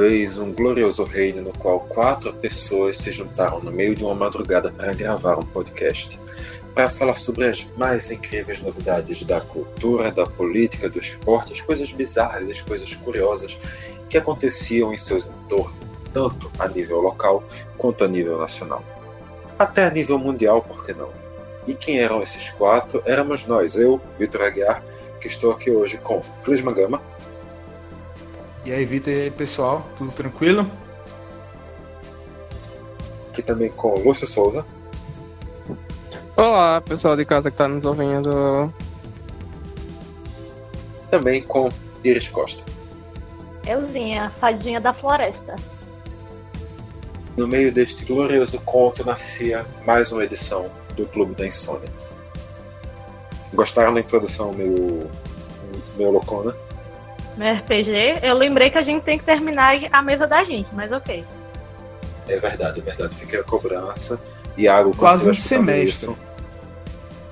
vez 0.00 0.38
um 0.38 0.50
glorioso 0.50 1.04
reino 1.04 1.42
no 1.42 1.52
qual 1.52 1.80
quatro 1.80 2.32
pessoas 2.32 2.96
se 2.96 3.12
juntaram 3.12 3.60
no 3.60 3.70
meio 3.70 3.94
de 3.94 4.02
uma 4.02 4.14
madrugada 4.14 4.72
para 4.72 4.94
gravar 4.94 5.38
um 5.38 5.44
podcast, 5.44 6.18
para 6.74 6.88
falar 6.88 7.16
sobre 7.16 7.44
as 7.44 7.74
mais 7.76 8.10
incríveis 8.10 8.62
novidades 8.62 9.24
da 9.24 9.42
cultura, 9.42 10.10
da 10.10 10.24
política, 10.24 10.88
do 10.88 10.98
esporte, 10.98 11.52
as 11.52 11.60
coisas 11.60 11.92
bizarras 11.92 12.48
as 12.48 12.62
coisas 12.62 12.94
curiosas 12.94 13.58
que 14.08 14.16
aconteciam 14.16 14.90
em 14.90 14.96
seus 14.96 15.26
entornos, 15.26 15.74
tanto 16.14 16.50
a 16.58 16.66
nível 16.66 17.00
local 17.00 17.44
quanto 17.76 18.02
a 18.02 18.08
nível 18.08 18.38
nacional. 18.38 18.82
Até 19.58 19.84
a 19.84 19.90
nível 19.90 20.18
mundial, 20.18 20.62
por 20.62 20.82
que 20.82 20.94
não? 20.94 21.10
E 21.66 21.74
quem 21.74 22.00
eram 22.00 22.22
esses 22.22 22.48
quatro? 22.48 23.02
Éramos 23.04 23.46
nós, 23.46 23.76
eu, 23.76 24.00
Vitor 24.18 24.40
Aguiar, 24.42 24.82
que 25.20 25.26
estou 25.26 25.52
aqui 25.52 25.70
hoje 25.70 25.98
com 25.98 26.22
Clisma 26.42 26.72
Gama. 26.72 27.02
E 28.64 28.72
aí, 28.72 28.84
Vitor, 28.84 29.12
e 29.12 29.22
aí, 29.22 29.30
pessoal, 29.30 29.86
tudo 29.96 30.10
tranquilo? 30.12 30.70
Aqui 33.30 33.42
também 33.42 33.70
com 33.70 33.98
Lúcio 33.98 34.26
Souza. 34.26 34.66
Olá, 36.36 36.80
pessoal 36.82 37.16
de 37.16 37.24
casa 37.24 37.50
que 37.50 37.54
está 37.54 37.66
nos 37.66 37.84
ouvindo. 37.84 38.72
Também 41.10 41.42
com 41.42 41.70
Iris 42.04 42.28
Costa. 42.28 42.70
Euzinha, 43.66 44.30
fadinha 44.38 44.80
da 44.80 44.92
floresta. 44.92 45.56
No 47.36 47.48
meio 47.48 47.72
deste 47.72 48.04
glorioso 48.04 48.60
conto 48.60 49.04
nascia 49.06 49.64
mais 49.86 50.12
uma 50.12 50.24
edição 50.24 50.70
do 50.96 51.06
Clube 51.06 51.34
da 51.34 51.46
Insônia. 51.46 51.88
Gostaram 53.54 53.94
da 53.94 54.00
introdução 54.00 54.52
meio, 54.52 55.10
meio 55.96 56.10
loucona? 56.10 56.54
No 57.40 57.50
RPG, 57.50 58.18
eu 58.22 58.36
lembrei 58.36 58.68
que 58.68 58.76
a 58.76 58.82
gente 58.82 59.02
tem 59.02 59.16
que 59.18 59.24
terminar 59.24 59.72
a 59.90 60.02
mesa 60.02 60.26
da 60.26 60.44
gente, 60.44 60.68
mas 60.74 60.92
ok. 60.92 61.24
É 62.28 62.36
verdade, 62.36 62.80
é 62.80 62.82
verdade. 62.82 63.14
Fica 63.14 63.40
a 63.40 63.42
cobrança. 63.42 64.20
Iago, 64.58 64.94
Quase 64.94 65.30
um 65.30 65.32
semestre. 65.32 66.14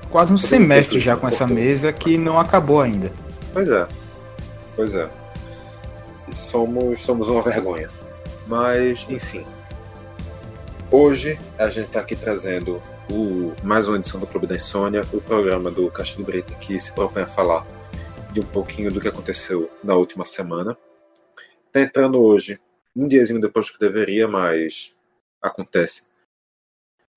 Quase 0.09 0.33
um 0.33 0.39
semestre 0.39 0.99
já 0.99 1.15
com 1.15 1.29
essa 1.29 1.47
mesa 1.47 1.93
que 1.93 2.17
não 2.17 2.41
acabou 2.41 2.81
ainda. 2.81 3.13
Pois 3.53 3.71
é. 3.71 3.87
Pois 4.75 4.95
é. 4.95 5.11
Somos, 6.35 7.03
somos 7.03 7.29
uma 7.29 7.43
vergonha. 7.43 7.91
Mas, 8.47 9.05
enfim. 9.11 9.45
Hoje 10.91 11.39
a 11.59 11.69
gente 11.69 11.85
está 11.85 12.01
aqui 12.01 12.17
trazendo 12.17 12.81
o, 13.11 13.53
mais 13.63 13.87
uma 13.87 13.99
edição 13.99 14.19
do 14.19 14.27
Clube 14.27 14.47
da 14.47 14.57
Insônia, 14.57 15.05
o 15.13 15.21
programa 15.21 15.71
do 15.71 15.91
Caixa 15.91 16.17
de 16.17 16.23
Brita 16.23 16.55
que 16.55 16.81
se 16.81 16.95
propõe 16.95 17.25
a 17.25 17.27
falar 17.27 17.67
de 18.39 18.45
um 18.45 18.53
pouquinho 18.53 18.93
do 18.93 19.01
que 19.01 19.09
aconteceu 19.09 19.69
na 19.83 19.97
última 19.97 20.25
semana. 20.25 20.79
Está 21.67 21.81
entrando 21.81 22.21
hoje, 22.21 22.61
um 22.95 23.09
diazinho 23.09 23.41
depois 23.41 23.69
que 23.69 23.81
deveria, 23.81 24.29
mas 24.29 25.01
acontece. 25.43 26.11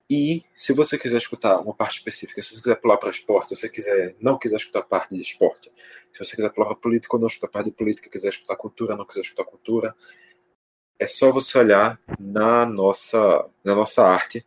E 0.09 0.43
se 0.55 0.73
você 0.73 0.97
quiser 0.97 1.17
escutar 1.17 1.59
uma 1.59 1.75
parte 1.75 1.97
específica, 1.97 2.41
se 2.41 2.49
você 2.49 2.61
quiser 2.61 2.75
pular 2.75 2.97
para 2.97 3.11
esporte, 3.11 3.49
se 3.49 3.55
você 3.55 3.69
quiser, 3.69 4.15
não 4.19 4.37
quiser 4.37 4.55
escutar 4.55 4.81
parte 4.81 5.15
de 5.15 5.21
esporte, 5.21 5.71
se 6.11 6.25
você 6.25 6.35
quiser 6.35 6.49
pular 6.49 6.69
para 6.69 6.77
política 6.77 7.15
ou 7.15 7.19
não 7.19 7.27
escutar 7.27 7.49
parte 7.49 7.69
de 7.69 7.75
política, 7.75 8.09
quiser 8.09 8.29
escutar 8.29 8.55
cultura, 8.55 8.95
não 8.95 9.05
quiser 9.05 9.21
escutar 9.21 9.45
cultura, 9.45 9.95
é 10.99 11.05
só 11.05 11.31
você 11.31 11.59
olhar 11.59 12.01
na 12.19 12.65
nossa, 12.65 13.47
na 13.63 13.75
nossa 13.75 14.03
arte, 14.03 14.43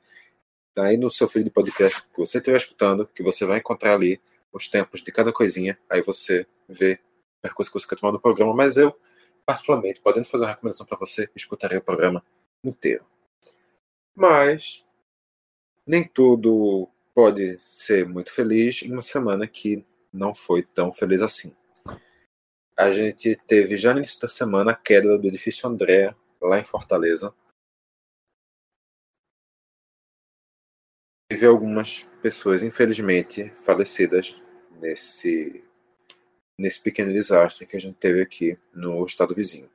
tá 0.74 0.86
aí 0.86 0.96
no 0.96 1.08
seu 1.08 1.28
feed 1.28 1.44
de 1.44 1.50
podcast 1.52 2.10
que 2.10 2.18
você 2.18 2.38
estiver 2.38 2.56
escutando, 2.56 3.06
que 3.06 3.22
você 3.22 3.46
vai 3.46 3.58
encontrar 3.58 3.94
ali 3.94 4.20
os 4.54 4.68
tempos 4.68 5.02
de 5.02 5.10
cada 5.10 5.32
coisinha, 5.32 5.76
aí 5.90 6.00
você 6.00 6.46
vê 6.68 7.00
a 7.42 7.48
percurso 7.48 7.72
que 7.72 7.80
você 7.80 7.88
quer 7.88 8.00
tomar 8.00 8.12
no 8.12 8.20
programa, 8.20 8.54
mas 8.54 8.76
eu, 8.76 8.96
particularmente, 9.44 10.00
podendo 10.00 10.26
fazer 10.26 10.44
uma 10.44 10.50
recomendação 10.52 10.86
para 10.86 10.96
você, 10.96 11.28
escutaria 11.34 11.78
o 11.78 11.84
programa 11.84 12.24
inteiro. 12.64 13.04
Mas 14.14 14.86
nem 15.84 16.06
tudo 16.06 16.88
pode 17.12 17.58
ser 17.58 18.08
muito 18.08 18.32
feliz 18.32 18.82
em 18.82 18.92
uma 18.92 19.02
semana 19.02 19.46
que 19.46 19.84
não 20.12 20.32
foi 20.32 20.62
tão 20.62 20.90
feliz 20.90 21.20
assim. 21.20 21.54
A 22.78 22.90
gente 22.92 23.36
teve 23.46 23.76
já 23.76 23.92
no 23.92 23.98
início 23.98 24.20
da 24.20 24.28
semana 24.28 24.70
a 24.70 24.76
queda 24.76 25.18
do 25.18 25.28
edifício 25.28 25.68
André, 25.68 26.14
lá 26.40 26.58
em 26.58 26.64
Fortaleza. 26.64 27.34
Algumas 31.46 32.10
pessoas, 32.22 32.62
infelizmente, 32.62 33.50
falecidas 33.50 34.42
nesse, 34.80 35.64
nesse 36.58 36.82
pequeno 36.82 37.12
desastre 37.12 37.66
que 37.66 37.76
a 37.76 37.80
gente 37.80 37.96
teve 37.96 38.22
aqui 38.22 38.58
no 38.72 39.04
estado 39.04 39.34
vizinho. 39.34 39.70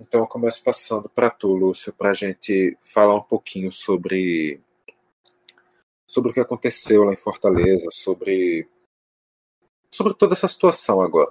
Então 0.00 0.20
eu 0.20 0.26
começo 0.26 0.62
passando 0.64 1.08
para 1.08 1.30
tu, 1.30 1.54
Lúcio, 1.54 1.92
para 1.92 2.10
a 2.10 2.14
gente 2.14 2.76
falar 2.80 3.14
um 3.14 3.22
pouquinho 3.22 3.70
sobre 3.70 4.60
sobre 6.06 6.30
o 6.30 6.34
que 6.34 6.40
aconteceu 6.40 7.04
lá 7.04 7.12
em 7.12 7.16
Fortaleza, 7.16 7.88
sobre 7.90 8.68
sobre 9.90 10.14
toda 10.14 10.34
essa 10.34 10.48
situação 10.48 11.00
agora, 11.00 11.30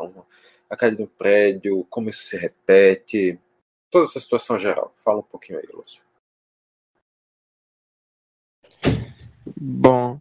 a 0.70 0.78
caída 0.78 0.98
do 0.98 1.08
prédio, 1.08 1.86
como 1.90 2.10
isso 2.10 2.24
se 2.24 2.38
repete, 2.38 3.40
toda 3.92 4.06
essa 4.06 4.20
situação 4.20 4.58
geral. 4.58 4.94
Fala 4.96 5.20
um 5.20 5.24
pouquinho 5.24 5.60
aí, 5.60 5.68
Lúcio. 5.72 6.04
Bom, 9.66 10.20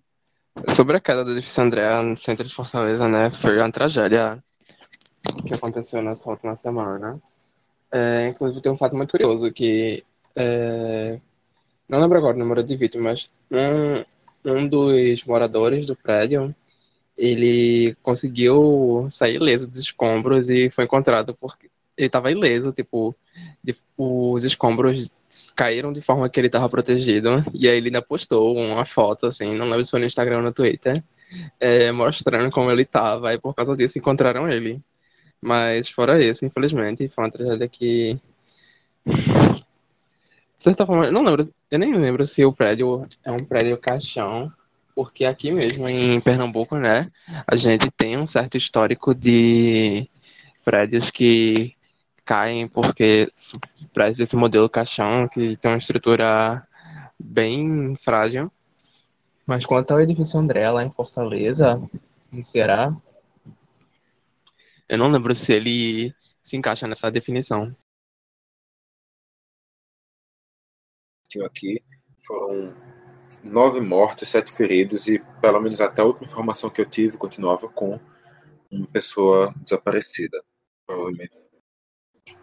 sobre 0.77 0.97
a 0.97 1.01
queda 1.01 1.25
do 1.25 1.33
edifício 1.33 1.65
André 1.65 2.01
no 2.01 2.17
centro 2.17 2.47
de 2.47 2.55
Fortaleza, 2.55 3.09
né, 3.09 3.29
foi 3.29 3.59
uma 3.59 3.73
tragédia 3.73 4.41
que 5.45 5.53
aconteceu 5.53 6.01
nessa 6.01 6.31
última 6.31 6.55
semana. 6.55 7.21
É, 7.91 8.29
inclusive 8.29 8.63
tem 8.63 8.71
um 8.71 8.77
fato 8.77 8.95
muito 8.95 9.11
curioso 9.11 9.51
que 9.51 10.05
é, 10.37 11.19
não 11.89 12.01
lembro 12.01 12.19
agora 12.19 12.37
o 12.37 12.39
número 12.39 12.63
de 12.63 12.77
vítimas, 12.77 13.29
um, 13.51 14.05
um 14.49 14.69
dos 14.69 15.25
moradores 15.25 15.89
do 15.89 15.97
prédio, 15.97 16.55
ele 17.19 17.97
conseguiu 18.01 19.09
sair 19.11 19.35
ileso 19.35 19.67
dos 19.67 19.79
escombros 19.79 20.49
e 20.49 20.71
foi 20.71 20.85
encontrado 20.85 21.35
porque 21.35 21.69
ele 21.97 22.07
estava 22.07 22.31
ileso, 22.31 22.71
tipo, 22.71 23.13
de, 23.63 23.77
os 23.99 24.45
escombros 24.45 25.11
caíram 25.55 25.93
de 25.93 26.01
forma 26.03 26.29
que 26.29 26.39
ele 26.39 26.49
estava 26.49 26.69
protegido, 26.69 27.45
e 27.55 27.69
aí 27.69 27.77
ele 27.77 27.89
ainda 27.89 28.03
postou 28.03 28.57
uma 28.57 28.85
foto, 28.85 29.27
assim, 29.27 29.55
não 29.55 29.67
lembro 29.67 29.85
se 29.85 29.91
foi 29.91 30.01
no 30.01 30.07
Instagram 30.07 30.39
ou 30.39 30.43
no 30.43 30.53
Twitter, 30.53 31.03
é, 31.61 31.91
mostrando 31.93 32.51
como 32.51 32.71
ele 32.71 32.83
estava, 32.83 33.33
e 33.35 33.39
por 33.39 33.55
causa 33.55 33.77
disso 33.77 33.99
encontraram 33.99 34.49
ele. 34.51 34.81
Mas 35.41 35.89
fora 35.89 36.23
isso, 36.23 36.45
infelizmente, 36.45 37.09
foi 37.09 37.25
uma 37.25 37.31
tragédia 37.31 37.69
que 37.69 38.21
de 39.05 40.65
certa 40.65 40.87
forma, 40.87 41.11
não 41.11 41.25
lembro, 41.25 41.53
eu 41.71 41.79
nem 41.79 41.93
lembro 41.93 42.25
se 42.27 42.45
o 42.45 42.53
prédio 42.53 43.09
é 43.25 43.33
um 43.33 43.39
prédio 43.39 43.77
caixão, 43.77 44.53
porque 44.95 45.25
aqui 45.25 45.51
mesmo 45.51 45.89
em 45.89 46.21
Pernambuco, 46.21 46.77
né, 46.77 47.11
a 47.47 47.57
gente 47.57 47.91
tem 47.91 48.17
um 48.17 48.27
certo 48.27 48.57
histórico 48.57 49.13
de 49.13 50.09
prédios 50.65 51.11
que 51.11 51.75
caem 52.25 52.69
porque 52.69 53.31
prédios 53.93 54.19
desse 54.19 54.37
modelo 54.37 54.69
caixão, 54.69 55.29
que 55.29 55.57
tem 55.57 55.71
uma 55.71 55.79
estrutura 55.79 56.67
bem 57.19 57.97
frágil. 58.03 58.51
Mas 59.47 59.67
quanto 59.67 59.91
ao 59.91 60.01
edifício 60.01 60.39
André, 60.39 60.71
lá 60.71 60.85
em 60.85 60.91
Fortaleza, 60.91 61.81
em 62.33 62.43
Ceará, 62.43 62.95
eu 64.89 64.99
não 64.99 65.11
lembro 65.11 65.35
se 65.35 65.53
ele 65.53 66.15
se 66.43 66.57
encaixa 66.57 66.87
nessa 66.87 67.11
definição. 67.11 67.75
aqui 71.47 71.83
foram 72.27 72.75
nove 73.43 73.81
mortos, 73.81 74.29
sete 74.29 74.53
feridos 74.53 75.09
e, 75.09 75.19
pelo 75.41 75.61
menos 75.61 75.81
até 75.81 76.03
a 76.03 76.05
última 76.05 76.27
informação 76.27 76.69
que 76.69 76.81
eu 76.81 76.85
tive, 76.85 77.17
continuava 77.17 77.69
com 77.71 77.99
uma 78.71 78.87
pessoa 78.89 79.55
desaparecida, 79.65 80.43
provavelmente. 80.87 81.42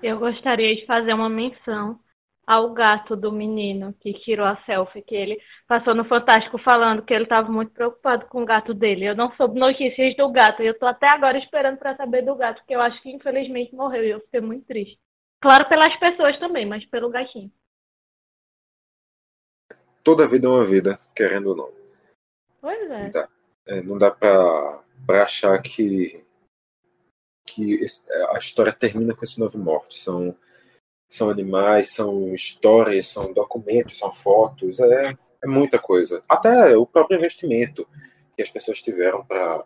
Eu 0.01 0.19
gostaria 0.19 0.75
de 0.75 0.85
fazer 0.85 1.13
uma 1.13 1.29
menção 1.29 1.99
ao 2.45 2.73
gato 2.73 3.15
do 3.15 3.31
menino 3.31 3.93
que 3.99 4.13
tirou 4.13 4.45
a 4.45 4.57
selfie, 4.65 5.03
que 5.03 5.13
ele 5.15 5.39
passou 5.67 5.93
no 5.93 6.03
Fantástico 6.05 6.57
falando 6.57 7.03
que 7.03 7.13
ele 7.13 7.25
estava 7.25 7.51
muito 7.51 7.71
preocupado 7.71 8.25
com 8.25 8.41
o 8.41 8.45
gato 8.45 8.73
dele. 8.73 9.05
Eu 9.05 9.15
não 9.15 9.31
soube 9.35 9.59
notícias 9.59 10.15
do 10.15 10.29
gato 10.31 10.63
e 10.63 10.65
eu 10.65 10.73
estou 10.73 10.89
até 10.89 11.07
agora 11.07 11.37
esperando 11.37 11.77
para 11.77 11.95
saber 11.95 12.23
do 12.23 12.35
gato, 12.35 12.63
que 12.67 12.73
eu 12.73 12.81
acho 12.81 13.01
que 13.03 13.11
infelizmente 13.11 13.75
morreu 13.75 14.03
e 14.03 14.09
eu 14.09 14.19
fiquei 14.21 14.41
muito 14.41 14.65
triste. 14.65 14.97
Claro, 15.41 15.69
pelas 15.69 15.95
pessoas 15.97 16.37
também, 16.39 16.65
mas 16.65 16.83
pelo 16.85 17.09
gatinho 17.09 17.51
toda 20.09 20.27
vida 20.27 20.47
é 20.47 20.49
uma 20.49 20.65
vida, 20.65 20.99
querendo 21.15 21.49
ou 21.49 21.55
não. 21.55 21.71
Pois 22.61 22.89
é. 22.89 23.03
Não 23.03 23.11
dá, 23.11 23.29
é, 23.67 23.81
não 23.83 23.97
dá 23.97 24.11
pra 24.11 25.23
achar 25.23 25.61
que, 25.61 26.25
que 27.54 27.86
a 28.30 28.38
história 28.38 28.74
termina 28.74 29.16
com 29.16 29.24
esses 29.24 29.38
nove 29.38 29.57
mortos. 29.57 30.04
São, 30.04 30.36
são 31.12 31.30
animais, 31.30 31.94
são 31.94 32.34
histórias, 32.34 33.07
são 33.07 33.34
documentos, 33.34 33.98
são 34.00 34.12
fotos, 34.12 34.80
é, 34.80 35.18
é 35.44 35.48
muita 35.48 35.80
coisa. 35.80 36.24
Até 36.28 36.75
o 36.78 36.86
próprio 36.86 37.18
investimento 37.18 37.88
que 38.36 38.44
as 38.44 38.50
pessoas 38.50 38.81
tiveram 38.81 39.25
para 39.25 39.66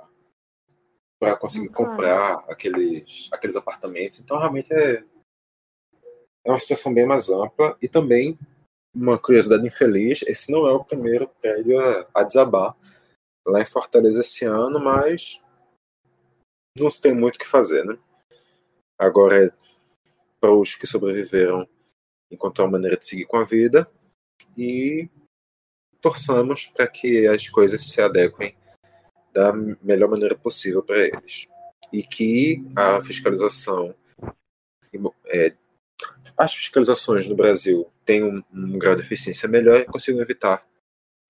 para 1.19 1.37
conseguir 1.37 1.69
comprar 1.69 2.43
aqueles, 2.49 3.29
aqueles 3.31 3.55
apartamentos. 3.55 4.19
Então, 4.19 4.37
realmente 4.37 4.73
é, 4.73 5.01
é 6.45 6.51
uma 6.51 6.59
situação 6.59 6.93
bem 6.93 7.05
mais 7.05 7.29
ampla 7.29 7.77
e 7.81 7.87
também 7.87 8.37
uma 8.93 9.17
curiosidade 9.17 9.65
infeliz, 9.65 10.21
esse 10.23 10.51
não 10.51 10.67
é 10.67 10.73
o 10.73 10.83
primeiro 10.83 11.27
prédio 11.41 11.79
a, 11.79 12.07
a 12.13 12.23
desabar 12.23 12.75
lá 13.45 13.61
em 13.61 13.65
Fortaleza 13.65 14.21
esse 14.21 14.45
ano, 14.45 14.79
mas 14.79 15.41
não 16.77 16.89
se 16.89 17.01
tem 17.01 17.13
muito 17.13 17.35
o 17.35 17.39
que 17.39 17.47
fazer, 17.47 17.83
né? 17.85 17.97
Agora 18.97 19.45
é 19.45 19.51
para 20.39 20.51
os 20.51 20.75
que 20.75 20.87
sobreviveram 20.87 21.67
encontrar 22.31 22.65
uma 22.65 22.71
maneira 22.71 22.97
de 22.97 23.05
seguir 23.05 23.25
com 23.25 23.37
a 23.37 23.45
vida 23.45 23.89
e 24.57 25.07
torçamos 26.01 26.67
para 26.67 26.87
que 26.87 27.27
as 27.27 27.49
coisas 27.49 27.85
se 27.85 28.01
adequem 28.01 28.55
da 29.31 29.53
melhor 29.53 30.09
maneira 30.09 30.35
possível 30.35 30.83
para 30.83 30.99
eles 30.99 31.47
e 31.91 32.03
que 32.03 32.63
a 32.75 32.99
fiscalização 32.99 33.95
é, 35.27 35.53
as 36.37 36.55
fiscalizações 36.55 37.27
no 37.27 37.35
Brasil 37.35 37.89
tenham 38.05 38.29
um, 38.29 38.43
um 38.53 38.77
grau 38.77 38.95
de 38.95 39.01
eficiência 39.01 39.47
melhor 39.47 39.79
e 39.79 39.85
consigam 39.85 40.21
evitar 40.21 40.65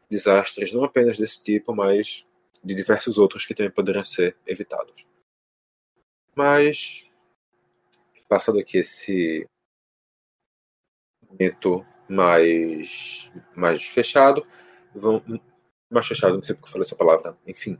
desastres 0.09 0.73
não 0.73 0.83
apenas 0.83 1.17
desse 1.17 1.43
tipo, 1.43 1.73
mas 1.75 2.27
de 2.63 2.75
diversos 2.75 3.17
outros 3.17 3.45
que 3.45 3.53
também 3.53 3.71
poderiam 3.71 4.05
ser 4.05 4.35
evitados. 4.45 5.12
Mas, 6.35 7.13
passando 8.27 8.59
aqui 8.59 8.79
esse 8.79 9.47
momento 11.29 11.85
mais, 12.07 13.33
mais 13.55 13.87
fechado, 13.89 14.45
vamos, 14.93 15.23
mais 15.91 16.07
fechado, 16.07 16.35
não 16.35 16.41
sei 16.41 16.55
porque 16.55 16.67
eu 16.67 16.71
falei 16.71 16.83
essa 16.83 16.97
palavra, 16.97 17.37
enfim, 17.47 17.77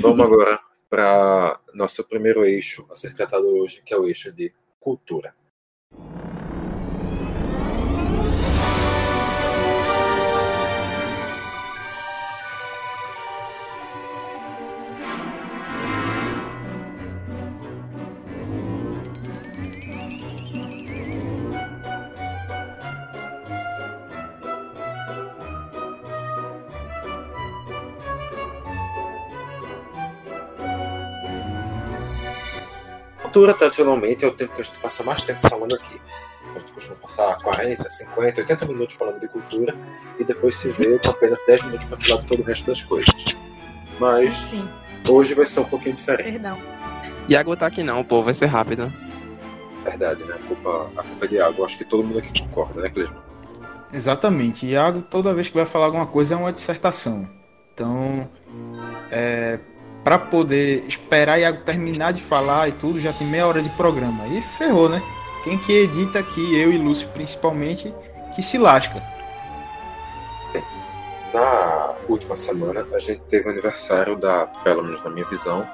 vamos 0.00 0.20
agora 0.24 0.60
para 0.88 1.60
nosso 1.74 2.08
primeiro 2.08 2.44
eixo 2.44 2.86
a 2.90 2.94
ser 2.94 3.14
tratado 3.14 3.46
hoje, 3.46 3.82
que 3.82 3.92
é 3.92 3.96
o 3.96 4.06
eixo 4.06 4.32
de 4.32 4.54
cultura. 4.80 5.34
Cultura, 33.38 33.54
tradicionalmente, 33.54 34.24
é 34.24 34.28
o 34.28 34.32
tempo 34.32 34.52
que 34.52 34.60
a 34.60 34.64
gente 34.64 34.80
passa 34.80 35.04
mais 35.04 35.22
tempo 35.22 35.40
falando 35.40 35.72
aqui. 35.72 36.00
A 36.56 36.58
gente 36.58 36.72
costuma 36.72 36.96
passar 36.96 37.36
40, 37.36 37.88
50, 37.88 38.40
80 38.40 38.66
minutos 38.66 38.96
falando 38.96 39.20
de 39.20 39.28
cultura 39.28 39.76
e 40.18 40.24
depois 40.24 40.56
se 40.56 40.70
vê 40.70 40.98
com 40.98 41.10
apenas 41.10 41.38
10 41.46 41.66
minutos 41.66 41.86
para 41.86 41.98
falar 41.98 42.18
de 42.18 42.26
todo 42.26 42.40
o 42.40 42.42
resto 42.42 42.66
das 42.66 42.82
coisas. 42.82 43.24
Mas 44.00 44.34
Sim. 44.34 44.68
hoje 45.08 45.34
vai 45.34 45.46
ser 45.46 45.60
um 45.60 45.66
pouquinho 45.66 45.94
diferente. 45.94 46.32
Perdão. 46.32 46.58
Iago 47.28 47.56
tá 47.56 47.66
aqui 47.66 47.84
não, 47.84 48.02
pô, 48.02 48.24
vai 48.24 48.34
ser 48.34 48.46
rápido. 48.46 48.92
Verdade, 49.84 50.24
né? 50.24 50.34
A 50.34 50.48
culpa, 50.48 50.90
a 50.96 51.02
culpa 51.04 51.24
é 51.24 51.28
de 51.28 51.34
Iago. 51.36 51.64
Acho 51.64 51.78
que 51.78 51.84
todo 51.84 52.02
mundo 52.02 52.18
aqui 52.18 52.40
concorda, 52.40 52.82
né, 52.82 52.88
Clesma? 52.88 53.22
Exatamente. 53.92 54.66
Iago, 54.66 55.00
toda 55.00 55.32
vez 55.32 55.48
que 55.48 55.54
vai 55.54 55.64
falar 55.64 55.84
alguma 55.84 56.06
coisa, 56.06 56.34
é 56.34 56.36
uma 56.36 56.52
dissertação. 56.52 57.30
Então, 57.72 58.28
é, 59.12 59.60
para 60.08 60.18
poder 60.18 60.86
esperar 60.88 61.38
Iago 61.38 61.60
terminar 61.66 62.14
de 62.14 62.22
falar 62.22 62.66
e 62.66 62.72
tudo, 62.72 62.98
já 62.98 63.12
tem 63.12 63.26
meia 63.26 63.46
hora 63.46 63.60
de 63.60 63.68
programa. 63.68 64.26
E 64.28 64.40
ferrou, 64.40 64.88
né? 64.88 65.02
Quem 65.44 65.58
que 65.58 65.70
edita 65.70 66.18
aqui, 66.18 66.58
eu 66.58 66.72
e 66.72 66.78
Lúcio 66.78 67.06
principalmente, 67.08 67.92
que 68.34 68.40
se 68.40 68.56
lasca. 68.56 69.02
Na 71.34 71.94
última 72.08 72.38
semana, 72.38 72.86
a 72.90 72.98
gente 72.98 73.26
teve 73.26 73.48
o 73.48 73.52
aniversário 73.52 74.16
da, 74.16 74.46
pelo 74.46 74.82
menos 74.82 75.04
na 75.04 75.10
minha 75.10 75.26
visão, 75.26 75.68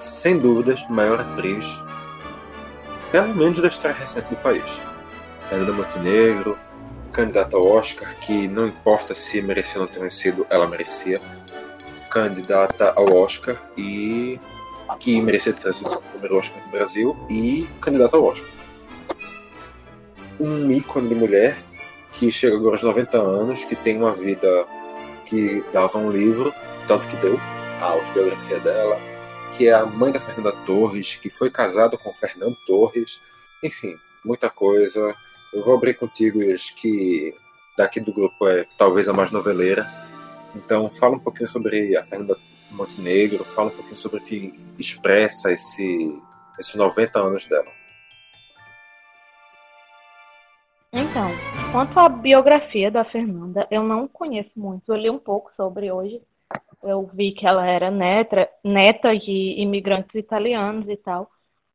sem 0.00 0.36
dúvidas, 0.36 0.84
maior 0.90 1.20
atriz, 1.20 1.80
pelo 3.12 3.36
menos 3.36 3.60
da 3.60 3.68
história 3.68 3.96
recente 3.96 4.30
do 4.30 4.36
país. 4.38 4.82
Fernanda 5.44 5.72
Montenegro, 5.72 6.58
candidata 7.12 7.56
ao 7.56 7.64
Oscar, 7.64 8.16
que 8.16 8.48
não 8.48 8.66
importa 8.66 9.14
se 9.14 9.40
merecia 9.40 9.80
ou 9.80 9.86
não 9.86 9.94
ter 9.94 10.00
vencido, 10.00 10.44
ela 10.50 10.66
merecia 10.66 11.20
candidata 12.16 12.94
ao 12.96 13.14
Oscar 13.14 13.60
e 13.76 14.40
que 14.98 15.20
merecia 15.20 15.52
ter 15.52 15.74
sido 15.74 15.92
o 15.92 16.02
primeiro 16.02 16.38
Oscar 16.38 16.64
no 16.64 16.72
Brasil 16.72 17.14
e 17.28 17.68
candidata 17.78 18.16
ao 18.16 18.24
Oscar. 18.24 18.48
Um 20.40 20.70
ícone 20.72 21.10
de 21.10 21.14
mulher 21.14 21.62
que 22.12 22.32
chega 22.32 22.56
agora 22.56 22.76
aos 22.76 22.82
90 22.82 23.18
anos, 23.18 23.64
que 23.66 23.76
tem 23.76 23.98
uma 23.98 24.14
vida 24.14 24.66
que 25.26 25.62
dava 25.70 25.98
um 25.98 26.10
livro, 26.10 26.54
tanto 26.86 27.06
que 27.06 27.16
deu, 27.18 27.38
a 27.82 27.84
autobiografia 27.84 28.60
dela, 28.60 28.98
que 29.52 29.68
é 29.68 29.74
a 29.74 29.84
mãe 29.84 30.10
da 30.10 30.18
Fernanda 30.18 30.52
Torres, 30.64 31.16
que 31.16 31.28
foi 31.28 31.50
casada 31.50 31.98
com 31.98 32.14
Fernando 32.14 32.56
Torres, 32.66 33.20
enfim, 33.62 33.94
muita 34.24 34.48
coisa. 34.48 35.14
Eu 35.52 35.62
vou 35.62 35.74
abrir 35.74 35.92
contigo, 35.92 36.42
Iris, 36.42 36.70
que 36.70 37.34
daqui 37.76 38.00
do 38.00 38.14
grupo 38.14 38.48
é 38.48 38.66
talvez 38.78 39.06
a 39.06 39.12
mais 39.12 39.30
noveleira, 39.30 39.86
então, 40.56 40.90
fala 40.90 41.16
um 41.16 41.20
pouquinho 41.20 41.48
sobre 41.48 41.96
a 41.96 42.04
Fernanda 42.04 42.36
Montenegro, 42.72 43.44
fala 43.44 43.68
um 43.68 43.74
pouquinho 43.74 43.96
sobre 43.96 44.18
o 44.18 44.22
que 44.22 44.54
expressa 44.78 45.52
esse, 45.52 46.20
esses 46.58 46.74
90 46.74 47.18
anos 47.18 47.46
dela. 47.46 47.70
Então, 50.92 51.30
quanto 51.72 51.98
à 52.00 52.08
biografia 52.08 52.90
da 52.90 53.04
Fernanda, 53.04 53.66
eu 53.70 53.82
não 53.82 54.08
conheço 54.08 54.50
muito. 54.56 54.90
Eu 54.90 54.96
li 54.96 55.10
um 55.10 55.18
pouco 55.18 55.52
sobre 55.54 55.92
hoje. 55.92 56.22
Eu 56.82 57.10
vi 57.12 57.32
que 57.32 57.46
ela 57.46 57.66
era 57.66 57.90
neta, 57.90 58.48
neta 58.64 59.14
de 59.18 59.60
imigrantes 59.60 60.14
italianos 60.14 60.88
e 60.88 60.96
tal. 60.96 61.30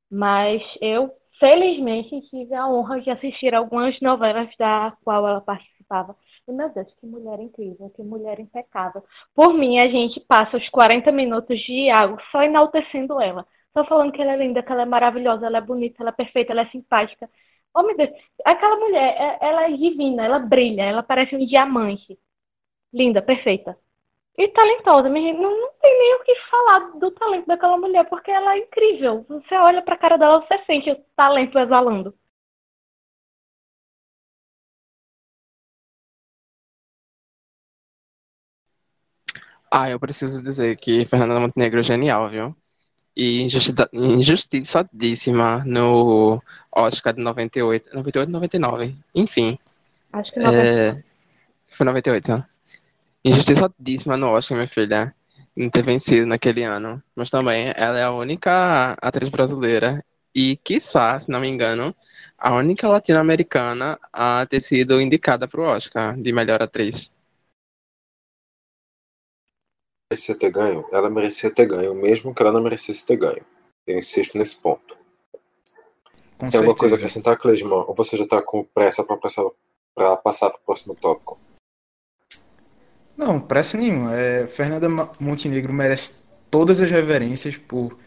Mas 0.09 0.61
eu, 0.81 1.11
felizmente, 1.39 2.21
tive 2.29 2.55
a 2.55 2.67
honra 2.67 2.99
de 2.99 3.11
assistir 3.11 3.53
algumas 3.53 3.99
novelas 4.01 4.49
da 4.57 4.93
qual 5.03 5.27
ela 5.27 5.41
participava. 5.41 6.15
E, 6.51 6.53
meu 6.53 6.69
Deus, 6.69 6.93
que 6.95 7.07
mulher 7.07 7.39
incrível, 7.39 7.89
que 7.91 8.03
mulher 8.03 8.39
impecável. 8.39 9.03
Por 9.33 9.53
mim, 9.53 9.79
a 9.79 9.87
gente 9.87 10.19
passa 10.19 10.57
os 10.57 10.69
40 10.69 11.09
minutos 11.11 11.57
de 11.61 11.85
Iago 11.85 12.17
só 12.31 12.43
enaltecendo 12.43 13.21
ela. 13.21 13.47
Só 13.73 13.85
falando 13.85 14.11
que 14.11 14.21
ela 14.21 14.33
é 14.33 14.37
linda, 14.37 14.61
que 14.61 14.69
ela 14.71 14.81
é 14.81 14.85
maravilhosa, 14.85 15.45
ela 15.45 15.59
é 15.59 15.61
bonita, 15.61 16.03
ela 16.03 16.09
é 16.09 16.13
perfeita, 16.13 16.51
ela 16.51 16.63
é 16.63 16.69
simpática. 16.69 17.29
Oh, 17.73 17.83
meu 17.83 17.95
Deus, 17.95 18.09
aquela 18.45 18.75
mulher, 18.77 19.15
é, 19.17 19.47
ela 19.47 19.63
é 19.69 19.71
divina, 19.71 20.25
ela 20.25 20.39
brilha, 20.39 20.83
ela 20.83 21.01
parece 21.03 21.35
um 21.35 21.45
diamante. 21.45 22.19
Linda, 22.93 23.21
perfeita. 23.21 23.77
E 24.37 24.47
talentosa, 24.49 25.09
não, 25.09 25.13
não 25.13 25.71
tem 25.81 25.99
nem 25.99 26.15
o 26.15 26.23
que 26.23 26.35
falar 26.49 26.79
do 26.99 27.11
talento 27.11 27.47
daquela 27.47 27.77
mulher, 27.77 28.09
porque 28.09 28.31
ela 28.31 28.55
é 28.55 28.59
incrível. 28.59 29.25
Você 29.29 29.55
olha 29.55 29.81
pra 29.81 29.97
cara 29.97 30.17
dela, 30.17 30.41
você 30.41 30.57
sente 30.65 30.91
o 30.91 30.97
talento 31.15 31.57
exalando. 31.59 32.13
Ah, 39.73 39.89
eu 39.89 39.97
preciso 39.97 40.43
dizer 40.43 40.75
que 40.75 41.05
Fernanda 41.05 41.39
Montenegro 41.39 41.79
é 41.79 41.83
genial, 41.83 42.29
viu? 42.29 42.53
E 43.15 43.41
injustiçadíssima 43.93 45.63
no 45.65 46.43
Oscar 46.69 47.13
de 47.13 47.21
98, 47.21 47.89
98, 47.93 48.29
99, 48.29 48.93
enfim. 49.15 49.57
Acho 50.11 50.29
que 50.33 50.39
98. 50.39 50.77
É, 50.77 51.03
foi 51.69 51.85
98, 51.85 52.31
né? 52.33 52.45
Injustiçadíssima 53.23 54.17
no 54.17 54.27
Oscar, 54.27 54.57
minha 54.57 54.67
filha, 54.67 55.15
não 55.55 55.69
ter 55.69 55.83
vencido 55.83 56.25
naquele 56.25 56.63
ano. 56.63 57.01
Mas 57.15 57.29
também 57.29 57.71
ela 57.73 57.97
é 57.97 58.03
a 58.03 58.11
única 58.11 58.97
atriz 59.01 59.29
brasileira 59.29 60.03
e, 60.35 60.57
quiçá, 60.57 61.17
se 61.17 61.31
não 61.31 61.39
me 61.39 61.47
engano, 61.47 61.95
a 62.37 62.53
única 62.55 62.89
latino-americana 62.89 63.97
a 64.11 64.45
ter 64.49 64.59
sido 64.59 64.99
indicada 64.99 65.47
para 65.47 65.61
o 65.61 65.63
Oscar 65.63 66.17
de 66.17 66.33
melhor 66.33 66.61
atriz 66.61 67.09
merecia 70.11 70.35
ter 70.37 70.51
ganho, 70.51 70.85
ela 70.91 71.09
merecia 71.09 71.49
ter 71.49 71.65
ganho, 71.65 71.95
mesmo 71.95 72.35
que 72.35 72.41
ela 72.41 72.51
não 72.51 72.61
merecesse 72.61 73.07
ter 73.07 73.15
ganho. 73.15 73.43
Eu 73.87 73.97
insisto 73.97 74.37
nesse 74.37 74.61
ponto. 74.61 74.95
Com 76.37 76.49
Tem 76.49 76.51
certeza. 76.51 76.57
alguma 76.57 76.75
coisa 76.75 76.95
a 76.95 76.97
acrescentar, 76.97 77.37
Cleisman? 77.37 77.85
Ou 77.87 77.95
você 77.95 78.17
já 78.17 78.25
está 78.25 78.41
com 78.41 78.63
pressa 78.63 79.03
para 79.05 79.15
passar, 79.15 79.43
pra 79.95 80.17
passar 80.17 80.49
para 80.49 80.59
o 80.59 80.65
próximo 80.65 80.95
tópico? 80.95 81.39
Não, 83.15 83.39
pressa 83.39 83.77
nenhuma. 83.77 84.13
É, 84.13 84.47
Fernanda 84.47 84.89
Montenegro 85.19 85.71
merece 85.71 86.15
todas 86.49 86.81
as 86.81 86.89
reverências 86.89 87.55
por, 87.55 87.97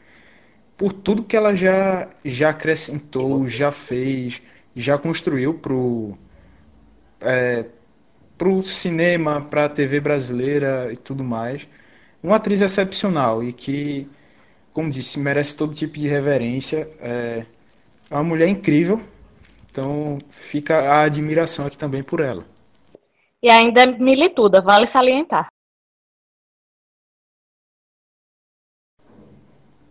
por 0.76 0.92
tudo 0.92 1.24
que 1.24 1.36
ela 1.36 1.54
já, 1.54 2.08
já 2.24 2.50
acrescentou, 2.50 3.48
já 3.48 3.72
fez, 3.72 4.42
já 4.76 4.98
construiu 4.98 5.54
pro, 5.54 6.18
é, 7.20 7.64
pro 8.36 8.62
cinema, 8.62 9.40
pra 9.40 9.68
TV 9.68 10.00
brasileira 10.00 10.92
e 10.92 10.96
tudo 10.96 11.24
mais 11.24 11.66
uma 12.24 12.36
atriz 12.36 12.60
excepcional 12.60 13.42
e 13.44 13.52
que, 13.52 14.08
como 14.72 14.90
disse, 14.90 15.20
merece 15.20 15.56
todo 15.56 15.74
tipo 15.74 15.98
de 15.98 16.08
reverência. 16.08 16.88
É, 17.00 17.46
é 18.10 18.14
uma 18.14 18.24
mulher 18.24 18.48
incrível 18.48 19.00
Então 19.70 20.18
fica 20.30 20.80
a 20.82 21.02
admiração 21.04 21.66
aqui 21.66 21.78
também 21.78 22.02
por 22.02 22.20
ela. 22.20 22.44
E 23.44 23.48
ainda 23.48 23.82
é 23.82 23.86
milituda, 23.86 24.60
vale 24.60 24.90
salientar. 24.90 25.48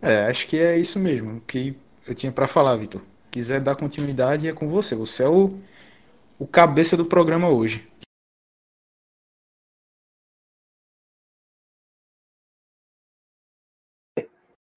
É, 0.01 0.25
acho 0.27 0.47
que 0.47 0.57
é 0.59 0.77
isso 0.77 0.99
mesmo 0.99 1.41
que 1.41 1.75
eu 2.07 2.13
tinha 2.13 2.31
para 2.31 2.47
falar, 2.47 2.75
Vitor. 2.75 3.01
Quiser 3.31 3.61
dar 3.61 3.75
continuidade, 3.75 4.47
é 4.47 4.53
com 4.53 4.67
você. 4.67 4.95
Você 4.95 5.23
é 5.23 5.29
o, 5.29 5.57
o 6.39 6.47
cabeça 6.47 6.97
do 6.97 7.05
programa 7.05 7.49
hoje. 7.49 7.87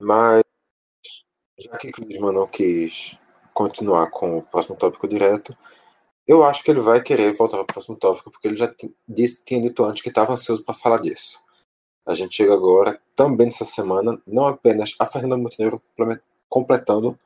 Mas, 0.01 0.43
já 1.59 1.79
que 1.79 1.93
Clisman 1.93 2.33
não 2.33 2.47
quis 2.47 3.19
continuar 3.55 4.11
com 4.11 4.39
o 4.39 4.43
próximo 4.43 4.77
tópico 4.77 5.09
direto, 5.09 5.57
eu 6.27 6.45
acho 6.45 6.63
que 6.63 6.71
ele 6.71 6.81
vai 6.81 7.03
querer 7.03 7.33
voltar 7.33 7.57
para 7.57 7.63
o 7.63 7.67
próximo 7.67 7.97
tópico, 7.99 8.31
porque 8.31 8.49
ele 8.49 8.57
já 8.57 8.73
disse, 9.09 9.45
tinha 9.45 9.61
dito 9.61 9.85
antes 9.85 10.03
que 10.03 10.09
estava 10.09 10.33
ansioso 10.33 10.65
para 10.65 10.75
falar 10.75 10.99
disso. 10.99 11.43
A 12.05 12.15
gente 12.15 12.35
chega 12.35 12.53
agora, 12.53 13.01
também 13.15 13.47
nessa 13.47 13.65
semana, 13.65 14.21
não 14.27 14.47
apenas 14.47 14.95
a 14.99 15.07
Fernanda 15.07 15.37
Montenegro 15.37 15.83
completando 16.49 17.19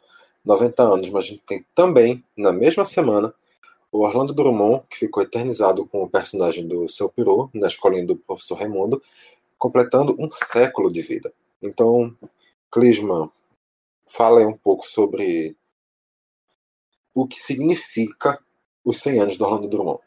90 0.44 0.82
anos, 0.82 1.10
mas 1.10 1.24
a 1.24 1.28
gente 1.28 1.42
tem 1.42 1.64
também, 1.74 2.24
na 2.36 2.52
mesma 2.52 2.84
semana, 2.84 3.34
o 3.92 4.00
Orlando 4.04 4.32
Drummond, 4.32 4.84
que 4.88 4.96
ficou 4.96 5.22
eternizado 5.22 5.86
com 5.86 6.02
o 6.02 6.08
personagem 6.08 6.66
do 6.68 6.88
seu 6.88 7.08
peru 7.08 7.50
na 7.52 7.66
escolinha 7.66 8.06
do 8.06 8.16
professor 8.16 8.58
Raimundo, 8.58 9.02
completando 9.58 10.14
um 10.18 10.30
século 10.30 10.90
de 10.90 11.02
vida. 11.02 11.32
Então, 11.62 12.16
Clisman, 12.70 13.30
fala 14.06 14.40
aí 14.40 14.46
um 14.46 14.56
pouco 14.56 14.86
sobre 14.86 15.56
o 17.14 17.26
que 17.26 17.40
significa 17.40 18.38
os 18.84 18.98
100 18.98 19.20
anos 19.20 19.38
do 19.38 19.44
Orlando 19.44 19.68
Drummond. 19.68 20.00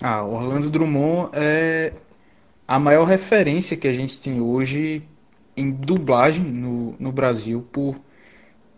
Ah, 0.00 0.24
Orlando 0.24 0.70
Drummond 0.70 1.30
é 1.34 1.92
a 2.66 2.78
maior 2.78 3.04
referência 3.04 3.76
que 3.76 3.86
a 3.86 3.92
gente 3.92 4.20
tem 4.20 4.40
hoje 4.40 5.02
em 5.56 5.70
dublagem 5.70 6.42
no, 6.42 6.94
no 6.98 7.12
Brasil 7.12 7.66
por 7.72 7.96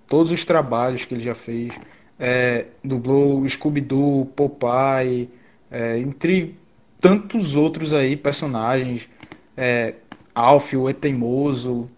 todos 0.06 0.30
os 0.30 0.44
trabalhos 0.44 1.04
que 1.04 1.14
ele 1.14 1.24
já 1.24 1.34
fez. 1.34 1.72
É, 2.18 2.66
dublou 2.82 3.48
Scooby-Doo, 3.48 4.26
Popeye, 4.26 5.28
é, 5.70 5.98
entre 5.98 6.56
tantos 7.00 7.56
outros 7.56 7.92
aí 7.92 8.16
personagens. 8.16 9.08
É, 9.56 9.94
Alf, 10.34 10.74
o 10.74 10.88
Eteimoso, 10.88 11.88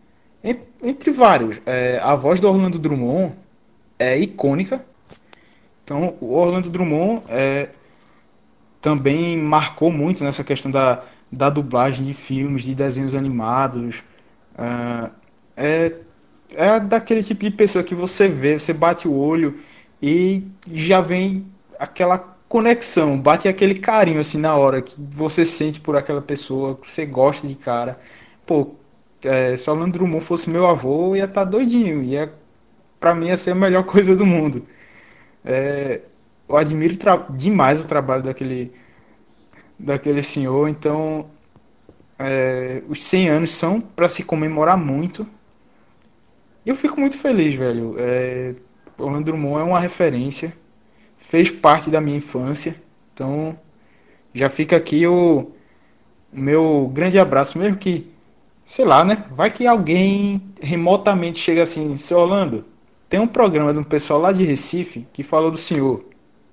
entre 0.83 1.11
vários. 1.11 1.59
É, 1.67 2.01
a 2.03 2.15
voz 2.15 2.41
do 2.41 2.49
Orlando 2.49 2.79
Drummond 2.79 3.35
é 3.99 4.19
icônica. 4.19 4.85
Então, 5.85 6.15
o 6.21 6.35
Orlando 6.35 6.71
Drummond 6.71 7.23
é, 7.29 7.69
também 8.81 9.37
marcou 9.37 9.91
muito 9.91 10.25
nessa 10.25 10.43
questão 10.43 10.71
da, 10.71 11.03
da 11.31 11.51
dublagem 11.51 12.05
de 12.05 12.15
filmes, 12.15 12.65
de 12.65 12.75
desenhos 12.75 13.15
animados. 13.15 14.03
É, 15.57 15.93
é 16.55 16.81
daquele 16.81 17.23
tipo 17.23 17.45
de 17.45 17.51
pessoa 17.51 17.85
que 17.85 17.95
você 17.95 18.29
vê, 18.29 18.59
você 18.59 18.73
bate 18.73 19.07
o 19.07 19.15
olho 19.15 19.61
e 20.03 20.43
já 20.73 21.01
vem 21.01 21.45
aquela 21.79 22.19
conexão, 22.49 23.19
bate 23.19 23.47
aquele 23.47 23.75
carinho 23.75 24.21
assim 24.21 24.39
na 24.39 24.57
hora 24.57 24.83
que 24.83 24.95
você 24.99 25.45
sente 25.45 25.79
por 25.79 25.97
aquela 25.97 26.21
pessoa, 26.21 26.77
que 26.77 26.91
você 26.91 27.07
gosta 27.07 27.47
de 27.47 27.55
cara 27.55 27.99
pô, 28.51 28.75
é, 29.23 29.57
se 29.57 29.71
o 29.71 29.73
Orlando 29.73 29.93
Drummond 29.93 30.25
fosse 30.25 30.51
meu 30.51 30.67
avô, 30.67 31.15
ia 31.15 31.23
estar 31.23 31.45
tá 31.45 31.51
doidinho. 31.51 32.03
Ia, 32.03 32.33
pra 32.99 33.15
mim 33.15 33.29
ia 33.29 33.37
ser 33.37 33.53
a 33.53 33.55
melhor 33.55 33.85
coisa 33.87 34.17
do 34.17 34.27
mundo. 34.27 34.67
É, 35.45 36.01
eu 36.49 36.57
admiro 36.57 36.97
demais 37.37 37.79
o 37.79 37.85
trabalho 37.85 38.25
daquele, 38.25 38.73
daquele 39.79 40.21
senhor. 40.25 40.69
Então, 40.69 41.31
é, 42.19 42.83
os 42.89 43.01
100 43.05 43.29
anos 43.29 43.51
são 43.53 43.81
para 43.81 44.09
se 44.09 44.25
comemorar 44.25 44.77
muito. 44.77 45.25
E 46.67 46.69
eu 46.69 46.75
fico 46.75 46.99
muito 46.99 47.17
feliz, 47.17 47.55
velho. 47.55 47.95
É, 48.01 48.53
Orlando 48.99 49.27
Drummond 49.27 49.61
é 49.61 49.65
uma 49.65 49.79
referência. 49.79 50.53
Fez 51.21 51.49
parte 51.53 51.89
da 51.89 52.01
minha 52.01 52.17
infância. 52.17 52.75
Então, 53.15 53.57
já 54.35 54.51
fica 54.51 54.77
aqui 54.77 55.07
o 55.07 55.53
meu 56.33 56.91
grande 56.93 57.17
abraço, 57.17 57.57
mesmo 57.57 57.77
que 57.77 58.11
sei 58.71 58.85
lá, 58.85 59.05
né? 59.05 59.25
Vai 59.33 59.51
que 59.51 59.67
alguém 59.67 60.41
remotamente 60.63 61.39
chega 61.39 61.65
assim, 61.65 61.97
seu 61.97 62.21
Orlando, 62.21 62.65
tem 63.09 63.19
um 63.19 63.27
programa 63.27 63.73
de 63.73 63.81
um 63.81 63.83
pessoal 63.83 64.21
lá 64.21 64.31
de 64.31 64.45
Recife 64.45 65.09
que 65.13 65.25
falou 65.25 65.51
do 65.51 65.57
senhor. 65.57 66.05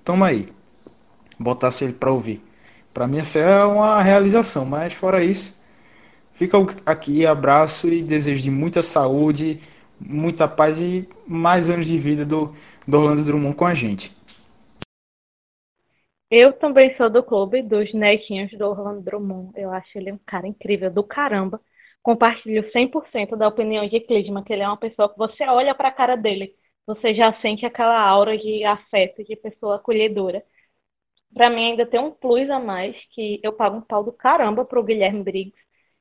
Toma 0.04 0.26
aí. 0.26 0.48
Botasse 1.38 1.84
ele 1.84 1.92
para 1.92 2.10
ouvir. 2.10 2.42
Para 2.92 3.06
mim 3.06 3.18
essa 3.18 3.38
é 3.38 3.64
uma 3.64 4.02
realização, 4.02 4.64
mas 4.64 4.92
fora 4.94 5.22
isso, 5.22 5.56
fica 6.34 6.58
aqui, 6.84 7.24
abraço 7.24 7.86
e 7.86 8.02
desejo 8.02 8.42
de 8.42 8.50
muita 8.50 8.82
saúde, 8.82 9.60
muita 10.00 10.48
paz 10.48 10.80
e 10.80 11.08
mais 11.24 11.70
anos 11.70 11.86
de 11.86 11.96
vida 11.98 12.26
do, 12.26 12.52
do 12.84 12.98
Orlando 12.98 13.22
Drummond 13.22 13.54
com 13.54 13.64
a 13.64 13.74
gente. 13.74 14.10
Eu 16.28 16.52
também 16.54 16.96
sou 16.96 17.08
do 17.08 17.22
clube 17.22 17.62
dos 17.62 17.94
netinhos 17.94 18.50
do 18.58 18.66
Orlando 18.66 19.02
Drummond. 19.02 19.52
Eu 19.54 19.70
acho 19.70 19.96
ele 19.96 20.10
um 20.10 20.18
cara 20.26 20.48
incrível 20.48 20.90
do 20.90 21.04
caramba 21.04 21.60
compartilho 22.08 22.64
100% 22.72 23.36
da 23.36 23.46
opinião 23.46 23.86
de 23.86 24.00
Clisma, 24.00 24.42
que 24.42 24.50
ele 24.50 24.62
é 24.62 24.66
uma 24.66 24.78
pessoa 24.78 25.10
que 25.10 25.18
você 25.18 25.44
olha 25.44 25.74
para 25.74 25.88
a 25.88 25.92
cara 25.92 26.16
dele, 26.16 26.54
você 26.86 27.14
já 27.14 27.38
sente 27.42 27.66
aquela 27.66 28.00
aura 28.00 28.38
de 28.38 28.64
afeto, 28.64 29.22
de 29.22 29.36
pessoa 29.36 29.76
acolhedora. 29.76 30.42
Para 31.34 31.50
mim 31.50 31.72
ainda 31.72 31.84
tem 31.84 32.00
um 32.00 32.10
plus 32.10 32.48
a 32.48 32.58
mais, 32.58 32.96
que 33.10 33.38
eu 33.42 33.52
pago 33.52 33.76
um 33.76 33.82
pau 33.82 34.02
do 34.02 34.10
caramba 34.10 34.64
pro 34.64 34.82
Guilherme 34.82 35.22
Briggs, 35.22 35.58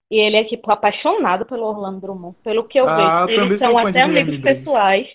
e 0.10 0.18
ele 0.18 0.38
é, 0.38 0.46
tipo, 0.46 0.72
apaixonado 0.72 1.46
pelo 1.46 1.66
Orlando 1.66 2.00
Drummond, 2.00 2.38
pelo 2.42 2.66
que 2.66 2.80
eu 2.80 2.88
ah, 2.88 3.26
vejo. 3.26 3.42
Eles 3.42 3.60
são 3.60 3.78
até 3.78 4.04
amigos 4.04 4.40
pessoais. 4.40 5.10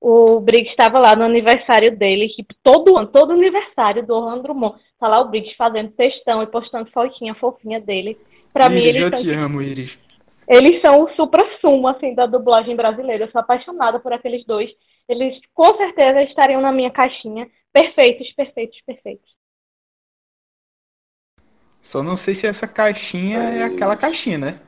O 0.00 0.40
Briggs 0.40 0.70
estava 0.70 1.00
lá 1.00 1.14
no 1.14 1.24
aniversário 1.24 1.94
dele, 1.98 2.30
tipo, 2.30 2.54
todo 2.62 2.96
ano, 2.96 3.08
todo 3.08 3.34
aniversário 3.34 4.06
do 4.06 4.14
Orlando 4.14 4.44
Drummond. 4.44 4.80
Tá 4.98 5.06
lá 5.06 5.20
o 5.20 5.28
Briggs 5.28 5.54
fazendo 5.54 5.90
textão 5.90 6.42
e 6.42 6.46
postando 6.46 6.90
fotinha 6.90 7.34
fofinha 7.34 7.78
dele. 7.78 8.16
Pra 8.54 8.70
Iris, 8.70 8.80
mim, 8.80 8.88
eles 8.88 9.00
eu 9.00 9.10
te 9.10 9.30
amo, 9.30 9.60
Iris. 9.60 10.03
Eles 10.48 10.80
são 10.80 11.02
o 11.02 11.10
supra-sumo, 11.14 11.88
assim, 11.88 12.14
da 12.14 12.26
dublagem 12.26 12.76
brasileira. 12.76 13.24
Eu 13.24 13.30
sou 13.30 13.40
apaixonada 13.40 13.98
por 13.98 14.12
aqueles 14.12 14.44
dois. 14.44 14.70
Eles, 15.08 15.40
com 15.52 15.76
certeza, 15.76 16.22
estariam 16.22 16.60
na 16.60 16.72
minha 16.72 16.90
caixinha. 16.90 17.50
Perfeitos, 17.72 18.30
perfeitos, 18.32 18.80
perfeitos. 18.86 19.34
Só 21.82 22.02
não 22.02 22.16
sei 22.16 22.34
se 22.34 22.46
essa 22.46 22.66
caixinha 22.66 23.38
é, 23.38 23.58
é 23.58 23.62
aquela 23.64 23.96
caixinha, 23.96 24.38
né? 24.38 24.60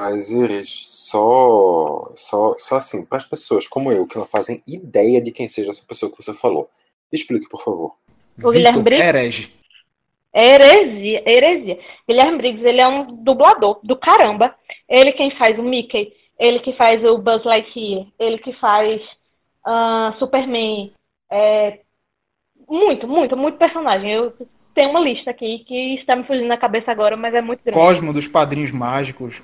Mas, 0.00 0.30
Iris, 0.30 0.68
só, 1.08 2.12
só, 2.14 2.54
só 2.58 2.76
assim, 2.76 3.04
para 3.06 3.18
as 3.18 3.24
pessoas 3.24 3.66
como 3.66 3.90
eu, 3.90 4.06
que 4.06 4.18
não 4.18 4.26
fazem 4.26 4.62
ideia 4.66 5.22
de 5.22 5.32
quem 5.32 5.48
seja 5.48 5.70
essa 5.70 5.86
pessoa 5.86 6.10
que 6.10 6.22
você 6.22 6.34
falou, 6.34 6.68
explique, 7.10 7.48
por 7.48 7.62
favor. 7.62 7.96
O 8.42 8.50
Guilherme 8.50 8.82
Briggs? 8.82 9.08
Herege. 9.08 9.55
É 10.38 10.54
heresia, 10.54 11.22
heresia. 11.26 11.80
Guilherme 12.06 12.36
Briggs, 12.36 12.62
ele 12.62 12.82
é 12.82 12.86
um 12.86 13.06
dublador 13.24 13.80
do 13.82 13.96
caramba. 13.96 14.54
Ele 14.86 15.12
quem 15.12 15.30
faz 15.38 15.58
o 15.58 15.62
Mickey, 15.62 16.12
ele 16.38 16.60
que 16.60 16.74
faz 16.74 17.02
o 17.02 17.16
Buzz 17.16 17.42
Lightyear, 17.42 18.04
ele 18.18 18.36
que 18.36 18.52
faz 18.60 19.00
uh, 19.66 20.18
Superman. 20.18 20.92
É, 21.32 21.80
muito, 22.68 23.08
muito, 23.08 23.34
muito 23.34 23.56
personagem. 23.56 24.12
Eu 24.12 24.30
tenho 24.74 24.90
uma 24.90 25.00
lista 25.00 25.30
aqui 25.30 25.60
que 25.60 25.94
está 25.94 26.14
me 26.14 26.24
fugindo 26.24 26.48
na 26.48 26.58
cabeça 26.58 26.90
agora, 26.92 27.16
mas 27.16 27.32
é 27.32 27.40
muito 27.40 27.64
grande. 27.64 27.78
Cosmo 27.78 28.12
dos 28.12 28.28
Padrinhos 28.28 28.72
Mágicos. 28.72 29.40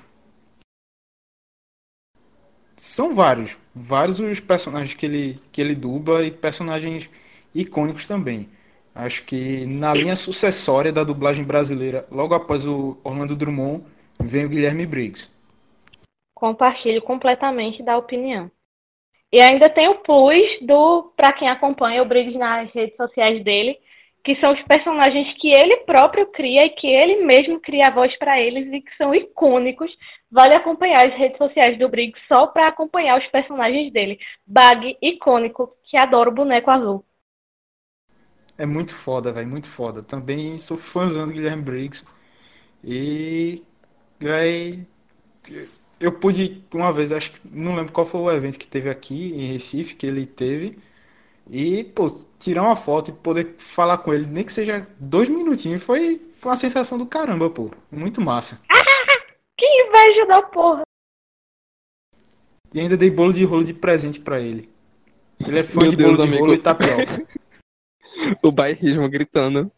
São 2.77 3.15
vários, 3.15 3.57
vários 3.73 4.19
os 4.19 4.39
personagens 4.39 4.93
que 4.93 5.07
ele, 5.07 5.39
que 5.51 5.59
ele 5.59 5.73
dubla 5.73 6.23
e 6.23 6.29
personagens 6.29 7.09
icônicos 7.55 8.07
também. 8.07 8.47
Acho 8.95 9.25
que 9.25 9.65
na 9.65 9.93
linha 9.93 10.15
sucessória 10.15 10.91
da 10.91 11.03
dublagem 11.03 11.43
brasileira, 11.43 12.05
logo 12.11 12.35
após 12.35 12.65
o 12.65 12.97
Orlando 13.03 13.35
Drummond, 13.35 13.83
vem 14.21 14.45
o 14.45 14.49
Guilherme 14.49 14.85
Briggs. 14.85 15.31
Compartilho 16.35 17.01
completamente 17.01 17.81
da 17.81 17.97
opinião. 17.97 18.51
E 19.31 19.41
ainda 19.41 19.67
tem 19.67 19.87
o 19.87 19.95
plus 19.95 20.43
do 20.61 21.11
para 21.17 21.33
quem 21.33 21.49
acompanha 21.49 22.03
o 22.03 22.05
Briggs 22.05 22.37
nas 22.37 22.71
redes 22.71 22.95
sociais 22.95 23.43
dele, 23.43 23.75
que 24.23 24.39
são 24.39 24.53
os 24.53 24.61
personagens 24.61 25.35
que 25.39 25.49
ele 25.49 25.77
próprio 25.77 26.27
cria 26.27 26.63
e 26.65 26.69
que 26.69 26.85
ele 26.85 27.23
mesmo 27.25 27.59
cria 27.59 27.87
a 27.87 27.91
voz 27.91 28.15
para 28.19 28.39
eles 28.39 28.71
e 28.71 28.79
que 28.79 28.95
são 28.95 29.13
icônicos. 29.13 29.91
Vale 30.31 30.55
acompanhar 30.55 31.07
as 31.07 31.15
redes 31.15 31.37
sociais 31.39 31.79
do 31.79 31.89
Briggs 31.89 32.21
só 32.27 32.45
para 32.45 32.67
acompanhar 32.67 33.19
os 33.19 33.27
personagens 33.31 33.91
dele. 33.91 34.19
Bag 34.45 34.95
icônico, 35.01 35.75
que 35.89 35.97
adora 35.97 36.29
o 36.29 36.33
boneco 36.33 36.69
azul. 36.69 37.03
É 38.57 38.65
muito 38.65 38.93
foda, 38.93 39.31
velho, 39.31 39.47
muito 39.47 39.67
foda. 39.67 40.03
Também 40.03 40.57
sou 40.57 40.77
fãzão 40.77 41.27
do 41.27 41.33
Guilherme 41.33 41.63
Briggs. 41.63 42.05
E. 42.83 43.63
Véi, 44.19 44.85
eu 45.99 46.11
pude 46.11 46.61
uma 46.73 46.93
vez, 46.93 47.11
acho 47.11 47.31
que 47.31 47.39
não 47.51 47.75
lembro 47.75 47.91
qual 47.91 48.05
foi 48.05 48.21
o 48.21 48.31
evento 48.31 48.59
que 48.59 48.67
teve 48.67 48.89
aqui 48.89 49.33
em 49.33 49.53
Recife, 49.53 49.95
que 49.95 50.05
ele 50.05 50.25
teve. 50.25 50.77
E, 51.49 51.83
pô, 51.83 52.09
tirar 52.39 52.63
uma 52.63 52.75
foto 52.75 53.09
e 53.11 53.13
poder 53.13 53.55
falar 53.57 53.97
com 53.97 54.13
ele, 54.13 54.25
nem 54.25 54.43
que 54.43 54.53
seja 54.53 54.87
dois 54.99 55.27
minutinhos, 55.27 55.83
foi 55.83 56.21
uma 56.43 56.55
sensação 56.55 56.97
do 56.97 57.05
caramba, 57.05 57.49
pô. 57.49 57.71
Muito 57.91 58.21
massa. 58.21 58.59
que 59.57 59.65
inveja 59.65 60.25
da 60.25 60.41
porra! 60.41 60.83
E 62.73 62.79
ainda 62.79 62.97
dei 62.97 63.09
bolo 63.09 63.33
de 63.33 63.43
rolo 63.43 63.63
de 63.63 63.73
presente 63.73 64.19
para 64.19 64.39
ele. 64.39 64.67
Ele 65.45 65.59
é 65.59 65.63
fã 65.63 65.81
Meu 65.81 65.91
de 65.91 65.95
Deus, 65.95 66.11
bolo 66.11 66.17
de 66.17 66.27
amigo. 66.27 66.43
rolo 66.43 66.53
e 66.55 66.57
tapioca. 66.57 67.27
O 68.43 68.51
bairrismo 68.51 69.09
gritando. 69.09 69.71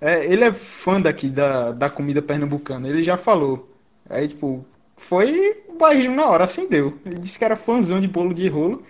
É, 0.00 0.26
ele 0.26 0.44
é 0.44 0.52
fã 0.52 1.00
daqui 1.00 1.28
da, 1.28 1.72
da 1.72 1.88
comida 1.88 2.20
pernambucana, 2.20 2.88
ele 2.88 3.02
já 3.02 3.16
falou. 3.16 3.68
Aí, 4.10 4.28
tipo, 4.28 4.64
foi 4.96 5.56
o 5.68 5.78
bairrismo 5.78 6.14
na 6.14 6.26
hora, 6.26 6.44
acendeu. 6.44 6.98
Ele 7.04 7.18
disse 7.18 7.38
que 7.38 7.44
era 7.44 7.56
fãzão 7.56 8.00
de 8.00 8.06
bolo 8.06 8.34
de 8.34 8.46
rolo. 8.48 8.84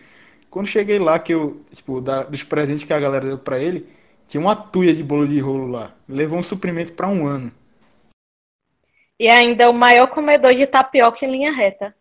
Quando 0.51 0.67
cheguei 0.67 0.99
lá, 0.99 1.19
que 1.19 1.33
eu, 1.33 1.61
tipo, 1.73 2.01
da- 2.01 2.25
dos 2.25 2.43
presentes 2.43 2.85
que 2.85 2.93
a 2.93 3.01
galera 3.01 3.27
deu 3.27 3.39
pra 3.39 3.59
ele, 3.59 3.87
tinha 4.29 4.41
uma 4.41 4.57
tuia 4.57 4.95
de 4.95 5.03
bolo 5.03 5.27
de 5.27 5.39
rolo 5.39 5.69
lá. 5.69 5.93
Levou 6.09 6.39
um 6.39 6.43
suprimento 6.43 6.93
pra 6.93 7.09
um 7.09 7.27
ano. 7.27 7.53
E 9.19 9.29
ainda 9.31 9.65
é 9.65 9.69
o 9.69 9.73
maior 9.73 10.09
comedor 10.09 10.55
de 10.55 10.67
tapioca 10.67 11.25
em 11.25 11.31
linha 11.31 11.53
reta. 11.55 11.95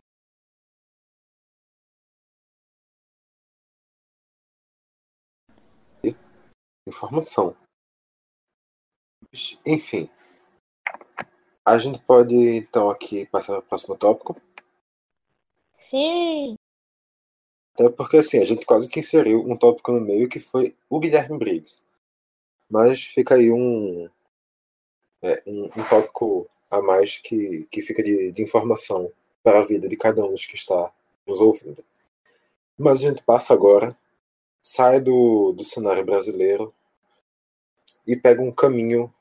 Informação. 6.88 7.56
Enfim. 9.66 10.10
A 11.66 11.78
gente 11.78 12.00
pode 12.00 12.36
então 12.36 12.90
aqui 12.90 13.26
passar 13.26 13.54
para 13.54 13.60
o 13.60 13.64
próximo 13.64 13.98
tópico. 13.98 14.40
Sim. 15.90 16.56
Até 17.74 17.90
porque 17.90 18.18
assim, 18.18 18.40
a 18.40 18.46
gente 18.46 18.66
quase 18.66 18.90
que 18.90 19.00
inseriu 19.00 19.42
um 19.42 19.58
tópico 19.58 19.92
no 19.92 20.00
meio 20.00 20.30
que 20.30 20.40
foi 20.40 20.76
o 20.90 21.00
Guilherme 21.00 21.40
Briggs. 21.40 21.84
Mas 22.70 23.04
fica 23.04 23.36
aí 23.36 23.52
um, 23.52 24.10
é, 25.22 25.44
um, 25.48 25.66
um 25.66 25.90
tópico 25.90 26.48
a 26.70 26.82
mais 26.82 27.18
que, 27.18 27.68
que 27.72 27.82
fica 27.82 28.04
de, 28.04 28.32
de 28.32 28.44
informação 28.44 29.12
para 29.44 29.60
a 29.60 29.66
vida 29.66 29.90
de 29.90 29.98
cada 29.98 30.24
um 30.24 30.32
dos 30.32 30.46
que 30.46 30.56
está 30.56 30.92
nos 31.26 31.42
ouvindo. 31.42 31.84
Mas 32.78 33.00
a 33.04 33.10
gente 33.10 33.24
passa 33.24 33.54
agora, 33.54 33.98
sai 34.62 35.00
do, 35.00 35.54
do 35.54 35.64
cenário 35.64 36.06
brasileiro 36.06 36.74
e 38.08 38.16
pega 38.16 38.42
um 38.42 38.52
caminho. 38.52 39.14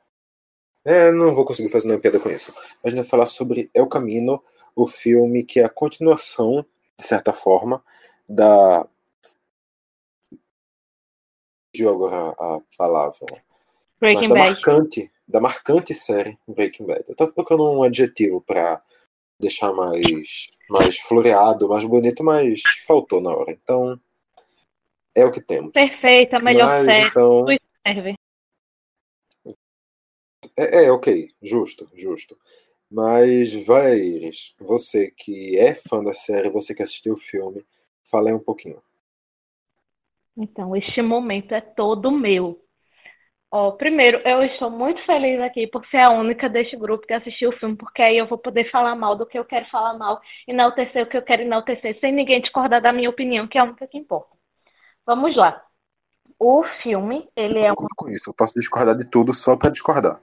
É, 0.85 1.11
não 1.11 1.35
vou 1.35 1.45
conseguir 1.45 1.71
fazer 1.71 1.87
nenhuma 1.87 2.03
piada 2.03 2.21
com 2.21 2.31
isso. 2.31 2.53
A 2.85 2.89
gente 2.89 2.99
vai 2.99 3.09
falar 3.09 3.27
sobre 3.27 3.71
El 3.73 3.89
Camino, 3.89 4.43
o 4.77 4.87
filme 4.87 5.45
que 5.45 5.61
é 5.61 5.65
a 5.65 5.71
continuação, 5.71 6.65
de 6.99 7.05
certa 7.05 7.33
forma, 7.33 7.83
da. 8.29 8.87
Fugiu 11.75 11.91
agora 11.91 12.35
a 12.39 12.61
palavra. 12.77 13.43
Breaking 13.99 14.29
da 14.29 14.35
Bad. 14.35 14.51
marcante, 14.51 15.13
da 15.27 15.41
marcante 15.41 15.95
série 15.95 16.39
Breaking 16.47 16.87
Bad. 16.87 17.05
Eu 17.09 17.17
tava 17.17 17.33
procurando 17.33 17.71
um 17.71 17.83
adjetivo 17.83 18.41
pra 18.43 18.81
deixar 19.41 19.73
mais, 19.73 20.59
mais 20.69 20.99
floreado, 20.99 21.69
mais 21.69 21.85
bonito, 21.85 22.23
mas 22.23 22.63
faltou 22.87 23.21
na 23.21 23.35
hora. 23.35 23.51
Então, 23.51 23.99
é 25.15 25.25
o 25.25 25.33
que 25.33 25.41
temos. 25.41 25.73
Perfeita, 25.73 26.37
a 26.37 26.41
melhor 26.41 26.67
mas, 26.67 26.87
série. 26.87 27.09
então, 27.09 27.47
Serve. 27.87 28.15
É, 30.57 30.85
é, 30.85 30.93
ok, 30.93 31.29
justo, 31.43 31.89
justo. 31.95 32.37
Mas, 32.91 33.67
vai, 33.67 33.97
Iris, 33.97 34.55
você 34.61 35.11
que 35.11 35.59
é 35.59 35.75
fã 35.75 36.03
da 36.03 36.15
série, 36.15 36.51
você 36.51 36.75
que 36.75 36.83
assistiu 36.83 37.15
o 37.15 37.19
filme, 37.19 37.65
fala 38.09 38.29
aí 38.29 38.35
um 38.35 38.43
pouquinho. 38.43 38.81
Então, 40.37 40.77
este 40.77 41.01
momento 41.03 41.53
é 41.55 41.61
todo 41.61 42.11
meu. 42.11 42.61
Ó, 43.51 43.71
primeiro, 43.73 44.19
eu 44.27 44.43
estou 44.43 44.69
muito 44.69 45.05
feliz 45.07 45.41
aqui 45.41 45.67
por 45.69 45.87
ser 45.87 46.03
a 46.03 46.11
única 46.11 46.49
deste 46.49 46.77
grupo 46.77 47.07
que 47.07 47.13
assistiu 47.13 47.51
o 47.51 47.57
filme, 47.57 47.77
porque 47.77 48.03
aí 48.03 48.19
eu 48.19 48.27
vou 48.27 48.37
poder 48.37 48.69
falar 48.71 48.97
mal 48.97 49.17
do 49.17 49.27
que 49.27 49.39
eu 49.39 49.45
quero 49.45 49.65
falar 49.71 49.97
mal, 49.97 50.21
enaltecer 50.47 51.05
o 51.05 51.09
que 51.09 51.17
eu 51.17 51.23
quero 51.23 51.43
enaltecer, 51.43 51.99
sem 52.01 52.13
ninguém 52.13 52.41
discordar 52.41 52.83
da 52.83 52.93
minha 52.93 53.09
opinião, 53.09 53.47
que 53.47 53.57
é 53.57 53.61
a 53.61 53.65
única 53.65 53.87
que 53.87 53.97
importa. 53.97 54.37
Vamos 55.07 55.37
lá. 55.37 55.63
O 56.37 56.65
filme, 56.83 57.29
ele 57.37 57.61
é 57.61 57.69
Eu 57.69 57.75
um 57.75 57.87
com 57.97 58.09
isso. 58.09 58.31
Eu 58.31 58.35
posso 58.35 58.59
discordar 58.59 58.97
de 58.97 59.09
tudo 59.09 59.33
só 59.33 59.57
pra 59.57 59.71
discordar. 59.71 60.21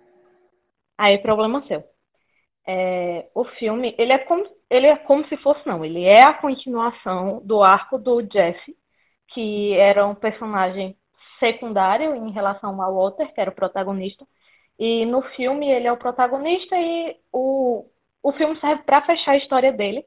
Aí, 1.01 1.17
problema 1.17 1.65
seu. 1.65 1.83
É, 2.67 3.27
o 3.33 3.43
filme, 3.43 3.95
ele 3.97 4.13
é, 4.13 4.19
como, 4.19 4.45
ele 4.69 4.85
é 4.85 4.95
como 4.97 5.27
se 5.27 5.35
fosse, 5.37 5.65
não, 5.65 5.83
ele 5.83 6.03
é 6.03 6.21
a 6.21 6.33
continuação 6.35 7.41
do 7.43 7.63
arco 7.63 7.97
do 7.97 8.21
Jesse, 8.21 8.77
que 9.29 9.73
era 9.73 10.05
um 10.05 10.13
personagem 10.13 10.95
secundário 11.39 12.15
em 12.15 12.31
relação 12.31 12.79
ao 12.79 12.93
Walter, 12.95 13.33
que 13.33 13.41
era 13.41 13.49
o 13.49 13.55
protagonista. 13.55 14.27
E 14.77 15.03
no 15.07 15.23
filme 15.35 15.71
ele 15.71 15.87
é 15.87 15.91
o 15.91 15.97
protagonista 15.97 16.75
e 16.77 17.17
o, 17.33 17.85
o 18.21 18.31
filme 18.33 18.59
serve 18.59 18.83
para 18.83 19.01
fechar 19.01 19.31
a 19.31 19.37
história 19.37 19.71
dele, 19.73 20.05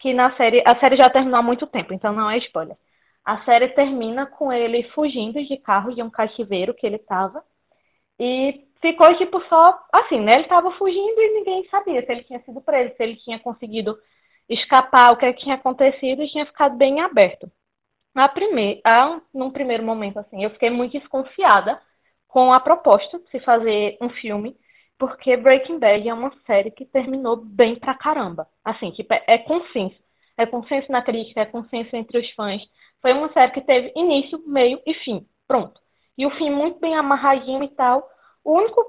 que 0.00 0.12
na 0.12 0.36
série, 0.36 0.60
a 0.66 0.76
série 0.80 0.96
já 0.96 1.08
terminou 1.08 1.38
há 1.38 1.42
muito 1.42 1.68
tempo, 1.68 1.94
então 1.94 2.12
não 2.12 2.28
é 2.28 2.38
spoiler. 2.38 2.76
A 3.24 3.44
série 3.44 3.68
termina 3.68 4.26
com 4.26 4.52
ele 4.52 4.82
fugindo 4.90 5.40
de 5.44 5.56
carro 5.58 5.94
de 5.94 6.02
um 6.02 6.10
cativeiro 6.10 6.74
que 6.74 6.84
ele 6.84 6.96
estava. 6.96 7.44
E 8.18 8.71
ficou 8.82 9.16
tipo 9.16 9.40
só 9.48 9.80
assim, 9.92 10.20
né? 10.20 10.34
Ele 10.34 10.42
estava 10.42 10.70
fugindo 10.72 11.20
e 11.20 11.34
ninguém 11.34 11.66
sabia 11.70 12.04
se 12.04 12.12
ele 12.12 12.24
tinha 12.24 12.40
sido 12.42 12.60
preso, 12.60 12.94
se 12.96 13.02
ele 13.02 13.16
tinha 13.16 13.38
conseguido 13.38 13.96
escapar, 14.48 15.12
o 15.12 15.16
que, 15.16 15.24
é 15.24 15.32
que 15.32 15.42
tinha 15.42 15.54
acontecido 15.54 16.22
e 16.22 16.28
tinha 16.28 16.44
ficado 16.46 16.76
bem 16.76 17.00
aberto. 17.00 17.50
A 18.14 18.28
primeir, 18.28 18.80
a, 18.84 19.20
num 19.32 19.50
primeiro 19.50 19.82
momento, 19.82 20.18
assim, 20.18 20.44
eu 20.44 20.50
fiquei 20.50 20.68
muito 20.70 20.92
desconfiada 20.98 21.80
com 22.28 22.52
a 22.52 22.60
proposta 22.60 23.18
de 23.18 23.30
se 23.30 23.40
fazer 23.40 23.96
um 24.00 24.10
filme, 24.10 24.56
porque 24.98 25.36
Breaking 25.36 25.78
Bad 25.78 26.08
é 26.08 26.14
uma 26.14 26.32
série 26.46 26.70
que 26.70 26.84
terminou 26.84 27.36
bem 27.36 27.76
pra 27.78 27.94
caramba. 27.94 28.46
Assim, 28.64 28.90
tipo, 28.92 29.12
é, 29.14 29.24
é 29.26 29.38
consenso. 29.38 29.96
É 30.36 30.46
consenso 30.46 30.90
na 30.90 31.02
crítica, 31.02 31.40
é 31.40 31.46
consenso 31.46 31.94
entre 31.96 32.18
os 32.18 32.30
fãs. 32.32 32.62
Foi 33.00 33.12
uma 33.12 33.32
série 33.32 33.52
que 33.52 33.60
teve 33.60 33.92
início, 33.96 34.42
meio 34.46 34.80
e 34.86 34.94
fim. 34.94 35.26
Pronto. 35.46 35.80
E 36.16 36.26
o 36.26 36.30
fim 36.36 36.50
muito 36.50 36.78
bem 36.80 36.94
amarradinho 36.94 37.64
e 37.64 37.68
tal. 37.68 38.08
O 38.44 38.54
único 38.58 38.84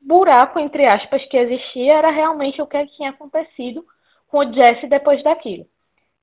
buraco, 0.00 0.58
entre 0.58 0.86
aspas, 0.86 1.24
que 1.26 1.36
existia 1.36 1.94
era 1.94 2.10
realmente 2.10 2.60
o 2.60 2.66
que 2.66 2.86
tinha 2.88 3.10
acontecido 3.10 3.84
com 4.28 4.38
o 4.38 4.52
Jesse 4.52 4.86
depois 4.86 5.22
daquilo. 5.22 5.66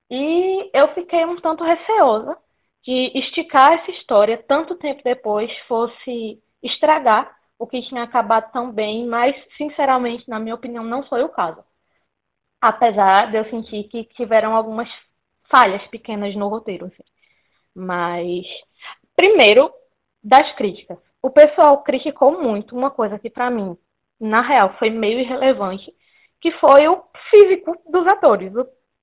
E 0.10 0.70
eu 0.74 0.94
fiquei 0.94 1.26
um 1.26 1.40
tanto 1.42 1.64
receosa 1.64 2.38
de 2.84 3.12
esticar 3.16 3.74
essa 3.74 3.92
história 3.92 4.44
tanto 4.48 4.76
tempo 4.76 5.02
depois 5.04 5.52
fosse 5.68 6.42
estragar 6.62 7.36
o 7.58 7.66
que 7.68 7.82
tinha 7.84 8.04
acabado 8.04 8.52
tão 8.52 8.72
bem, 8.72 9.06
mas 9.08 9.36
sinceramente, 9.58 10.30
na 10.30 10.40
minha 10.40 10.56
opinião, 10.56 10.84
não 10.84 11.04
foi 11.08 11.24
o 11.24 11.30
caso. 11.30 11.64
Apesar 12.62 13.32
de 13.32 13.38
eu 13.38 13.50
sentir 13.50 13.86
que 13.86 14.04
tiveram 14.16 14.56
algumas 14.56 14.90
falhas 15.50 15.86
pequenas 15.88 16.36
no 16.36 16.48
roteiro. 16.48 16.88
Assim. 16.88 17.04
Mas, 17.76 18.46
primeiro, 19.16 19.72
das 20.24 20.52
críticas. 20.56 20.98
O 21.24 21.30
pessoal 21.32 21.82
criticou 21.84 22.40
muito 22.40 22.76
uma 22.76 22.92
coisa 22.92 23.18
que, 23.18 23.30
para 23.30 23.50
mim, 23.50 23.78
na 24.20 24.42
real, 24.42 24.76
foi 24.78 24.90
meio 24.90 25.20
irrelevante, 25.22 25.94
que 26.42 26.52
foi 26.60 26.86
o 26.88 27.02
físico 27.30 27.76
dos 27.90 28.06
atores. 28.08 28.52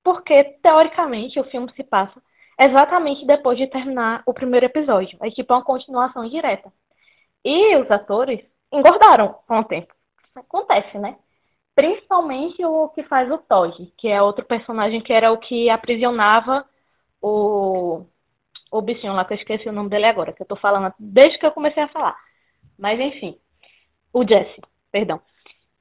Porque, 0.03 0.43
teoricamente, 0.61 1.39
o 1.39 1.43
filme 1.45 1.71
se 1.75 1.83
passa 1.83 2.21
exatamente 2.59 3.25
depois 3.25 3.57
de 3.57 3.67
terminar 3.67 4.21
o 4.27 4.33
primeiro 4.33 4.67
episódio. 4.67 5.17
É 5.21 5.31
tipo 5.31 5.51
uma 5.53 5.63
continuação 5.63 6.29
direta. 6.29 6.71
E 7.43 7.75
os 7.77 7.89
atores 7.89 8.39
engordaram 8.71 9.35
com 9.47 9.59
o 9.59 9.63
tempo. 9.63 9.93
Acontece, 10.35 10.97
né? 10.99 11.17
Principalmente 11.75 12.63
o 12.63 12.89
que 12.89 13.03
faz 13.03 13.31
o 13.31 13.37
Todd, 13.39 13.91
que 13.97 14.07
é 14.07 14.21
outro 14.21 14.45
personagem 14.45 15.01
que 15.01 15.11
era 15.13 15.31
o 15.31 15.39
que 15.39 15.69
aprisionava 15.69 16.65
o, 17.21 18.05
o 18.71 18.81
bichinho 18.81 19.13
lá, 19.13 19.25
que 19.25 19.33
eu 19.33 19.37
esqueci 19.37 19.67
o 19.67 19.73
nome 19.73 19.89
dele 19.89 20.05
agora, 20.05 20.31
que 20.31 20.41
eu 20.41 20.47
tô 20.47 20.55
falando 20.55 20.93
desde 20.97 21.37
que 21.37 21.45
eu 21.45 21.51
comecei 21.51 21.83
a 21.83 21.89
falar. 21.89 22.15
Mas 22.79 22.99
enfim, 22.99 23.37
o 24.13 24.25
Jesse, 24.25 24.61
perdão. 24.91 25.21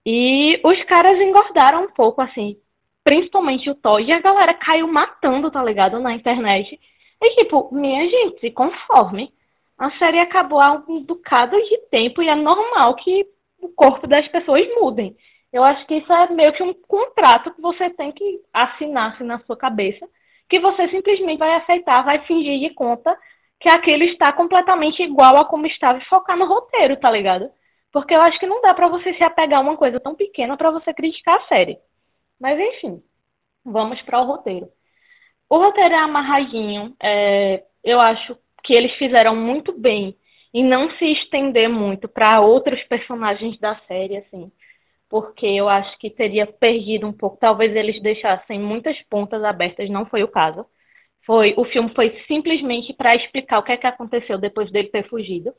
E 0.04 0.60
os 0.64 0.82
caras 0.84 1.18
engordaram 1.20 1.84
um 1.84 1.90
pouco, 1.90 2.20
assim, 2.20 2.56
principalmente 3.04 3.70
o 3.70 3.74
Todd, 3.74 4.04
e 4.04 4.12
a 4.12 4.20
galera 4.20 4.54
caiu 4.54 4.88
matando, 4.88 5.50
tá 5.50 5.62
ligado, 5.62 6.00
na 6.00 6.12
internet. 6.12 6.78
E 7.22 7.36
tipo, 7.36 7.68
minha 7.72 8.08
gente, 8.08 8.40
se 8.40 8.50
conforme. 8.50 9.32
A 9.78 9.90
série 9.98 10.18
acabou 10.18 10.60
há 10.60 10.72
um 10.88 11.02
bocado 11.02 11.56
de 11.56 11.78
tempo 11.90 12.22
e 12.22 12.28
é 12.28 12.34
normal 12.34 12.94
que 12.96 13.26
o 13.58 13.68
corpo 13.70 14.06
das 14.06 14.26
pessoas 14.28 14.66
mudem. 14.78 15.16
Eu 15.52 15.64
acho 15.64 15.86
que 15.86 15.94
isso 15.94 16.12
é 16.12 16.30
meio 16.30 16.52
que 16.52 16.62
um 16.62 16.74
contrato 16.74 17.52
que 17.52 17.60
você 17.60 17.88
tem 17.90 18.12
que 18.12 18.40
assinar 18.52 19.14
assim, 19.14 19.24
na 19.24 19.40
sua 19.40 19.56
cabeça, 19.56 20.06
que 20.50 20.58
você 20.58 20.88
simplesmente 20.90 21.38
vai 21.38 21.54
aceitar, 21.54 22.02
vai 22.02 22.26
fingir 22.26 22.58
de 22.58 22.74
conta 22.74 23.16
que 23.60 23.70
aquilo 23.70 24.02
está 24.04 24.32
completamente 24.32 25.02
igual 25.02 25.36
a 25.36 25.44
como 25.44 25.66
estava 25.66 25.98
e 25.98 26.04
focar 26.06 26.36
no 26.36 26.46
roteiro, 26.46 26.96
tá 26.96 27.10
ligado? 27.10 27.48
Porque 27.92 28.14
eu 28.14 28.20
acho 28.20 28.38
que 28.38 28.46
não 28.46 28.60
dá 28.60 28.74
pra 28.74 28.88
você 28.88 29.14
se 29.14 29.24
apegar 29.24 29.60
a 29.60 29.62
uma 29.62 29.76
coisa 29.76 30.00
tão 30.00 30.14
pequena 30.14 30.56
pra 30.56 30.70
você 30.70 30.92
criticar 30.92 31.36
a 31.36 31.46
série. 31.46 31.78
Mas 32.40 32.58
enfim, 32.58 33.02
vamos 33.64 34.00
para 34.02 34.20
o 34.20 34.24
roteiro. 34.24 34.68
O 35.48 35.58
roteiro 35.58 35.94
é 35.94 35.98
amarradinho. 35.98 36.96
É, 37.02 37.64
eu 37.84 38.00
acho 38.00 38.36
que 38.64 38.76
eles 38.76 38.92
fizeram 38.94 39.36
muito 39.36 39.72
bem 39.72 40.16
em 40.52 40.64
não 40.64 40.90
se 40.96 41.04
estender 41.04 41.68
muito 41.68 42.08
para 42.08 42.40
outros 42.40 42.82
personagens 42.84 43.58
da 43.58 43.76
série, 43.86 44.16
assim. 44.16 44.50
Porque 45.10 45.46
eu 45.46 45.68
acho 45.68 45.98
que 45.98 46.10
teria 46.10 46.46
perdido 46.46 47.06
um 47.06 47.12
pouco. 47.12 47.36
Talvez 47.38 47.74
eles 47.76 48.00
deixassem 48.02 48.60
muitas 48.60 48.96
pontas 49.10 49.44
abertas, 49.44 49.90
não 49.90 50.06
foi 50.06 50.22
o 50.22 50.28
caso. 50.28 50.66
Foi, 51.26 51.54
o 51.56 51.64
filme 51.66 51.92
foi 51.94 52.18
simplesmente 52.28 52.94
para 52.94 53.16
explicar 53.16 53.58
o 53.58 53.62
que 53.64 53.72
é 53.72 53.76
que 53.76 53.86
aconteceu 53.86 54.38
depois 54.38 54.70
dele 54.72 54.88
ter 54.88 55.08
fugido. 55.08 55.52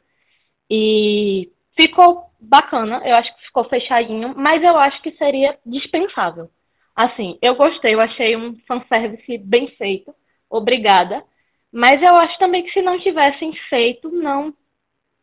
E 0.69 1.51
ficou 1.79 2.31
bacana, 2.39 3.01
eu 3.05 3.15
acho 3.15 3.35
que 3.35 3.45
ficou 3.45 3.65
fechadinho, 3.65 4.33
mas 4.37 4.63
eu 4.63 4.77
acho 4.77 5.01
que 5.01 5.11
seria 5.17 5.57
dispensável. 5.65 6.49
Assim, 6.95 7.37
eu 7.41 7.55
gostei, 7.55 7.93
eu 7.93 8.01
achei 8.01 8.35
um 8.37 8.57
fanservice 8.67 9.37
bem 9.39 9.67
feito, 9.77 10.13
obrigada. 10.49 11.23
Mas 11.71 12.01
eu 12.01 12.15
acho 12.17 12.37
também 12.39 12.63
que 12.63 12.71
se 12.71 12.81
não 12.81 12.99
tivessem 12.99 13.53
feito, 13.69 14.09
não. 14.11 14.53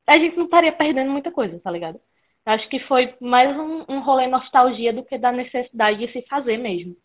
A 0.07 0.19
gente 0.19 0.37
não 0.37 0.47
estaria 0.47 0.73
perdendo 0.73 1.11
muita 1.11 1.31
coisa, 1.31 1.61
tá 1.61 1.71
ligado? 1.71 2.01
Acho 2.49 2.67
que 2.71 2.81
foi 2.89 3.15
mais 3.21 3.55
um, 3.59 3.85
um 3.91 4.01
rolê 4.01 4.27
nostalgia 4.27 4.91
do 4.91 5.05
que 5.05 5.19
da 5.19 5.31
necessidade 5.31 5.99
de 5.99 6.11
se 6.11 6.27
fazer 6.27 6.57
mesmo. 6.57 6.97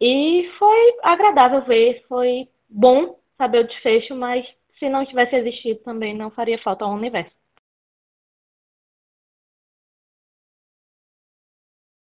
E 0.00 0.50
foi 0.58 0.98
agradável 1.02 1.62
ver, 1.66 2.02
foi 2.08 2.48
bom 2.70 3.20
saber 3.36 3.58
o 3.58 3.68
desfecho, 3.68 4.16
mas 4.16 4.46
se 4.78 4.88
não 4.88 5.04
tivesse 5.04 5.36
existido 5.36 5.80
também 5.80 6.16
não 6.16 6.30
faria 6.30 6.58
falta 6.62 6.86
ao 6.86 6.94
universo. 6.94 7.36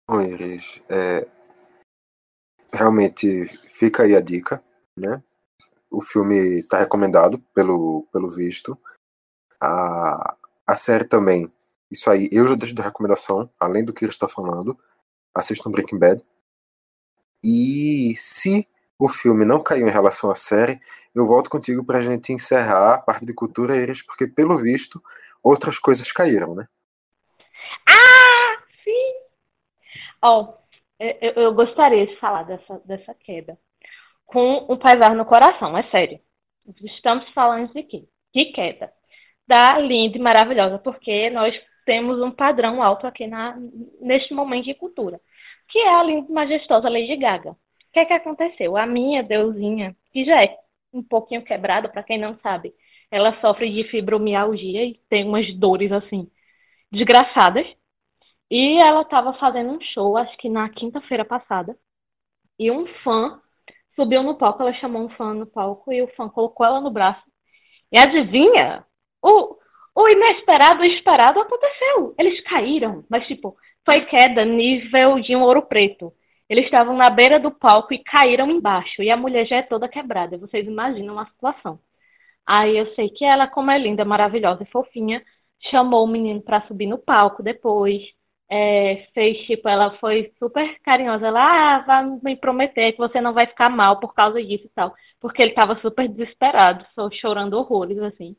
Bom, 0.09 0.21
Iris, 0.21 0.81
é, 0.89 1.29
realmente 2.73 3.47
fica 3.49 4.05
aí 4.05 4.15
a 4.15 4.21
dica, 4.21 4.63
né? 4.97 5.21
O 5.91 6.01
filme 6.01 6.61
está 6.61 6.79
recomendado 6.79 7.37
pelo, 7.53 8.07
pelo 8.13 8.31
visto. 8.31 8.79
A, 9.61 10.37
a 10.65 10.77
série 10.77 11.09
também. 11.09 11.53
Isso 11.91 12.11
aí 12.11 12.29
eu 12.33 12.47
já 12.47 12.55
deixo 12.55 12.75
de 12.75 12.83
recomendação, 12.83 13.51
além 13.59 13.85
do 13.85 13.93
que 13.93 14.05
ele 14.05 14.13
está 14.13 14.29
falando. 14.29 14.79
Assistam 15.35 15.71
Breaking 15.71 15.99
Bad. 15.99 16.23
E 17.43 18.15
se 18.17 18.69
o 18.99 19.09
filme 19.09 19.45
não 19.45 19.63
caiu 19.63 19.89
em 19.89 19.93
relação 19.93 20.31
à 20.31 20.35
série, 20.35 20.79
eu 21.15 21.27
volto 21.27 21.51
contigo 21.51 21.85
para 21.85 21.99
a 21.99 22.03
gente 22.03 22.33
encerrar 22.33 22.95
a 22.95 23.03
parte 23.03 23.25
de 23.25 23.35
cultura, 23.35 23.77
Iris, 23.77 24.05
porque 24.05 24.27
pelo 24.27 24.57
visto 24.59 25.01
outras 25.43 25.79
coisas 25.79 26.13
caíram, 26.13 26.55
né? 26.55 26.67
Ah, 27.89 28.63
sim! 28.85 29.15
Ó, 30.23 30.43
oh, 30.43 30.55
eu, 30.99 31.33
eu, 31.33 31.55
gostaria 31.55 32.07
de 32.07 32.17
falar 32.21 32.43
dessa, 32.43 32.79
dessa 32.85 33.15
queda 33.15 33.59
com 34.27 34.67
um 34.69 34.77
pesar 34.77 35.15
no 35.15 35.25
coração, 35.25 35.77
é 35.77 35.83
sério. 35.91 36.21
Estamos 36.85 37.29
falando 37.33 37.73
de 37.73 37.83
quê? 37.83 38.07
De 38.35 38.53
queda. 38.53 38.93
Da 39.47 39.79
linda 39.79 40.17
e 40.17 40.21
maravilhosa, 40.21 40.79
porque 40.79 41.31
nós 41.31 41.55
temos 41.85 42.21
um 42.21 42.31
padrão 42.31 42.83
alto 42.83 43.07
aqui 43.07 43.27
na, 43.27 43.57
neste 44.01 44.35
momento 44.35 44.65
de 44.65 44.75
cultura, 44.75 45.21
que 45.69 45.79
é 45.79 45.89
a 45.89 46.03
linda 46.03 46.33
majestosa 46.33 46.89
Lady 46.89 47.17
Gaga. 47.17 47.51
O 47.51 47.57
que 47.93 48.01
é 48.01 48.05
que 48.05 48.13
aconteceu? 48.13 48.77
A 48.77 48.87
minha 48.87 49.23
deusinha, 49.23 49.97
que 50.13 50.25
já 50.25 50.43
é 50.43 50.57
um 50.93 51.03
pouquinho 51.03 51.45
quebrada, 51.45 51.89
para 51.89 52.03
quem 52.03 52.19
não 52.19 52.39
sabe, 52.41 52.75
ela 53.11 53.41
sofre 53.41 53.71
de 53.71 53.89
fibromialgia 53.91 54.85
e 54.85 55.01
tem 55.09 55.25
umas 55.27 55.53
dores 55.57 55.91
assim 55.93 56.31
desgraçadas. 56.91 57.67
E 58.51 58.83
ela 58.83 59.03
estava 59.03 59.33
fazendo 59.35 59.71
um 59.73 59.81
show, 59.81 60.17
acho 60.17 60.37
que 60.39 60.49
na 60.49 60.69
quinta-feira 60.69 61.25
passada, 61.25 61.77
e 62.59 62.71
um 62.71 62.87
fã 63.03 63.41
subiu 63.95 64.23
no 64.23 64.37
palco, 64.37 64.63
ela 64.63 64.73
chamou 64.75 65.03
um 65.05 65.09
fã 65.11 65.35
no 65.35 65.47
palco 65.47 65.93
e 65.93 66.03
o 66.03 66.09
fã 66.15 66.29
colocou 66.29 66.67
ela 66.67 66.81
no 66.81 66.91
braço. 66.91 67.23
E 67.93 67.99
adivinha? 67.99 68.85
O, 69.23 69.57
o 69.95 70.09
inesperado, 70.09 70.83
o 70.83 70.85
esperado 70.85 71.41
aconteceu. 71.41 72.15
Eles 72.19 72.41
caíram, 72.45 73.05
mas 73.09 73.27
tipo, 73.27 73.57
foi 73.85 74.05
queda 74.07 74.45
nível 74.45 75.21
de 75.21 75.35
um 75.37 75.43
ouro 75.43 75.63
preto. 75.63 76.13
Eles 76.49 76.65
estavam 76.65 76.97
na 76.97 77.11
beira 77.11 77.39
do 77.39 77.51
palco 77.51 77.95
e 77.95 78.03
caíram 78.03 78.51
embaixo. 78.51 79.03
E 79.03 79.11
a 79.11 79.17
mulher 79.17 79.47
já 79.47 79.57
é 79.57 79.63
toda 79.63 79.89
quebrada. 79.89 80.39
Vocês 80.39 80.67
imaginam 80.67 81.19
a 81.19 81.27
situação. 81.27 81.81
Aí 82.47 82.77
eu 82.77 82.93
sei 82.95 83.09
que 83.11 83.25
ela, 83.25 83.47
como 83.49 83.71
é 83.71 83.79
linda, 83.79 84.05
maravilhosa 84.05 84.65
e 84.65 84.71
fofinha, 84.71 85.23
chamou 85.71 86.05
o 86.05 86.09
menino 86.09 86.43
para 86.43 86.67
subir 86.67 86.87
no 86.87 86.99
palco 86.99 87.43
depois 87.43 88.03
é, 88.51 89.07
fez, 89.15 89.39
tipo, 89.47 89.69
ela 89.69 89.97
foi 89.99 90.33
super 90.39 90.79
carinhosa. 90.83 91.29
Ela, 91.29 91.77
ah, 91.77 91.79
vai 91.81 92.05
me 92.23 92.37
prometer 92.37 92.93
que 92.93 92.99
você 92.99 93.21
não 93.21 93.33
vai 93.33 93.47
ficar 93.47 93.71
mal 93.71 94.01
por 94.01 94.13
causa 94.15 94.43
disso 94.43 94.67
e 94.67 94.71
tal. 94.71 94.95
Porque 95.21 95.43
ele 95.43 95.55
tava 95.55 95.81
super 95.81 96.09
desesperado, 96.09 96.85
chorando 97.21 97.55
horrores, 97.55 97.99
assim. 97.99 98.37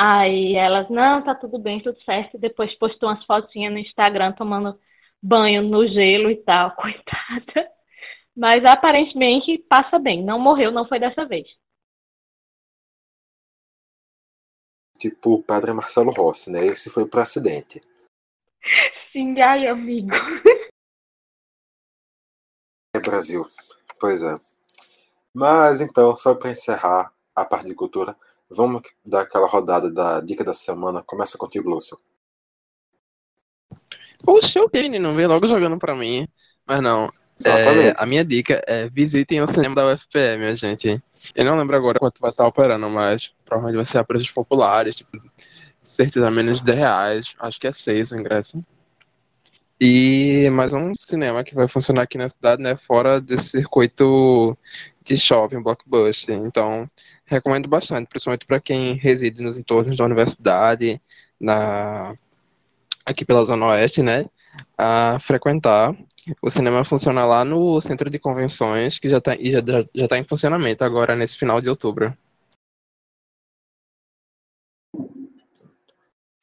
Aí 0.00 0.54
elas, 0.54 0.88
não, 0.88 1.24
tá 1.24 1.34
tudo 1.34 1.58
bem, 1.58 1.82
tudo 1.82 2.00
certo. 2.04 2.38
Depois 2.38 2.72
postou 2.78 3.08
umas 3.08 3.24
fotinhas 3.24 3.72
no 3.72 3.80
Instagram 3.80 4.32
tomando 4.32 4.78
banho 5.20 5.60
no 5.60 5.88
gelo 5.88 6.30
e 6.30 6.36
tal, 6.36 6.70
coitada. 6.78 7.68
Mas 8.36 8.64
aparentemente 8.64 9.58
passa 9.68 9.98
bem, 9.98 10.22
não 10.22 10.38
morreu, 10.38 10.70
não 10.70 10.86
foi 10.86 11.00
dessa 11.00 11.26
vez. 11.26 11.48
Tipo 15.00 15.34
o 15.34 15.42
padre 15.42 15.72
Marcelo 15.72 16.12
Rossi, 16.12 16.52
né? 16.52 16.64
Esse 16.64 16.90
foi 16.90 17.08
pro 17.08 17.20
acidente. 17.20 17.80
Sim, 19.10 19.40
ai, 19.40 19.66
amigo. 19.66 20.10
É 22.96 23.00
Brasil. 23.00 23.44
Pois 24.00 24.22
é. 24.22 24.34
Mas 25.34 25.80
então, 25.80 26.16
só 26.16 26.34
para 26.34 26.50
encerrar 26.50 27.12
a 27.34 27.44
parte 27.44 27.68
de 27.68 27.74
cultura, 27.74 28.16
vamos 28.50 28.82
dar 29.04 29.22
aquela 29.22 29.46
rodada 29.46 29.90
da 29.90 30.20
dica 30.20 30.44
da 30.44 30.54
semana. 30.54 31.02
Começa 31.04 31.36
contigo, 31.38 31.68
Lúcio. 31.68 31.98
O 34.26 34.40
menino, 34.72 35.14
veio 35.14 35.28
logo 35.28 35.46
jogando 35.46 35.78
para 35.78 35.94
mim. 35.94 36.26
Mas 36.66 36.82
não. 36.82 37.08
É, 37.46 37.94
a 37.96 38.04
minha 38.04 38.24
dica 38.24 38.62
é 38.66 38.88
visitem 38.88 39.40
o 39.40 39.46
cinema 39.46 39.74
da 39.74 39.94
UFPE, 39.94 40.36
minha 40.38 40.54
gente. 40.56 41.00
Eu 41.34 41.44
não 41.44 41.56
lembro 41.56 41.76
agora 41.76 41.98
quanto 41.98 42.20
vai 42.20 42.30
estar 42.30 42.46
operando, 42.46 42.90
mas 42.90 43.32
provavelmente 43.44 43.76
vai 43.76 43.84
ser 43.84 43.98
a 43.98 44.04
preços 44.04 44.30
populares, 44.30 44.96
tipo, 44.96 45.22
certeza 45.80 46.30
menos 46.30 46.58
de 46.58 46.64
10 46.64 46.78
reais. 46.78 47.34
Acho 47.38 47.60
que 47.60 47.68
é 47.68 47.72
6 47.72 48.10
o 48.10 48.16
ingresso. 48.16 48.62
E 49.80 50.50
mais 50.52 50.72
um 50.72 50.92
cinema 50.92 51.44
que 51.44 51.54
vai 51.54 51.68
funcionar 51.68 52.02
aqui 52.02 52.18
na 52.18 52.28
cidade, 52.28 52.60
né? 52.60 52.76
Fora 52.76 53.20
desse 53.20 53.50
circuito 53.50 54.58
de 55.08 55.16
shopping, 55.16 55.62
blockbuster. 55.62 56.36
Então, 56.36 56.88
recomendo 57.24 57.68
bastante, 57.68 58.08
principalmente 58.08 58.46
para 58.46 58.60
quem 58.60 58.94
reside 58.94 59.42
nos 59.42 59.58
entornos 59.58 59.96
da 59.96 60.04
universidade, 60.04 61.00
na 61.40 62.16
aqui 63.04 63.24
pela 63.24 63.44
Zona 63.44 63.66
Oeste, 63.66 64.02
né? 64.02 64.26
A 64.76 65.18
frequentar. 65.20 65.96
O 66.42 66.50
cinema 66.50 66.84
funciona 66.84 67.24
lá 67.24 67.44
no 67.44 67.80
centro 67.80 68.10
de 68.10 68.18
convenções, 68.18 68.98
que 68.98 69.08
já 69.08 69.18
está 69.18 69.32
já, 69.34 69.88
já 69.94 70.08
tá 70.08 70.18
em 70.18 70.24
funcionamento 70.24 70.84
agora 70.84 71.16
nesse 71.16 71.36
final 71.36 71.60
de 71.60 71.70
outubro. 71.70 72.16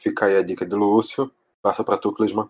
Fica 0.01 0.25
aí 0.25 0.38
a 0.38 0.43
dica 0.43 0.65
do 0.65 0.78
Lúcio. 0.78 1.32
Passa 1.62 1.84
para 1.84 1.97
tu, 1.97 2.12
Clisman 2.13 2.49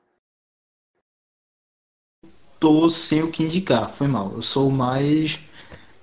tô 2.65 2.89
sem 2.89 3.21
o 3.21 3.31
que 3.31 3.43
indicar, 3.43 3.87
foi 3.87 4.07
mal. 4.07 4.31
Eu 4.31 4.41
sou 4.41 4.71
mais 4.71 5.37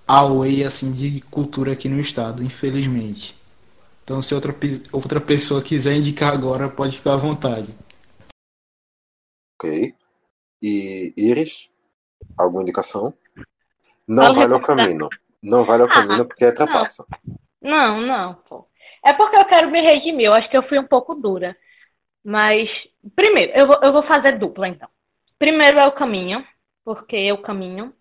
away 0.06 0.64
assim 0.64 0.92
de 0.92 1.20
cultura 1.22 1.72
aqui 1.72 1.88
no 1.88 2.00
estado, 2.00 2.42
infelizmente. 2.42 3.34
Então 4.04 4.20
se 4.20 4.34
outra, 4.34 4.54
outra 4.92 5.20
pessoa 5.20 5.62
quiser 5.62 5.94
indicar 5.94 6.32
agora, 6.32 6.68
pode 6.68 6.96
ficar 6.96 7.14
à 7.14 7.16
vontade. 7.16 7.72
Ok. 9.56 9.94
E 10.60 11.14
Iris, 11.16 11.72
alguma 12.36 12.62
indicação? 12.62 13.14
Não 14.06 14.34
vale 14.34 14.54
o 14.54 14.60
caminho. 14.60 15.08
Não 15.42 15.64
vale 15.64 15.82
o 15.82 15.86
ah, 15.86 15.88
caminho 15.88 16.26
porque 16.26 16.44
é 16.44 16.52
trapaça. 16.52 17.04
Não, 17.60 18.00
não, 18.00 18.34
pô. 18.48 18.68
É 19.04 19.12
porque 19.12 19.36
eu 19.36 19.44
quero 19.46 19.70
me 19.70 19.80
redimir. 19.80 20.26
Eu 20.26 20.34
acho 20.34 20.48
que 20.48 20.56
eu 20.56 20.68
fui 20.68 20.78
um 20.78 20.86
pouco 20.86 21.14
dura. 21.14 21.56
Mas, 22.24 22.68
primeiro, 23.16 23.52
eu 23.52 23.66
vou, 23.66 23.78
eu 23.82 23.92
vou 23.92 24.02
fazer 24.04 24.38
dupla, 24.38 24.68
então. 24.68 24.88
Primeiro 25.38 25.78
é 25.78 25.86
o 25.86 25.92
caminho, 25.92 26.46
porque 26.84 27.16
é 27.16 27.32
o 27.32 27.42
caminho, 27.42 27.92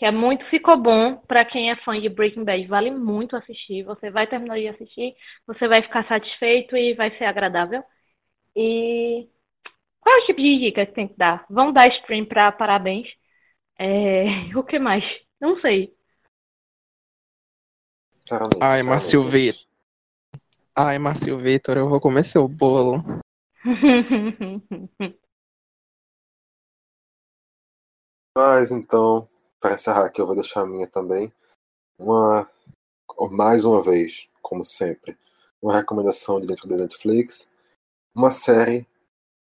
que 0.00 0.06
é 0.06 0.10
muito, 0.10 0.46
ficou 0.46 0.78
bom 0.78 1.18
para 1.28 1.44
quem 1.44 1.70
é 1.70 1.76
fã 1.76 2.00
de 2.00 2.08
Breaking 2.08 2.42
Bad, 2.42 2.66
vale 2.66 2.90
muito 2.90 3.36
assistir. 3.36 3.82
Você 3.84 4.10
vai 4.10 4.26
terminar 4.26 4.56
de 4.56 4.66
assistir, 4.66 5.14
você 5.46 5.68
vai 5.68 5.82
ficar 5.82 6.08
satisfeito 6.08 6.74
e 6.74 6.94
vai 6.94 7.14
ser 7.18 7.24
agradável. 7.26 7.84
E 8.56 9.28
qual 10.00 10.16
é 10.16 10.20
o 10.22 10.24
tipo 10.24 10.40
de 10.40 10.58
dica 10.58 10.86
que 10.86 10.94
tem 10.94 11.06
que 11.06 11.18
dar? 11.18 11.44
Vão 11.50 11.70
dar 11.70 11.86
stream 11.98 12.24
para 12.24 12.50
parabéns. 12.50 13.08
É... 13.78 14.24
O 14.56 14.64
que 14.64 14.78
mais? 14.78 15.04
Não 15.38 15.60
sei. 15.60 15.94
Ai, 18.58 18.82
Márcio 18.82 19.22
Vitor. 19.22 19.60
Ai, 20.74 20.98
Márcio 20.98 21.36
Vitor, 21.36 21.76
eu 21.76 21.90
vou 21.90 22.00
comer 22.00 22.24
seu 22.24 22.48
bolo. 22.48 23.04
Mas 28.34 28.70
então, 28.72 29.28
para 29.60 29.74
encerrar 29.74 30.06
aqui, 30.06 30.20
eu 30.20 30.26
vou 30.26 30.34
deixar 30.34 30.62
a 30.62 30.66
minha 30.66 30.86
também. 30.86 31.32
Uma, 31.98 32.48
mais 33.30 33.64
uma 33.64 33.82
vez, 33.82 34.30
como 34.40 34.64
sempre, 34.64 35.16
uma 35.60 35.76
recomendação 35.76 36.40
de 36.40 36.46
dentro 36.46 36.68
da 36.68 36.76
Netflix. 36.76 37.54
Uma 38.14 38.30
série 38.30 38.86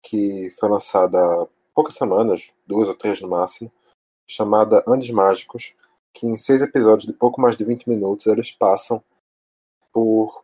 que 0.01 0.49
foi 0.59 0.69
lançada 0.69 1.17
há 1.19 1.47
poucas 1.73 1.93
semanas, 1.93 2.53
duas 2.65 2.89
ou 2.89 2.95
três 2.95 3.21
no 3.21 3.27
máximo, 3.27 3.71
chamada 4.27 4.83
Andes 4.87 5.11
Mágicos, 5.11 5.75
que 6.13 6.25
em 6.25 6.35
seis 6.35 6.61
episódios 6.61 7.05
de 7.05 7.13
pouco 7.13 7.39
mais 7.39 7.55
de 7.55 7.63
20 7.63 7.87
minutos 7.87 8.25
eles 8.25 8.51
passam 8.51 9.03
por. 9.93 10.43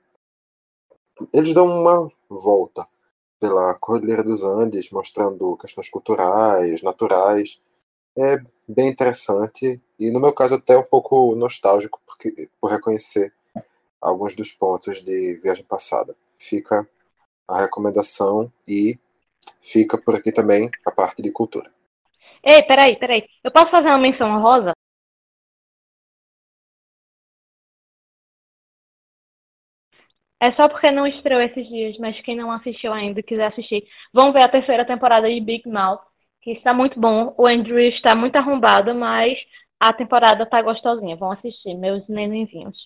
Eles 1.34 1.54
dão 1.54 1.68
uma 1.68 2.10
volta 2.30 2.88
pela 3.40 3.74
Cordilheira 3.76 4.24
dos 4.24 4.44
Andes, 4.44 4.92
mostrando 4.92 5.58
questões 5.58 5.90
culturais, 5.90 6.82
naturais. 6.82 7.60
É 8.18 8.38
bem 8.68 8.90
interessante 8.90 9.82
e, 10.00 10.12
no 10.12 10.20
meu 10.20 10.34
caso, 10.34 10.56
até 10.56 10.78
um 10.78 10.84
pouco 10.84 11.36
nostálgico 11.36 12.00
porque, 12.06 12.50
por 12.62 12.70
reconhecer 12.70 13.34
alguns 14.04 14.36
dos 14.36 14.52
pontos 14.52 15.02
de 15.02 15.36
viagem 15.42 15.64
passada. 15.64 16.16
Fica 16.38 16.88
a 17.48 17.62
recomendação 17.62 18.52
e 18.68 19.00
fica 19.62 19.98
por 19.98 20.16
aqui 20.16 20.32
também 20.32 20.70
a 20.86 20.92
parte 20.92 21.22
de 21.22 21.32
cultura. 21.32 21.72
Ei, 22.44 22.62
peraí, 22.64 23.00
peraí. 23.00 23.24
Eu 23.44 23.52
posso 23.52 23.72
fazer 23.72 23.88
uma 23.88 23.98
menção 23.98 24.42
rosa? 24.42 24.74
É 30.42 30.52
só 30.54 30.68
porque 30.68 30.92
não 30.92 31.08
estreou 31.08 31.42
esses 31.42 31.66
dias, 31.70 31.98
mas 31.98 32.20
quem 32.22 32.36
não 32.36 32.52
assistiu 32.52 32.92
ainda 32.92 33.22
e 33.22 33.24
quiser 33.24 33.48
assistir, 33.48 33.88
vão 34.12 34.34
ver 34.34 34.44
a 34.44 34.50
terceira 34.50 34.86
temporada 34.86 35.30
de 35.30 35.40
Big 35.40 35.66
Mouth, 35.70 36.02
que 36.44 36.52
está 36.52 36.74
muito 36.74 37.00
bom. 37.00 37.34
O 37.38 37.48
Andrew 37.48 37.80
está 37.80 38.16
muito 38.16 38.36
arrombado, 38.36 38.94
mas 38.94 39.38
a 39.80 39.94
temporada 39.94 40.44
está 40.44 40.62
gostosinha. 40.62 41.16
Vão 41.16 41.32
assistir, 41.32 41.74
meus 41.76 42.08
nenenzinhos. 42.08 42.78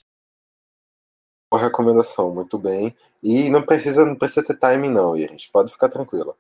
Boa 1.52 1.63
recomendação, 1.63 2.34
muito 2.34 2.58
bem. 2.58 2.96
E 3.24 3.50
não 3.50 3.65
precisa, 3.65 4.06
não 4.06 4.15
precisa 4.15 4.46
ter 4.46 4.60
timing 4.60 4.93
não, 4.93 5.15
Iris. 5.17 5.48
Pode 5.48 5.72
ficar 5.72 5.89
tranquila. 5.89 6.36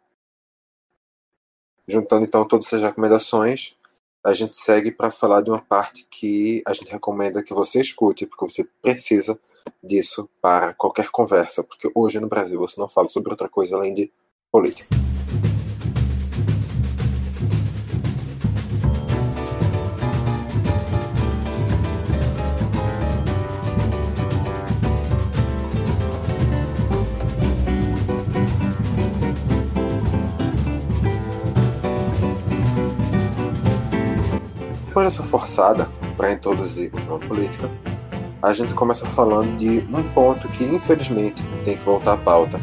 Juntando 1.87 2.25
então 2.25 2.47
todas 2.47 2.67
essas 2.67 2.83
recomendações, 2.83 3.77
a 4.23 4.33
gente 4.33 4.57
segue 4.57 4.91
para 4.91 5.09
falar 5.09 5.41
de 5.41 5.49
uma 5.49 5.63
parte 5.63 6.05
que 6.09 6.61
a 6.67 6.73
gente 6.73 6.91
recomenda 6.91 7.41
que 7.41 7.53
você 7.53 7.79
escute, 7.79 8.25
porque 8.27 8.43
você 8.43 8.69
precisa 8.81 9.39
disso 9.81 10.29
para 10.41 10.73
qualquer 10.73 11.09
conversa, 11.09 11.63
porque 11.63 11.89
hoje 11.95 12.19
no 12.19 12.27
Brasil 12.27 12.59
você 12.59 12.79
não 12.79 12.89
fala 12.89 13.07
sobre 13.07 13.31
outra 13.31 13.47
coisa 13.47 13.77
além 13.77 13.93
de 13.93 14.11
política. 14.51 14.89
Dessa 35.07 35.23
forçada 35.23 35.87
para 36.17 36.33
introduzir 36.33 36.89
o 36.93 36.99
tema 36.99 37.17
política, 37.17 37.71
a 38.43 38.53
gente 38.53 38.73
começa 38.73 39.07
falando 39.07 39.55
de 39.55 39.79
um 39.89 40.03
ponto 40.03 40.49
que 40.49 40.65
infelizmente 40.65 41.41
tem 41.63 41.77
que 41.77 41.81
voltar 41.81 42.11
à 42.11 42.17
pauta, 42.17 42.59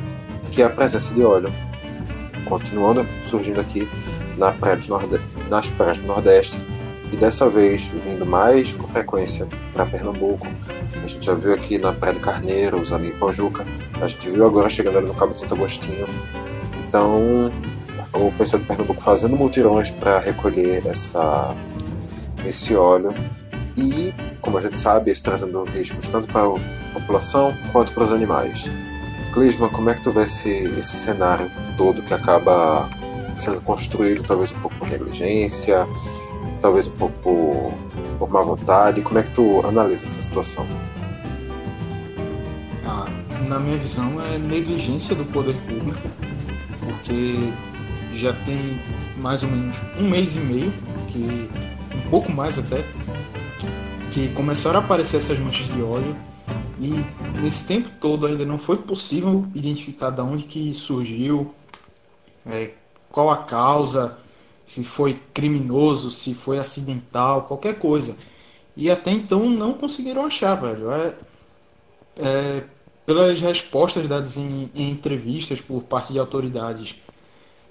que 0.53 0.61
é 0.61 0.67
a 0.67 0.69
presença 0.69 1.15
de 1.15 1.23
óleo. 1.23 1.51
Continuando 2.45 3.09
surgindo 3.23 3.63
aqui 3.63 3.89
na 4.37 4.53
praia 4.53 4.79
nas 5.49 5.71
praias 5.71 5.97
do 5.97 6.07
Nordeste, 6.07 6.63
e 7.11 7.17
dessa 7.17 7.49
vez 7.49 7.87
vindo 7.87 8.27
mais 8.27 8.77
com 8.77 8.87
frequência 8.87 9.49
para 9.73 9.87
Pernambuco. 9.87 10.47
A 11.03 11.07
gente 11.07 11.25
já 11.25 11.33
viu 11.33 11.55
aqui 11.55 11.79
na 11.79 11.95
Praia 11.95 12.13
do 12.13 12.21
Carneiro, 12.21 12.79
os 12.79 12.93
amigos 12.93 13.19
Pojuca, 13.19 13.65
a 14.03 14.07
gente 14.07 14.29
viu 14.29 14.47
agora 14.47 14.69
chegando 14.69 14.99
ali 14.99 15.07
no 15.07 15.15
Cabo 15.15 15.33
de 15.33 15.41
Santo 15.41 15.55
Agostinho. 15.55 16.07
Então, 16.87 17.51
o 18.13 18.31
pessoal 18.33 18.61
de 18.61 18.69
Pernambuco 18.69 19.01
fazendo 19.01 19.35
multirões 19.35 19.91
para 19.93 20.19
recolher 20.19 20.87
essa, 20.87 21.57
esse 22.47 22.75
óleo 22.75 23.15
e, 23.77 24.15
como 24.41 24.59
a 24.59 24.61
gente 24.61 24.79
sabe, 24.79 25.11
isso 25.11 25.25
trazendo 25.25 25.65
riscos 25.65 26.09
tanto 26.09 26.29
para 26.29 26.47
a 26.47 27.01
população 27.01 27.57
quanto 27.73 27.93
para 27.93 28.05
os 28.05 28.13
animais. 28.13 28.71
Clisma, 29.33 29.69
como 29.69 29.91
é 29.91 29.95
que 29.95 30.03
tu 30.03 30.13
vê 30.13 30.25
esse, 30.25 30.51
esse 30.51 30.97
cenário 30.97 31.51
todo 31.77 32.03
que 32.03 32.15
acaba 32.15 32.89
sendo 33.37 33.61
construído, 33.63 34.23
talvez 34.23 34.55
um 34.55 34.61
pouco 34.61 34.77
por 34.77 34.89
negligência, 34.89 35.89
talvez 36.61 36.87
um 36.87 36.93
pouco 36.93 37.15
por, 37.21 37.75
por 38.19 38.31
má 38.31 38.43
vontade? 38.43 39.03
Como 39.03 39.19
é 39.19 39.23
que 39.23 39.31
tu 39.31 39.61
analisa 39.67 40.05
essa 40.05 40.23
situação? 40.23 40.67
Ah, 42.87 43.09
na 43.49 43.59
minha 43.59 43.77
visão, 43.77 44.21
é 44.33 44.39
negligência 44.39 45.17
do 45.17 45.25
poder 45.25 45.57
público, 45.67 46.09
porque 46.81 47.53
já 48.13 48.33
tem 48.45 48.81
mais 49.17 49.43
ou 49.43 49.51
menos 49.51 49.83
um 49.99 50.09
mês 50.09 50.37
e 50.37 50.41
meio, 50.41 50.73
que 51.09 51.49
um 51.95 52.11
pouco 52.11 52.33
mais 52.33 52.59
até, 52.59 52.85
que 54.13 54.29
começaram 54.35 54.81
a 54.81 54.83
aparecer 54.83 55.17
essas 55.17 55.39
manchas 55.39 55.69
de 55.69 55.83
óleo 55.83 56.17
e 56.81 56.93
nesse 57.41 57.67
tempo 57.67 57.89
todo 58.01 58.27
ainda 58.27 58.45
não 58.45 58.59
foi 58.59 58.77
possível 58.79 59.47
identificar 59.55 60.11
de 60.11 60.21
onde 60.21 60.45
que 60.45 60.73
surgiu, 60.75 61.55
é, 62.47 62.73
qual 63.11 63.31
a 63.31 63.39
causa, 63.39 64.19
se 64.67 64.83
foi 64.85 65.21
criminoso, 65.33 66.11
se 66.11 66.35
foi 66.35 66.59
acidental, 66.59 67.43
qualquer 67.43 67.79
coisa. 67.79 68.17
E 68.77 68.91
até 68.91 69.11
então 69.11 69.49
não 69.49 69.73
conseguiram 69.75 70.27
achar, 70.27 70.55
velho. 70.57 70.91
É, 70.91 71.15
é, 72.19 72.65
pelas 73.07 73.41
respostas 73.41 74.09
dadas 74.09 74.37
em, 74.39 74.71
em, 74.75 74.91
entrevistas 74.91 75.61
por 75.61 75.83
parte 75.83 76.13
de 76.13 76.19
autoridades, 76.19 76.97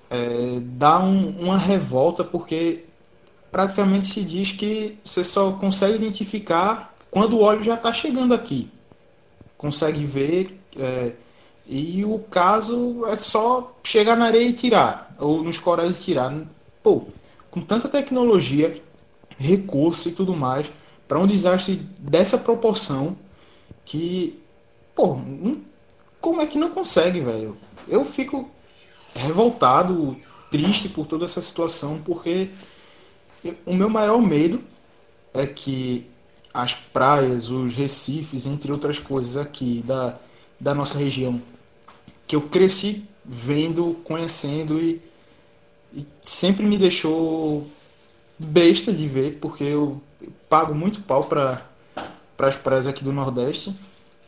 é, 0.10 0.60
dá 0.62 1.00
um, 1.00 1.30
uma 1.40 1.58
revolta 1.58 2.24
porque 2.24 2.86
praticamente 3.54 4.08
se 4.08 4.24
diz 4.24 4.52
que 4.52 4.98
você 5.06 5.24
só 5.24 5.52
consegue 5.52 5.94
identificar 5.94 6.92
quando 7.12 7.38
o 7.38 7.42
óleo 7.44 7.63
já 7.63 7.76
está 7.76 7.94
chegando 7.94 8.34
aqui. 8.34 8.68
Consegue 9.56 10.04
ver. 10.06 10.60
É, 10.76 11.12
e 11.68 12.04
o 12.04 12.18
caso 12.18 13.06
é 13.06 13.16
só 13.16 13.78
chegar 13.84 14.18
na 14.18 14.26
areia 14.26 14.48
e 14.48 14.54
tirar, 14.54 15.16
ou 15.20 15.44
nos 15.44 15.60
corais 15.60 16.00
e 16.00 16.04
tirar. 16.06 16.36
Pô, 16.82 17.04
com 17.52 17.62
tanta 17.62 17.88
tecnologia, 17.88 18.82
recurso 19.38 20.10
e 20.10 20.13
tudo 20.13 20.36
mais, 20.36 20.72
para 21.08 21.20
um 21.20 21.28
desastre 21.28 21.76
dessa 22.00 22.39
proporção, 22.39 23.16
que. 23.86 24.39
Pô, 24.96 25.20
como 26.20 26.42
é 26.42 26.48
que 26.48 26.58
não 26.58 26.72
consegue, 26.72 27.20
velho? 27.20 27.56
Eu 27.88 28.04
fico 28.04 28.50
revoltado, 29.13 30.18
triste 30.50 30.89
por 30.89 31.06
toda 31.06 31.26
essa 31.26 31.42
situação, 31.42 32.02
porque 32.04 32.50
o 33.66 33.74
meu 33.74 33.90
maior 33.90 34.22
medo 34.22 34.62
é 35.34 35.46
que 35.46 36.06
as 36.54 36.74
praias, 36.74 37.50
os 37.50 37.74
recifes, 37.76 38.46
entre 38.46 38.72
outras 38.72 39.00
coisas 39.00 39.38
aqui 39.38 39.84
da, 39.86 40.18
da 40.60 40.74
nossa 40.74 40.98
região, 40.98 41.42
que 42.28 42.36
eu 42.36 42.42
cresci 42.42 43.04
vendo, 43.26 43.96
conhecendo 44.04 44.80
e, 44.80 45.02
e 45.94 46.06
sempre 46.22 46.66
me 46.66 46.78
deixou 46.78 47.68
besta 48.38 48.92
de 48.94 49.08
ver, 49.08 49.40
porque 49.40 49.64
eu 49.64 50.02
pago 50.50 50.76
muito 50.76 51.02
pau 51.02 51.24
para 51.24 51.66
as 52.40 52.56
praias 52.56 52.86
aqui 52.86 53.04
do 53.04 53.12
Nordeste. 53.12 53.76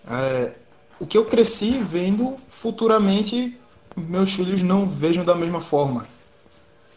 É, 0.09 0.53
o 0.99 1.05
que 1.05 1.17
eu 1.17 1.25
cresci 1.25 1.79
vendo, 1.79 2.35
futuramente 2.49 3.57
meus 3.95 4.33
filhos 4.33 4.61
não 4.61 4.87
vejam 4.87 5.23
da 5.23 5.35
mesma 5.35 5.61
forma. 5.61 6.07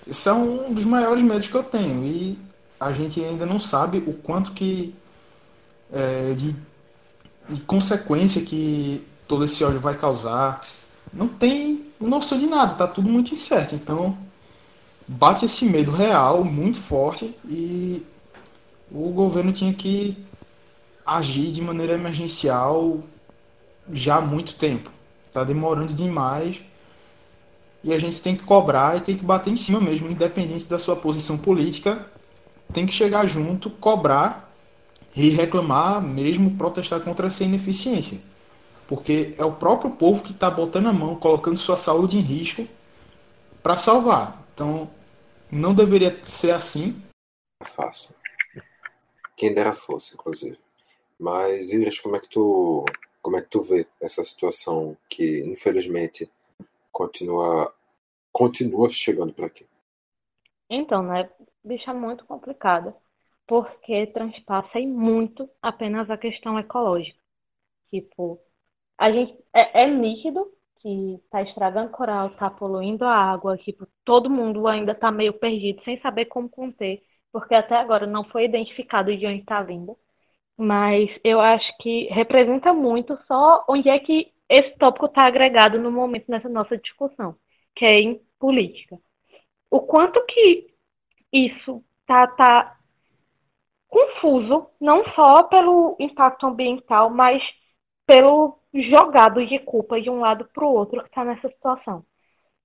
Esse 0.08 0.28
é 0.28 0.32
um 0.32 0.72
dos 0.72 0.84
maiores 0.84 1.22
medos 1.22 1.48
que 1.48 1.54
eu 1.54 1.62
tenho. 1.62 2.04
E 2.04 2.38
a 2.80 2.92
gente 2.92 3.22
ainda 3.22 3.44
não 3.44 3.58
sabe 3.58 3.98
o 4.06 4.12
quanto 4.14 4.52
que 4.52 4.94
é, 5.92 6.32
de, 6.34 6.56
de 7.48 7.60
consequência 7.62 8.42
que 8.42 9.06
todo 9.26 9.44
esse 9.44 9.62
óleo 9.62 9.78
vai 9.78 9.94
causar. 9.94 10.66
Não 11.12 11.28
tem 11.28 11.86
noção 12.00 12.38
de 12.38 12.46
nada, 12.46 12.74
tá 12.74 12.86
tudo 12.86 13.08
muito 13.08 13.32
incerto. 13.32 13.74
Então, 13.74 14.16
bate 15.06 15.44
esse 15.44 15.64
medo 15.64 15.90
real, 15.90 16.44
muito 16.44 16.78
forte, 16.78 17.34
e 17.46 18.02
o 18.90 19.10
governo 19.10 19.52
tinha 19.52 19.72
que 19.72 20.16
agir 21.04 21.50
de 21.50 21.60
maneira 21.60 21.94
emergencial 21.94 23.02
já 23.90 24.16
há 24.16 24.20
muito 24.20 24.54
tempo. 24.54 24.90
Tá 25.32 25.44
demorando 25.44 25.92
demais 25.92 26.62
e 27.82 27.92
a 27.92 27.98
gente 27.98 28.20
tem 28.20 28.34
que 28.34 28.42
cobrar 28.42 28.96
e 28.96 29.00
tem 29.00 29.16
que 29.16 29.24
bater 29.24 29.50
em 29.50 29.56
cima 29.56 29.80
mesmo, 29.80 30.10
independente 30.10 30.66
da 30.66 30.78
sua 30.78 30.96
posição 30.96 31.38
política. 31.38 32.06
Tem 32.72 32.84
que 32.84 32.92
chegar 32.92 33.26
junto, 33.26 33.70
cobrar 33.70 34.52
e 35.14 35.30
reclamar, 35.30 36.02
mesmo 36.02 36.56
protestar 36.56 37.00
contra 37.00 37.28
essa 37.28 37.44
ineficiência. 37.44 38.20
Porque 38.86 39.34
é 39.38 39.44
o 39.44 39.52
próprio 39.52 39.90
povo 39.90 40.22
que 40.22 40.32
está 40.32 40.50
botando 40.50 40.86
a 40.86 40.92
mão, 40.92 41.16
colocando 41.16 41.56
sua 41.56 41.76
saúde 41.76 42.16
em 42.16 42.20
risco 42.20 42.66
para 43.62 43.76
salvar. 43.76 44.46
Então, 44.54 44.90
não 45.50 45.74
deveria 45.74 46.18
ser 46.22 46.52
assim. 46.52 47.00
É 47.62 47.64
fácil. 47.64 48.14
Quem 49.36 49.54
dera 49.54 49.72
fosse, 49.72 50.14
inclusive. 50.14 50.58
Mas, 51.18 51.72
Iris, 51.72 52.00
como 52.00 52.16
é 52.16 52.20
que 52.20 52.28
tu, 52.28 52.84
como 53.20 53.36
é 53.36 53.42
que 53.42 53.48
tu 53.48 53.62
vê 53.62 53.86
essa 54.00 54.24
situação 54.24 54.96
que, 55.08 55.40
infelizmente, 55.44 56.30
continua, 56.98 57.72
continua 58.32 58.90
chegando 58.90 59.32
por 59.32 59.44
aqui? 59.44 59.64
Então, 60.68 61.00
né, 61.04 61.30
deixa 61.64 61.94
muito 61.94 62.24
complicado, 62.26 62.92
porque 63.46 64.08
transpassa 64.08 64.80
muito 64.80 65.48
apenas 65.62 66.10
a 66.10 66.18
questão 66.18 66.58
ecológica. 66.58 67.16
Tipo, 67.88 68.40
a 68.98 69.12
gente 69.12 69.38
é, 69.54 69.84
é 69.84 69.86
nítido 69.86 70.52
que 70.80 71.14
está 71.24 71.42
estragando 71.42 71.90
coral, 71.90 72.28
está 72.28 72.50
poluindo 72.50 73.04
a 73.04 73.14
água, 73.14 73.56
tipo, 73.58 73.86
todo 74.04 74.28
mundo 74.28 74.66
ainda 74.66 74.92
está 74.92 75.10
meio 75.12 75.32
perdido, 75.38 75.82
sem 75.84 76.00
saber 76.00 76.26
como 76.26 76.48
conter, 76.48 77.02
porque 77.32 77.54
até 77.54 77.76
agora 77.76 78.06
não 78.06 78.24
foi 78.24 78.44
identificado 78.44 79.16
de 79.16 79.26
onde 79.26 79.40
está 79.40 79.62
vindo. 79.62 79.96
Mas 80.56 81.08
eu 81.24 81.40
acho 81.40 81.66
que 81.78 82.08
representa 82.10 82.72
muito 82.74 83.16
só 83.28 83.64
onde 83.68 83.88
é 83.88 83.98
que 84.00 84.32
esse 84.48 84.76
tópico 84.78 85.06
está 85.06 85.26
agregado 85.26 85.78
no 85.78 85.90
momento 85.90 86.30
nessa 86.30 86.48
nossa 86.48 86.76
discussão, 86.78 87.36
que 87.74 87.84
é 87.84 88.00
em 88.00 88.20
política. 88.38 88.98
O 89.70 89.80
quanto 89.80 90.24
que 90.26 90.68
isso 91.32 91.84
tá, 92.06 92.26
tá 92.28 92.78
confuso, 93.88 94.68
não 94.80 95.04
só 95.14 95.42
pelo 95.44 95.96
impacto 95.98 96.46
ambiental, 96.46 97.10
mas 97.10 97.42
pelo 98.06 98.58
jogado 98.74 99.44
de 99.46 99.58
culpa 99.60 100.00
de 100.00 100.08
um 100.08 100.20
lado 100.20 100.48
para 100.52 100.64
o 100.64 100.72
outro 100.72 101.02
que 101.02 101.08
está 101.08 101.24
nessa 101.24 101.48
situação. 101.48 102.04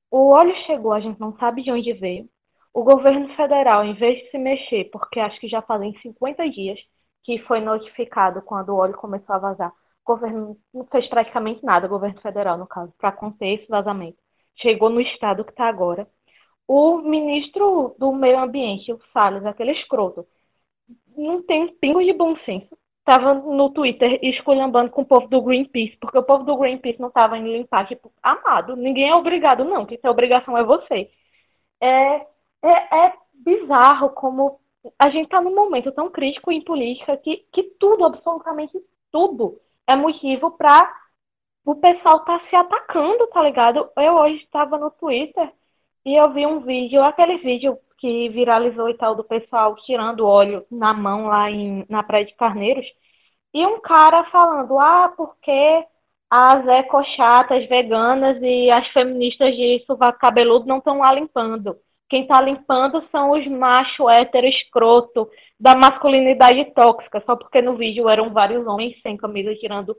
O 0.10 0.30
óleo 0.32 0.56
chegou, 0.66 0.94
a 0.94 1.00
gente 1.00 1.20
não 1.20 1.36
sabe 1.38 1.64
de 1.64 1.72
onde 1.72 1.92
veio. 1.94 2.30
O 2.74 2.84
governo 2.84 3.36
federal, 3.36 3.84
em 3.84 3.94
vez 3.94 4.20
de 4.24 4.32
se 4.32 4.38
mexer, 4.38 4.90
porque 4.92 5.20
acho 5.20 5.40
que 5.40 5.48
já 5.48 5.62
fazem 5.62 5.98
50 6.02 6.50
dias 6.50 6.80
que 7.24 7.40
foi 7.40 7.60
notificado 7.60 8.42
quando 8.42 8.70
o 8.70 8.78
óleo 8.78 8.96
começou 8.96 9.36
a 9.36 9.40
vazar, 9.40 9.74
o 10.06 10.14
governo 10.14 10.58
não 10.74 10.86
fez 10.86 11.08
praticamente 11.08 11.64
nada, 11.64 11.88
o 11.88 11.90
governo 11.90 12.20
federal, 12.22 12.58
no 12.58 12.68
caso, 12.68 12.94
para 12.98 13.12
conter 13.12 13.60
esse 13.60 13.68
vazamento. 13.68 14.18
Chegou 14.56 14.90
no 14.90 15.02
estado 15.02 15.44
que 15.44 15.52
está 15.52 15.68
agora. 15.68 16.08
O 16.68 16.98
ministro 16.98 17.96
do 17.98 18.12
Meio 18.14 18.40
Ambiente, 18.40 18.92
o 18.92 19.00
Salles, 19.12 19.46
aquele 19.46 19.72
escroto, 19.72 20.26
não 21.18 21.42
tem 21.44 21.64
um 21.64 21.76
pingo 21.76 22.04
de 22.04 22.14
bom 22.14 22.36
senso. 22.46 22.78
Estava 23.00 23.34
no 23.34 23.70
Twitter 23.72 24.20
esculhambando 24.24 24.90
com 24.90 25.02
o 25.02 25.06
povo 25.06 25.28
do 25.28 25.42
Greenpeace, 25.42 25.98
porque 26.00 26.18
o 26.18 26.24
povo 26.24 26.46
do 26.46 26.58
Greenpeace 26.58 27.02
não 27.02 27.10
estava 27.10 27.38
indo 27.38 27.50
limpar, 27.50 27.88
tipo, 27.88 28.12
amado, 28.22 28.78
ninguém 28.78 29.10
é 29.10 29.16
obrigado, 29.16 29.66
não, 29.66 29.86
quem 29.86 29.98
tem 29.98 30.10
obrigação 30.10 30.58
é 30.58 30.64
você. 30.64 31.10
É, 31.82 32.16
é, 32.62 33.06
é 33.06 33.14
bizarro 33.34 34.10
como 34.12 34.60
a 34.98 35.10
gente 35.10 35.26
está 35.26 35.42
num 35.42 35.54
momento 35.54 35.92
tão 35.92 36.10
crítico 36.10 36.52
em 36.52 36.62
política 36.62 37.18
que, 37.18 37.46
que 37.52 37.64
tudo, 37.78 38.06
absolutamente 38.06 38.74
tudo, 39.12 39.60
é 39.88 39.96
motivo 39.96 40.52
para 40.52 40.92
o 41.66 41.76
pessoal 41.76 42.20
tá 42.26 42.42
se 42.50 42.56
atacando, 42.56 43.28
tá 43.28 43.42
ligado? 43.42 43.90
Eu 43.98 44.14
hoje 44.16 44.44
estava 44.44 44.78
no 44.78 44.92
Twitter 44.92 45.52
e 46.06 46.16
eu 46.16 46.32
vi 46.34 46.46
um 46.46 46.60
vídeo, 46.62 47.02
aquele 47.04 47.38
vídeo 47.38 47.78
que 47.98 48.30
viralizou 48.30 48.90
e 48.90 48.96
tal, 48.98 49.16
do 49.16 49.24
pessoal 49.24 49.76
tirando 49.86 50.28
óleo 50.28 50.66
na 50.70 50.94
mão 50.94 51.28
lá 51.28 51.50
em, 51.50 51.86
na 51.90 52.04
Praia 52.04 52.26
de 52.26 52.36
Carneiros, 52.36 52.86
e 53.54 53.66
um 53.66 53.80
cara 53.80 54.26
falando, 54.26 54.78
ah, 54.80 55.14
porque 55.16 55.86
as 56.30 56.66
ecochatas 56.68 57.68
veganas 57.70 58.42
e 58.42 58.70
as 58.72 58.88
feministas 58.90 59.56
de 59.56 59.84
sovaco 59.86 60.20
cabeludo 60.20 60.66
não 60.66 60.80
estão 60.80 61.00
lá 61.00 61.14
limpando. 61.14 61.78
Quem 62.10 62.24
está 62.24 62.42
limpando 62.42 63.08
são 63.12 63.32
os 63.32 63.48
machos 63.48 64.10
hétero 64.10 64.48
escroto 64.48 65.30
da 65.64 65.76
masculinidade 65.78 66.66
tóxica, 66.74 67.24
só 67.26 67.38
porque 67.38 67.62
no 67.62 67.78
vídeo 67.78 68.10
eram 68.10 68.34
vários 68.34 68.68
homens 68.68 69.02
sem 69.02 69.16
camisa 69.16 69.56
tirando 69.56 69.96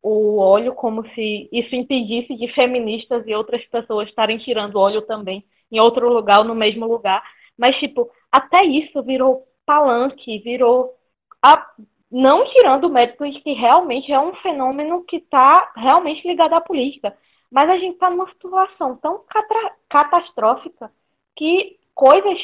o 0.00 0.38
óleo, 0.38 0.76
como 0.76 1.04
se 1.08 1.48
isso 1.50 1.74
impedisse 1.74 2.36
de 2.36 2.46
feministas 2.54 3.26
e 3.26 3.34
outras 3.34 3.64
pessoas 3.66 4.08
estarem 4.08 4.38
tirando 4.38 4.78
óleo 4.78 5.02
também 5.02 5.44
em 5.72 5.80
outro 5.80 6.08
lugar 6.08 6.38
ou 6.38 6.44
no 6.44 6.54
mesmo 6.54 6.86
lugar. 6.86 7.20
Mas, 7.56 7.74
tipo, 7.78 8.08
até 8.30 8.62
isso 8.64 9.02
virou 9.02 9.42
palanque, 9.66 10.38
virou. 10.38 10.94
A... 11.42 11.66
Não 12.08 12.44
tirando 12.52 12.84
o 12.84 12.88
mérito 12.88 13.28
de 13.28 13.40
que 13.40 13.54
realmente 13.54 14.12
é 14.12 14.20
um 14.20 14.34
fenômeno 14.36 15.02
que 15.02 15.16
está 15.16 15.72
realmente 15.76 16.26
ligado 16.28 16.52
à 16.52 16.60
política. 16.60 17.12
Mas 17.50 17.68
a 17.68 17.76
gente 17.76 17.94
está 17.94 18.08
numa 18.08 18.28
situação 18.28 18.96
tão 18.98 19.24
catra... 19.28 19.72
catastrófica 19.88 20.92
que 21.36 21.76
coisas 21.92 22.38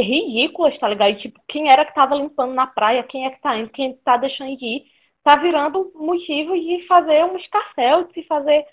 ridículas, 0.00 0.78
tá 0.78 0.88
ligado? 0.88 1.18
Tipo, 1.18 1.40
quem 1.48 1.70
era 1.70 1.84
que 1.84 1.90
estava 1.90 2.14
limpando 2.14 2.54
na 2.54 2.66
praia, 2.66 3.02
quem 3.02 3.26
é 3.26 3.30
que 3.30 3.36
está 3.36 3.56
indo, 3.56 3.70
quem 3.70 3.92
está 3.92 4.16
deixando 4.16 4.56
de 4.56 4.64
ir, 4.64 4.84
tá 5.22 5.36
virando 5.36 5.92
motivo 5.94 6.54
de 6.54 6.86
fazer 6.86 7.24
um 7.24 7.36
escarcel, 7.36 8.04
de 8.04 8.14
se 8.14 8.22
fazer 8.24 8.64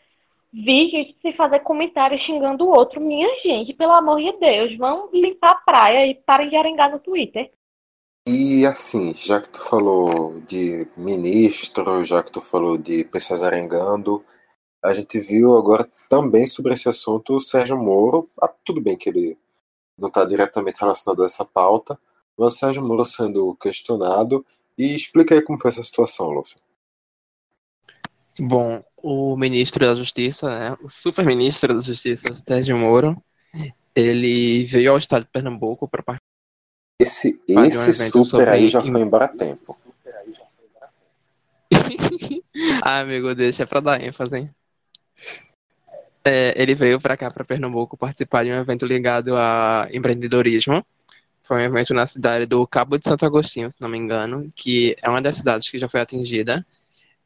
vídeos, 0.52 1.08
de 1.08 1.16
se 1.22 1.34
fazer 1.34 1.60
comentários 1.60 2.22
xingando 2.24 2.66
o 2.66 2.76
outro. 2.76 3.02
Minha 3.02 3.30
gente, 3.44 3.74
pelo 3.74 3.94
amor 3.94 4.20
de 4.20 4.32
Deus, 4.40 4.78
vão 4.78 5.10
limpar 5.14 5.52
a 5.52 5.56
praia 5.56 6.08
e 6.08 6.16
parem 6.16 6.50
de 6.50 6.56
arengar 6.56 6.92
no 6.92 7.00
Twitter. 7.00 7.52
E 8.28 8.66
assim, 8.66 9.14
já 9.16 9.42
que 9.42 9.50
tu 9.50 9.60
falou 9.60 10.40
de 10.42 10.88
ministro, 10.96 12.04
já 12.06 12.22
que 12.22 12.32
tu 12.32 12.42
falou 12.42 12.78
de 12.78 13.04
pessoas 13.06 13.42
arengando, 13.42 14.24
a 14.84 14.94
gente 14.94 15.20
viu 15.20 15.58
agora 15.58 15.86
também 16.10 16.46
sobre 16.48 16.74
esse 16.74 16.88
assunto 16.88 17.36
o 17.36 17.42
Sérgio 17.42 17.78
Moro. 17.78 18.30
Ah, 18.42 18.48
tudo 18.64 18.82
bem 18.82 18.98
que 18.98 19.10
ele 19.10 19.38
não 20.00 20.08
está 20.08 20.26
diretamente 20.26 20.80
relacionado 20.80 21.24
a 21.24 21.26
essa 21.26 21.46
pauta, 21.46 22.00
mas 22.38 22.58
Sérgio 22.58 22.86
Moro 22.86 23.06
sendo 23.06 23.56
questionado. 23.62 24.46
E 24.78 24.96
explica 24.96 25.36
aí 25.36 25.42
como 25.42 25.60
foi 25.60 25.72
essa 25.72 25.84
situação, 25.84 26.30
Lúcio. 26.32 26.58
Bom, 28.40 28.82
o 28.98 29.36
ministro 29.36 29.86
da 29.86 29.96
Justiça, 29.96 30.48
né, 30.48 30.78
o 30.82 30.90
super-ministro 30.90 31.74
da 31.74 31.82
Justiça, 31.82 32.28
Sérgio 32.48 32.78
Moro, 32.78 33.22
ele 33.94 34.66
veio 34.66 34.92
ao 34.92 34.98
estado 34.98 35.24
de 35.24 35.30
Pernambuco 35.32 35.88
para 35.88 36.02
participar 36.02 36.30
esse, 37.02 37.42
esse 37.48 38.18
um 38.18 38.24
super 38.26 38.50
aí 38.50 38.68
já 38.68 38.82
foi 38.82 39.02
embora 39.02 39.26
a 39.26 39.28
tempo. 39.30 39.74
ah, 42.84 43.00
amigo, 43.00 43.34
deixa 43.34 43.66
pra 43.66 43.80
dar 43.80 44.04
ênfase, 44.04 44.36
hein? 44.36 44.50
É, 46.24 46.54
ele 46.62 46.76
veio 46.76 47.00
para 47.00 47.16
cá, 47.16 47.32
para 47.32 47.46
Pernambuco, 47.46 47.98
participar 47.98 48.44
de 48.44 48.52
um 48.52 48.56
evento 48.56 48.86
ligado 48.86 49.36
a 49.36 49.88
empreendedorismo. 49.92 50.86
Foi 51.42 51.58
um 51.58 51.66
evento 51.66 51.94
na 51.94 52.06
cidade 52.06 52.46
do 52.46 52.68
Cabo 52.68 52.98
de 52.98 53.08
Santo 53.08 53.26
Agostinho, 53.26 53.72
se 53.72 53.82
não 53.82 53.90
me 53.90 53.98
engano, 53.98 54.52
que 54.56 54.96
é 55.02 55.10
uma 55.10 55.22
das 55.22 55.36
cidades 55.36 55.70
que 55.70 55.78
já 55.80 55.88
foi 55.90 56.02
atingida. 56.02 56.66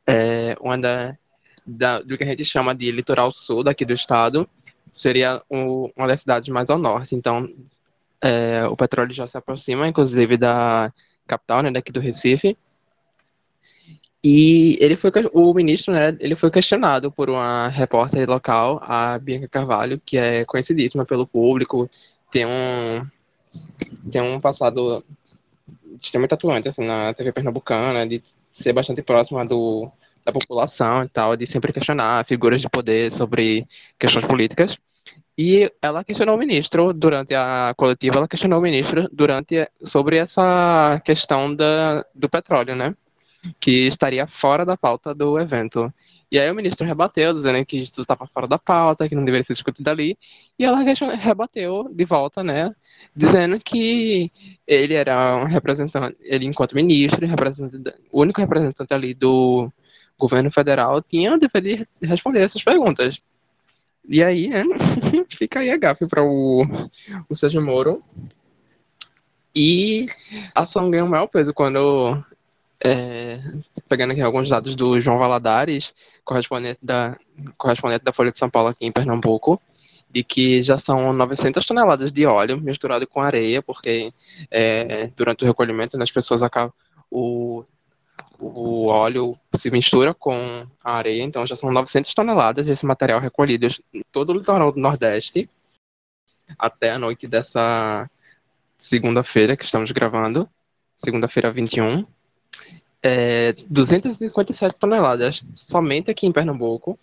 É 0.07 0.55
uma 0.61 0.77
da, 0.77 1.17
da, 1.65 2.01
do 2.01 2.17
que 2.17 2.23
a 2.23 2.27
gente 2.27 2.45
chama 2.45 2.73
de 2.73 2.89
litoral 2.91 3.33
sul 3.33 3.63
daqui 3.63 3.83
do 3.83 3.93
estado. 3.93 4.47
Seria 4.91 5.41
o, 5.49 5.91
uma 5.95 6.07
das 6.07 6.21
cidades 6.21 6.47
mais 6.49 6.69
ao 6.69 6.77
norte. 6.77 7.15
Então, 7.15 7.49
é, 8.21 8.65
o 8.67 8.75
petróleo 8.77 9.13
já 9.13 9.27
se 9.27 9.37
aproxima, 9.37 9.87
inclusive, 9.87 10.37
da 10.37 10.93
capital, 11.27 11.63
né, 11.63 11.71
daqui 11.71 11.91
do 11.91 11.99
Recife. 11.99 12.57
E 14.23 14.77
ele 14.79 14.95
foi 14.95 15.11
o 15.33 15.53
ministro, 15.53 15.93
né? 15.93 16.15
Ele 16.19 16.35
foi 16.35 16.49
questionado 16.49 17.11
por 17.11 17.29
uma 17.29 17.67
repórter 17.67 18.29
local, 18.29 18.79
a 18.81 19.19
Bianca 19.19 19.49
Carvalho, 19.49 19.99
que 20.05 20.17
é 20.17 20.45
conhecidíssima 20.45 21.05
pelo 21.05 21.27
público, 21.27 21.89
tem 22.31 22.45
um 22.45 23.05
tem 24.11 24.21
um 24.21 24.39
passado 24.39 25.03
extremamente 26.01 26.33
atuante 26.33 26.69
assim 26.69 26.85
na 26.85 27.13
TV 27.13 27.31
pernambucana, 27.31 28.07
de 28.07 28.21
ser 28.51 28.73
bastante 28.73 29.01
próxima 29.01 29.45
do 29.45 29.91
da 30.25 30.31
população 30.31 31.03
e 31.03 31.09
tal, 31.09 31.35
de 31.35 31.45
sempre 31.45 31.73
questionar 31.73 32.25
figuras 32.25 32.61
de 32.61 32.69
poder 32.69 33.11
sobre 33.11 33.67
questões 33.99 34.25
políticas. 34.25 34.77
E 35.37 35.71
ela 35.81 36.03
questionou 36.03 36.35
o 36.35 36.39
ministro 36.39 36.93
durante 36.93 37.33
a 37.35 37.73
coletiva, 37.75 38.17
ela 38.17 38.27
questionou 38.27 38.59
o 38.59 38.61
ministro 38.61 39.09
durante 39.11 39.69
sobre 39.83 40.17
essa 40.17 41.01
questão 41.03 41.53
da, 41.55 42.05
do 42.15 42.29
petróleo, 42.29 42.75
né? 42.75 42.95
Que 43.59 43.87
estaria 43.87 44.25
fora 44.27 44.65
da 44.65 44.77
pauta 44.77 45.13
do 45.13 45.39
evento. 45.39 45.93
E 46.31 46.39
aí 46.39 46.49
o 46.49 46.55
ministro 46.55 46.87
rebateu, 46.87 47.31
dizendo 47.33 47.63
que 47.65 47.77
isso 47.77 48.01
estava 48.01 48.25
fora 48.25 48.47
da 48.47 48.57
pauta, 48.57 49.07
que 49.07 49.15
não 49.15 49.23
deveria 49.23 49.45
ser 49.45 49.53
discutido 49.53 49.89
ali, 49.89 50.17
e 50.57 50.65
ela 50.65 50.79
rebateu 51.15 51.89
de 51.93 52.05
volta, 52.05 52.43
né, 52.43 52.73
dizendo 53.15 53.59
que 53.59 54.31
ele 54.65 54.95
era 54.95 55.37
um 55.37 55.45
representante, 55.45 56.17
ele 56.21 56.45
enquanto 56.45 56.73
ministro, 56.73 57.25
representante, 57.27 57.93
o 58.11 58.21
único 58.21 58.41
representante 58.41 58.93
ali 58.93 59.13
do 59.13 59.71
governo 60.17 60.49
federal, 60.51 61.01
tinha 61.01 61.33
o 61.33 61.39
dever 61.39 61.61
de 61.61 62.07
responder 62.07 62.41
essas 62.41 62.63
perguntas. 62.63 63.19
E 64.05 64.23
aí, 64.23 64.49
né, 64.49 64.63
fica 65.29 65.59
aí 65.59 65.69
a 65.69 65.77
gafe 65.77 66.07
para 66.07 66.23
o, 66.23 66.65
o 67.29 67.35
Sérgio 67.35 67.61
Moro. 67.61 68.03
E 69.55 70.07
a 70.55 70.63
ação 70.63 70.89
ganhou 70.89 71.07
o 71.07 71.11
maior 71.11 71.27
peso 71.27 71.53
quando 71.53 72.23
é, 72.83 73.39
pegando 73.87 74.11
aqui 74.11 74.21
alguns 74.21 74.49
dados 74.49 74.75
do 74.75 74.99
João 74.99 75.17
Valadares, 75.17 75.93
correspondente 76.23 76.79
da, 76.81 77.17
correspondente 77.57 78.03
da 78.03 78.13
Folha 78.13 78.31
de 78.31 78.39
São 78.39 78.49
Paulo 78.49 78.69
aqui 78.69 78.85
em 78.85 78.91
Pernambuco, 78.91 79.61
de 80.09 80.23
que 80.23 80.61
já 80.61 80.77
são 80.77 81.13
900 81.13 81.65
toneladas 81.65 82.11
de 82.11 82.25
óleo 82.25 82.59
misturado 82.59 83.07
com 83.07 83.21
areia, 83.21 83.61
porque 83.61 84.13
é, 84.51 85.07
durante 85.15 85.43
o 85.43 85.47
recolhimento 85.47 85.97
né, 85.97 86.03
as 86.03 86.11
pessoas 86.11 86.43
acabam, 86.43 86.73
o, 87.09 87.63
o 88.39 88.87
óleo 88.87 89.37
se 89.55 89.71
mistura 89.71 90.13
com 90.13 90.67
a 90.83 90.93
areia, 90.93 91.23
então 91.23 91.47
já 91.47 91.55
são 91.55 91.71
900 91.71 92.13
toneladas 92.13 92.65
desse 92.65 92.85
material 92.85 93.19
recolhido 93.19 93.67
em 93.93 94.03
todo 94.11 94.31
o 94.31 94.37
litoral 94.37 94.71
do 94.71 94.79
Nordeste 94.79 95.49
até 96.59 96.91
a 96.91 96.99
noite 96.99 97.27
dessa 97.27 98.09
segunda-feira 98.77 99.55
que 99.55 99.63
estamos 99.63 99.89
gravando, 99.91 100.47
segunda-feira 100.97 101.51
21. 101.51 102.05
É, 103.01 103.53
257 103.69 104.75
toneladas 104.79 105.43
somente 105.53 106.09
aqui 106.09 106.25
em 106.25 106.31
Pernambuco. 106.31 106.97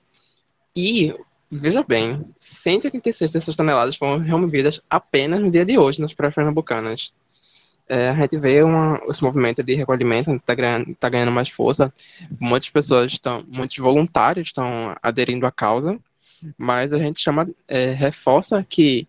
E, 0.75 1.15
veja 1.51 1.83
bem, 1.83 2.25
186 2.39 3.33
dessas 3.33 3.57
toneladas 3.57 3.97
foram 3.97 4.19
removidas 4.19 4.81
apenas 4.89 5.41
no 5.41 5.51
dia 5.51 5.65
de 5.65 5.77
hoje 5.77 6.01
nas 6.01 6.15
praias 6.15 6.35
pernambucanas. 6.35 7.13
É, 7.89 8.09
a 8.11 8.15
gente 8.15 8.39
vê 8.39 8.63
uma, 8.63 9.01
esse 9.09 9.21
movimento 9.21 9.65
de 9.65 9.75
recolhimento 9.75 10.31
está 10.33 10.55
ganhando, 10.55 10.95
tá 10.95 11.09
ganhando 11.09 11.33
mais 11.33 11.51
força. 11.51 11.93
Muitas 12.39 12.69
pessoas 12.71 13.13
estão, 13.13 13.45
muitos 13.49 13.77
voluntários 13.77 14.49
estão 14.49 14.97
aderindo 15.03 15.45
à 15.45 15.51
causa, 15.51 15.99
mas 16.57 16.93
a 16.93 16.99
gente 16.99 17.21
chama, 17.21 17.49
é, 17.67 17.91
reforça 17.91 18.65
que 18.67 19.09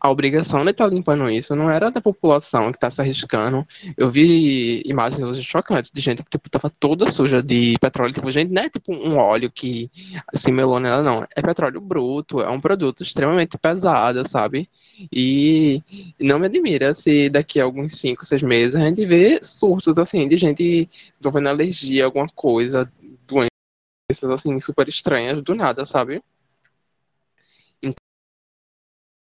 a 0.00 0.10
obrigação 0.10 0.64
de 0.64 0.70
estar 0.70 0.84
tá 0.84 0.90
limpando 0.90 1.28
isso 1.30 1.54
não 1.56 1.68
era 1.68 1.90
da 1.90 2.00
população 2.00 2.70
que 2.70 2.76
está 2.76 2.90
se 2.90 3.00
arriscando. 3.00 3.66
Eu 3.96 4.10
vi 4.10 4.82
imagens 4.84 5.20
hoje 5.22 5.42
chocantes 5.42 5.90
de 5.90 6.00
gente 6.00 6.22
que 6.22 6.30
tipo, 6.30 6.48
tava 6.48 6.70
toda 6.70 7.10
suja 7.10 7.42
de 7.42 7.76
petróleo. 7.80 8.12
Tipo, 8.14 8.30
gente, 8.30 8.52
não 8.52 8.62
é 8.62 8.70
tipo 8.70 8.92
um 8.92 9.16
óleo 9.16 9.50
que 9.50 9.90
se 10.34 10.52
melou 10.52 10.78
nela, 10.78 11.02
não. 11.02 11.26
É 11.34 11.42
petróleo 11.42 11.80
bruto, 11.80 12.40
é 12.40 12.48
um 12.50 12.60
produto 12.60 13.02
extremamente 13.02 13.58
pesado, 13.58 14.26
sabe? 14.28 14.68
E 15.12 15.82
não 16.20 16.38
me 16.38 16.46
admira 16.46 16.94
se 16.94 17.28
daqui 17.28 17.60
a 17.60 17.64
alguns 17.64 17.96
5, 17.96 18.24
6 18.24 18.42
meses 18.42 18.76
a 18.76 18.80
gente 18.80 19.04
vê 19.06 19.40
surtos 19.42 19.98
assim 19.98 20.28
de 20.28 20.38
gente 20.38 20.88
desenvolvendo 21.18 21.48
alergia, 21.48 22.04
alguma 22.04 22.28
coisa, 22.28 22.90
doenças 23.26 24.30
assim 24.30 24.58
super 24.60 24.88
estranhas 24.88 25.42
do 25.42 25.54
nada, 25.54 25.84
sabe? 25.84 26.22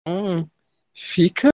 Então, 0.06 0.50
fica 0.94 1.50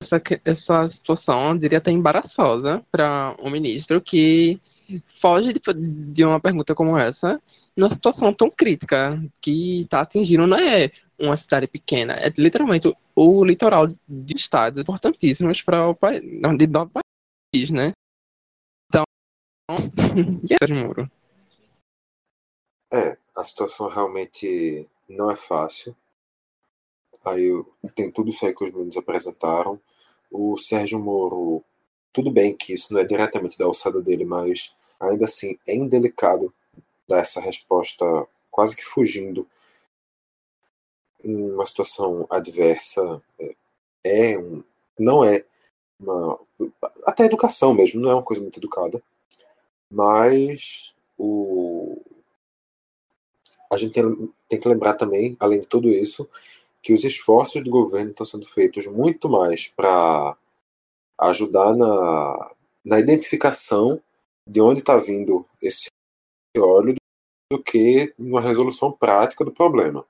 essa, 0.00 0.22
essa 0.44 0.88
situação, 0.88 1.50
eu 1.50 1.58
diria 1.58 1.78
até 1.78 1.90
embaraçosa 1.90 2.84
para 2.90 3.36
um 3.40 3.50
ministro 3.50 4.00
que 4.00 4.60
foge 5.06 5.52
de, 5.52 5.60
de, 6.12 6.24
uma 6.24 6.40
pergunta 6.40 6.74
como 6.74 6.96
essa 6.96 7.40
numa 7.76 7.90
situação 7.90 8.32
tão 8.32 8.48
crítica 8.48 9.20
que 9.40 9.82
está 9.82 10.00
atingindo 10.00 10.46
não 10.46 10.56
é 10.56 10.90
uma 11.18 11.36
cidade 11.36 11.66
pequena, 11.66 12.14
é 12.14 12.32
literalmente 12.36 12.94
o 13.14 13.44
litoral 13.44 13.88
de 14.08 14.36
estados 14.36 14.80
importantíssimos 14.80 15.62
para 15.62 15.88
o 15.88 15.94
país, 15.94 16.22
de 16.22 16.66
do 16.66 16.88
país, 16.88 17.70
né? 17.70 17.92
Então, 18.88 19.04
e 20.48 20.54
é 20.54 20.74
muro. 20.74 21.10
É, 22.92 23.18
a 23.36 23.44
situação 23.44 23.88
realmente 23.88 24.88
não 25.08 25.30
é 25.30 25.36
fácil. 25.36 25.94
Aí 27.24 27.50
tem 27.94 28.10
tudo 28.10 28.30
isso 28.30 28.44
aí 28.46 28.54
que 28.54 28.64
os 28.64 28.72
meninos 28.72 28.96
apresentaram. 28.96 29.80
O 30.30 30.56
Sérgio 30.58 30.98
Moro, 30.98 31.62
tudo 32.12 32.30
bem 32.30 32.56
que 32.56 32.74
isso 32.74 32.92
não 32.92 33.00
é 33.00 33.04
diretamente 33.04 33.58
da 33.58 33.64
alçada 33.64 34.00
dele, 34.00 34.24
mas 34.24 34.76
ainda 35.00 35.24
assim 35.24 35.58
é 35.66 35.74
indelicado 35.74 36.52
dar 37.08 37.20
essa 37.20 37.40
resposta 37.40 38.04
quase 38.50 38.76
que 38.76 38.84
fugindo 38.84 39.46
em 41.24 41.52
uma 41.52 41.66
situação 41.66 42.26
adversa. 42.30 43.22
É, 44.04 44.32
é 44.32 44.38
um, 44.38 44.62
não 44.98 45.24
é 45.24 45.44
uma. 46.00 46.38
Até 47.04 47.24
educação 47.24 47.74
mesmo, 47.74 48.00
não 48.00 48.10
é 48.10 48.14
uma 48.14 48.24
coisa 48.24 48.42
muito 48.42 48.58
educada. 48.58 49.02
Mas 49.90 50.94
o, 51.16 51.98
a 53.72 53.76
gente 53.76 53.92
tem, 53.92 54.32
tem 54.48 54.60
que 54.60 54.68
lembrar 54.68 54.94
também, 54.94 55.36
além 55.38 55.60
de 55.60 55.66
tudo 55.66 55.88
isso, 55.88 56.28
que 56.82 56.92
os 56.92 57.04
esforços 57.04 57.62
do 57.62 57.70
governo 57.70 58.10
estão 58.10 58.26
sendo 58.26 58.46
feitos 58.46 58.86
muito 58.86 59.28
mais 59.28 59.68
para 59.68 60.36
ajudar 61.18 61.74
na, 61.76 62.50
na 62.84 62.98
identificação 62.98 64.00
de 64.46 64.60
onde 64.60 64.80
está 64.80 64.96
vindo 64.96 65.44
esse 65.62 65.88
óleo 66.56 66.94
do 67.50 67.62
que 67.62 68.14
uma 68.18 68.40
resolução 68.40 68.92
prática 68.92 69.44
do 69.44 69.52
problema. 69.52 70.04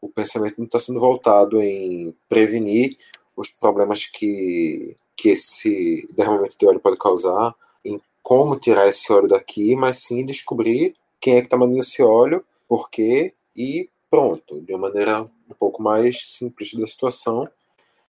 O 0.00 0.08
pensamento 0.08 0.58
não 0.58 0.64
está 0.64 0.78
sendo 0.78 0.98
voltado 0.98 1.60
em 1.60 2.14
prevenir 2.28 2.96
os 3.36 3.50
problemas 3.50 4.06
que, 4.06 4.96
que 5.16 5.30
esse 5.30 6.06
derramamento 6.14 6.56
de 6.58 6.66
óleo 6.66 6.80
pode 6.80 6.96
causar, 6.96 7.54
em 7.84 8.00
como 8.22 8.58
tirar 8.58 8.88
esse 8.88 9.12
óleo 9.12 9.28
daqui, 9.28 9.76
mas 9.76 9.98
sim 9.98 10.24
descobrir 10.24 10.96
quem 11.20 11.36
é 11.36 11.40
que 11.40 11.46
está 11.46 11.56
mandando 11.56 11.80
esse 11.80 12.02
óleo, 12.02 12.44
por 12.66 12.90
quê 12.90 13.34
e 13.54 13.88
pronto, 14.10 14.60
de 14.60 14.74
uma 14.74 14.88
maneira 14.88 15.22
um 15.22 15.54
pouco 15.58 15.82
mais 15.82 16.20
simples 16.20 16.74
da 16.74 16.86
situação, 16.86 17.48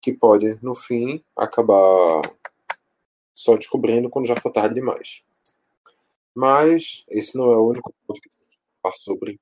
que 0.01 0.13
pode, 0.13 0.59
no 0.63 0.75
fim, 0.75 1.23
acabar 1.37 2.23
só 3.35 3.57
descobrindo 3.57 4.09
quando 4.11 4.27
já 4.27 4.37
for 4.37 4.51
tarde 4.51 4.75
demais. 4.75 5.25
Mas 6.35 7.05
esse 7.09 7.37
não 7.37 7.53
é 7.53 7.57
o 7.57 7.69
único 7.69 7.95
ponto 8.07 8.21
que 8.21 8.31
falar 8.83 8.95
sobre. 8.95 9.39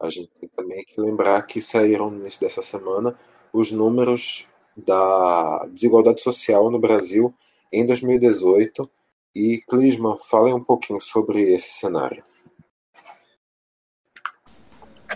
A 0.00 0.10
gente 0.10 0.28
tem 0.40 0.48
também 0.48 0.84
que 0.84 1.00
lembrar 1.00 1.42
que 1.42 1.60
saíram 1.60 2.10
no 2.10 2.20
início 2.20 2.40
dessa 2.40 2.62
semana 2.62 3.18
os 3.52 3.72
números 3.72 4.52
da 4.76 5.66
desigualdade 5.66 6.20
social 6.20 6.70
no 6.70 6.78
Brasil 6.78 7.34
em 7.72 7.86
2018. 7.86 8.88
E, 9.34 9.60
Clisman, 9.68 10.16
fale 10.16 10.52
um 10.52 10.62
pouquinho 10.62 11.00
sobre 11.00 11.42
esse 11.52 11.70
cenário. 11.70 12.22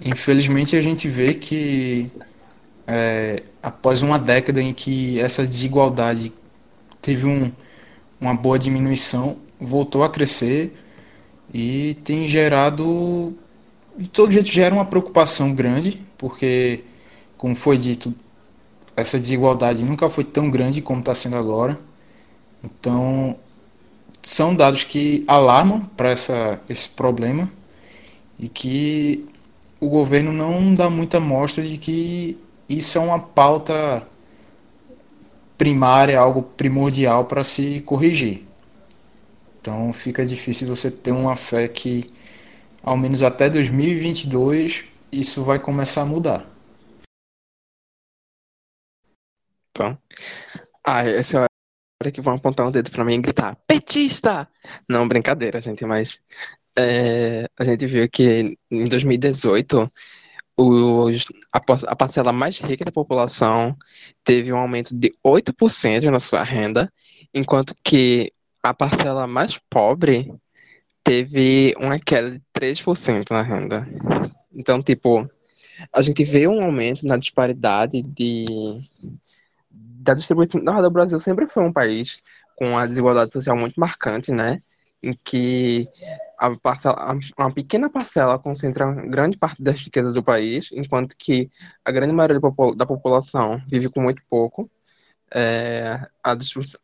Infelizmente 0.05 0.77
a 0.77 0.81
gente 0.81 1.09
vê 1.09 1.35
que 1.35 2.11
é, 2.87 3.43
após 3.63 4.03
uma 4.03 4.19
década 4.19 4.63
em 4.63 4.73
que 4.73 5.21
essa 5.21 5.47
desigualdade 5.47 6.33
teve 7.03 7.27
um, 7.27 7.53
uma 8.21 8.35
boa 8.35 8.59
diminuição, 8.59 9.37
voltou 9.61 10.05
a 10.05 10.09
crescer 10.09 10.73
e 11.53 11.97
tem 12.05 12.27
gerado, 12.27 13.37
de 13.97 14.09
todo 14.09 14.33
jeito 14.33 14.49
gera 14.49 14.75
uma 14.75 14.85
preocupação 14.85 15.55
grande, 15.55 16.01
porque, 16.17 16.85
como 17.37 17.55
foi 17.55 17.77
dito, 17.77 18.15
essa 18.97 19.19
desigualdade 19.19 19.83
nunca 19.85 20.09
foi 20.09 20.25
tão 20.25 20.51
grande 20.51 20.83
como 20.83 21.01
está 21.01 21.15
sendo 21.15 21.37
agora. 21.37 21.79
Então, 22.63 23.37
são 24.23 24.55
dados 24.55 24.85
que 24.85 25.25
alarmam 25.27 25.81
para 25.97 26.13
esse 26.69 26.89
problema 26.91 27.51
e 28.39 28.49
que 28.49 29.25
o 29.81 29.89
governo 29.89 30.33
não 30.33 30.75
dá 30.75 30.91
muita 30.91 31.21
mostra 31.21 31.63
de 31.63 31.79
que 31.79 32.37
isso 32.69 32.99
é 32.99 33.01
uma 33.01 33.19
pauta 33.21 34.07
primária, 35.57 36.19
algo 36.19 36.43
primordial 36.43 37.25
para 37.25 37.45
se 37.45 37.81
corrigir. 37.83 38.47
Então 39.61 39.93
fica 39.93 40.25
difícil 40.25 40.69
você 40.69 40.91
ter 40.91 41.13
uma 41.13 41.37
fé 41.37 41.69
que, 41.69 42.13
ao 42.83 42.97
menos 42.97 43.23
até 43.23 43.51
2022, 43.51 44.85
isso 45.13 45.45
vai 45.45 45.59
começar 45.59 46.03
a 46.03 46.07
mudar. 46.07 46.47
Então, 49.71 49.99
ah, 50.85 51.05
essa 51.05 51.39
é 51.39 51.41
a 51.43 51.47
hora 52.03 52.13
que 52.13 52.21
vão 52.21 52.35
apontar 52.35 52.67
um 52.67 52.71
dedo 52.71 52.91
para 52.91 53.05
mim 53.05 53.15
e 53.15 53.21
gritar: 53.21 53.57
petista! 53.67 54.49
Não, 54.89 55.07
brincadeira, 55.07 55.61
gente, 55.61 55.85
mas 55.85 56.21
é, 56.79 57.49
a 57.59 57.65
gente 57.65 57.87
viu 57.87 58.09
que 58.09 58.57
em 58.71 58.89
2018 58.89 59.91
os, 60.57 61.27
a, 61.53 61.61
a 61.89 61.97
parcela 61.97 62.33
mais 62.33 62.59
rica 62.59 62.85
da 62.85 62.93
população 62.93 63.77
teve 64.25 64.53
um 64.53 64.59
aumento 64.59 64.95
de 64.95 65.13
8% 65.25 66.11
na 66.11 66.21
sua 66.21 66.45
renda, 66.45 66.93
enquanto 67.35 67.75
que 67.83 68.33
a 68.63 68.73
parcela 68.73 69.27
mais 69.27 69.59
pobre 69.69 70.33
teve 71.03 71.75
uma 71.79 71.99
queda 71.99 72.31
de 72.33 72.43
3% 72.53 73.31
na 73.31 73.43
renda. 73.43 73.87
Então, 74.53 74.83
tipo, 74.83 75.29
a 75.93 76.03
gente 76.03 76.23
vê 76.23 76.47
um 76.47 76.63
aumento 76.63 77.07
na 77.07 77.17
disparidade 77.17 78.03
de, 78.03 78.47
da 79.71 80.15
distribuição. 80.15 80.61
O 80.61 80.91
Brasil 80.91 81.19
sempre 81.19 81.47
foi 81.47 81.65
um 81.65 81.73
país 81.73 82.21
com 82.57 82.77
a 82.79 82.87
desigualdade 82.87 83.33
social 83.33 83.57
muito 83.57 83.79
marcante, 83.81 84.33
né? 84.33 84.63
Em 85.03 85.15
que 85.25 85.89
a 86.39 86.57
parcela, 86.57 87.19
uma 87.39 87.53
pequena 87.53 87.91
parcela 87.91 88.39
concentra 88.39 88.93
grande 88.93 89.37
parte 89.37 89.63
das 89.63 89.81
riquezas 89.81 90.15
do 90.15 90.23
país, 90.23 90.71
enquanto 90.73 91.17
que 91.17 91.51
a 91.85 91.91
grande 91.93 92.13
maioria 92.13 92.41
da 92.77 92.87
população 92.87 93.61
vive 93.69 93.89
com 93.89 94.01
muito 94.01 94.23
pouco. 94.29 94.71
É, 95.35 96.01
a, 96.25 96.33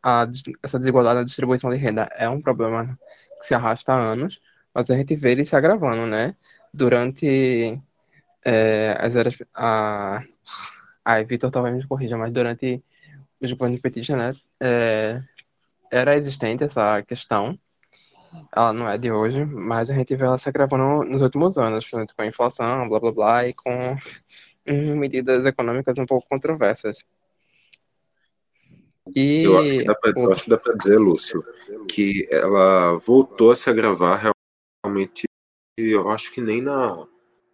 a, 0.03 0.27
essa 0.63 0.79
desigualdade 0.79 1.21
na 1.21 1.25
distribuição 1.25 1.71
de 1.71 1.77
renda 1.77 2.09
é 2.13 2.29
um 2.29 2.43
problema 2.43 2.99
que 3.41 3.47
se 3.47 3.55
arrasta 3.55 3.93
há 3.93 3.97
anos, 3.97 4.41
mas 4.75 4.91
a 4.91 4.97
gente 4.97 5.17
vê 5.17 5.33
ele 5.33 5.45
se 5.45 5.57
agravando, 5.57 6.07
né? 6.07 6.37
Durante 6.73 7.81
é, 8.45 8.97
as 9.01 9.17
eras. 9.17 9.37
A, 9.55 10.23
ai, 11.05 11.25
Vitor 11.25 11.51
talvez 11.51 11.77
me 11.77 11.87
corrija, 11.87 12.17
mas 12.17 12.33
durante 12.33 12.83
os 13.41 13.53
governos 13.53 13.81
petistas, 13.81 14.17
né, 14.17 14.35
é, 14.61 15.23
era 15.91 16.17
existente 16.17 16.65
essa 16.65 17.03
questão. 17.03 17.59
Ela 18.55 18.73
não 18.73 18.89
é 18.89 18.97
de 18.97 19.11
hoje, 19.11 19.45
mas 19.45 19.91
a 19.91 19.95
gente 19.95 20.15
vê 20.15 20.25
ela 20.25 20.39
se 20.39 20.49
agravando 20.49 21.05
nos 21.05 21.23
últimos 21.23 21.59
anos, 21.59 21.87
com 21.89 22.23
a 22.23 22.27
inflação, 22.27 22.89
blá 22.89 23.01
blá 23.01 23.13
blá, 23.13 23.49
e 23.49 23.55
com 23.55 23.97
medidas 24.67 25.45
econômicas 25.45 25.99
um 25.99 26.07
pouco 26.07 26.29
controversas. 26.29 27.05
E 29.15 29.43
eu 29.43 29.59
acho 29.59 29.77
que 29.77 29.85
dá 30.49 30.59
pra 30.59 30.75
dizer, 30.75 30.99
Lúcio, 30.99 31.43
que 31.89 32.27
ela 32.31 32.95
voltou 32.95 33.51
a 33.51 33.57
se 33.57 33.69
agravar 33.69 34.33
realmente, 34.83 35.25
eu 35.79 36.09
acho 36.11 36.33
que 36.33 36.41
nem 36.41 36.63
na 36.63 37.07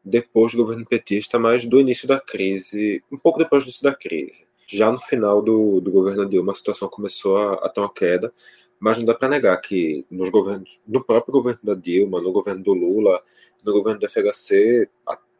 depois 0.04 0.52
do 0.52 0.58
governo 0.58 0.86
petista, 0.86 1.38
mas 1.38 1.68
do 1.68 1.78
início 1.78 2.08
da 2.08 2.18
crise, 2.18 3.02
um 3.12 3.18
pouco 3.18 3.38
depois 3.38 3.64
do 3.64 3.68
início 3.68 3.82
da 3.82 3.94
crise. 3.94 4.46
Já 4.66 4.90
no 4.90 4.98
final 4.98 5.42
do, 5.42 5.80
do 5.80 5.90
governo 5.90 6.28
Dilma, 6.28 6.52
a 6.52 6.54
situação 6.54 6.88
começou 6.88 7.36
a, 7.36 7.54
a 7.54 7.68
ter 7.68 7.80
uma 7.80 7.92
queda, 7.92 8.32
mas 8.80 8.98
não 8.98 9.04
dá 9.04 9.14
para 9.14 9.28
negar 9.28 9.60
que 9.60 10.06
nos 10.10 10.30
governos, 10.30 10.82
no 10.88 11.04
próprio 11.04 11.32
governo 11.32 11.60
da 11.62 11.74
Dilma, 11.74 12.22
no 12.22 12.32
governo 12.32 12.64
do 12.64 12.72
Lula, 12.72 13.22
no 13.62 13.72
governo 13.74 14.00
do 14.00 14.08
FHC, 14.08 14.88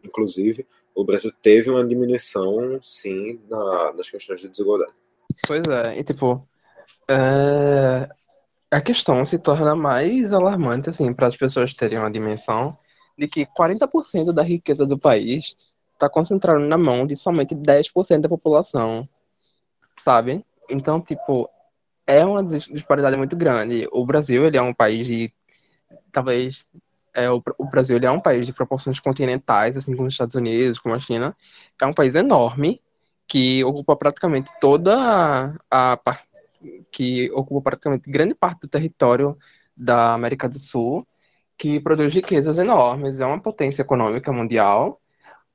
inclusive, 0.04 0.66
o 0.94 1.04
Brasil 1.04 1.32
teve 1.40 1.70
uma 1.70 1.86
diminuição, 1.86 2.78
sim, 2.82 3.40
na, 3.48 3.92
nas 3.96 4.10
questões 4.10 4.42
de 4.42 4.48
desigualdade. 4.48 4.92
Pois 5.46 5.62
é, 5.62 5.98
e 5.98 6.04
tipo, 6.04 6.46
é... 7.08 8.08
a 8.70 8.80
questão 8.80 9.24
se 9.24 9.38
torna 9.38 9.74
mais 9.74 10.34
alarmante, 10.34 10.90
assim, 10.90 11.12
para 11.14 11.28
as 11.28 11.36
pessoas 11.36 11.72
terem 11.72 11.98
uma 11.98 12.10
dimensão 12.10 12.76
de 13.16 13.26
que 13.26 13.46
40% 13.46 14.32
da 14.32 14.42
riqueza 14.42 14.84
do 14.84 14.98
país 14.98 15.56
está 15.94 16.10
concentrado 16.10 16.60
na 16.60 16.76
mão 16.76 17.06
de 17.06 17.16
somente 17.16 17.54
10% 17.54 18.20
da 18.20 18.28
população, 18.28 19.08
sabe? 19.98 20.44
Então, 20.68 21.00
tipo, 21.00 21.48
é 22.10 22.24
uma 22.24 22.42
disparidade 22.42 23.16
muito 23.16 23.36
grande. 23.36 23.88
O 23.92 24.04
Brasil, 24.04 24.44
ele 24.44 24.56
é 24.56 24.62
um 24.62 24.74
país 24.74 25.06
de, 25.06 25.32
talvez, 26.12 26.64
é, 27.14 27.30
o, 27.30 27.42
o 27.58 27.66
Brasil 27.66 27.96
ele 27.96 28.06
é 28.06 28.10
um 28.10 28.20
país 28.20 28.46
de 28.46 28.52
proporções 28.52 28.98
continentais, 29.00 29.76
assim 29.76 29.94
como 29.94 30.08
os 30.08 30.14
Estados 30.14 30.34
Unidos, 30.34 30.78
como 30.78 30.94
a 30.94 31.00
China. 31.00 31.36
É 31.80 31.86
um 31.86 31.94
país 31.94 32.14
enorme, 32.14 32.80
que 33.28 33.62
ocupa 33.64 33.96
praticamente 33.96 34.50
toda 34.60 35.56
a, 35.70 35.92
a 36.02 36.18
que 36.90 37.30
ocupa 37.32 37.70
praticamente 37.70 38.10
grande 38.10 38.34
parte 38.34 38.62
do 38.62 38.68
território 38.68 39.38
da 39.76 40.14
América 40.14 40.48
do 40.48 40.58
Sul, 40.58 41.06
que 41.56 41.78
produz 41.80 42.12
riquezas 42.12 42.58
enormes, 42.58 43.20
é 43.20 43.26
uma 43.26 43.40
potência 43.40 43.82
econômica 43.82 44.32
mundial, 44.32 45.00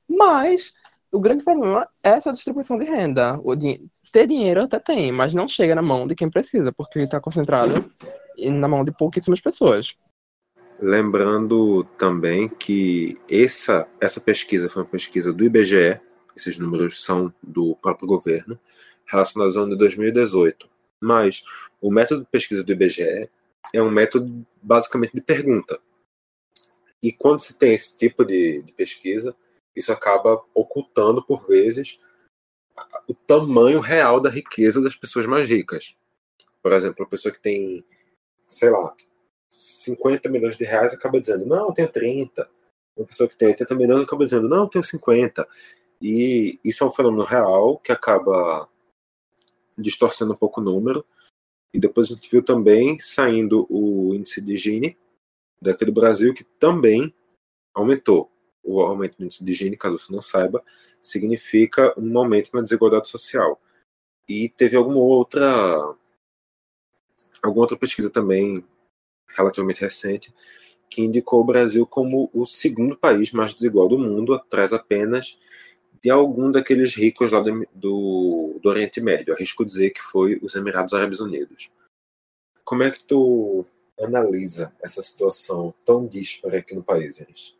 mas 0.08 0.72
o 1.12 1.20
grande 1.20 1.44
problema 1.44 1.88
é 2.02 2.10
essa 2.10 2.32
distribuição 2.32 2.78
de 2.78 2.84
renda. 2.84 3.40
O 3.44 3.54
ter 4.10 4.26
dinheiro 4.26 4.62
até 4.62 4.78
tem, 4.78 5.12
mas 5.12 5.34
não 5.34 5.48
chega 5.48 5.74
na 5.74 5.82
mão 5.82 6.06
de 6.06 6.14
quem 6.14 6.30
precisa, 6.30 6.72
porque 6.72 7.00
está 7.00 7.20
concentrado 7.20 7.90
na 8.38 8.68
mão 8.68 8.84
de 8.84 8.92
pouquíssimas 8.92 9.40
pessoas. 9.40 9.94
Lembrando 10.78 11.84
também 11.96 12.48
que 12.48 13.18
essa, 13.30 13.88
essa 14.00 14.20
pesquisa 14.20 14.68
foi 14.68 14.82
uma 14.82 14.88
pesquisa 14.88 15.32
do 15.32 15.44
IBGE, 15.44 16.00
esses 16.36 16.58
números 16.58 17.02
são 17.02 17.32
do 17.42 17.74
próprio 17.76 18.06
governo, 18.06 18.58
relacionados 19.06 19.56
ao 19.56 19.64
ano 19.64 19.72
de 19.72 19.78
2018. 19.78 20.68
Mas 21.00 21.42
o 21.80 21.90
método 21.90 22.22
de 22.22 22.30
pesquisa 22.30 22.62
do 22.62 22.72
IBGE 22.72 23.30
é 23.74 23.82
um 23.82 23.90
método 23.90 24.46
basicamente 24.62 25.14
de 25.14 25.22
pergunta. 25.22 25.78
E 27.02 27.12
quando 27.12 27.40
se 27.40 27.58
tem 27.58 27.74
esse 27.74 27.96
tipo 27.96 28.24
de, 28.24 28.62
de 28.62 28.72
pesquisa, 28.72 29.34
isso 29.74 29.92
acaba 29.92 30.42
ocultando, 30.54 31.24
por 31.24 31.46
vezes, 31.46 32.00
o 33.08 33.14
tamanho 33.14 33.80
real 33.80 34.20
da 34.20 34.30
riqueza 34.30 34.80
das 34.80 34.96
pessoas 34.96 35.26
mais 35.26 35.48
ricas. 35.48 35.96
Por 36.62 36.72
exemplo, 36.72 37.04
a 37.04 37.08
pessoa 37.08 37.32
que 37.32 37.40
tem, 37.40 37.84
sei 38.46 38.70
lá, 38.70 38.94
50 39.48 40.28
milhões 40.28 40.56
de 40.56 40.64
reais 40.64 40.92
acaba 40.92 41.20
dizendo, 41.20 41.46
não, 41.46 41.68
eu 41.68 41.74
tenho 41.74 41.90
30. 41.90 42.48
Uma 42.96 43.06
pessoa 43.06 43.28
que 43.28 43.36
tem 43.36 43.48
80 43.48 43.74
milhões 43.74 44.02
acaba 44.02 44.24
dizendo, 44.24 44.48
não, 44.48 44.64
eu 44.64 44.68
tenho 44.68 44.84
50. 44.84 45.46
E 46.00 46.58
isso 46.64 46.84
é 46.84 46.86
um 46.86 46.92
fenômeno 46.92 47.24
real 47.24 47.78
que 47.78 47.92
acaba 47.92 48.68
distorcendo 49.78 50.32
um 50.32 50.36
pouco 50.36 50.60
o 50.60 50.64
número. 50.64 51.04
E 51.72 51.78
depois 51.78 52.10
a 52.10 52.14
gente 52.14 52.30
viu 52.30 52.42
também 52.42 52.98
saindo 52.98 53.66
o 53.70 54.14
índice 54.14 54.40
de 54.40 54.56
Gini 54.56 54.98
daqui 55.60 55.84
do 55.84 55.92
Brasil, 55.92 56.34
que 56.34 56.44
também 56.44 57.14
aumentou. 57.74 58.30
O 58.66 58.80
aumento 58.80 59.16
do 59.16 59.24
índice 59.24 59.44
de 59.44 59.54
Gini, 59.54 59.76
caso 59.76 59.98
você 59.98 60.12
não 60.12 60.20
saiba, 60.20 60.62
significa 61.00 61.94
um 61.96 62.18
aumento 62.18 62.50
na 62.52 62.62
desigualdade 62.62 63.08
social. 63.08 63.60
E 64.28 64.48
teve 64.48 64.76
alguma 64.76 64.98
outra 64.98 65.94
alguma 67.42 67.62
outra 67.62 67.76
pesquisa 67.76 68.10
também 68.10 68.64
relativamente 69.36 69.80
recente 69.80 70.32
que 70.90 71.02
indicou 71.02 71.40
o 71.40 71.44
Brasil 71.44 71.86
como 71.86 72.30
o 72.32 72.46
segundo 72.46 72.96
país 72.96 73.32
mais 73.32 73.54
desigual 73.54 73.88
do 73.88 73.98
mundo, 73.98 74.34
atrás 74.34 74.72
apenas 74.72 75.40
de 76.02 76.10
algum 76.10 76.52
daqueles 76.52 76.94
ricos 76.94 77.32
lá 77.32 77.40
do, 77.40 77.66
do, 77.74 78.60
do 78.62 78.68
Oriente 78.68 79.00
Médio. 79.00 79.34
Arrisco 79.34 79.64
dizer 79.64 79.90
que 79.90 80.00
foi 80.00 80.38
os 80.42 80.54
Emirados 80.54 80.94
Árabes 80.94 81.20
Unidos. 81.20 81.72
Como 82.64 82.82
é 82.82 82.90
que 82.90 83.02
tu 83.02 83.64
analisa 84.00 84.74
essa 84.82 85.02
situação 85.02 85.74
tão 85.84 86.06
dispara 86.06 86.58
aqui 86.58 86.74
no 86.74 86.84
país, 86.84 87.20
Eris? 87.20 87.56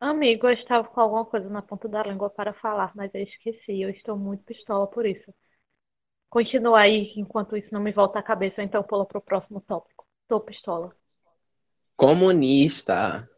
Amigo, 0.00 0.46
eu 0.46 0.52
estava 0.52 0.86
com 0.86 1.00
alguma 1.00 1.24
coisa 1.24 1.48
na 1.48 1.60
ponta 1.60 1.88
da 1.88 2.02
língua 2.04 2.30
para 2.30 2.54
falar, 2.54 2.92
mas 2.94 3.12
eu 3.14 3.22
esqueci. 3.22 3.82
Eu 3.82 3.90
estou 3.90 4.16
muito 4.16 4.44
pistola 4.44 4.86
por 4.86 5.04
isso. 5.04 5.34
Continua 6.30 6.80
aí, 6.80 7.12
enquanto 7.16 7.56
isso 7.56 7.68
não 7.72 7.80
me 7.80 7.90
volta 7.90 8.18
à 8.18 8.22
cabeça, 8.22 8.62
então 8.62 8.82
pula 8.82 9.04
para 9.04 9.18
o 9.18 9.22
próximo 9.22 9.60
tópico. 9.60 10.06
Estou 10.22 10.40
pistola. 10.40 10.94
Comunista. 11.96 13.28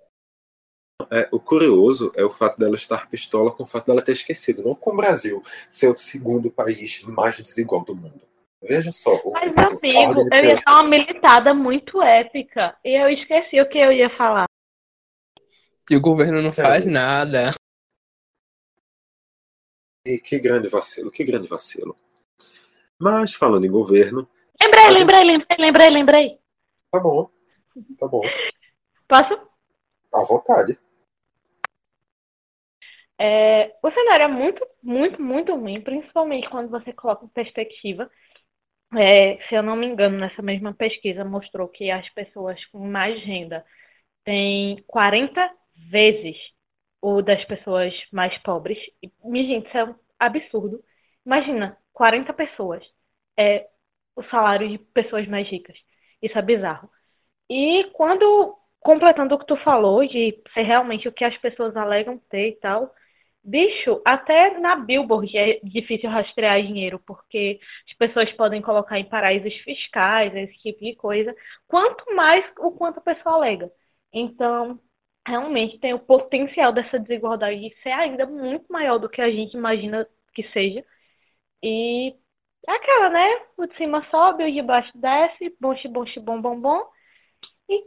É, 1.11 1.29
o 1.33 1.41
curioso 1.41 2.13
é 2.15 2.23
o 2.23 2.29
fato 2.29 2.59
dela 2.59 2.77
estar 2.77 3.09
pistola 3.09 3.51
com 3.51 3.63
o 3.63 3.67
fato 3.67 3.87
dela 3.87 4.05
ter 4.05 4.13
esquecido, 4.13 4.63
não 4.63 4.75
com 4.75 4.93
o 4.93 4.97
Brasil 4.97 5.41
ser 5.71 5.89
o 5.89 5.97
segundo 5.97 6.51
país 6.51 7.07
mais 7.09 7.39
desigual 7.39 7.85
do 7.85 7.97
mundo. 7.97 8.21
Veja 8.63 8.93
só. 8.93 9.19
Mas, 9.33 9.55
amigo, 9.57 10.29
eu 10.31 10.45
ia 10.45 10.57
dar 10.57 10.73
uma 10.73 10.89
militada 10.89 11.55
muito 11.55 12.03
épica 12.03 12.77
e 12.85 13.01
eu 13.01 13.09
esqueci 13.09 13.59
o 13.59 13.69
que 13.69 13.79
eu 13.79 13.91
ia 13.91 14.15
falar. 14.17 14.45
Que 15.91 15.97
o 15.97 16.01
governo 16.01 16.41
não 16.41 16.53
Sério? 16.53 16.71
faz 16.71 16.87
nada. 16.87 17.51
E 20.07 20.19
que 20.21 20.39
grande 20.39 20.69
vacilo, 20.69 21.11
que 21.11 21.25
grande 21.25 21.49
vacilo. 21.49 21.97
Mas, 22.97 23.35
falando 23.35 23.67
em 23.67 23.71
governo. 23.73 24.29
Lembrei, 24.63 24.85
gente... 24.85 24.99
lembrei, 24.99 25.25
lembrei, 25.25 25.57
lembrei, 25.59 25.91
lembrei. 25.91 26.39
Tá 26.93 27.01
bom, 27.01 27.29
tá 27.99 28.07
bom. 28.07 28.23
Posso? 29.09 29.35
À 30.15 30.23
vontade. 30.23 30.79
É, 33.19 33.77
o 33.83 33.91
cenário 33.91 34.27
é 34.27 34.29
muito, 34.29 34.65
muito, 34.81 35.21
muito 35.21 35.57
ruim, 35.57 35.81
principalmente 35.81 36.49
quando 36.51 36.71
você 36.71 36.93
coloca 36.93 37.25
em 37.25 37.29
perspectiva. 37.31 38.09
É, 38.97 39.45
se 39.49 39.57
eu 39.57 39.63
não 39.65 39.75
me 39.75 39.89
engano, 39.89 40.19
nessa 40.19 40.41
mesma 40.41 40.73
pesquisa 40.73 41.25
mostrou 41.25 41.67
que 41.67 41.91
as 41.91 42.09
pessoas 42.11 42.65
com 42.67 42.79
mais 42.79 43.21
renda 43.25 43.67
têm 44.25 44.85
40 44.87 45.59
vezes 45.89 46.37
o 47.01 47.23
das 47.23 47.45
pessoas 47.47 47.95
mais 48.13 48.37
pobres. 48.43 48.79
E, 49.03 49.11
minha 49.25 49.45
gente, 49.47 49.69
isso 49.69 49.77
é 49.77 49.85
um 49.85 49.95
absurdo. 50.19 50.83
Imagina, 51.25 51.79
40 51.93 52.33
pessoas. 52.33 52.85
É 53.37 53.69
o 54.17 54.23
salário 54.25 54.69
de 54.69 54.79
pessoas 54.79 55.27
mais 55.29 55.49
ricas. 55.49 55.77
Isso 56.23 56.39
é 56.39 56.43
bizarro. 56.43 56.91
E 57.51 57.85
quando, 57.95 58.57
completando 58.81 59.35
o 59.35 59.39
que 59.39 59.47
tu 59.47 59.57
falou, 59.59 60.07
de 60.07 60.43
ser 60.55 60.63
realmente 60.63 61.09
o 61.09 61.13
que 61.13 61.25
as 61.25 61.37
pessoas 61.39 61.77
alegam 61.77 62.19
ter 62.31 62.51
e 62.51 62.57
tal, 62.57 62.95
Bicho, 63.43 64.03
até 64.05 64.59
na 64.59 64.77
Billboard 64.77 65.37
é 65.37 65.61
difícil 65.65 66.11
rastrear 66.11 66.63
dinheiro, 66.63 66.99
porque 67.07 67.59
as 67.91 67.97
pessoas 67.97 68.31
podem 68.33 68.61
colocar 68.61 68.99
em 68.99 69.09
paraísos 69.09 69.55
fiscais, 69.65 70.35
esse 70.35 70.59
tipo 70.59 70.81
de 70.85 70.95
coisa. 70.95 71.35
Quanto 71.67 72.15
mais 72.15 72.45
o 72.59 72.71
quanto 72.73 72.99
a 72.99 73.01
pessoa 73.03 73.37
alega. 73.37 73.73
Então, 74.13 74.79
realmente 75.27 75.79
tem 75.79 75.95
o 75.95 75.99
potencial 75.99 76.73
dessa 76.73 76.99
desigualdade 76.99 77.61
de 77.61 77.75
ser 77.83 77.91
ainda 77.93 78.27
muito 78.27 78.71
maior 78.73 78.99
do 78.99 79.09
que 79.09 79.21
a 79.21 79.31
gente 79.31 79.57
imagina 79.57 80.07
que 80.35 80.43
seja. 80.53 80.85
E 81.63 82.15
é 82.69 82.73
aquela, 82.73 83.11
né? 83.11 83.27
O 83.57 83.67
de 83.67 83.77
cima 83.77 84.07
sobe, 84.11 84.45
o 84.45 84.53
de 84.53 84.63
baixo 84.63 84.91
desce, 84.97 85.57
bom, 85.61 85.75
bom, 85.91 86.21
bom, 86.23 86.41
bom, 86.43 86.61
bom. 86.61 86.91
E, 87.69 87.87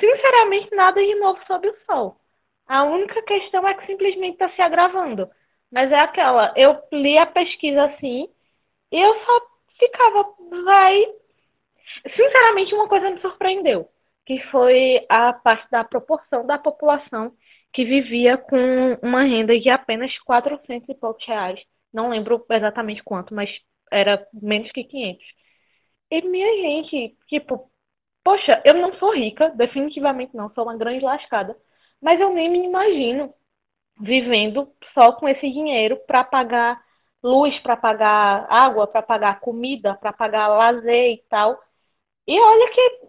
sinceramente, 0.00 0.74
nada 0.74 1.02
de 1.02 1.14
novo 1.16 1.40
sob 1.46 1.68
o 1.68 1.76
sol. 1.86 2.20
A 2.66 2.84
única 2.84 3.22
questão 3.22 3.66
é 3.68 3.74
que 3.74 3.86
simplesmente 3.86 4.34
está 4.34 4.50
se 4.50 4.62
agravando. 4.62 5.30
Mas 5.70 5.90
é 5.92 5.98
aquela, 6.00 6.52
eu 6.56 6.80
li 6.92 7.18
a 7.18 7.26
pesquisa 7.26 7.84
assim 7.84 8.28
e 8.92 9.00
eu 9.00 9.14
só 9.24 9.40
ficava, 9.78 10.34
vai. 10.64 11.04
Sinceramente, 12.16 12.74
uma 12.74 12.88
coisa 12.88 13.10
me 13.10 13.20
surpreendeu, 13.20 13.88
que 14.26 14.40
foi 14.50 15.04
a 15.08 15.32
parte 15.32 15.68
da 15.70 15.84
proporção 15.84 16.46
da 16.46 16.58
população 16.58 17.32
que 17.72 17.84
vivia 17.84 18.38
com 18.38 18.94
uma 19.02 19.22
renda 19.24 19.58
de 19.58 19.68
apenas 19.70 20.16
400 20.20 20.88
e 20.88 20.94
poucos 20.94 21.24
reais 21.26 21.60
Não 21.92 22.10
lembro 22.10 22.44
exatamente 22.50 23.02
quanto, 23.02 23.34
mas 23.34 23.50
era 23.92 24.26
menos 24.32 24.70
que 24.72 24.84
500. 24.84 25.26
E 26.10 26.22
minha 26.22 26.48
gente, 26.62 27.16
tipo, 27.28 27.70
poxa, 28.24 28.62
eu 28.64 28.74
não 28.74 28.94
sou 28.98 29.14
rica, 29.14 29.50
definitivamente 29.50 30.36
não, 30.36 30.50
sou 30.54 30.64
uma 30.64 30.76
grande 30.76 31.04
lascada, 31.04 31.56
mas 32.00 32.20
eu 32.20 32.32
nem 32.34 32.50
me 32.50 32.64
imagino 32.66 33.34
vivendo 34.00 34.72
só 34.94 35.12
com 35.12 35.28
esse 35.28 35.50
dinheiro 35.50 35.98
para 36.06 36.24
pagar 36.24 36.82
luz, 37.22 37.58
para 37.62 37.76
pagar 37.76 38.46
água, 38.50 38.86
para 38.86 39.02
pagar 39.02 39.40
comida, 39.40 39.94
para 39.96 40.12
pagar 40.12 40.48
lazer 40.48 41.12
e 41.14 41.24
tal. 41.28 41.60
E 42.26 42.38
olha 42.40 42.70
que, 42.72 43.08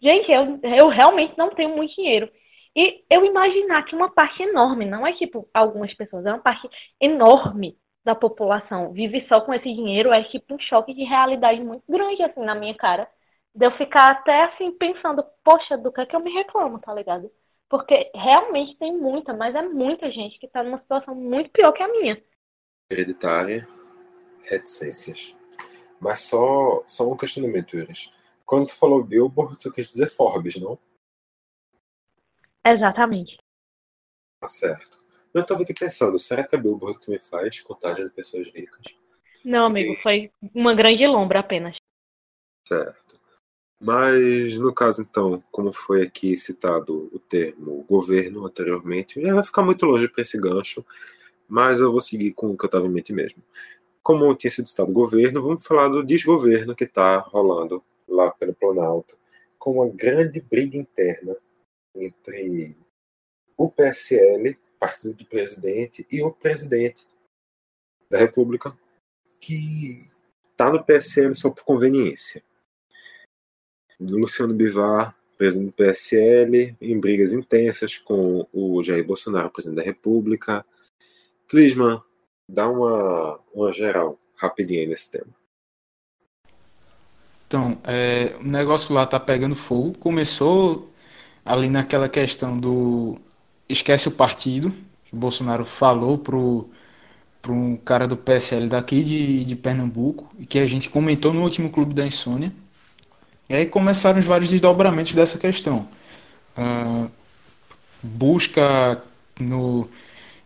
gente, 0.00 0.30
eu, 0.30 0.58
eu 0.62 0.88
realmente 0.88 1.36
não 1.36 1.50
tenho 1.50 1.76
muito 1.76 1.94
dinheiro. 1.94 2.30
E 2.74 3.04
eu 3.10 3.24
imaginar 3.24 3.84
que 3.84 3.96
uma 3.96 4.10
parte 4.10 4.42
enorme, 4.42 4.84
não 4.84 5.06
é 5.06 5.12
tipo 5.14 5.48
algumas 5.52 5.92
pessoas, 5.94 6.24
é 6.24 6.30
uma 6.30 6.38
parte 6.38 6.68
enorme 7.00 7.76
da 8.04 8.14
população 8.14 8.92
vive 8.92 9.26
só 9.28 9.40
com 9.40 9.52
esse 9.52 9.64
dinheiro, 9.64 10.12
é 10.12 10.24
tipo 10.24 10.54
um 10.54 10.58
choque 10.58 10.94
de 10.94 11.04
realidade 11.04 11.60
muito 11.60 11.84
grande, 11.88 12.22
assim, 12.22 12.40
na 12.40 12.54
minha 12.54 12.74
cara. 12.74 13.08
De 13.54 13.66
eu 13.66 13.76
ficar 13.76 14.10
até 14.12 14.44
assim 14.44 14.72
pensando, 14.72 15.24
poxa, 15.44 15.76
do 15.76 15.92
que 15.92 16.00
é 16.00 16.06
que 16.06 16.14
eu 16.14 16.20
me 16.20 16.32
reclamo, 16.32 16.78
tá 16.78 16.94
ligado? 16.94 17.30
Porque 17.68 18.10
realmente 18.14 18.76
tem 18.78 18.96
muita, 18.96 19.32
mas 19.34 19.54
é 19.54 19.62
muita 19.62 20.10
gente 20.10 20.38
que 20.38 20.48
tá 20.48 20.62
numa 20.62 20.78
situação 20.78 21.14
muito 21.14 21.50
pior 21.50 21.72
que 21.72 21.82
a 21.82 21.88
minha. 21.88 22.20
Hereditária, 22.90 23.66
reticências. 24.44 25.36
Mas 26.00 26.22
só, 26.22 26.82
só 26.86 27.08
um 27.12 27.16
questionamento, 27.16 27.76
Iris. 27.76 28.16
Quando 28.50 28.66
tu 28.66 28.74
falou 28.74 29.04
Billboard, 29.04 29.56
tu 29.58 29.70
quis 29.70 29.88
dizer 29.88 30.10
Forbes, 30.10 30.56
não? 30.60 30.76
Exatamente. 32.66 33.38
Tá 34.40 34.48
certo. 34.48 34.98
Eu 35.32 35.46
tava 35.46 35.62
aqui 35.62 35.72
pensando, 35.72 36.18
será 36.18 36.42
que 36.44 36.56
a 36.56 36.58
Billboard 36.58 36.98
também 36.98 37.20
faz 37.20 37.60
contagem 37.60 38.04
de 38.06 38.10
pessoas 38.10 38.52
ricas? 38.52 38.92
Não, 39.44 39.66
amigo, 39.66 39.94
foi 40.02 40.32
uma 40.52 40.74
grande 40.74 41.06
lombra 41.06 41.38
apenas. 41.38 41.76
Certo. 42.66 43.20
Mas, 43.80 44.58
no 44.58 44.74
caso, 44.74 45.02
então, 45.02 45.40
como 45.52 45.72
foi 45.72 46.02
aqui 46.02 46.36
citado 46.36 47.08
o 47.12 47.20
termo 47.20 47.84
governo 47.84 48.44
anteriormente, 48.44 49.22
já 49.22 49.32
vai 49.32 49.44
ficar 49.44 49.62
muito 49.62 49.86
longe 49.86 50.08
para 50.08 50.22
esse 50.22 50.40
gancho, 50.40 50.84
mas 51.48 51.78
eu 51.78 51.92
vou 51.92 52.00
seguir 52.00 52.32
com 52.32 52.50
o 52.50 52.56
que 52.56 52.64
eu 52.64 52.66
estava 52.66 52.86
em 52.86 52.90
mente 52.90 53.12
mesmo. 53.12 53.44
Como 54.02 54.34
tinha 54.34 54.50
sido 54.50 54.66
citado 54.66 54.90
governo, 54.90 55.40
vamos 55.40 55.64
falar 55.64 55.86
do 55.86 56.04
desgoverno 56.04 56.74
que 56.74 56.82
está 56.82 57.20
rolando 57.20 57.80
lá 58.10 58.30
pelo 58.32 58.54
Planalto, 58.54 59.18
com 59.58 59.72
uma 59.72 59.88
grande 59.88 60.40
briga 60.40 60.76
interna 60.76 61.36
entre 61.94 62.76
o 63.56 63.70
PSL, 63.70 64.56
partido 64.78 65.14
do 65.14 65.26
presidente, 65.26 66.06
e 66.10 66.22
o 66.22 66.32
presidente 66.32 67.06
da 68.10 68.18
República, 68.18 68.76
que 69.40 69.98
está 70.50 70.72
no 70.72 70.84
PSL 70.84 71.34
só 71.34 71.50
por 71.50 71.64
conveniência. 71.64 72.42
Luciano 74.00 74.54
Bivar, 74.54 75.14
presidente 75.36 75.68
do 75.68 75.72
PSL, 75.72 76.76
em 76.80 77.00
brigas 77.00 77.32
intensas 77.32 77.96
com 77.96 78.46
o 78.52 78.82
Jair 78.82 79.04
Bolsonaro, 79.06 79.50
presidente 79.50 79.76
da 79.76 79.82
República. 79.82 80.64
Clisman, 81.48 82.00
dá 82.48 82.68
uma, 82.68 83.38
uma 83.52 83.72
geral 83.72 84.18
rapidinho 84.36 84.88
nesse 84.88 85.12
tema. 85.12 85.39
Então, 87.50 87.78
é, 87.82 88.36
o 88.40 88.46
negócio 88.46 88.94
lá 88.94 89.04
tá 89.04 89.18
pegando 89.18 89.56
fogo. 89.56 89.98
Começou 89.98 90.88
ali 91.44 91.68
naquela 91.68 92.08
questão 92.08 92.56
do 92.56 93.18
esquece 93.68 94.06
o 94.06 94.12
partido, 94.12 94.72
que 95.04 95.16
Bolsonaro 95.16 95.64
falou 95.64 96.16
pro, 96.16 96.70
pro 97.42 97.52
um 97.52 97.76
cara 97.76 98.06
do 98.06 98.16
PSL 98.16 98.68
daqui 98.68 99.02
de, 99.02 99.44
de 99.44 99.56
Pernambuco, 99.56 100.30
e 100.38 100.46
que 100.46 100.60
a 100.60 100.66
gente 100.66 100.88
comentou 100.88 101.32
no 101.34 101.42
último 101.42 101.70
Clube 101.70 101.92
da 101.92 102.06
Insônia. 102.06 102.52
E 103.48 103.54
aí 103.54 103.66
começaram 103.66 104.20
os 104.20 104.26
vários 104.26 104.50
desdobramentos 104.50 105.12
dessa 105.12 105.36
questão. 105.36 105.88
Uh, 106.56 107.10
busca 108.00 109.02
no, 109.40 109.88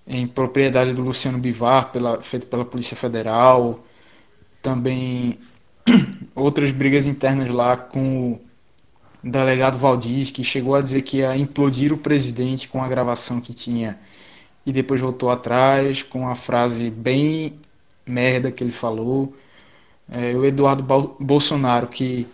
em 0.07 0.26
propriedade 0.26 0.94
do 0.94 1.02
Luciano 1.02 1.36
Bivar, 1.36 1.92
pela, 1.92 2.22
feito 2.22 2.46
pela 2.46 2.64
Polícia 2.64 2.96
Federal, 2.96 3.84
também 4.62 5.38
outras 6.35 6.70
brigas 6.70 7.07
internas 7.07 7.49
lá 7.49 7.76
com 7.76 8.39
delegado 9.22 9.78
Valdir, 9.78 10.32
que 10.32 10.45
chegou 10.45 10.74
a 10.74 10.82
dizer 10.82 11.03
que 11.03 11.18
ia 11.18 11.37
implodir 11.37 11.93
o 11.93 11.99
presidente 11.99 12.68
com 12.68 12.82
a 12.82 12.89
gravação 12.89 13.41
que 13.41 13.55
tinha 13.55 13.99
e 14.66 14.72
depois 14.72 15.01
voltou 15.01 15.30
atrás 15.30 16.03
com 16.03 16.28
a 16.28 16.35
frase 16.35 16.91
bem 16.91 17.55
merda 18.07 18.51
que 18.51 18.62
ele 18.62 18.72
falou. 18.72 19.35
É, 20.11 20.35
o 20.35 20.45
Eduardo 20.45 20.82
Bolsonaro, 21.18 21.87
que 21.89 22.26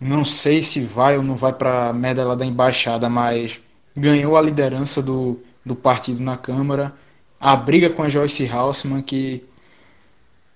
não 0.00 0.24
sei 0.24 0.62
se 0.62 0.80
vai 0.80 1.16
ou 1.16 1.22
não 1.22 1.36
vai 1.36 1.52
para 1.52 1.88
a 1.88 1.92
merda 1.92 2.24
lá 2.24 2.34
da 2.34 2.46
embaixada, 2.46 3.08
mas 3.08 3.60
ganhou 3.96 4.36
a 4.36 4.42
liderança 4.42 5.02
do, 5.02 5.40
do 5.64 5.74
partido 5.74 6.22
na 6.22 6.36
Câmara. 6.36 6.92
A 7.40 7.54
briga 7.56 7.90
com 7.90 8.02
a 8.02 8.08
Joyce 8.08 8.48
Haussmann, 8.48 9.02
que 9.02 9.44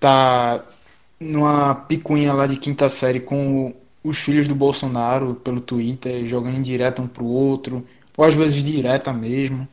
tá 0.01 0.65
numa 1.23 1.75
picuinha 1.75 2.33
lá 2.33 2.47
de 2.47 2.57
quinta 2.57 2.89
série 2.89 3.21
com 3.21 3.75
os 4.03 4.19
filhos 4.19 4.49
do 4.49 4.55
Bolsonaro 4.55 5.35
pelo 5.37 5.61
Twitter, 5.61 6.27
jogando 6.27 6.57
em 6.57 6.63
direta 6.63 7.01
um 7.01 7.07
pro 7.07 7.25
outro, 7.25 7.87
ou 8.17 8.25
às 8.25 8.35
vezes 8.35 8.63
direta 8.63 9.13
mesmo. 9.13 9.67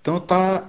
Então 0.00 0.20
tá 0.20 0.64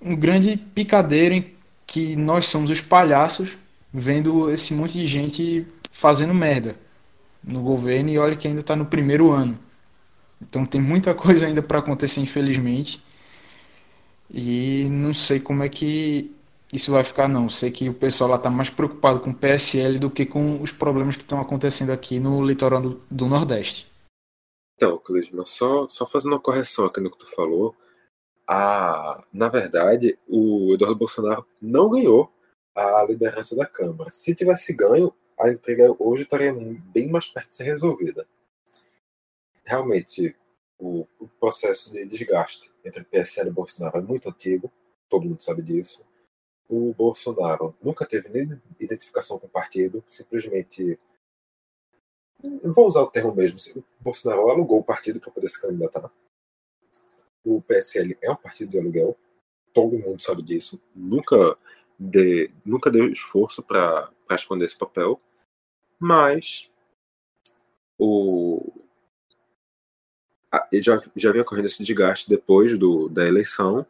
um 0.00 0.14
grande 0.14 0.56
picadeiro 0.56 1.34
em 1.34 1.46
que 1.86 2.14
nós 2.16 2.46
somos 2.46 2.70
os 2.70 2.80
palhaços 2.80 3.56
vendo 3.92 4.50
esse 4.50 4.74
monte 4.74 4.94
de 4.94 5.06
gente 5.06 5.66
fazendo 5.92 6.34
merda 6.34 6.76
no 7.42 7.62
governo 7.62 8.10
e 8.10 8.18
olha 8.18 8.36
que 8.36 8.48
ainda 8.48 8.60
está 8.60 8.74
no 8.74 8.86
primeiro 8.86 9.30
ano. 9.30 9.58
Então 10.40 10.66
tem 10.66 10.80
muita 10.80 11.14
coisa 11.14 11.46
ainda 11.46 11.62
para 11.62 11.78
acontecer, 11.78 12.20
infelizmente. 12.20 13.02
E 14.32 14.86
não 14.90 15.14
sei 15.14 15.38
como 15.40 15.62
é 15.62 15.68
que 15.68 16.33
isso 16.74 16.90
vai 16.90 17.04
ficar 17.04 17.28
não. 17.28 17.48
Sei 17.48 17.70
que 17.70 17.88
o 17.88 17.94
pessoal 17.94 18.30
lá 18.30 18.36
está 18.36 18.50
mais 18.50 18.68
preocupado 18.68 19.20
com 19.20 19.30
o 19.30 19.34
PSL 19.34 19.98
do 19.98 20.10
que 20.10 20.26
com 20.26 20.60
os 20.60 20.72
problemas 20.72 21.14
que 21.14 21.22
estão 21.22 21.40
acontecendo 21.40 21.90
aqui 21.90 22.18
no 22.18 22.44
litoral 22.44 22.82
do, 22.82 23.00
do 23.08 23.28
Nordeste. 23.28 23.86
Então, 24.74 24.98
Clisma, 24.98 25.46
só, 25.46 25.88
só 25.88 26.04
fazendo 26.04 26.32
uma 26.32 26.40
correção 26.40 26.86
aqui 26.86 27.00
no 27.00 27.12
que 27.12 27.18
tu 27.18 27.26
falou. 27.26 27.76
A, 28.46 29.22
na 29.32 29.48
verdade, 29.48 30.18
o 30.28 30.74
Eduardo 30.74 30.98
Bolsonaro 30.98 31.46
não 31.62 31.88
ganhou 31.90 32.30
a 32.74 33.04
liderança 33.08 33.54
da 33.54 33.66
Câmara. 33.66 34.10
Se 34.10 34.34
tivesse 34.34 34.76
ganho, 34.76 35.14
a 35.40 35.48
entrega 35.48 35.94
hoje 35.98 36.24
estaria 36.24 36.52
bem 36.92 37.08
mais 37.10 37.28
perto 37.28 37.50
de 37.50 37.54
ser 37.54 37.64
resolvida. 37.64 38.26
Realmente, 39.64 40.34
o, 40.76 41.06
o 41.20 41.28
processo 41.40 41.92
de 41.92 42.04
desgaste 42.04 42.72
entre 42.84 43.04
PSL 43.04 43.48
e 43.48 43.52
Bolsonaro 43.52 43.98
é 43.98 44.02
muito 44.02 44.28
antigo, 44.28 44.70
todo 45.08 45.24
mundo 45.24 45.40
sabe 45.40 45.62
disso 45.62 46.04
o 46.68 46.92
Bolsonaro 46.94 47.74
nunca 47.82 48.06
teve 48.06 48.28
nem 48.28 48.60
identificação 48.80 49.38
com 49.38 49.46
o 49.46 49.50
partido, 49.50 50.02
simplesmente. 50.06 50.98
Vou 52.62 52.86
usar 52.86 53.02
o 53.02 53.10
termo 53.10 53.34
mesmo. 53.34 53.58
O 53.76 54.04
Bolsonaro 54.04 54.50
alugou 54.50 54.80
o 54.80 54.84
partido 54.84 55.20
para 55.20 55.30
poder 55.30 55.48
se 55.48 55.60
candidatar. 55.60 56.10
O 57.44 57.60
PSL 57.62 58.16
é 58.22 58.30
um 58.30 58.36
partido 58.36 58.70
de 58.70 58.78
aluguel, 58.78 59.16
todo 59.72 59.98
mundo 59.98 60.22
sabe 60.22 60.42
disso. 60.42 60.80
Nunca, 60.94 61.58
de, 61.98 62.50
nunca 62.64 62.90
deu 62.90 63.10
esforço 63.10 63.62
para 63.62 64.10
esconder 64.32 64.64
esse 64.64 64.78
papel, 64.78 65.20
mas 65.98 66.72
o, 67.98 68.72
já, 70.72 70.98
já 71.14 71.32
vinha 71.32 71.44
correndo 71.44 71.66
esse 71.66 71.84
desgaste 71.84 72.28
depois 72.28 72.78
do, 72.78 73.08
da 73.08 73.26
eleição, 73.26 73.86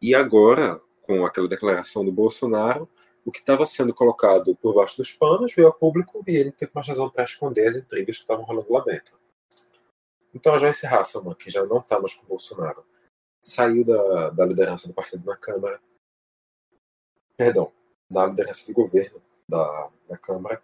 e 0.00 0.14
agora 0.14 0.80
com 1.06 1.24
aquela 1.24 1.48
declaração 1.48 2.04
do 2.04 2.12
Bolsonaro, 2.12 2.88
o 3.24 3.32
que 3.32 3.38
estava 3.38 3.64
sendo 3.64 3.94
colocado 3.94 4.54
por 4.56 4.74
baixo 4.74 4.98
dos 4.98 5.12
panos 5.12 5.54
veio 5.54 5.68
a 5.68 5.72
público 5.72 6.22
e 6.26 6.36
ele 6.36 6.52
teve 6.52 6.72
mais 6.74 6.86
razão 6.86 7.08
para 7.08 7.24
esconder 7.24 7.66
as 7.66 7.76
intrigas 7.76 8.16
que 8.16 8.22
estavam 8.22 8.44
rolando 8.44 8.72
lá 8.72 8.82
dentro. 8.84 9.18
Então 10.34 10.54
a 10.54 10.58
Joyce 10.58 10.86
Hasselman, 10.86 11.34
que 11.34 11.50
já 11.50 11.64
não 11.64 11.78
está 11.78 11.98
mais 11.98 12.14
com 12.14 12.24
o 12.24 12.28
Bolsonaro, 12.28 12.84
saiu 13.40 13.84
da, 13.84 14.30
da 14.30 14.44
liderança 14.44 14.86
do 14.86 14.94
partido 14.94 15.24
na 15.24 15.36
Câmara, 15.36 15.80
perdão, 17.36 17.72
da 18.10 18.26
liderança 18.26 18.66
do 18.66 18.74
governo 18.74 19.22
da, 19.48 19.90
da 20.08 20.18
Câmara. 20.18 20.62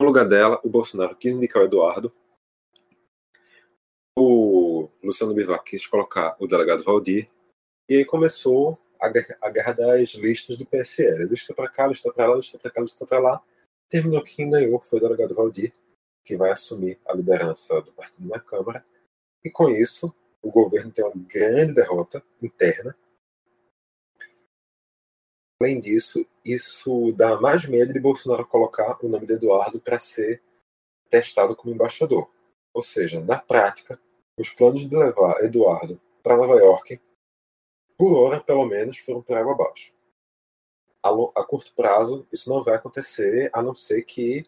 No 0.00 0.06
lugar 0.06 0.26
dela, 0.26 0.60
o 0.64 0.68
Bolsonaro 0.68 1.16
quis 1.16 1.34
indicar 1.34 1.62
o 1.62 1.66
Eduardo. 1.66 2.12
O 4.18 4.88
Luciano 5.02 5.34
Bivar 5.34 5.62
quis 5.62 5.86
colocar 5.86 6.36
o 6.38 6.46
delegado 6.46 6.82
Valdir 6.82 7.30
e 7.90 7.96
aí 7.96 8.04
começou 8.04 8.78
a, 9.00 9.08
a 9.42 9.50
guerra 9.50 9.72
das 9.72 10.14
listas 10.14 10.56
do 10.56 10.64
PSL. 10.64 11.24
Lista 11.24 11.52
para 11.52 11.68
cá, 11.68 11.86
lista 11.86 12.12
para 12.12 12.28
lá, 12.28 12.36
lista 12.36 12.58
para 12.58 12.70
cá, 12.70 12.80
lista 12.80 13.06
para 13.06 13.18
lá. 13.18 13.42
Terminou 13.88 14.22
que 14.22 14.36
quem 14.36 14.48
ganhou 14.48 14.80
foi 14.80 14.98
o 14.98 15.02
delegado 15.02 15.34
Valdir, 15.34 15.74
que 16.24 16.36
vai 16.36 16.50
assumir 16.50 16.98
a 17.04 17.12
liderança 17.12 17.82
do 17.82 17.92
partido 17.92 18.28
na 18.28 18.40
Câmara. 18.40 18.82
E 19.44 19.50
com 19.50 19.68
isso, 19.68 20.14
o 20.40 20.50
governo 20.50 20.90
tem 20.92 21.04
uma 21.04 21.12
grande 21.14 21.74
derrota 21.74 22.24
interna, 22.40 22.96
Além 25.62 25.78
disso, 25.78 26.26
isso 26.42 27.12
dá 27.12 27.38
mais 27.38 27.66
medo 27.66 27.92
de 27.92 28.00
Bolsonaro 28.00 28.46
colocar 28.46 28.96
o 29.04 29.08
nome 29.08 29.26
de 29.26 29.34
Eduardo 29.34 29.78
para 29.78 29.98
ser 29.98 30.42
testado 31.10 31.54
como 31.54 31.74
embaixador. 31.74 32.30
Ou 32.72 32.82
seja, 32.82 33.20
na 33.20 33.38
prática, 33.38 34.00
os 34.38 34.48
planos 34.48 34.88
de 34.88 34.96
levar 34.96 35.44
Eduardo 35.44 36.00
para 36.22 36.38
Nova 36.38 36.54
York, 36.54 36.98
por 38.00 38.16
hora 38.16 38.40
pelo 38.40 38.64
menos, 38.64 38.96
foram 38.96 39.20
por 39.20 39.36
água 39.36 39.52
abaixo. 39.52 39.94
A, 41.02 41.10
a 41.10 41.44
curto 41.44 41.74
prazo, 41.74 42.26
isso 42.32 42.48
não 42.48 42.62
vai 42.62 42.76
acontecer, 42.76 43.50
a 43.52 43.62
não 43.62 43.74
ser 43.74 44.04
que 44.04 44.42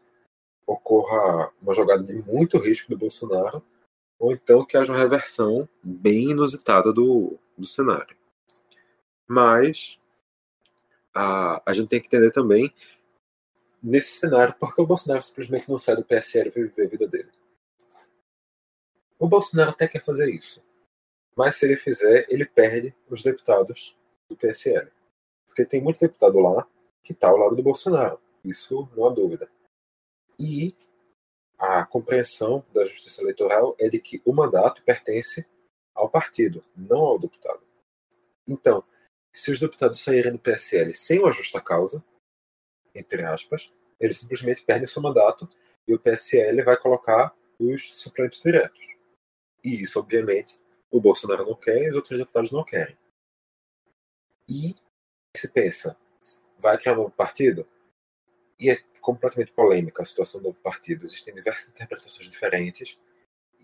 ocorra 0.66 1.52
uma 1.60 1.74
jogada 1.74 2.02
de 2.02 2.14
muito 2.22 2.56
risco 2.56 2.90
do 2.90 2.96
Bolsonaro, 2.96 3.62
ou 4.18 4.32
então 4.32 4.64
que 4.64 4.74
haja 4.74 4.90
uma 4.90 4.98
reversão 4.98 5.68
bem 5.82 6.30
inusitada 6.30 6.94
do, 6.94 7.38
do 7.58 7.66
cenário. 7.66 8.16
Mas 9.28 10.00
a, 11.14 11.62
a 11.66 11.74
gente 11.74 11.88
tem 11.88 12.00
que 12.00 12.06
entender 12.06 12.30
também 12.30 12.72
nesse 13.82 14.12
cenário 14.12 14.54
porque 14.58 14.80
o 14.80 14.86
Bolsonaro 14.86 15.20
simplesmente 15.20 15.68
não 15.68 15.78
sai 15.78 15.96
do 15.96 16.04
PSL 16.04 16.48
e 16.48 16.52
viver 16.52 16.86
a 16.86 16.88
vida 16.88 17.06
dele. 17.06 17.30
O 19.18 19.28
Bolsonaro 19.28 19.72
até 19.72 19.86
quer 19.86 20.02
fazer 20.02 20.30
isso, 20.30 20.64
mas 21.36 21.56
se 21.56 21.66
ele 21.66 21.76
fizer, 21.76 22.26
ele 22.28 22.44
perde 22.44 22.94
os 23.08 23.22
deputados 23.22 23.96
do 24.28 24.36
PSL. 24.36 24.90
Porque 25.46 25.64
tem 25.64 25.82
muito 25.82 26.00
deputado 26.00 26.38
lá 26.38 26.66
que 27.02 27.12
está 27.12 27.28
ao 27.28 27.36
lado 27.36 27.56
do 27.56 27.62
Bolsonaro, 27.62 28.20
isso 28.44 28.88
não 28.96 29.06
há 29.06 29.10
dúvida. 29.10 29.50
E 30.38 30.74
a 31.58 31.84
compreensão 31.86 32.64
da 32.72 32.84
justiça 32.84 33.22
eleitoral 33.22 33.76
é 33.78 33.88
de 33.88 34.00
que 34.00 34.20
o 34.24 34.32
mandato 34.32 34.82
pertence 34.82 35.46
ao 35.94 36.08
partido, 36.08 36.64
não 36.76 37.00
ao 37.00 37.18
deputado. 37.18 37.62
Então, 38.48 38.84
se 39.32 39.50
os 39.50 39.58
deputados 39.58 40.00
saírem 40.00 40.32
do 40.32 40.38
PSL 40.38 40.92
sem 40.92 41.20
uma 41.20 41.32
justa 41.32 41.60
causa, 41.60 42.04
entre 42.94 43.22
aspas, 43.24 43.72
eles 43.98 44.18
simplesmente 44.18 44.64
perdem 44.64 44.86
seu 44.86 45.00
mandato 45.00 45.48
e 45.86 45.94
o 45.94 45.98
PSL 45.98 46.62
vai 46.62 46.76
colocar 46.76 47.34
os 47.58 48.00
suplentes 48.00 48.42
diretos. 48.42 48.86
E 49.64 49.82
isso, 49.82 50.00
obviamente, 50.00 50.60
o 50.92 51.00
Bolsonaro 51.00 51.46
não 51.46 51.56
quer 51.56 51.82
e 51.82 51.90
os 51.90 51.96
outros 51.96 52.18
deputados 52.18 52.52
não 52.52 52.62
querem. 52.62 52.96
E 54.48 54.76
se 55.34 55.50
pensa, 55.50 55.98
vai 56.58 56.78
criar 56.78 56.92
um 56.92 57.04
novo 57.04 57.10
partido? 57.10 57.66
E 58.60 58.70
é 58.70 58.76
completamente 59.00 59.52
polêmica 59.52 60.02
a 60.02 60.04
situação 60.04 60.40
do 60.40 60.44
novo 60.44 60.62
partido. 60.62 61.02
Existem 61.02 61.34
diversas 61.34 61.70
interpretações 61.70 62.28
diferentes, 62.28 63.00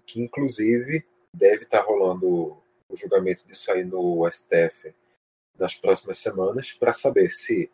que 0.07 0.20
inclusive 0.20 1.07
deve 1.33 1.64
estar 1.64 1.83
rolando 1.83 2.61
o 2.89 2.97
julgamento 2.97 3.47
disso 3.47 3.70
aí 3.70 3.85
no 3.85 4.29
STF 4.31 4.95
nas 5.59 5.74
próximas 5.74 6.18
semanas 6.18 6.72
para 6.72 6.93
saber 6.93 7.29
se 7.31 7.70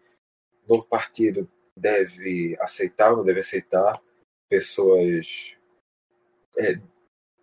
o 0.67 0.75
novo 0.75 0.89
partido 0.89 1.49
deve 1.77 2.57
aceitar 2.59 3.13
ou 3.13 3.19
não 3.19 3.25
deve 3.25 3.41
aceitar 3.41 3.93
pessoas 4.49 5.57
é, 6.59 6.81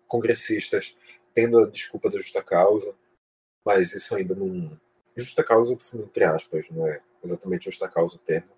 congressistas 0.06 0.96
tendo 1.34 1.58
a 1.58 1.68
desculpa 1.68 2.08
da 2.08 2.18
justa 2.18 2.42
causa, 2.42 2.94
mas 3.64 3.94
isso 3.94 4.14
ainda 4.14 4.34
não. 4.34 4.78
Justa 5.16 5.44
causa, 5.44 5.76
entre 5.94 6.24
aspas, 6.24 6.70
não 6.70 6.86
é 6.86 7.00
exatamente 7.22 7.66
justa 7.66 7.88
causa 7.88 8.16
o 8.16 8.20
termo. 8.20 8.50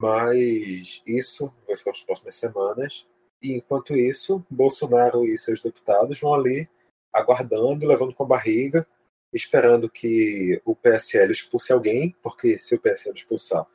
Mas 0.00 1.02
isso 1.06 1.52
vai 1.66 1.76
ficar 1.76 1.90
nas 1.90 2.02
próximas 2.02 2.36
semanas. 2.36 3.08
E 3.42 3.54
enquanto 3.54 3.96
isso, 3.96 4.44
Bolsonaro 4.50 5.24
e 5.26 5.36
seus 5.38 5.60
deputados 5.60 6.20
vão 6.20 6.34
ali 6.34 6.68
aguardando, 7.12 7.86
levando 7.86 8.14
com 8.14 8.24
a 8.24 8.26
barriga 8.26 8.86
esperando 9.32 9.90
que 9.90 10.60
o 10.64 10.74
PSL 10.74 11.32
expulse 11.32 11.72
alguém, 11.72 12.14
porque 12.22 12.58
se 12.58 12.74
o 12.74 12.80
PSL 12.80 13.14
expulsar, 13.14 13.66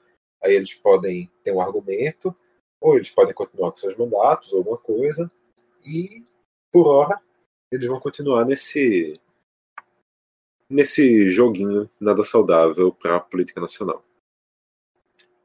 aí 0.41 0.53
eles 0.53 0.73
podem 0.73 1.31
ter 1.43 1.51
um 1.51 1.61
argumento, 1.61 2.35
ou 2.81 2.95
eles 2.95 3.09
podem 3.09 3.33
continuar 3.33 3.71
com 3.71 3.77
seus 3.77 3.95
mandatos, 3.95 4.53
alguma 4.53 4.77
coisa, 4.77 5.29
e 5.85 6.23
por 6.71 6.87
hora 6.87 7.21
eles 7.73 7.87
vão 7.87 7.99
continuar 7.99 8.45
nesse 8.45 9.19
nesse 10.69 11.29
joguinho 11.29 11.89
nada 11.99 12.23
saudável 12.23 12.91
para 12.93 13.17
a 13.17 13.19
política 13.19 13.59
nacional. 13.59 14.03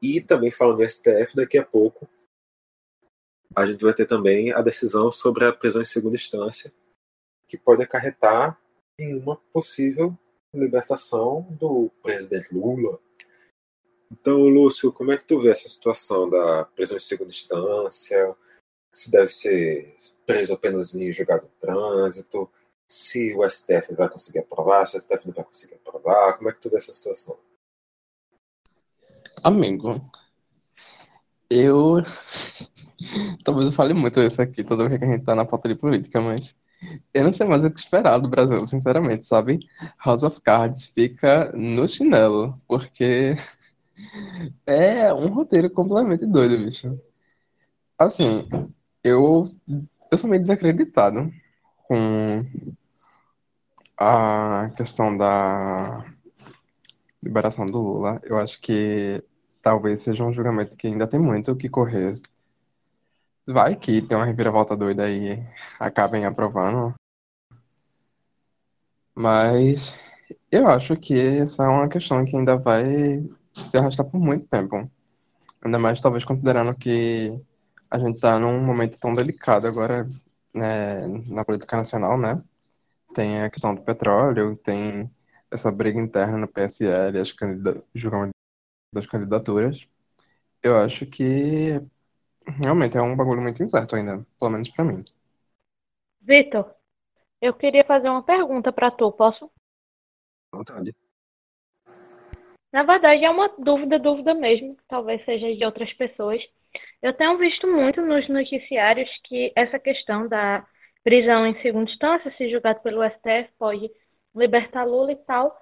E 0.01 0.21
também 0.21 0.51
falando 0.51 0.77
do 0.77 0.89
STF, 0.89 1.35
daqui 1.35 1.57
a 1.57 1.65
pouco 1.65 2.07
a 3.55 3.65
gente 3.65 3.83
vai 3.83 3.93
ter 3.93 4.05
também 4.05 4.51
a 4.53 4.61
decisão 4.61 5.11
sobre 5.11 5.45
a 5.45 5.53
prisão 5.53 5.81
em 5.81 5.85
segunda 5.85 6.15
instância, 6.15 6.71
que 7.47 7.57
pode 7.57 7.81
acarretar 7.81 8.59
em 8.97 9.19
uma 9.19 9.35
possível 9.35 10.17
libertação 10.53 11.41
do 11.59 11.91
presidente 12.01 12.53
Lula. 12.53 12.99
Então, 14.11 14.39
Lúcio, 14.41 14.93
como 14.93 15.11
é 15.11 15.17
que 15.17 15.25
tu 15.25 15.39
vê 15.39 15.49
essa 15.49 15.69
situação 15.69 16.29
da 16.29 16.65
prisão 16.65 16.97
em 16.97 17.01
segunda 17.01 17.29
instância? 17.29 18.35
Se 18.91 19.11
deve 19.11 19.27
ser 19.27 19.95
preso 20.25 20.53
apenas 20.53 20.95
em 20.95 21.09
de 21.11 21.25
trânsito? 21.59 22.49
Se 22.87 23.35
o 23.35 23.47
STF 23.47 23.93
vai 23.95 24.09
conseguir 24.09 24.39
aprovar? 24.39 24.85
Se 24.85 24.97
o 24.97 24.99
STF 24.99 25.27
não 25.27 25.33
vai 25.33 25.45
conseguir 25.45 25.75
aprovar? 25.75 26.37
Como 26.37 26.49
é 26.49 26.53
que 26.53 26.61
tu 26.61 26.69
vê 26.69 26.77
essa 26.77 26.93
situação? 26.93 27.37
Amigo, 29.43 30.01
eu. 31.49 32.03
Talvez 33.45 33.67
eu 33.67 33.73
fale 33.73 33.93
muito 33.93 34.21
isso 34.21 34.41
aqui 34.41 34.63
toda 34.63 34.87
vez 34.87 34.99
que 34.99 35.05
a 35.05 35.11
gente 35.11 35.23
tá 35.23 35.35
na 35.35 35.45
pauta 35.45 35.69
de 35.69 35.75
política, 35.75 36.19
mas 36.19 36.55
eu 37.13 37.23
não 37.23 37.31
sei 37.31 37.45
mais 37.45 37.63
o 37.63 37.71
que 37.71 37.79
esperar 37.79 38.19
do 38.19 38.29
Brasil, 38.29 38.65
sinceramente, 38.65 39.25
sabe? 39.25 39.59
House 40.03 40.23
of 40.23 40.41
Cards 40.41 40.85
fica 40.85 41.51
no 41.53 41.87
chinelo, 41.87 42.59
porque 42.67 43.35
é 44.65 45.13
um 45.13 45.27
roteiro 45.27 45.69
completamente 45.69 46.25
doido, 46.25 46.57
bicho. 46.57 46.99
Assim, 47.97 48.47
eu, 49.03 49.45
eu 50.11 50.17
sou 50.17 50.29
meio 50.29 50.41
desacreditado 50.41 51.31
com 51.87 52.45
a 53.97 54.69
questão 54.75 55.15
da 55.15 56.05
liberação 57.21 57.65
do 57.65 57.79
Lula. 57.79 58.21
Eu 58.23 58.37
acho 58.37 58.59
que 58.61 59.23
talvez 59.61 60.01
seja 60.01 60.23
um 60.23 60.33
julgamento 60.33 60.77
que 60.77 60.87
ainda 60.87 61.07
tem 61.07 61.19
muito 61.19 61.51
o 61.51 61.55
que 61.55 61.69
correr 61.69 62.13
Vai 63.47 63.75
que 63.75 64.01
tem 64.01 64.15
uma 64.15 64.25
reviravolta 64.25 64.77
doida 64.77 65.09
e 65.09 65.43
acabem 65.79 66.23
aprovando. 66.23 66.93
Mas 69.15 69.93
eu 70.51 70.67
acho 70.67 70.95
que 70.95 71.19
essa 71.19 71.63
é 71.63 71.67
uma 71.67 71.89
questão 71.89 72.23
que 72.23 72.35
ainda 72.37 72.57
vai 72.57 73.27
se 73.55 73.77
arrastar 73.77 74.05
por 74.05 74.19
muito 74.19 74.47
tempo. 74.47 74.89
Ainda 75.63 75.79
mais 75.79 75.99
talvez 75.99 76.23
considerando 76.23 76.75
que 76.75 77.39
a 77.89 77.99
gente 77.99 78.15
está 78.15 78.39
num 78.39 78.59
momento 78.63 78.99
tão 78.99 79.15
delicado 79.15 79.67
agora 79.67 80.09
né, 80.53 81.07
na 81.27 81.45
política 81.45 81.77
nacional, 81.77 82.17
né? 82.17 82.41
Tem 83.13 83.43
a 83.43 83.49
questão 83.49 83.75
do 83.75 83.81
petróleo, 83.81 84.55
tem 84.57 85.09
essa 85.51 85.71
briga 85.71 85.99
interna 85.99 86.37
no 86.37 86.47
PSL, 86.47 87.19
as 87.19 87.33
julgamento 87.95 88.33
das 88.93 89.07
candidaturas. 89.07 89.87
Eu 90.63 90.77
acho 90.77 91.05
que 91.05 91.81
Realmente 92.57 92.97
é 92.97 93.01
um 93.01 93.15
bagulho 93.15 93.41
muito 93.41 93.61
incerto 93.61 93.95
ainda, 93.95 94.25
pelo 94.39 94.51
menos 94.51 94.69
pra 94.69 94.83
mim. 94.83 95.03
Vitor, 96.21 96.73
eu 97.41 97.53
queria 97.53 97.83
fazer 97.85 98.09
uma 98.09 98.23
pergunta 98.23 98.71
pra 98.71 98.89
tu, 98.89 99.11
posso? 99.11 99.51
Vontade. 100.51 100.95
Na 102.71 102.83
verdade, 102.83 103.23
é 103.23 103.29
uma 103.29 103.49
dúvida, 103.57 103.97
dúvida 103.99 104.33
mesmo, 104.33 104.77
talvez 104.87 105.23
seja 105.25 105.55
de 105.55 105.63
outras 105.65 105.91
pessoas. 105.93 106.41
Eu 107.01 107.13
tenho 107.13 107.37
visto 107.37 107.65
muito 107.67 108.01
nos 108.01 108.27
noticiários 108.27 109.09
que 109.23 109.53
essa 109.55 109.79
questão 109.79 110.27
da 110.27 110.67
prisão 111.03 111.47
em 111.47 111.59
segunda 111.61 111.89
instância, 111.89 112.33
se 112.37 112.51
julgado 112.51 112.81
pelo 112.81 113.03
STF, 113.03 113.53
pode 113.57 113.89
libertar 114.35 114.83
Lula 114.83 115.13
e 115.13 115.15
tal. 115.15 115.57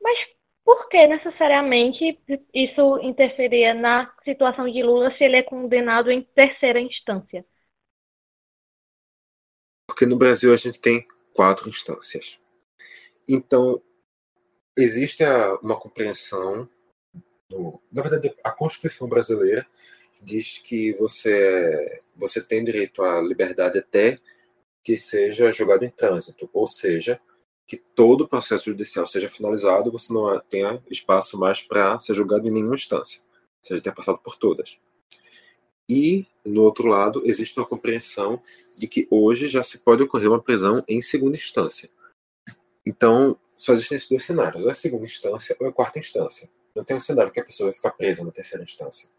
Mas 0.00 0.18
por 0.64 0.88
que 0.88 1.06
necessariamente 1.06 2.20
isso 2.54 2.98
interferia 3.02 3.74
na 3.74 4.12
situação 4.22 4.70
de 4.70 4.82
Lula 4.82 5.10
se 5.16 5.24
ele 5.24 5.36
é 5.36 5.42
condenado 5.42 6.10
em 6.10 6.22
terceira 6.22 6.78
instância? 6.78 7.44
Porque 9.88 10.06
no 10.06 10.18
Brasil 10.18 10.52
a 10.52 10.56
gente 10.56 10.80
tem 10.80 11.06
quatro 11.34 11.68
instâncias. 11.68 12.40
Então, 13.28 13.82
existe 14.76 15.24
uma 15.62 15.78
compreensão. 15.78 16.68
Do, 17.48 17.82
na 17.92 18.02
verdade, 18.02 18.34
a 18.44 18.52
Constituição 18.52 19.08
brasileira 19.08 19.66
diz 20.22 20.58
que 20.58 20.92
você, 20.94 22.02
você 22.16 22.42
tem 22.42 22.64
direito 22.64 23.02
à 23.02 23.20
liberdade 23.20 23.78
até 23.78 24.18
que 24.84 24.96
seja 24.96 25.52
julgado 25.52 25.84
em 25.84 25.90
trânsito, 25.90 26.48
ou 26.52 26.66
seja, 26.66 27.20
que 27.66 27.76
todo 27.76 28.22
o 28.22 28.28
processo 28.28 28.66
judicial 28.66 29.06
seja 29.06 29.28
finalizado, 29.28 29.92
você 29.92 30.12
não 30.12 30.38
tenha 30.40 30.82
espaço 30.90 31.38
mais 31.38 31.60
para 31.62 31.98
ser 32.00 32.14
julgado 32.14 32.46
em 32.46 32.50
nenhuma 32.50 32.74
instância, 32.74 33.22
seja, 33.60 33.82
tenha 33.82 33.94
passado 33.94 34.18
por 34.18 34.36
todas. 34.36 34.78
E, 35.88 36.26
no 36.44 36.62
outro 36.62 36.86
lado, 36.88 37.22
existe 37.24 37.58
uma 37.58 37.66
compreensão 37.66 38.42
de 38.78 38.86
que 38.86 39.06
hoje 39.10 39.46
já 39.46 39.62
se 39.62 39.78
pode 39.78 40.02
ocorrer 40.02 40.28
uma 40.28 40.42
prisão 40.42 40.82
em 40.88 41.02
segunda 41.02 41.36
instância. 41.36 41.88
Então, 42.84 43.38
só 43.56 43.72
existem 43.72 43.96
esses 43.96 44.08
dois 44.08 44.24
cenários, 44.24 44.64
ou 44.64 44.70
é 44.70 44.74
segunda 44.74 45.04
instância 45.04 45.56
ou 45.60 45.68
é 45.68 45.72
quarta 45.72 45.98
instância. 45.98 46.50
não 46.74 46.84
tem 46.84 46.96
um 46.96 47.00
cenário 47.00 47.30
que 47.30 47.40
a 47.40 47.44
pessoa 47.44 47.68
vai 47.68 47.74
ficar 47.74 47.92
presa 47.92 48.24
na 48.24 48.32
terceira 48.32 48.64
instância. 48.64 49.10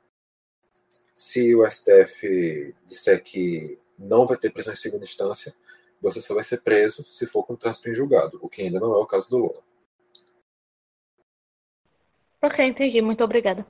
Se 1.13 1.55
o 1.55 1.65
STF 1.65 2.75
disser 2.85 3.23
que 3.23 3.79
não 3.97 4.25
vai 4.25 4.37
ter 4.37 4.51
prisão 4.51 4.73
em 4.73 4.77
segunda 4.77 5.03
instância, 5.03 5.53
você 6.01 6.21
só 6.21 6.33
vai 6.33 6.43
ser 6.43 6.61
preso 6.63 7.03
se 7.05 7.27
for 7.27 7.45
com 7.45 7.55
trânsito 7.55 7.89
em 7.89 7.95
julgado, 7.95 8.39
o 8.41 8.49
que 8.49 8.61
ainda 8.61 8.79
não 8.79 8.93
é 8.93 8.97
o 8.97 9.05
caso 9.05 9.29
do 9.29 9.37
Lula. 9.37 9.63
Ok, 12.41 12.65
entendi. 12.65 13.01
Muito 13.01 13.23
obrigada. 13.23 13.65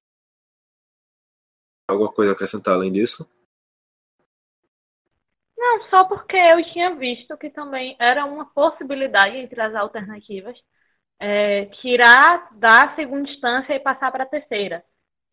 Alguma 1.88 2.12
coisa 2.12 2.32
a 2.32 2.34
acrescentar 2.34 2.74
além 2.74 2.92
disso? 2.92 3.30
Não, 5.56 5.90
só 5.90 6.06
porque 6.06 6.36
eu 6.36 6.64
tinha 6.72 6.96
visto 6.96 7.38
que 7.38 7.50
também 7.50 7.96
era 8.00 8.26
uma 8.26 8.46
possibilidade 8.46 9.38
entre 9.38 9.62
as 9.62 9.76
alternativas 9.76 10.58
é, 11.20 11.68
tirar 11.82 12.50
da 12.58 12.96
segunda 12.96 13.30
instância 13.30 13.74
e 13.74 13.80
passar 13.80 14.12
para 14.12 14.24
a 14.24 14.28
terceira. 14.28 14.84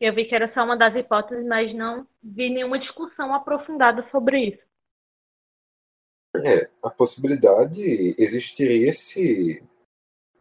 Eu 0.01 0.15
vi 0.15 0.25
que 0.25 0.33
era 0.33 0.51
só 0.51 0.63
uma 0.63 0.75
das 0.75 0.95
hipóteses, 0.95 1.45
mas 1.45 1.75
não 1.75 2.07
vi 2.23 2.49
nenhuma 2.49 2.79
discussão 2.79 3.35
aprofundada 3.35 4.03
sobre 4.09 4.47
isso. 4.47 4.71
É, 6.43 6.71
a 6.83 6.89
possibilidade 6.89 7.79
existiria 8.17 8.91
se 8.93 9.61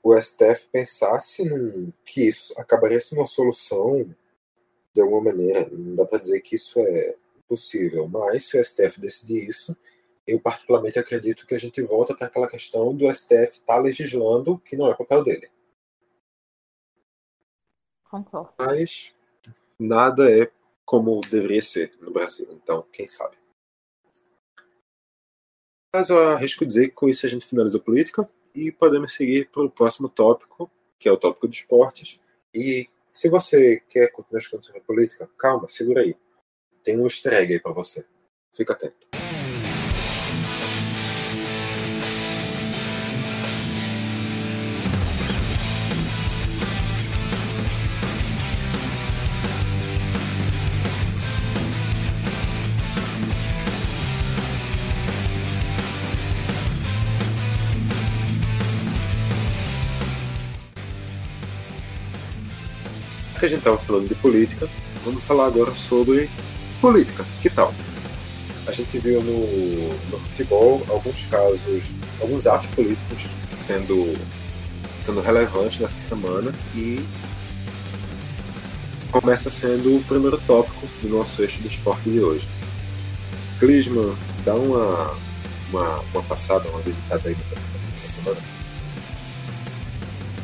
o 0.03 0.17
STF 0.17 0.71
pensasse 0.73 1.47
num, 1.47 1.93
que 2.07 2.27
isso 2.27 2.59
acabaria 2.59 2.99
sendo 2.99 3.19
uma 3.19 3.27
solução 3.27 4.17
de 4.95 5.03
alguma 5.03 5.25
maneira. 5.31 5.69
Não 5.69 5.95
dá 5.95 6.07
para 6.07 6.21
dizer 6.21 6.41
que 6.41 6.57
isso 6.57 6.81
é 6.81 7.15
possível, 7.47 8.09
mas 8.09 8.49
se 8.49 8.59
o 8.59 8.65
STF 8.65 8.99
decidir 8.99 9.47
isso, 9.47 9.77
eu 10.27 10.41
particularmente 10.41 10.99
acredito 10.99 11.47
que 11.47 11.55
a 11.55 11.59
gente 11.59 11.83
volta 11.83 12.17
para 12.17 12.29
aquela 12.29 12.49
questão 12.49 12.97
do 12.97 13.15
STF 13.15 13.45
estar 13.45 13.75
tá 13.75 13.79
legislando 13.79 14.59
que 14.61 14.75
não 14.75 14.91
é 14.91 14.95
papel 14.95 15.23
dele. 15.23 15.51
Concordo. 18.09 18.55
Mas 18.59 19.20
nada 19.83 20.31
é 20.31 20.51
como 20.85 21.21
deveria 21.31 21.63
ser 21.63 21.93
no 22.01 22.11
Brasil, 22.11 22.49
então 22.53 22.87
quem 22.93 23.07
sabe. 23.07 23.37
Mas 25.95 26.09
eu 26.09 26.29
arrisco 26.29 26.67
dizer 26.67 26.89
que 26.89 26.95
com 26.95 27.09
isso 27.09 27.27
a 27.27 27.29
gente 27.29 27.47
finaliza 27.47 27.79
a 27.79 27.83
política 27.83 28.29
e 28.55 28.71
podemos 28.71 29.13
seguir 29.13 29.49
para 29.51 29.65
o 29.65 29.71
próximo 29.71 30.09
tópico, 30.09 30.71
que 30.99 31.09
é 31.09 31.13
o 31.13 31.17
tópico 31.17 31.49
de 31.49 31.57
esportes. 31.57 32.23
E 32.55 32.89
se 33.13 33.29
você 33.29 33.83
quer 33.89 34.11
continuar 34.13 34.41
escutando 34.41 34.65
sobre 34.65 34.81
política, 34.83 35.29
calma, 35.37 35.67
segura 35.69 36.03
aí. 36.03 36.17
Tem 36.85 36.99
um 36.99 37.05
easter 37.05 37.35
egg 37.35 37.55
aí 37.55 37.61
para 37.61 37.73
você. 37.73 38.05
Fica 38.53 38.73
atento. 38.73 39.10
Que 63.41 63.47
a 63.47 63.49
gente 63.49 63.61
estava 63.61 63.79
falando 63.79 64.07
de 64.07 64.15
política, 64.17 64.69
vamos 65.03 65.25
falar 65.25 65.47
agora 65.47 65.75
sobre 65.75 66.29
política. 66.79 67.25
Que 67.41 67.49
tal? 67.49 67.75
A 68.67 68.73
gente 68.73 68.99
viu 68.99 69.23
no, 69.23 69.89
no 70.11 70.19
futebol 70.19 70.85
alguns 70.91 71.25
casos, 71.25 71.95
alguns 72.21 72.47
atos 72.47 72.69
políticos 72.69 73.29
sendo, 73.57 74.15
sendo 74.99 75.23
relevantes 75.23 75.81
nessa 75.81 75.99
semana 75.99 76.53
e 76.75 77.03
começa 79.11 79.51
sendo 79.51 79.97
o 79.97 80.05
primeiro 80.05 80.39
tópico 80.47 80.87
do 81.01 81.09
nosso 81.09 81.41
eixo 81.41 81.63
de 81.63 81.69
esporte 81.69 82.11
de 82.11 82.21
hoje. 82.21 82.47
Clisman, 83.59 84.15
dá 84.45 84.55
uma, 84.55 85.17
uma, 85.71 85.99
uma 86.13 86.23
passada, 86.25 86.69
uma 86.69 86.81
visitada 86.81 87.27
aí 87.27 87.35
no 87.35 87.43
que 87.43 87.55
aconteceu 87.55 87.91
essa 87.91 88.09
semana. 88.09 88.41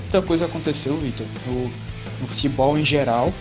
Muita 0.00 0.22
coisa 0.22 0.46
aconteceu, 0.46 0.96
Vitor. 0.96 1.26
No 2.20 2.26
futebol 2.26 2.78
em 2.78 2.84
geral. 2.84 3.32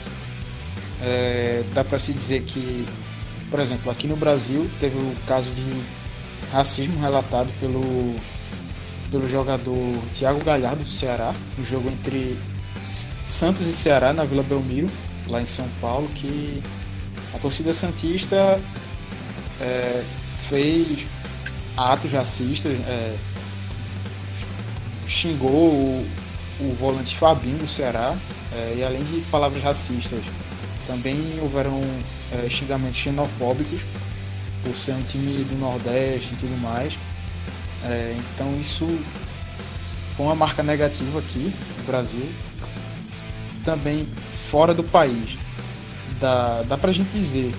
É, 1.01 1.63
dá 1.73 1.83
para 1.83 1.99
se 1.99 2.13
dizer 2.13 2.43
que, 2.43 2.85
por 3.49 3.59
exemplo, 3.59 3.91
aqui 3.91 4.07
no 4.07 4.15
Brasil 4.15 4.69
teve 4.79 4.97
o 4.97 5.15
caso 5.27 5.49
de 5.51 5.83
racismo 6.51 6.99
relatado 6.99 7.49
pelo, 7.59 8.15
pelo 9.11 9.29
jogador 9.29 9.97
Thiago 10.13 10.43
Galhardo 10.43 10.83
do 10.83 10.89
Ceará, 10.89 11.33
no 11.57 11.65
jogo 11.65 11.89
entre 11.89 12.37
Santos 13.23 13.67
e 13.67 13.73
Ceará 13.73 14.13
na 14.13 14.23
Vila 14.23 14.43
Belmiro, 14.43 14.89
lá 15.27 15.41
em 15.41 15.45
São 15.45 15.67
Paulo, 15.81 16.07
que 16.15 16.61
a 17.33 17.39
torcida 17.39 17.73
santista 17.73 18.59
é, 19.59 20.03
fez 20.47 21.05
atos 21.75 22.11
racistas, 22.11 22.71
é, 22.71 23.15
xingou 25.07 25.49
o, 25.49 26.07
o 26.59 26.75
volante 26.79 27.15
Fabinho 27.15 27.57
do 27.57 27.67
Ceará, 27.67 28.15
é, 28.55 28.75
e 28.77 28.83
além 28.83 29.03
de 29.03 29.19
palavras 29.29 29.61
racistas, 29.61 30.23
também 30.87 31.17
houveram 31.41 31.81
é, 32.31 32.49
xingamentos 32.49 32.97
xenofóbicos 32.97 33.81
por 34.63 34.77
ser 34.77 34.93
um 34.93 35.03
time 35.03 35.43
do 35.43 35.57
Nordeste 35.59 36.33
e 36.33 36.37
tudo 36.37 36.57
mais. 36.61 36.97
É, 37.83 38.15
então 38.17 38.57
isso 38.57 38.85
foi 40.15 40.25
uma 40.25 40.35
marca 40.35 40.63
negativa 40.63 41.19
aqui 41.19 41.53
no 41.79 41.83
Brasil. 41.85 42.27
Também 43.65 44.07
fora 44.49 44.73
do 44.73 44.83
país. 44.83 45.37
Dá, 46.19 46.63
dá 46.63 46.77
pra 46.77 46.91
gente 46.93 47.09
dizer 47.09 47.53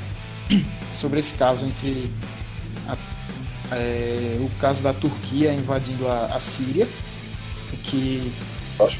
sobre 0.90 1.18
esse 1.18 1.34
caso 1.34 1.66
entre 1.66 2.11
a, 2.88 2.97
é, 3.72 4.38
o 4.40 4.49
caso 4.59 4.82
da 4.82 4.94
Turquia 4.94 5.53
invadindo 5.53 6.09
a, 6.09 6.30
a 6.34 6.40
Síria, 6.40 6.88
que 7.84 8.32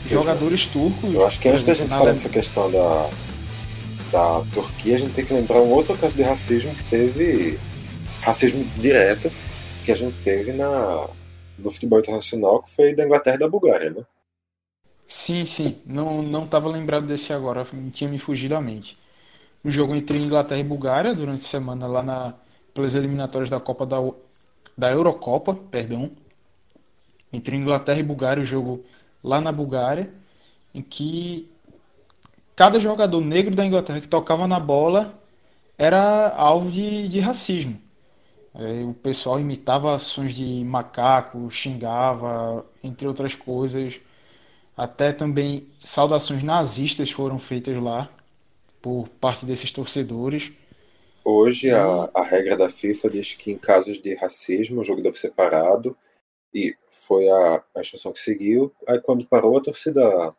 que 0.03 0.09
jogadores 0.09 0.67
turcos. 0.67 1.13
Eu 1.13 1.27
acho 1.27 1.41
que 1.41 1.49
antes 1.49 1.65
da 1.65 1.75
gente 1.75 1.91
falar 1.91 2.13
dessa 2.13 2.29
questão 2.29 2.71
da, 2.71 3.11
da 4.11 4.43
Turquia, 4.53 4.97
a 4.97 4.99
gente 4.99 5.13
tem 5.13 5.25
que 5.25 5.35
lembrar 5.35 5.61
um 5.61 5.71
outro 5.71 5.97
caso 5.97 6.17
de 6.17 6.23
racismo 6.23 6.75
que 6.75 6.85
teve 6.85 7.59
racismo 8.23 8.65
direto 8.77 9.31
que 9.85 9.93
a 9.93 9.95
gente 9.95 10.17
teve 10.25 10.53
na, 10.53 11.09
no 11.57 11.71
futebol 11.71 12.01
internacional, 12.01 12.63
que 12.63 12.75
foi 12.75 12.95
da 12.95 13.05
Inglaterra 13.05 13.37
e 13.37 13.39
da 13.39 13.49
Bulgária, 13.49 13.91
né? 13.91 14.05
Sim, 15.07 15.45
sim. 15.45 15.81
Não 15.87 16.23
não 16.23 16.45
estava 16.45 16.69
lembrado 16.69 17.07
desse 17.07 17.33
agora, 17.33 17.65
tinha 17.93 18.11
me 18.11 18.19
fugido 18.19 18.57
à 18.57 18.61
mente. 18.61 18.99
O 19.63 19.71
jogo 19.71 19.95
entre 19.95 20.19
Inglaterra 20.19 20.61
e 20.61 20.65
Bulgária 20.65 21.15
durante 21.15 21.41
a 21.41 21.49
semana 21.49 21.87
lá 21.87 22.03
na 22.03 22.35
pelas 22.75 22.95
eliminatórias 22.95 23.49
da 23.49 23.61
Copa 23.61 23.87
da 23.87 23.99
da 24.77 24.91
Eurocopa, 24.91 25.55
perdão. 25.55 26.11
Entre 27.33 27.57
Inglaterra 27.57 27.99
e 27.99 28.03
Bulgária, 28.03 28.43
o 28.43 28.47
jogo 28.47 28.85
lá 29.27 29.41
na 29.41 29.51
Bulgária, 29.51 30.09
em 30.73 30.81
que 30.81 31.51
cada 32.55 32.79
jogador 32.79 33.21
negro 33.21 33.57
da 33.57 33.67
Inglaterra 33.67 34.01
que 34.01 34.07
tocava 34.07 34.47
na 34.47 34.61
bola 34.61 35.21
era 35.77 36.29
alvo 36.37 36.71
de, 36.71 37.09
de 37.09 37.19
racismo. 37.19 37.77
O 38.89 38.95
pessoal 38.95 39.39
imitava 39.39 39.95
ações 39.95 40.35
de 40.35 40.65
macaco, 40.65 41.51
xingava, 41.51 42.65
entre 42.83 43.07
outras 43.07 43.35
coisas. 43.35 44.01
Até 44.77 45.13
também 45.13 45.67
saudações 45.79 46.43
nazistas 46.43 47.11
foram 47.11 47.39
feitas 47.39 47.77
lá 47.83 48.09
por 48.81 49.09
parte 49.21 49.45
desses 49.45 49.73
torcedores. 49.73 50.53
Hoje 51.25 51.71
a, 51.73 52.09
a 52.15 52.23
regra 52.23 52.57
da 52.57 52.71
FIFA 52.71 53.11
diz 53.11 53.35
que 53.35 53.51
em 53.51 53.59
casos 53.59 54.01
de 54.01 54.15
racismo 54.15 54.81
o 54.81 54.85
jogo 54.85 55.03
deve 55.03 55.19
ser 55.19 55.33
parado 55.33 55.97
e 56.57 56.75
foi 56.89 57.29
a, 57.29 57.63
a 57.75 57.81
instrução 57.81 58.13
que 58.15 58.19
seguiu. 58.19 58.75
Aí 58.89 58.99
quando 59.03 59.27
parou, 59.27 59.59
a 59.59 59.63
torcida 59.63 60.35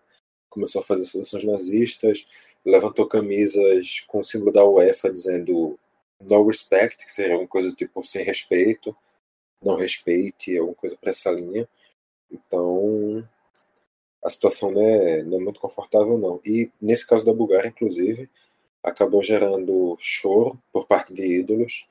começou 0.49 0.81
a 0.81 0.83
fazer 0.83 1.03
soluções 1.05 1.43
nazistas, 1.43 2.25
levantou 2.65 3.07
camisas 3.07 3.99
com 4.07 4.21
o 4.21 4.23
símbolo 4.23 4.51
da 4.51 4.65
UEFA 4.65 5.13
dizendo 5.13 5.77
no 6.19 6.47
respect, 6.47 7.05
que 7.05 7.11
seria 7.11 7.33
alguma 7.33 7.47
coisa 7.47 7.71
tipo 7.75 8.03
sem 8.03 8.23
respeito, 8.25 8.97
não 9.63 9.75
respeite, 9.75 10.57
alguma 10.57 10.73
coisa 10.75 10.97
para 10.97 11.11
essa 11.11 11.29
linha. 11.29 11.69
Então, 12.31 13.23
a 14.25 14.29
situação 14.31 14.71
não 14.71 14.81
é, 14.81 15.21
não 15.21 15.39
é 15.39 15.43
muito 15.43 15.59
confortável, 15.59 16.17
não. 16.17 16.41
E 16.43 16.71
nesse 16.81 17.05
caso 17.05 17.27
da 17.27 17.33
Bulgária, 17.33 17.67
inclusive, 17.67 18.27
acabou 18.81 19.21
gerando 19.21 19.95
choro 19.99 20.59
por 20.73 20.87
parte 20.87 21.13
de 21.13 21.39
ídolos, 21.39 21.87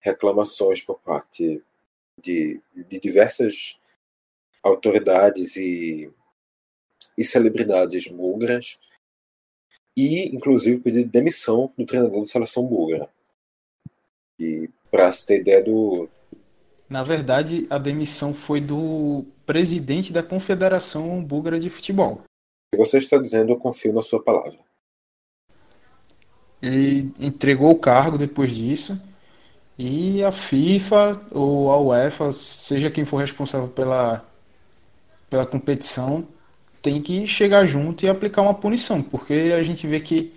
reclamações 0.00 0.80
por 0.80 0.98
parte 1.00 1.62
de, 2.22 2.60
de 2.74 3.00
diversas 3.00 3.80
autoridades 4.62 5.56
e, 5.56 6.10
e 7.16 7.24
celebridades 7.24 8.08
búlgaras 8.08 8.78
e, 9.96 10.34
inclusive, 10.34 10.80
pedido 10.80 11.04
de 11.04 11.10
demissão 11.10 11.72
do 11.76 11.86
treinador 11.86 12.20
da 12.20 12.26
seleção 12.26 12.66
búlgara. 12.66 13.08
E 14.38 14.68
para 14.90 15.10
se 15.10 15.26
ter 15.26 15.40
ideia 15.40 15.64
do. 15.64 16.08
Na 16.88 17.02
verdade, 17.02 17.66
a 17.70 17.78
demissão 17.78 18.34
foi 18.34 18.60
do 18.60 19.24
presidente 19.44 20.12
da 20.12 20.22
Confederação 20.22 21.24
Búlgara 21.24 21.58
de 21.58 21.70
Futebol. 21.70 22.22
Se 22.72 22.78
você 22.78 22.98
está 22.98 23.16
dizendo, 23.16 23.50
eu 23.50 23.58
confio 23.58 23.92
na 23.92 24.02
sua 24.02 24.22
palavra. 24.22 24.58
Ele 26.60 27.12
entregou 27.18 27.70
o 27.70 27.78
cargo 27.78 28.18
depois 28.18 28.54
disso. 28.54 29.00
E 29.78 30.24
a 30.24 30.32
FIFA 30.32 31.20
ou 31.30 31.70
a 31.70 31.78
UEFA, 31.78 32.32
seja 32.32 32.90
quem 32.90 33.04
for 33.04 33.18
responsável 33.18 33.68
pela, 33.68 34.24
pela 35.28 35.44
competição, 35.44 36.26
tem 36.80 37.02
que 37.02 37.26
chegar 37.26 37.66
junto 37.66 38.04
e 38.04 38.08
aplicar 38.08 38.42
uma 38.42 38.54
punição, 38.54 39.02
porque 39.02 39.52
a 39.56 39.62
gente 39.62 39.86
vê 39.86 40.00
que 40.00 40.32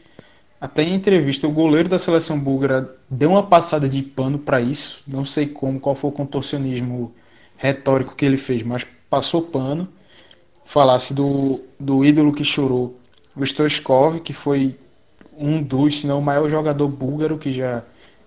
até 0.60 0.84
em 0.84 0.94
entrevista 0.94 1.48
o 1.48 1.52
goleiro 1.52 1.88
da 1.88 1.98
seleção 1.98 2.38
búlgara 2.38 2.94
deu 3.10 3.32
uma 3.32 3.44
passada 3.44 3.88
de 3.88 4.02
pano 4.02 4.38
para 4.38 4.60
isso. 4.60 5.02
Não 5.08 5.24
sei 5.24 5.48
como, 5.48 5.80
qual 5.80 5.96
foi 5.96 6.10
o 6.10 6.14
contorcionismo 6.14 7.14
retórico 7.56 8.16
que 8.16 8.26
ele 8.26 8.36
fez, 8.36 8.62
mas 8.64 8.86
passou 9.10 9.42
pano. 9.42 9.88
Falasse 10.66 11.14
do, 11.14 11.62
do 11.80 12.04
ídolo 12.04 12.34
que 12.34 12.44
chorou, 12.44 13.00
o 13.36 13.44
Stoichkov, 13.44 14.20
que 14.20 14.34
foi 14.34 14.76
um 15.38 15.64
dos, 15.64 16.02
se 16.02 16.08
não 16.08 16.20
o 16.20 16.22
maior 16.22 16.50
jogador 16.50 16.88
búlgaro 16.88 17.38
que 17.38 17.52
já, 17.52 17.84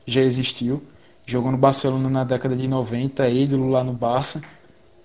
já 0.07 0.23
existiu. 0.23 0.83
Jogou 1.27 1.53
no 1.53 1.59
Barcelona 1.59 2.11
na 2.11 2.25
década 2.25 2.57
de 2.57 2.67
90, 2.67 3.27
é 3.27 3.33
ídolo 3.33 3.71
lá 3.71 3.85
no 3.85 3.93
Barça. 3.93 4.43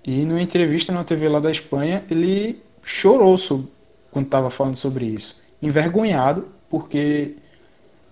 E 0.06 0.26
numa 0.26 0.42
entrevista 0.42 0.92
na 0.92 1.04
TV 1.04 1.28
lá 1.28 1.40
da 1.40 1.52
Espanha, 1.52 2.04
ele 2.10 2.62
chorou 2.84 3.38
sobre, 3.38 3.68
quando 4.12 4.26
estava 4.26 4.50
falando 4.50 4.76
sobre 4.76 5.06
isso. 5.06 5.42
Envergonhado, 5.62 6.48
porque 6.70 7.36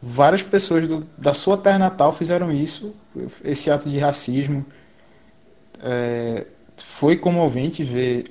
várias 0.01 0.43
pessoas 0.43 0.87
do, 0.87 1.07
da 1.17 1.33
sua 1.33 1.57
terra 1.57 1.79
natal 1.79 2.13
fizeram 2.13 2.51
isso, 2.51 2.95
esse 3.43 3.71
ato 3.71 3.89
de 3.89 3.97
racismo. 3.97 4.65
É, 5.81 6.45
foi 6.83 7.15
comovente 7.15 7.83
ver, 7.83 8.25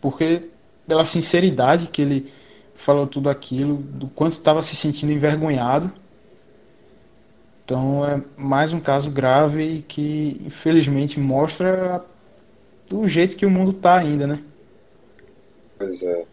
porque 0.00 0.42
pela 0.86 1.04
sinceridade 1.04 1.88
que 1.88 2.02
ele 2.02 2.32
falou 2.74 3.06
tudo 3.06 3.28
aquilo, 3.28 3.76
do 3.76 4.06
quanto 4.08 4.32
estava 4.32 4.62
se 4.62 4.76
sentindo 4.76 5.12
envergonhado. 5.12 5.90
Então 7.66 8.06
é 8.06 8.22
mais 8.38 8.72
um 8.72 8.78
caso 8.78 9.10
grave 9.10 9.82
que 9.88 10.40
infelizmente 10.46 11.18
mostra 11.18 12.00
o 12.92 13.08
jeito 13.08 13.36
que 13.36 13.44
o 13.44 13.50
mundo 13.50 13.72
está 13.72 13.98
ainda, 13.98 14.24
né? 14.24 14.40
Pois 15.76 16.00
é. 16.04 16.24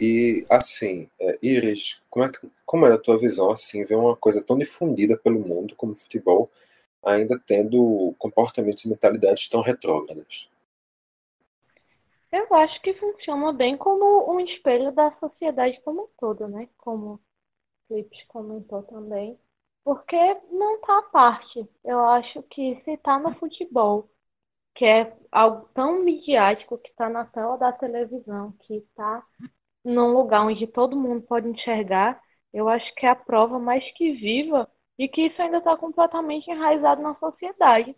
E 0.00 0.46
assim, 0.48 1.06
é, 1.20 1.38
Iris, 1.42 2.02
como 2.08 2.24
é, 2.24 2.30
como 2.64 2.86
é 2.86 2.94
a 2.94 2.98
tua 2.98 3.18
visão 3.18 3.50
assim, 3.50 3.84
ver 3.84 3.96
uma 3.96 4.16
coisa 4.16 4.42
tão 4.42 4.56
difundida 4.56 5.14
pelo 5.18 5.46
mundo 5.46 5.76
como 5.76 5.92
o 5.92 5.94
futebol, 5.94 6.50
ainda 7.04 7.38
tendo 7.46 8.14
comportamentos 8.18 8.86
e 8.86 8.88
mentalidades 8.88 9.46
tão 9.46 9.60
retrógradas? 9.60 10.48
Eu 12.32 12.46
acho 12.54 12.80
que 12.80 12.94
funciona 12.94 13.52
bem 13.52 13.76
como 13.76 14.32
um 14.32 14.40
espelho 14.40 14.90
da 14.92 15.14
sociedade 15.20 15.78
como 15.84 16.04
um 16.04 16.08
todo, 16.18 16.48
né? 16.48 16.66
Como 16.78 17.12
o 17.12 17.20
Flips 17.88 18.24
comentou 18.28 18.82
também. 18.84 19.38
Porque 19.88 20.16
não 20.50 20.74
está 20.74 20.98
à 20.98 21.02
parte. 21.04 21.66
Eu 21.82 22.00
acho 22.00 22.42
que 22.42 22.78
se 22.84 22.90
está 22.92 23.18
no 23.18 23.34
futebol, 23.36 24.10
que 24.74 24.84
é 24.84 25.16
algo 25.32 25.66
tão 25.74 26.04
midiático, 26.04 26.76
que 26.76 26.90
está 26.90 27.08
na 27.08 27.24
tela 27.24 27.56
da 27.56 27.72
televisão, 27.72 28.52
que 28.66 28.74
está 28.76 29.24
num 29.82 30.12
lugar 30.12 30.46
onde 30.46 30.66
todo 30.66 30.94
mundo 30.94 31.22
pode 31.22 31.48
enxergar, 31.48 32.22
eu 32.52 32.68
acho 32.68 32.94
que 32.96 33.06
é 33.06 33.10
a 33.10 33.16
prova 33.16 33.58
mais 33.58 33.82
que 33.94 34.12
viva 34.12 34.70
e 34.98 35.08
que 35.08 35.22
isso 35.28 35.40
ainda 35.40 35.56
está 35.56 35.74
completamente 35.74 36.50
enraizado 36.50 37.00
na 37.00 37.14
sociedade. 37.14 37.96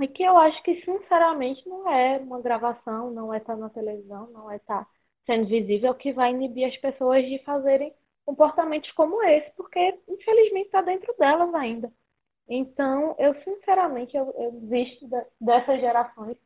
E 0.00 0.08
que 0.08 0.24
eu 0.24 0.36
acho 0.36 0.60
que, 0.64 0.84
sinceramente, 0.84 1.68
não 1.68 1.88
é 1.88 2.18
uma 2.18 2.40
gravação, 2.42 3.12
não 3.12 3.32
é 3.32 3.38
estar 3.38 3.54
tá 3.54 3.60
na 3.60 3.70
televisão, 3.70 4.28
não 4.32 4.50
é 4.50 4.56
estar 4.56 4.84
tá 4.84 4.90
sendo 5.24 5.46
visível 5.46 5.94
que 5.94 6.12
vai 6.12 6.32
inibir 6.32 6.66
as 6.66 6.76
pessoas 6.78 7.24
de 7.24 7.38
fazerem 7.44 7.94
comportamentos 8.26 8.92
como 8.94 9.22
esse, 9.24 9.52
porque, 9.56 10.00
infelizmente, 10.08 10.66
está 10.66 10.82
dentro 10.82 11.14
delas 11.18 11.54
ainda. 11.54 11.92
Então, 12.48 13.16
eu, 13.18 13.34
sinceramente, 13.44 14.16
eu, 14.16 14.32
eu 14.38 14.52
dessas 15.40 15.80
gerações. 15.80 16.36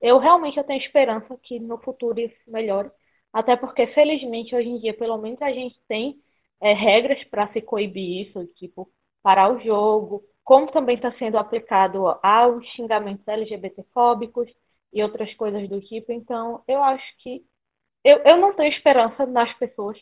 Eu 0.00 0.18
realmente 0.18 0.56
eu 0.58 0.64
tenho 0.64 0.80
esperança 0.80 1.36
que 1.42 1.58
no 1.58 1.78
futuro 1.78 2.20
isso 2.20 2.36
melhore. 2.46 2.90
Até 3.32 3.56
porque, 3.56 3.86
felizmente, 3.88 4.54
hoje 4.54 4.68
em 4.68 4.78
dia, 4.78 4.94
pelo 4.96 5.18
menos 5.18 5.40
a 5.42 5.50
gente 5.52 5.78
tem 5.88 6.20
é, 6.60 6.72
regras 6.72 7.22
para 7.24 7.52
se 7.52 7.60
coibir 7.60 8.26
isso, 8.28 8.46
tipo, 8.56 8.90
parar 9.22 9.52
o 9.52 9.60
jogo, 9.60 10.22
como 10.44 10.70
também 10.72 10.96
está 10.96 11.12
sendo 11.18 11.36
aplicado 11.38 12.06
aos 12.22 12.64
xingamentos 12.70 13.26
LGBTfóbicos 13.28 14.48
e 14.92 15.02
outras 15.02 15.32
coisas 15.34 15.68
do 15.68 15.80
tipo. 15.80 16.12
Então, 16.12 16.62
eu 16.66 16.82
acho 16.82 17.04
que. 17.18 17.44
Eu, 18.04 18.18
eu 18.24 18.36
não 18.38 18.54
tenho 18.54 18.72
esperança 18.72 19.26
nas 19.26 19.52
pessoas. 19.58 19.98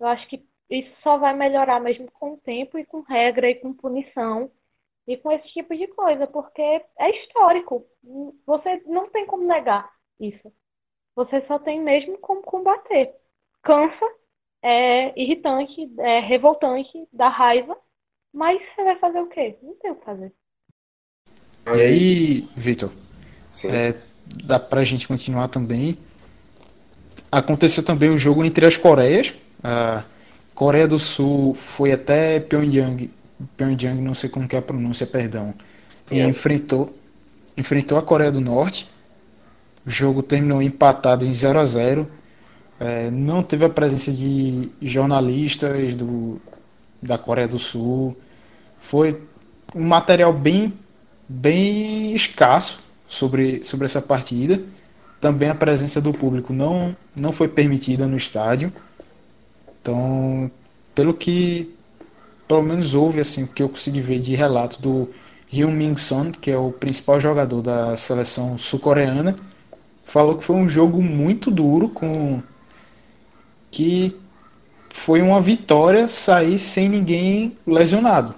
Eu 0.00 0.06
acho 0.08 0.28
que 0.28 0.46
isso 0.70 0.90
só 1.02 1.18
vai 1.18 1.34
melhorar 1.34 1.80
mesmo 1.80 2.08
com 2.12 2.34
o 2.34 2.36
tempo 2.38 2.78
e 2.78 2.86
com 2.86 3.00
regra 3.00 3.50
e 3.50 3.56
com 3.56 3.72
punição 3.72 4.50
e 5.06 5.16
com 5.16 5.32
esse 5.32 5.48
tipo 5.48 5.76
de 5.76 5.88
coisa, 5.88 6.28
porque 6.28 6.62
é 6.62 7.10
histórico. 7.22 7.84
Você 8.46 8.80
não 8.86 9.10
tem 9.10 9.26
como 9.26 9.44
negar 9.44 9.90
isso. 10.20 10.52
Você 11.16 11.44
só 11.48 11.58
tem 11.58 11.80
mesmo 11.80 12.16
como 12.18 12.40
combater. 12.42 13.12
Cansa, 13.62 14.06
é 14.62 15.20
irritante, 15.20 15.90
é 15.98 16.20
revoltante, 16.20 17.08
dá 17.12 17.28
raiva, 17.28 17.76
mas 18.32 18.60
você 18.62 18.84
vai 18.84 18.96
fazer 19.00 19.20
o 19.20 19.26
quê? 19.26 19.58
Não 19.60 19.74
tem 19.74 19.90
o 19.90 19.96
que 19.96 20.04
fazer. 20.04 20.32
E 21.66 21.80
aí, 21.80 22.48
Vitor, 22.56 22.92
é, 23.66 23.94
dá 24.44 24.60
pra 24.60 24.84
gente 24.84 25.08
continuar 25.08 25.48
também. 25.48 25.98
Aconteceu 27.32 27.84
também 27.84 28.08
o 28.08 28.14
um 28.14 28.18
jogo 28.18 28.44
entre 28.44 28.64
as 28.64 28.76
Coreias. 28.76 29.34
A 29.62 30.04
Coreia 30.54 30.86
do 30.86 30.98
Sul 30.98 31.54
foi 31.54 31.92
até 31.92 32.40
Pyongyang, 32.40 33.10
Pyongyang, 33.56 34.00
não 34.00 34.14
sei 34.14 34.28
como 34.28 34.46
que 34.46 34.56
é 34.56 34.58
a 34.58 34.62
pronúncia, 34.62 35.06
perdão, 35.06 35.54
e 36.10 36.20
enfrentou, 36.20 36.94
enfrentou 37.56 37.96
a 37.96 38.02
Coreia 38.02 38.30
do 38.30 38.40
Norte. 38.40 38.88
O 39.86 39.90
jogo 39.90 40.22
terminou 40.22 40.60
empatado 40.60 41.24
em 41.24 41.32
0 41.32 41.58
a 41.58 41.64
0 41.64 42.10
é, 42.78 43.10
Não 43.10 43.42
teve 43.42 43.64
a 43.64 43.68
presença 43.68 44.12
de 44.12 44.68
jornalistas 44.82 45.94
do, 45.96 46.40
da 47.02 47.16
Coreia 47.16 47.48
do 47.48 47.58
Sul. 47.58 48.16
Foi 48.78 49.20
um 49.74 49.84
material 49.84 50.32
bem, 50.32 50.72
bem 51.28 52.14
escasso 52.14 52.82
sobre, 53.08 53.62
sobre 53.64 53.84
essa 53.86 54.02
partida. 54.02 54.60
Também 55.20 55.48
a 55.50 55.54
presença 55.54 56.00
do 56.00 56.12
público 56.12 56.52
não, 56.52 56.96
não 57.18 57.32
foi 57.32 57.48
permitida 57.48 58.06
no 58.06 58.16
estádio. 58.16 58.72
Então, 59.80 60.50
pelo 60.94 61.14
que 61.14 61.74
pelo 62.50 62.62
menos 62.64 62.94
houve 62.94 63.20
assim 63.20 63.44
o 63.44 63.46
que 63.46 63.62
eu 63.62 63.68
consegui 63.68 64.00
ver 64.00 64.18
de 64.18 64.34
relato 64.34 64.82
do 64.82 65.08
Hyun 65.52 65.70
Min 65.70 65.96
Son, 65.96 66.32
que 66.32 66.50
é 66.50 66.58
o 66.58 66.72
principal 66.72 67.20
jogador 67.20 67.62
da 67.62 67.94
seleção 67.94 68.58
sul-coreana, 68.58 69.36
falou 70.04 70.36
que 70.36 70.42
foi 70.42 70.56
um 70.56 70.68
jogo 70.68 71.00
muito 71.00 71.48
duro, 71.48 71.88
com 71.88 72.42
que 73.70 74.16
foi 74.88 75.22
uma 75.22 75.40
vitória 75.40 76.08
sair 76.08 76.58
sem 76.58 76.88
ninguém 76.88 77.56
lesionado. 77.64 78.34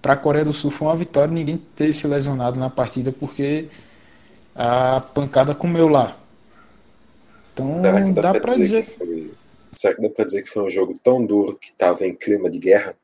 Para 0.00 0.12
a 0.12 0.16
Coreia 0.16 0.44
do 0.44 0.52
Sul 0.52 0.70
foi 0.70 0.86
uma 0.86 0.96
vitória 0.96 1.34
ninguém 1.34 1.56
ter 1.74 1.92
se 1.92 2.06
lesionado 2.06 2.60
na 2.60 2.70
partida 2.70 3.10
porque 3.10 3.66
a 4.54 5.00
pancada 5.00 5.52
comeu 5.52 5.88
lá. 5.88 6.16
Então 7.52 7.82
dá, 7.82 8.30
dá 8.32 8.40
para 8.40 8.54
dizer. 8.54 8.82
dizer... 8.82 8.98
Foi... 8.98 9.43
Será 9.74 9.94
que 9.94 10.02
dá 10.02 10.08
para 10.08 10.24
dizer 10.24 10.42
que 10.42 10.48
foi 10.48 10.64
um 10.64 10.70
jogo 10.70 10.98
tão 11.02 11.24
duro 11.24 11.58
que 11.58 11.68
estava 11.68 12.06
em 12.06 12.14
clima 12.14 12.50
de 12.50 12.58
guerra? 12.58 12.96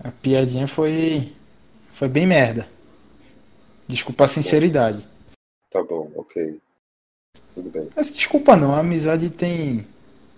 A 0.00 0.10
piadinha 0.10 0.66
foi 0.66 1.32
foi 1.92 2.08
bem 2.08 2.26
merda. 2.26 2.68
Desculpa 3.86 4.24
a 4.24 4.28
sinceridade. 4.28 5.08
Tá 5.70 5.82
bom, 5.82 6.10
ok. 6.16 6.60
Tudo 7.54 7.70
bem. 7.70 7.88
Mas 7.96 8.12
desculpa 8.12 8.56
não, 8.56 8.74
a 8.74 8.80
amizade 8.80 9.30
tem 9.30 9.86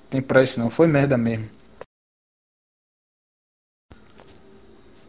tem 0.08 0.20
preço 0.20 0.60
não, 0.60 0.70
foi 0.70 0.86
merda 0.86 1.16
mesmo. 1.16 1.48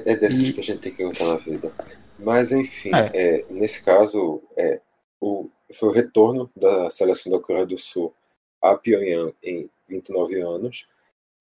É 0.05 0.15
dessas 0.15 0.49
e... 0.49 0.53
que 0.53 0.59
a 0.59 0.63
gente 0.63 0.79
tem 0.79 0.93
que 0.93 1.03
aguentar 1.03 1.27
na 1.27 1.35
vida. 1.37 1.73
Mas 2.19 2.51
enfim, 2.51 2.91
é. 2.93 3.11
É, 3.13 3.45
nesse 3.49 3.83
caso, 3.83 4.41
é, 4.57 4.79
o, 5.19 5.49
foi 5.73 5.89
o 5.89 5.91
retorno 5.91 6.51
da 6.55 6.89
seleção 6.89 7.31
da 7.31 7.39
Coreia 7.39 7.65
do 7.65 7.77
Sul 7.77 8.13
a 8.61 8.77
Pyongyang 8.77 9.33
em 9.43 9.69
29 9.91 10.41
anos 10.41 10.87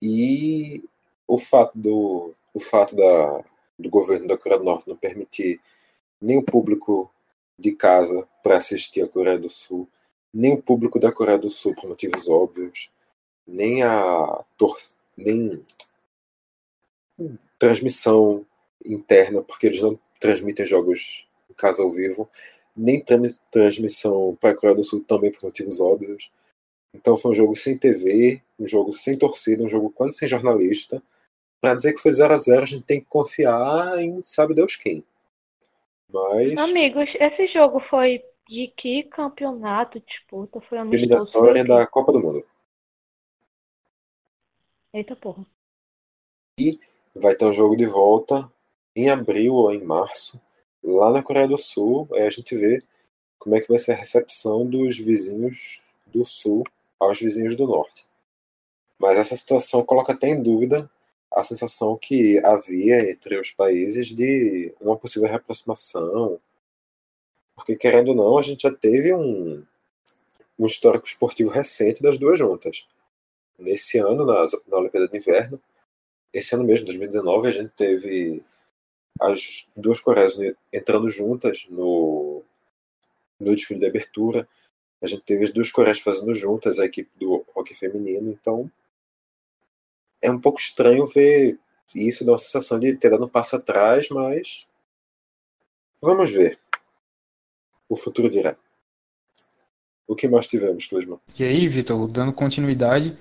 e 0.01 0.83
o 1.27 1.37
fato 1.37 1.77
do 1.77 2.33
o 2.53 2.59
fato 2.59 2.95
da, 2.95 3.43
do 3.79 3.89
governo 3.89 4.27
da 4.27 4.37
Coreia 4.37 4.59
do 4.59 4.65
Norte 4.65 4.89
não 4.89 4.97
permitir 4.97 5.59
nem 6.21 6.37
o 6.37 6.43
público 6.43 7.09
de 7.57 7.71
casa 7.71 8.27
para 8.43 8.57
assistir 8.57 9.01
a 9.01 9.07
Coreia 9.07 9.39
do 9.39 9.49
Sul 9.49 9.87
nem 10.33 10.53
o 10.53 10.61
público 10.61 10.99
da 10.99 11.11
Coreia 11.11 11.37
do 11.37 11.49
Sul 11.49 11.75
por 11.75 11.89
motivos 11.89 12.29
óbvios, 12.29 12.91
nem 13.45 13.83
a 13.83 14.43
tor 14.57 14.77
nem 15.17 15.61
transmissão 17.59 18.45
interna, 18.83 19.43
porque 19.43 19.67
eles 19.67 19.81
não 19.81 19.99
transmitem 20.19 20.65
jogos 20.65 21.27
em 21.49 21.53
casa 21.53 21.83
ao 21.83 21.91
vivo, 21.91 22.29
nem 22.75 23.03
transmissão 23.51 24.37
para 24.39 24.51
a 24.51 24.55
Coreia 24.55 24.77
do 24.77 24.83
Sul 24.83 25.03
também 25.03 25.31
por 25.31 25.43
motivos 25.43 25.81
óbvios. 25.81 26.31
Então 26.93 27.17
foi 27.17 27.31
um 27.31 27.35
jogo 27.35 27.55
sem 27.55 27.77
TV, 27.77 28.41
um 28.59 28.67
jogo 28.67 28.91
sem 28.91 29.17
torcida, 29.17 29.63
um 29.63 29.69
jogo 29.69 29.89
quase 29.91 30.13
sem 30.13 30.27
jornalista, 30.27 31.01
para 31.59 31.75
dizer 31.75 31.93
que 31.93 32.01
foi 32.01 32.11
0 32.11 32.33
a 32.33 32.37
0 32.37 32.63
a 32.63 32.65
gente 32.65 32.83
tem 32.83 32.99
que 32.99 33.07
confiar 33.07 33.99
em 33.99 34.21
sabe 34.21 34.53
Deus 34.53 34.75
quem. 34.75 35.03
Mas. 36.11 36.59
Amigos, 36.69 37.09
esse 37.19 37.47
jogo 37.53 37.79
foi 37.89 38.21
de 38.47 38.73
que 38.77 39.03
campeonato 39.03 39.99
disputa? 40.01 40.59
Foi 40.61 40.77
amistoso? 40.77 41.03
Eliminatória 41.03 41.63
da 41.63 41.87
Copa 41.87 42.11
do 42.11 42.19
Mundo. 42.19 42.45
Eita 44.93 45.15
porra. 45.15 45.45
E 46.59 46.77
vai 47.15 47.33
ter 47.33 47.45
um 47.45 47.53
jogo 47.53 47.77
de 47.77 47.85
volta 47.85 48.51
em 48.93 49.09
abril 49.09 49.53
ou 49.53 49.73
em 49.73 49.81
março, 49.81 50.41
lá 50.83 51.11
na 51.11 51.23
Coreia 51.23 51.47
do 51.47 51.57
Sul. 51.57 52.09
Aí 52.11 52.23
a 52.23 52.29
gente 52.29 52.55
vê 52.57 52.83
como 53.39 53.55
é 53.55 53.61
que 53.61 53.69
vai 53.69 53.79
ser 53.79 53.93
a 53.93 53.97
recepção 53.97 54.65
dos 54.65 54.99
vizinhos 54.99 55.81
do 56.05 56.25
Sul 56.25 56.65
aos 57.01 57.19
vizinhos 57.19 57.55
do 57.55 57.67
Norte. 57.67 58.05
Mas 58.99 59.17
essa 59.17 59.35
situação 59.35 59.83
coloca 59.83 60.13
até 60.13 60.29
em 60.29 60.41
dúvida 60.41 60.89
a 61.33 61.43
sensação 61.43 61.97
que 61.97 62.39
havia 62.45 63.09
entre 63.09 63.39
os 63.39 63.51
países 63.51 64.07
de 64.07 64.73
uma 64.79 64.97
possível 64.97 65.27
reaproximação. 65.27 66.39
Porque, 67.55 67.75
querendo 67.75 68.09
ou 68.09 68.15
não, 68.15 68.37
a 68.37 68.41
gente 68.41 68.61
já 68.61 68.73
teve 68.73 69.13
um, 69.13 69.65
um 70.59 70.65
histórico 70.65 71.07
esportivo 71.07 71.49
recente 71.49 72.03
das 72.03 72.17
duas 72.17 72.37
juntas. 72.37 72.87
Nesse 73.57 73.97
ano, 73.97 74.25
na, 74.25 74.45
na 74.67 74.77
Olimpíada 74.77 75.07
de 75.07 75.17
Inverno, 75.17 75.59
esse 76.33 76.53
ano 76.53 76.63
mesmo, 76.63 76.85
2019, 76.85 77.47
a 77.47 77.51
gente 77.51 77.73
teve 77.73 78.43
as 79.19 79.69
duas 79.75 79.99
Coreias 79.99 80.37
entrando 80.71 81.09
juntas 81.09 81.67
no, 81.69 82.43
no 83.39 83.55
desfile 83.55 83.79
de 83.79 83.87
abertura. 83.87 84.47
A 85.01 85.07
gente 85.07 85.23
teve 85.23 85.45
as 85.45 85.51
duas 85.51 85.71
Coreias 85.71 85.99
fazendo 85.99 86.33
juntas 86.33 86.79
a 86.79 86.85
equipe 86.85 87.09
do 87.19 87.43
hockey 87.55 87.73
feminino. 87.73 88.29
Então, 88.29 88.71
é 90.21 90.29
um 90.29 90.39
pouco 90.39 90.59
estranho 90.59 91.05
ver 91.07 91.57
isso, 91.95 92.23
dá 92.23 92.31
uma 92.33 92.37
sensação 92.37 92.79
de 92.79 92.95
ter 92.95 93.09
dado 93.09 93.25
um 93.25 93.29
passo 93.29 93.55
atrás, 93.55 94.09
mas 94.09 94.67
vamos 96.01 96.31
ver. 96.31 96.57
O 97.89 97.95
futuro 97.95 98.29
dirá. 98.29 98.55
O 100.07 100.15
que 100.15 100.27
mais 100.27 100.47
tivemos, 100.47 100.87
Clisman? 100.87 101.19
E 101.37 101.43
aí, 101.43 101.67
Vitor, 101.67 102.07
dando 102.07 102.33
continuidade, 102.33 103.17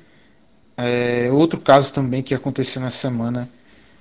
é, 0.76 1.30
outro 1.30 1.60
caso 1.60 1.92
também 1.94 2.22
que 2.22 2.34
aconteceu 2.34 2.80
na 2.80 2.90
semana 2.90 3.50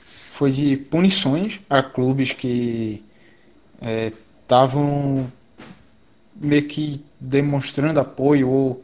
foi 0.02 0.52
de 0.52 0.78
punições 0.78 1.60
a 1.70 1.84
clubes 1.84 2.34
que 2.34 3.04
estavam 4.44 5.32
é, 5.58 5.66
meio 6.36 6.68
que 6.68 7.04
demonstrando 7.20 8.00
apoio 8.00 8.50
ou 8.50 8.84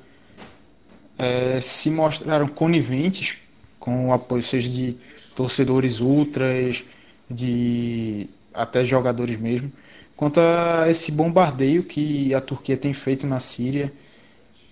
é, 1.17 1.59
se 1.61 1.89
mostraram 1.89 2.47
coniventes 2.47 3.37
com 3.79 4.09
o 4.09 4.13
apoio 4.13 4.41
seja 4.41 4.69
de 4.69 4.97
torcedores 5.35 5.99
ultras, 5.99 6.83
de 7.29 8.27
até 8.53 8.83
jogadores 8.83 9.37
mesmo, 9.37 9.71
quanto 10.15 10.39
a 10.39 10.89
esse 10.89 11.11
bombardeio 11.11 11.83
que 11.83 12.33
a 12.33 12.41
Turquia 12.41 12.77
tem 12.77 12.93
feito 12.93 13.27
na 13.27 13.39
Síria 13.39 13.93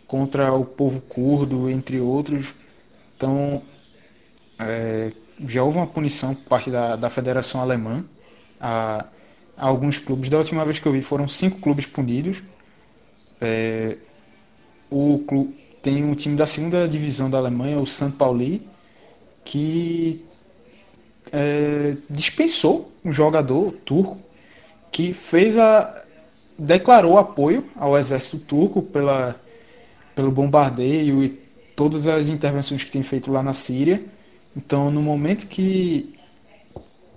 contra 0.07 0.53
o 0.53 0.65
povo 0.65 1.01
curdo, 1.01 1.69
entre 1.69 1.99
outros. 1.99 2.53
Então, 3.15 3.61
é, 4.59 5.11
já 5.45 5.63
houve 5.63 5.77
uma 5.77 5.87
punição 5.87 6.33
por 6.35 6.43
parte 6.45 6.69
da, 6.69 6.95
da 6.95 7.09
Federação 7.09 7.61
Alemã 7.61 8.05
a, 8.59 9.05
a, 9.57 9.67
alguns 9.67 9.99
clubes. 9.99 10.29
Da 10.29 10.37
última 10.37 10.63
vez 10.63 10.79
que 10.79 10.87
eu 10.87 10.91
vi, 10.91 11.01
foram 11.01 11.27
cinco 11.27 11.59
clubes 11.59 11.85
punidos. 11.85 12.43
É, 13.41 13.97
o 14.89 15.19
clube, 15.27 15.55
tem 15.81 16.03
um 16.03 16.15
time 16.15 16.35
da 16.35 16.45
segunda 16.45 16.87
divisão 16.87 17.29
da 17.29 17.37
Alemanha, 17.37 17.79
o 17.79 17.85
St. 17.85 18.11
Pauli, 18.11 18.65
que 19.43 20.23
é, 21.31 21.97
dispensou 22.09 22.91
um 23.03 23.11
jogador 23.11 23.71
turco 23.83 24.19
que 24.91 25.13
fez 25.13 25.57
a 25.57 26.03
declarou 26.57 27.17
apoio 27.17 27.65
ao 27.75 27.97
exército 27.97 28.37
turco 28.37 28.81
pela, 28.81 29.35
pelo 30.15 30.31
bombardeio 30.31 31.23
e 31.23 31.29
todas 31.75 32.07
as 32.07 32.29
intervenções 32.29 32.83
que 32.83 32.91
tem 32.91 33.01
feito 33.01 33.31
lá 33.31 33.41
na 33.41 33.53
Síria. 33.53 34.03
Então, 34.55 34.91
no 34.91 35.01
momento 35.01 35.47
que 35.47 36.13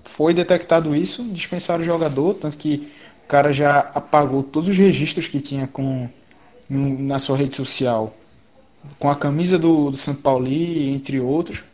foi 0.03 0.33
detectado 0.33 0.97
isso, 0.97 1.25
dispensaram 1.25 1.83
o 1.83 1.85
jogador, 1.85 2.35
tanto 2.35 2.57
que 2.57 2.91
o 3.27 3.29
cara 3.29 3.53
já 3.53 3.81
apagou 3.93 4.41
todos 4.41 4.68
os 4.68 4.79
registros 4.79 5.27
que 5.27 5.41
tinha 5.41 5.66
com 5.66 6.09
na 6.70 7.18
sua 7.18 7.37
rede 7.37 7.57
social, 7.57 8.16
com 9.01 9.11
a 9.11 9.16
camisa 9.16 9.59
do, 9.59 9.91
do 9.91 9.97
São 9.97 10.14
Paulo, 10.14 10.47
entre 10.49 11.18
outros. 11.18 11.64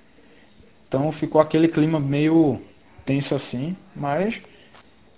Então 0.89 1.13
ficou 1.13 1.43
aquele 1.43 1.69
clima 1.69 2.01
meio 2.01 2.59
tenso 3.05 3.35
assim, 3.35 3.77
mas 3.95 4.41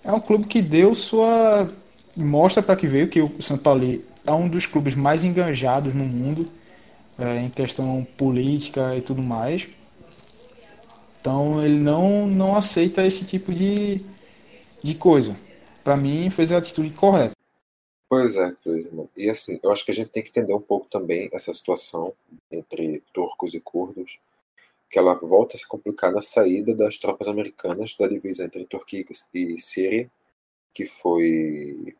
é 0.03 0.11
um 0.11 0.19
clube 0.19 0.45
que 0.45 0.61
deu 0.61 0.93
sua 0.93 1.69
mostra 2.17 2.61
para 2.61 2.75
que 2.75 2.85
veio 2.85 3.07
que 3.07 3.21
o 3.21 3.41
São 3.41 3.57
Paulo 3.57 4.01
é 4.25 4.31
um 4.33 4.49
dos 4.49 4.65
clubes 4.65 4.93
mais 4.93 5.23
engajados 5.23 5.93
no 5.93 6.03
mundo 6.03 6.49
é, 7.17 7.43
em 7.43 7.49
questão 7.49 8.05
política 8.17 8.93
e 8.93 9.01
tudo 9.01 9.23
mais. 9.23 9.69
Então 11.21 11.63
ele 11.63 11.77
não 11.77 12.27
não 12.27 12.57
aceita 12.57 13.05
esse 13.05 13.23
tipo 13.23 13.53
de, 13.53 14.01
de 14.83 14.95
coisa. 14.95 15.44
Para 15.85 15.95
mim 15.95 16.31
fez 16.31 16.51
a 16.51 16.57
atitude 16.57 16.89
correta. 16.95 17.35
Pois 18.09 18.35
é, 18.37 18.51
Clisman. 18.63 19.07
E 19.15 19.29
assim, 19.29 19.59
eu 19.61 19.71
acho 19.71 19.85
que 19.85 19.91
a 19.91 19.93
gente 19.93 20.09
tem 20.09 20.23
que 20.23 20.29
entender 20.29 20.55
um 20.55 20.59
pouco 20.59 20.87
também 20.89 21.29
essa 21.31 21.53
situação 21.53 22.11
entre 22.51 23.03
turcos 23.13 23.53
e 23.53 23.61
curdos 23.61 24.19
que 24.89 24.97
ela 24.97 25.13
volta 25.13 25.55
a 25.55 25.59
se 25.59 25.67
complicar 25.67 26.11
na 26.11 26.21
saída 26.21 26.73
das 26.73 26.97
tropas 26.97 27.27
americanas 27.27 27.95
da 27.97 28.07
divisa 28.07 28.45
entre 28.45 28.65
Turquia 28.65 29.05
e 29.31 29.59
Síria, 29.59 30.09
que 30.73 30.87
foi 30.87 31.95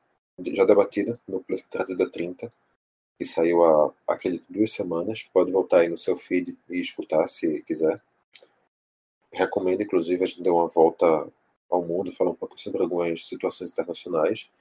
já 0.51 0.65
debatida 0.65 1.19
no 1.27 1.43
Tratado 1.43 1.95
da 1.95 2.09
30, 2.09 2.51
que 3.19 3.23
saiu 3.23 3.63
há, 3.63 3.93
acredito, 4.07 4.45
duas 4.49 4.71
semanas. 4.71 5.21
Pode 5.31 5.51
voltar 5.51 5.81
aí 5.81 5.89
no 5.89 5.97
seu 5.97 6.17
feed 6.17 6.57
e 6.71 6.79
escutar 6.79 7.27
se 7.27 7.61
quiser. 7.61 8.01
Recomendo, 9.31 9.83
inclusive, 9.83 10.23
a 10.23 10.25
gente 10.25 10.41
dar 10.41 10.53
uma 10.53 10.67
volta 10.67 11.27
ao 11.69 11.83
mundo, 11.83 12.11
falar 12.11 12.31
um 12.31 12.35
pouco 12.35 12.59
sobre 12.59 12.81
algumas 12.81 13.27
situações 13.27 13.71
internacionais. 13.71 14.51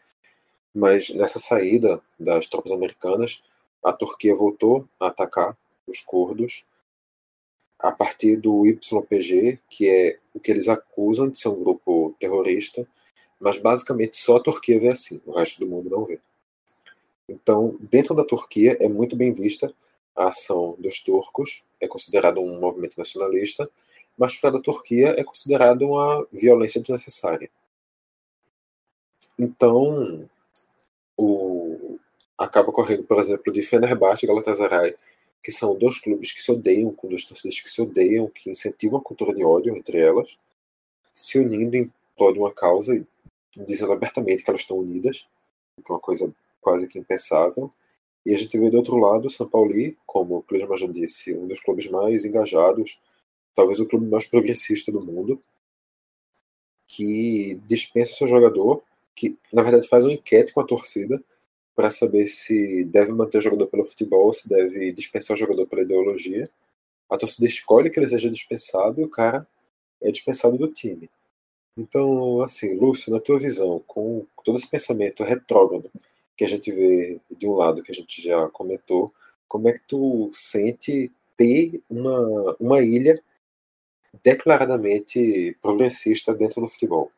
Mas 0.74 1.14
nessa 1.14 1.38
saída 1.38 2.02
das 2.18 2.46
tropas 2.46 2.72
americanas, 2.72 3.44
a 3.82 3.92
Turquia 3.92 4.34
voltou 4.34 4.88
a 4.98 5.08
atacar 5.08 5.56
os 5.86 6.00
curdos 6.00 6.66
a 7.78 7.92
partir 7.92 8.36
do 8.36 8.66
YPG, 8.66 9.58
que 9.68 9.88
é 9.88 10.18
o 10.32 10.40
que 10.40 10.50
eles 10.50 10.68
acusam 10.68 11.28
de 11.28 11.38
ser 11.38 11.48
um 11.48 11.62
grupo 11.62 12.14
terrorista, 12.18 12.86
mas 13.38 13.58
basicamente 13.58 14.16
só 14.16 14.36
a 14.36 14.42
Turquia 14.42 14.80
vê 14.80 14.88
assim, 14.88 15.20
o 15.26 15.32
resto 15.32 15.60
do 15.60 15.66
mundo 15.66 15.90
não 15.90 16.04
vê. 16.04 16.18
Então, 17.28 17.76
dentro 17.80 18.14
da 18.14 18.24
Turquia 18.24 18.76
é 18.80 18.88
muito 18.88 19.16
bem 19.16 19.32
vista 19.32 19.72
a 20.16 20.28
ação 20.28 20.76
dos 20.78 21.02
turcos, 21.02 21.66
é 21.80 21.86
considerado 21.86 22.40
um 22.40 22.58
movimento 22.60 22.96
nacionalista, 22.96 23.68
mas 24.16 24.34
fora 24.34 24.54
da 24.54 24.60
Turquia 24.60 25.14
é 25.18 25.24
considerado 25.24 25.82
uma 25.82 26.26
violência 26.32 26.80
desnecessária. 26.80 27.50
Então, 29.38 30.28
o, 31.16 31.98
acaba 32.38 32.72
correndo, 32.72 33.04
por 33.04 33.18
exemplo, 33.18 33.52
de 33.52 33.62
Fenerbahçe 33.62 34.24
e 34.24 34.28
Galatasaray 34.28 34.94
que 35.44 35.52
são 35.52 35.76
dois 35.76 36.00
clubes 36.00 36.32
que 36.32 36.40
se 36.40 36.50
odeiam, 36.50 36.90
com 36.94 37.06
duas 37.06 37.26
torcidas 37.26 37.60
que 37.60 37.70
se 37.70 37.82
odeiam, 37.82 38.30
que 38.34 38.50
incentivam 38.50 38.98
a 38.98 39.02
cultura 39.02 39.34
de 39.34 39.44
ódio 39.44 39.76
entre 39.76 39.98
elas, 39.98 40.38
se 41.14 41.38
unindo 41.38 41.76
em 41.76 41.92
prol 42.16 42.32
de 42.32 42.38
uma 42.38 42.50
causa 42.50 42.96
e 42.96 43.06
dizendo 43.54 43.92
abertamente 43.92 44.42
que 44.42 44.50
elas 44.50 44.62
estão 44.62 44.78
unidas, 44.78 45.28
que 45.84 45.92
é 45.92 45.94
uma 45.94 46.00
coisa 46.00 46.34
quase 46.62 46.88
que 46.88 46.98
impensável. 46.98 47.70
E 48.24 48.34
a 48.34 48.38
gente 48.38 48.58
vê 48.58 48.70
do 48.70 48.78
outro 48.78 48.96
lado 48.96 49.26
o 49.26 49.30
São 49.30 49.46
Paulo, 49.46 49.74
como 50.06 50.38
o 50.38 50.42
Clisma 50.42 50.78
já 50.78 50.86
disse, 50.86 51.34
um 51.34 51.46
dos 51.46 51.60
clubes 51.60 51.90
mais 51.90 52.24
engajados, 52.24 53.02
talvez 53.54 53.80
o 53.80 53.88
clube 53.88 54.06
mais 54.08 54.26
progressista 54.26 54.90
do 54.90 55.04
mundo, 55.04 55.40
que 56.88 57.60
dispensa 57.66 58.14
seu 58.14 58.28
jogador, 58.28 58.82
que 59.14 59.38
na 59.52 59.62
verdade 59.62 59.88
faz 59.88 60.04
uma 60.04 60.14
enquete 60.14 60.52
com 60.52 60.60
a 60.60 60.66
torcida 60.66 61.22
para 61.74 61.90
saber 61.90 62.26
se 62.28 62.84
deve 62.84 63.12
manter 63.12 63.38
o 63.38 63.42
jogador 63.42 63.66
pelo 63.66 63.84
futebol, 63.84 64.32
se 64.32 64.48
deve 64.48 64.92
dispensar 64.92 65.36
o 65.36 65.40
jogador 65.40 65.66
pela 65.66 65.82
ideologia. 65.82 66.48
A 67.10 67.16
torcida 67.16 67.46
escolhe 67.46 67.90
que 67.90 67.98
ele 67.98 68.08
seja 68.08 68.30
dispensado 68.30 69.00
e 69.00 69.04
o 69.04 69.08
cara 69.08 69.46
é 70.00 70.10
dispensado 70.10 70.56
do 70.56 70.68
time. 70.68 71.10
Então, 71.76 72.40
assim, 72.40 72.76
Lúcio, 72.76 73.12
na 73.12 73.18
tua 73.18 73.38
visão, 73.38 73.82
com 73.86 74.24
todo 74.44 74.56
esse 74.56 74.68
pensamento 74.68 75.24
retrógrado 75.24 75.90
que 76.36 76.44
a 76.44 76.48
gente 76.48 76.70
vê 76.70 77.20
de 77.30 77.46
um 77.46 77.54
lado, 77.54 77.82
que 77.82 77.90
a 77.90 77.94
gente 77.94 78.22
já 78.22 78.48
comentou, 78.48 79.12
como 79.48 79.68
é 79.68 79.72
que 79.72 79.82
tu 79.86 80.30
sente 80.32 81.10
ter 81.36 81.80
uma, 81.88 82.56
uma 82.60 82.80
ilha 82.80 83.20
declaradamente 84.24 85.56
progressista 85.60 86.34
dentro 86.34 86.60
do 86.60 86.68
futebol? 86.68 87.10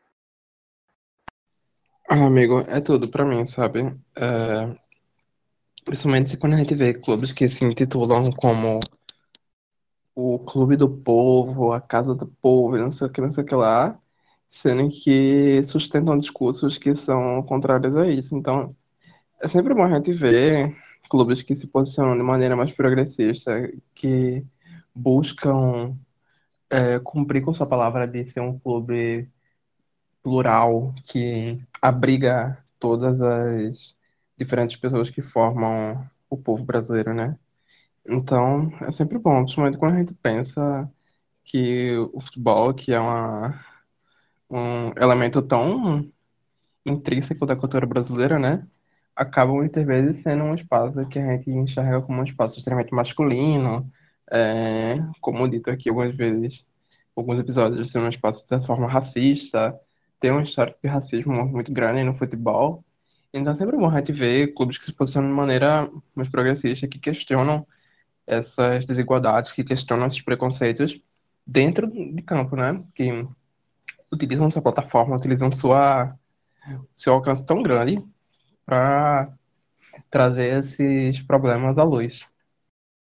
Ah, 2.09 2.27
amigo, 2.27 2.61
é 2.69 2.81
tudo 2.81 3.09
pra 3.09 3.25
mim, 3.25 3.45
sabe? 3.47 3.81
É, 4.17 4.77
Principalmente 5.87 6.37
quando 6.37 6.55
a 6.55 6.59
gente 6.59 6.75
vê 6.75 6.93
clubes 6.93 7.31
que 7.31 7.49
se 7.49 7.65
intitulam 7.65 8.33
como 8.33 8.81
o 10.17 10.41
clube 10.41 10.77
do 10.77 10.89
povo, 10.89 11.73
a 11.73 11.81
casa 11.81 12.13
do 12.13 12.27
povo, 12.27 12.77
não 12.77 12.91
sei 12.91 13.07
o 13.07 13.11
que, 13.11 13.21
não 13.21 13.31
sei 13.31 13.45
o 13.45 13.47
que 13.47 13.55
lá, 13.55 13.97
sendo 14.49 14.89
que 14.91 15.63
sustentam 15.63 16.19
discursos 16.19 16.77
que 16.77 16.93
são 16.93 17.41
contrários 17.45 17.95
a 17.95 18.09
isso. 18.09 18.35
Então, 18.37 18.75
é 19.41 19.47
sempre 19.47 19.75
bom 19.75 19.85
a 19.85 19.91
gente 19.91 20.13
ver 20.13 20.77
clubes 21.09 21.41
que 21.43 21.55
se 21.55 21.69
posicionam 21.69 22.17
de 22.17 22.23
maneira 22.25 22.57
mais 22.57 22.73
progressista, 22.73 23.73
que 23.95 24.45
buscam 24.93 25.97
é, 26.71 26.99
cumprir 27.01 27.43
com 27.43 27.55
sua 27.55 27.67
palavra 27.67 28.07
de 28.07 28.25
ser 28.27 28.41
um 28.41 28.59
clube 28.59 29.29
plural, 30.23 30.95
que 31.05 31.61
abriga 31.81 32.59
todas 32.79 33.21
as 33.21 33.97
diferentes 34.39 34.77
pessoas 34.77 35.11
que 35.11 35.23
formam 35.23 36.09
o 36.29 36.37
povo 36.37 36.65
brasileiro, 36.65 37.15
né? 37.15 37.39
Então, 38.09 38.73
é 38.83 38.91
sempre 38.91 39.19
bom, 39.19 39.43
principalmente 39.43 39.79
quando 39.79 39.95
a 39.95 39.99
gente 39.99 40.15
pensa 40.15 40.91
que 41.45 41.97
o 42.13 42.21
futebol, 42.21 42.75
que 42.75 42.93
é 42.93 43.01
uma, 43.01 43.65
um 44.51 44.93
elemento 44.97 45.43
tão 45.43 46.11
intrínseco 46.85 47.47
da 47.47 47.57
cultura 47.57 47.87
brasileira, 47.87 48.39
né? 48.39 48.67
Acaba 49.15 49.53
muitas 49.53 49.85
vezes 49.87 50.23
sendo 50.23 50.45
um 50.45 50.55
espaço 50.55 51.07
que 51.09 51.19
a 51.19 51.37
gente 51.37 51.51
enxerga 51.51 52.03
como 52.03 52.21
um 52.21 52.25
espaço 52.25 52.59
extremamente 52.59 52.95
masculino, 52.95 53.91
é, 54.31 54.97
como 55.21 55.49
dito 55.49 55.71
aqui 55.71 55.89
algumas 55.89 56.15
vezes, 56.15 56.67
alguns 57.15 57.39
episódios, 57.39 57.91
sendo 57.91 58.07
um 58.07 58.09
espaço 58.09 58.43
de 58.43 58.49
certa 58.49 58.67
forma 58.67 58.89
racista, 58.89 59.79
tem 60.21 60.33
um 60.33 60.41
histórico 60.43 60.79
de 60.83 60.89
racismo 60.89 61.45
muito 61.47 61.73
grande 61.73 62.03
no 62.03 62.15
futebol. 62.15 62.85
Então 63.33 63.53
é 63.53 63.57
sempre 63.57 63.77
bom 63.77 63.89
a 63.89 63.99
gente 63.99 64.13
ver 64.13 64.55
clubes 64.55 64.79
que 64.79 64.87
se 64.87 64.93
posicionam 64.93 65.29
de 65.29 65.37
maneira 65.37 65.91
mais 66.15 66.29
progressista, 66.29 66.89
que 66.89 66.99
questionam 66.99 67.67
essas 68.27 68.87
desigualdades, 68.87 69.53
que 69.53 69.63
questionam 69.63 70.07
esses 70.07 70.23
preconceitos 70.23 71.01
dentro 71.47 71.87
de 71.87 72.23
campo, 72.23 72.57
né? 72.57 72.83
Que 72.95 73.27
utilizam 74.13 74.51
sua 74.51 74.63
plataforma, 74.63 75.17
utilizam 75.17 75.51
sua 75.51 76.17
seu 76.97 77.13
alcance 77.13 77.45
tão 77.45 77.63
grande 77.63 78.03
para 78.65 79.33
trazer 80.11 80.59
esses 80.59 81.21
problemas 81.23 81.79
à 81.79 81.85
luz. 81.85 82.27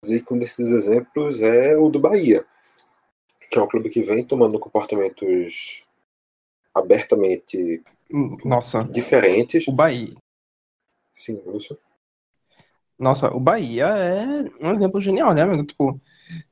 E 0.07 0.23
um 0.31 0.39
desses 0.39 0.71
exemplos 0.71 1.41
é 1.41 1.75
o 1.75 1.89
do 1.89 1.99
Bahia, 1.99 2.45
que 3.51 3.59
é 3.59 3.61
um 3.61 3.67
clube 3.67 3.89
que 3.89 4.01
vem 4.01 4.25
tomando 4.25 4.57
comportamentos 4.57 5.87
abertamente 6.73 7.83
Nossa, 8.45 8.83
diferentes. 8.85 9.67
o 9.67 9.73
Bahia. 9.73 10.15
Sim, 11.13 11.41
Lúcio. 11.45 11.77
Nossa, 12.97 13.29
o 13.29 13.39
Bahia 13.39 13.87
é 13.87 14.25
um 14.61 14.71
exemplo 14.71 15.01
genial, 15.01 15.33
né, 15.33 15.41
amigo? 15.41 15.65
Tipo, 15.65 15.99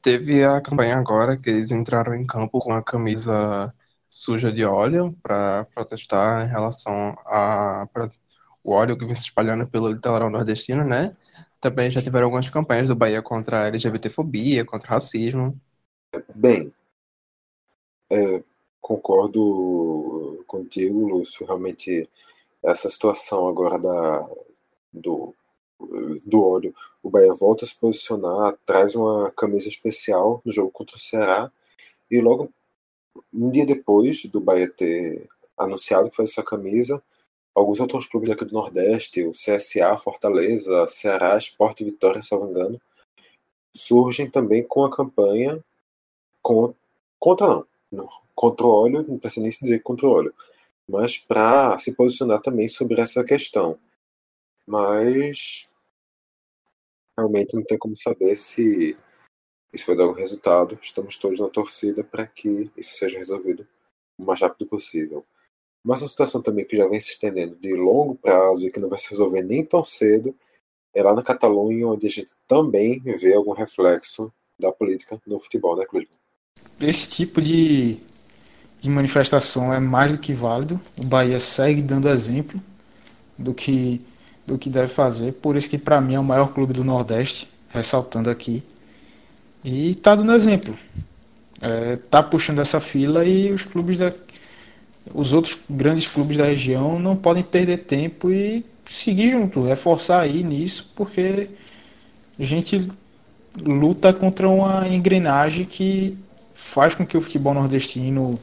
teve 0.02 0.44
a 0.44 0.60
campanha 0.60 0.98
agora 0.98 1.38
que 1.38 1.50
eles 1.50 1.72
entraram 1.72 2.16
em 2.16 2.26
campo 2.26 2.60
com 2.60 2.74
a 2.74 2.84
camisa 2.84 3.74
suja 4.10 4.52
de 4.52 4.66
óleo 4.66 5.16
para 5.24 5.66
protestar 5.74 6.46
em 6.46 6.50
relação 6.50 7.18
a 7.26 7.88
pra- 7.94 8.10
o 8.64 8.72
óleo 8.74 8.98
que 8.98 9.06
vem 9.06 9.16
se 9.16 9.22
espalhando 9.22 9.66
pelo 9.68 9.90
litoral 9.90 10.30
nordestino, 10.30 10.84
né? 10.84 11.12
Também 11.60 11.92
já 11.92 12.02
tiveram 12.02 12.26
algumas 12.26 12.50
campanhas 12.50 12.88
do 12.88 12.96
Bahia 12.96 13.22
contra 13.22 13.64
a 13.64 13.68
LGBTfobia, 13.68 14.66
contra 14.66 14.88
o 14.88 14.94
racismo. 14.94 15.60
Bem, 16.36 16.74
é, 18.12 18.44
concordo 18.80 20.44
contigo, 20.48 21.08
Lúcio. 21.08 21.46
Realmente, 21.46 22.08
essa 22.64 22.90
situação 22.90 23.48
agora 23.48 23.78
da, 23.80 24.30
do, 24.94 25.34
do 26.26 26.44
óleo, 26.44 26.74
o 27.02 27.10
Bahia 27.10 27.34
volta 27.34 27.66
a 27.66 27.68
se 27.68 27.80
posicionar, 27.80 28.58
traz 28.66 28.96
uma 28.96 29.32
camisa 29.32 29.68
especial 29.68 30.42
no 30.46 30.52
jogo 30.52 30.72
contra 30.72 30.96
o 30.96 31.00
Ceará, 31.00 31.52
e 32.10 32.22
logo 32.22 32.50
um 33.34 33.52
dia 33.52 33.66
depois 33.66 34.26
do 34.26 34.40
Bahia 34.40 34.70
ter 34.70 35.28
anunciado 35.58 36.10
que 36.10 36.16
faz 36.16 36.32
essa 36.32 36.44
camisa, 36.44 37.02
alguns 37.58 37.80
outros 37.80 38.06
clubes 38.06 38.30
aqui 38.30 38.46
do 38.46 38.54
Nordeste, 38.54 39.24
o 39.24 39.32
CSA, 39.32 39.98
Fortaleza, 39.98 40.86
Ceará, 40.86 41.36
Sport 41.40 41.82
e 41.82 41.86
Vitória, 41.86 42.22
se 42.22 42.32
não 42.32 42.46
me 42.46 42.52
engano, 42.52 42.82
surgem 43.76 44.30
também 44.30 44.66
com 44.66 44.86
a 44.86 44.92
campanha 44.96 45.64
con- 46.40 46.76
contra 47.20 47.48
não, 47.48 47.68
não, 47.92 48.10
contra 48.36 48.66
o 48.66 48.70
óleo, 48.70 49.06
não 49.08 49.18
precisa 49.18 49.42
nem 49.42 49.52
se 49.52 49.62
dizer 49.62 49.82
contra 49.82 50.06
o 50.06 50.12
óleo, 50.12 50.34
mas 50.88 51.18
para 51.18 51.80
se 51.80 51.96
posicionar 51.96 52.42
também 52.42 52.70
sobre 52.70 53.02
essa 53.02 53.24
questão. 53.24 53.80
Mas 54.68 55.74
realmente 57.18 57.56
não 57.56 57.64
tem 57.64 57.78
como 57.80 57.96
saber 57.96 58.36
se 58.36 58.96
isso 59.74 59.88
vai 59.88 59.96
dar 59.96 60.08
um 60.08 60.14
resultado. 60.14 60.78
Estamos 60.80 61.18
todos 61.18 61.40
na 61.40 61.50
torcida 61.50 62.04
para 62.04 62.28
que 62.28 62.70
isso 62.78 62.96
seja 62.96 63.18
resolvido 63.18 63.68
o 64.16 64.26
mais 64.26 64.42
rápido 64.42 64.70
possível. 64.70 65.26
Mas 65.84 66.02
uma 66.02 66.10
situação 66.10 66.42
também 66.42 66.66
que 66.66 66.76
já 66.76 66.88
vem 66.88 67.00
se 67.00 67.12
estendendo 67.12 67.56
de 67.56 67.74
longo 67.74 68.16
prazo 68.16 68.66
e 68.66 68.72
que 68.72 68.80
não 68.80 68.90
vai 68.90 69.00
se 69.00 69.10
resolver 69.10 69.42
nem 69.42 69.64
tão 69.64 69.84
cedo 69.84 70.36
é 70.94 71.04
lá 71.04 71.14
na 71.14 71.22
Catalunha, 71.22 71.88
onde 71.88 72.08
a 72.08 72.10
gente 72.10 72.32
também 72.48 73.00
vê 73.00 73.34
algum 73.34 73.54
reflexo 73.54 74.32
da 74.60 74.72
política 74.72 75.22
no 75.28 75.40
futebol, 75.40 75.78
né, 75.78 75.86
Clisman? 75.86 76.18
Esse 76.82 77.10
tipo 77.10 77.40
de, 77.40 77.98
de 78.82 78.90
manifestação 78.90 79.72
é 79.74 79.80
mais 79.80 80.12
do 80.12 80.18
que 80.18 80.34
válido. 80.34 80.80
O 80.98 81.04
Bahia 81.04 81.40
segue 81.40 81.82
dando 81.82 82.10
exemplo 82.10 82.60
do 83.38 83.54
que, 83.54 84.02
do 84.46 84.58
que 84.58 84.70
deve 84.70 84.88
fazer. 84.88 85.34
Por 85.34 85.56
isso 85.56 85.70
que 85.70 85.78
para 85.78 86.02
mim 86.02 86.16
é 86.16 86.20
o 86.20 86.24
maior 86.24 86.52
clube 86.52 86.74
do 86.74 86.84
Nordeste, 86.84 87.48
ressaltando 87.70 88.30
aqui. 88.30 88.64
E 89.64 89.96
tá 89.96 90.16
dando 90.16 90.34
exemplo. 90.34 90.78
É, 91.62 91.96
tá 91.96 92.22
puxando 92.22 92.60
essa 92.60 92.80
fila 92.80 93.26
e 93.26 93.52
os 93.52 93.66
clubes 93.66 93.98
da, 93.98 94.12
os 95.14 95.34
outros 95.34 95.58
grandes 95.70 96.08
clubes 96.08 96.38
da 96.38 96.46
região 96.46 97.00
não 97.00 97.16
podem 97.16 97.44
perder 97.44 97.80
tempo 97.80 98.32
e 98.32 98.64
seguir 98.86 99.32
junto, 99.32 99.64
reforçar 99.64 100.22
aí 100.22 100.44
nisso, 100.44 100.92
porque 100.96 101.50
a 102.40 102.44
gente 102.44 102.90
luta 103.60 104.14
contra 104.14 104.48
uma 104.48 104.88
engrenagem 104.88 105.66
que 105.66 106.18
faz 106.54 106.96
com 106.96 107.06
que 107.06 107.18
o 107.18 107.22
futebol 107.22 107.54
nordestino 107.54 108.40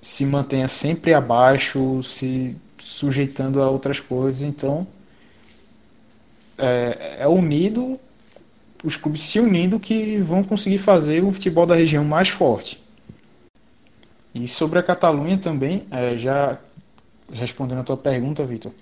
se 0.00 0.24
mantenha 0.24 0.68
sempre 0.68 1.12
abaixo, 1.12 2.02
se 2.02 2.58
sujeitando 2.78 3.62
a 3.62 3.68
outras 3.68 4.00
coisas. 4.00 4.42
Então, 4.42 4.86
é, 6.56 7.16
é 7.20 7.28
unido, 7.28 7.98
os 8.84 8.96
clubes 8.96 9.22
se 9.22 9.40
unindo 9.40 9.78
que 9.78 10.18
vão 10.18 10.42
conseguir 10.42 10.78
fazer 10.78 11.22
o 11.22 11.32
futebol 11.32 11.66
da 11.66 11.74
região 11.74 12.04
mais 12.04 12.28
forte. 12.28 12.80
E 14.34 14.46
sobre 14.46 14.78
a 14.78 14.82
Catalunha 14.82 15.36
também, 15.36 15.86
é, 15.90 16.16
já 16.16 16.58
respondendo 17.32 17.80
a 17.80 17.84
tua 17.84 17.96
pergunta, 17.96 18.44
Vitor, 18.44 18.72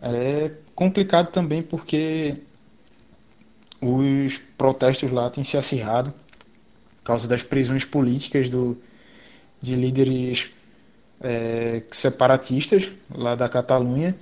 é 0.00 0.50
complicado 0.74 1.30
também 1.30 1.62
porque 1.62 2.36
os 3.80 4.38
protestos 4.56 5.10
lá 5.10 5.30
têm 5.30 5.44
se 5.44 5.56
acirrado 5.56 6.10
por 6.98 7.04
causa 7.04 7.28
das 7.28 7.42
prisões 7.42 7.84
políticas 7.84 8.48
do, 8.48 8.76
de 9.60 9.74
líderes 9.74 10.50
é, 11.20 11.82
separatistas 11.90 12.90
lá 13.14 13.34
da 13.34 13.48
Catalunha. 13.48 14.14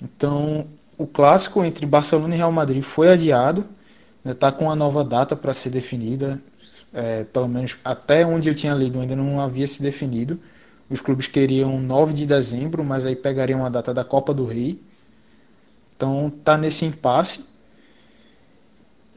Então, 0.00 0.66
o 0.98 1.06
clássico 1.06 1.64
entre 1.64 1.86
Barcelona 1.86 2.34
e 2.34 2.38
Real 2.38 2.52
Madrid 2.52 2.82
foi 2.82 3.10
adiado, 3.10 3.64
está 4.24 4.50
com 4.50 4.66
uma 4.66 4.76
nova 4.76 5.04
data 5.04 5.36
para 5.36 5.54
ser 5.54 5.70
definida, 5.70 6.40
é, 6.92 7.24
pelo 7.24 7.48
menos 7.48 7.76
até 7.84 8.26
onde 8.26 8.48
eu 8.48 8.54
tinha 8.54 8.74
lido 8.74 9.00
ainda 9.00 9.16
não 9.16 9.40
havia 9.40 9.66
se 9.66 9.82
definido. 9.82 10.38
Os 10.90 11.00
clubes 11.00 11.26
queriam 11.26 11.80
9 11.80 12.12
de 12.12 12.26
dezembro, 12.26 12.84
mas 12.84 13.06
aí 13.06 13.16
pegariam 13.16 13.64
a 13.64 13.68
data 13.68 13.94
da 13.94 14.04
Copa 14.04 14.34
do 14.34 14.44
Rei. 14.44 14.78
Então 15.96 16.30
tá 16.44 16.58
nesse 16.58 16.84
impasse. 16.84 17.46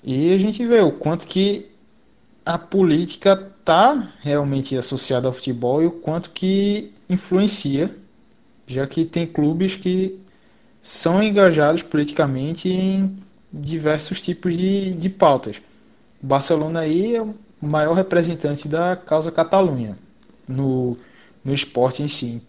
E 0.03 0.33
a 0.33 0.37
gente 0.37 0.65
vê 0.65 0.79
o 0.79 0.91
quanto 0.91 1.27
que 1.27 1.65
a 2.45 2.57
política 2.57 3.35
tá 3.65 4.13
realmente 4.21 4.77
associada 4.77 5.27
ao 5.27 5.33
futebol 5.33 5.81
e 5.81 5.87
o 5.87 5.91
quanto 5.91 6.29
que 6.29 6.93
influencia, 7.09 7.93
já 8.67 8.85
que 8.85 9.03
tem 9.03 9.25
clubes 9.25 9.75
que 9.75 10.19
são 10.81 11.21
engajados 11.21 11.81
politicamente 11.81 12.69
em 12.69 13.17
diversos 13.51 14.21
tipos 14.21 14.55
de, 14.55 14.93
de 14.93 15.09
pautas. 15.09 15.57
O 16.21 16.27
Barcelona 16.27 16.81
aí 16.81 17.15
é 17.15 17.25
o 17.65 17.67
maior 17.67 17.93
representante 17.93 18.67
da 18.67 18.95
causa 18.95 19.31
Catalunha 19.31 19.97
no, 20.47 20.95
no 21.43 21.51
esporte 21.51 22.03
em 22.03 22.07
si. 22.07 22.41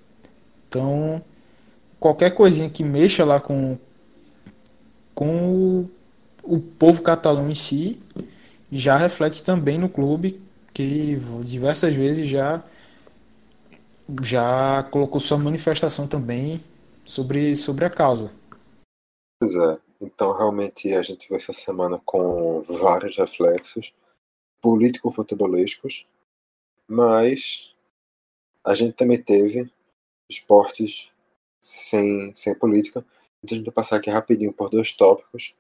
Então, 0.69 1.23
qualquer 1.99 2.31
coisinha 2.31 2.69
que 2.69 2.85
mexa 2.85 3.25
lá 3.25 3.41
com, 3.41 3.79
com 5.15 5.49
o, 5.49 5.91
o 6.43 6.61
povo 6.61 7.01
catalão 7.01 7.51
em 7.51 7.55
si 7.55 8.01
já 8.71 8.97
reflete 8.97 9.43
também 9.43 9.79
no 9.79 9.89
clube 9.89 10.41
que 10.75 11.19
diversas 11.43 11.95
vezes 11.95 12.29
já 12.29 12.63
já 14.23 14.87
colocou 14.91 15.19
sua 15.19 15.39
manifestação 15.39 16.07
também 16.07 16.63
sobre, 17.03 17.57
sobre 17.57 17.85
a 17.85 17.91
causa. 17.91 18.31
Pois 19.41 19.57
é. 19.57 19.79
Então, 20.01 20.37
realmente, 20.37 20.95
a 20.95 21.03
gente 21.03 21.29
vê 21.29 21.37
essa 21.37 21.53
semana 21.53 22.01
com 22.05 22.63
vários 22.63 23.17
reflexos. 23.17 23.93
Político-futebolísticos, 24.61 26.07
mas 26.89 27.75
a 28.65 28.75
gente 28.75 28.95
também 28.95 29.23
teve 29.23 29.71
esportes 30.29 31.15
sem, 31.61 32.35
sem 32.35 32.59
política. 32.59 33.05
Então 33.43 33.55
a 33.55 33.59
gente 33.59 33.67
vai 33.67 33.75
passar 33.75 33.97
aqui 33.97 34.11
rapidinho 34.11 34.53
por 34.53 34.71
dois 34.71 34.97
tópicos 34.97 35.57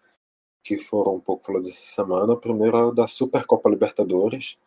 que 0.66 0.76
foram 0.78 1.14
um 1.14 1.20
pouco 1.20 1.44
falados 1.44 1.68
essa 1.68 1.84
semana. 1.84 2.32
O 2.32 2.36
primeiro 2.36 2.76
é 2.76 2.84
o 2.84 2.90
da 2.90 3.06
Supercopa 3.06 3.70
Libertadores, 3.70 4.58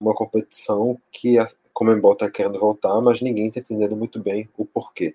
uma 0.00 0.12
competição 0.12 1.00
que 1.12 1.38
a 1.38 1.48
Comembol 1.72 2.14
está 2.14 2.28
querendo 2.28 2.58
voltar, 2.58 3.00
mas 3.00 3.22
ninguém 3.22 3.46
está 3.46 3.60
entendendo 3.60 3.94
muito 3.94 4.20
bem 4.20 4.48
o 4.56 4.66
porquê. 4.66 5.14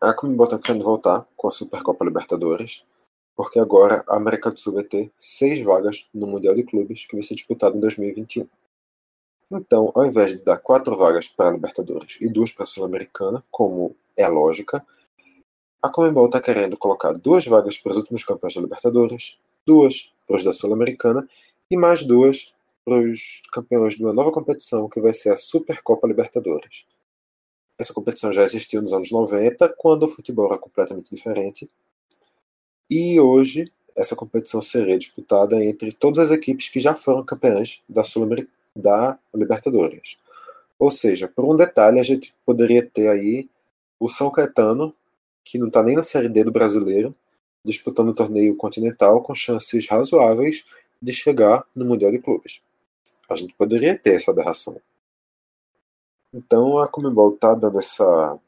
A 0.00 0.12
Comembol 0.12 0.46
está 0.46 0.58
querendo 0.58 0.82
voltar 0.82 1.24
com 1.36 1.46
a 1.46 1.52
Supercopa 1.52 2.04
Libertadores, 2.04 2.84
porque 3.36 3.58
agora 3.58 4.04
a 4.08 4.16
América 4.16 4.50
do 4.50 4.58
Sul 4.58 4.74
vai 4.74 4.84
ter 4.84 5.10
seis 5.16 5.62
vagas 5.62 6.08
no 6.14 6.26
Mundial 6.26 6.54
de 6.54 6.62
Clubes 6.62 7.06
que 7.06 7.16
vai 7.16 7.22
ser 7.22 7.34
disputado 7.34 7.76
em 7.76 7.80
2021. 7.80 8.48
Então, 9.50 9.92
ao 9.94 10.04
invés 10.04 10.32
de 10.32 10.44
dar 10.44 10.58
quatro 10.58 10.96
vagas 10.96 11.28
para 11.28 11.48
a 11.48 11.52
Libertadores 11.52 12.18
e 12.20 12.28
duas 12.28 12.52
para 12.52 12.64
a 12.64 12.66
Sul-Americana, 12.66 13.44
como 13.50 13.94
é 14.16 14.26
lógica, 14.26 14.84
a 15.82 15.88
Comembol 15.90 16.26
está 16.26 16.40
querendo 16.40 16.76
colocar 16.76 17.12
duas 17.12 17.46
vagas 17.46 17.78
para 17.78 17.90
os 17.90 17.98
últimos 17.98 18.24
campeões 18.24 18.54
da 18.54 18.62
Libertadores, 18.62 19.38
duas 19.66 20.14
para 20.26 20.36
os 20.36 20.44
da 20.44 20.52
Sul-Americana 20.52 21.28
e 21.70 21.76
mais 21.76 22.06
duas 22.06 22.54
para 22.84 22.98
os 22.98 23.42
campeões 23.52 23.94
de 23.94 24.04
uma 24.04 24.12
nova 24.12 24.32
competição 24.32 24.88
que 24.88 25.00
vai 25.00 25.14
ser 25.14 25.30
a 25.30 25.36
Supercopa 25.36 26.06
Libertadores. 26.06 26.86
Essa 27.78 27.92
competição 27.92 28.32
já 28.32 28.42
existiu 28.42 28.80
nos 28.80 28.92
anos 28.92 29.10
90, 29.10 29.74
quando 29.76 30.04
o 30.04 30.08
futebol 30.08 30.46
era 30.46 30.58
completamente 30.58 31.14
diferente. 31.14 31.70
E 32.90 33.18
hoje, 33.20 33.72
essa 33.96 34.16
competição 34.16 34.60
seria 34.60 34.98
disputada 34.98 35.62
entre 35.64 35.92
todas 35.92 36.18
as 36.18 36.30
equipes 36.30 36.68
que 36.68 36.80
já 36.80 36.94
foram 36.94 37.24
campeãs 37.24 37.82
da 37.88 38.04
Sul-Americana 38.04 38.54
da 38.74 39.18
Libertadores. 39.34 40.18
Ou 40.78 40.90
seja, 40.90 41.28
por 41.28 41.44
um 41.44 41.56
detalhe, 41.56 42.00
a 42.00 42.02
gente 42.02 42.34
poderia 42.44 42.84
ter 42.84 43.08
aí 43.08 43.48
o 44.00 44.08
São 44.08 44.30
Caetano, 44.30 44.94
que 45.44 45.58
não 45.58 45.68
está 45.68 45.82
nem 45.82 45.94
na 45.94 46.02
Série 46.02 46.28
D 46.28 46.42
do 46.42 46.50
brasileiro, 46.50 47.14
disputando 47.64 48.08
o 48.08 48.14
torneio 48.14 48.56
continental 48.56 49.22
com 49.22 49.34
chances 49.34 49.88
razoáveis 49.88 50.64
de 51.00 51.12
chegar 51.12 51.64
no 51.74 51.84
Mundial 51.84 52.10
de 52.10 52.18
Clubes. 52.18 52.62
A 53.28 53.36
gente 53.36 53.54
poderia 53.54 53.96
ter 53.96 54.14
essa 54.14 54.30
aberração. 54.30 54.80
Então 56.32 56.78
a 56.78 56.88
Comembol 56.88 57.34
está 57.34 57.54
dando 57.54 57.78
essa. 57.78 58.38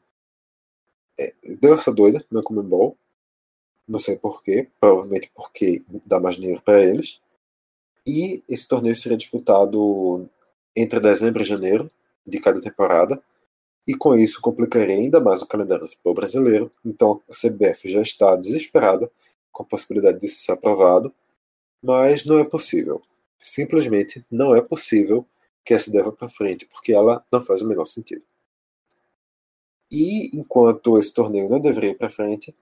É, 1.19 1.33
deu 1.59 1.73
essa 1.73 1.91
doida 1.91 2.23
na 2.29 2.43
Comembol. 2.43 2.97
Não 3.87 3.99
sei 3.99 4.17
porquê, 4.17 4.67
provavelmente 4.79 5.31
porque 5.33 5.83
dá 6.05 6.19
mais 6.19 6.35
dinheiro 6.35 6.61
para 6.61 6.83
eles. 6.83 7.21
E 8.05 8.43
esse 8.47 8.67
torneio 8.67 8.95
seria 8.95 9.17
disputado 9.17 10.29
entre 10.75 10.99
dezembro 10.99 11.41
e 11.41 11.45
janeiro 11.45 11.89
de 12.25 12.39
cada 12.39 12.61
temporada. 12.61 13.21
E 13.87 13.95
com 13.95 14.15
isso 14.15 14.41
complicaria 14.41 14.95
ainda 14.95 15.19
mais 15.19 15.41
o 15.41 15.47
calendário 15.47 15.85
do 15.85 15.89
futebol 15.89 16.13
brasileiro. 16.13 16.71
Então 16.85 17.21
a 17.29 17.33
CBF 17.33 17.89
já 17.89 18.01
está 18.01 18.35
desesperada 18.35 19.09
com 19.51 19.63
a 19.63 19.65
possibilidade 19.65 20.19
disso 20.19 20.41
ser 20.41 20.51
aprovado, 20.51 21.13
mas 21.81 22.25
não 22.25 22.37
é 22.39 22.43
possível. 22.43 23.01
Simplesmente 23.37 24.25
não 24.29 24.55
é 24.55 24.61
possível 24.61 25.25
que 25.63 25.73
essa 25.73 25.91
deva 25.91 26.11
para 26.11 26.29
frente, 26.29 26.65
porque 26.65 26.93
ela 26.93 27.25
não 27.31 27.41
faz 27.41 27.61
o 27.61 27.67
menor 27.67 27.85
sentido. 27.85 28.23
E 29.91 30.29
enquanto 30.37 30.97
esse 30.97 31.13
torneio 31.13 31.49
não 31.49 31.59
deveria 31.59 31.91
ir 31.91 31.97
para 31.97 32.09
frente, 32.09 32.53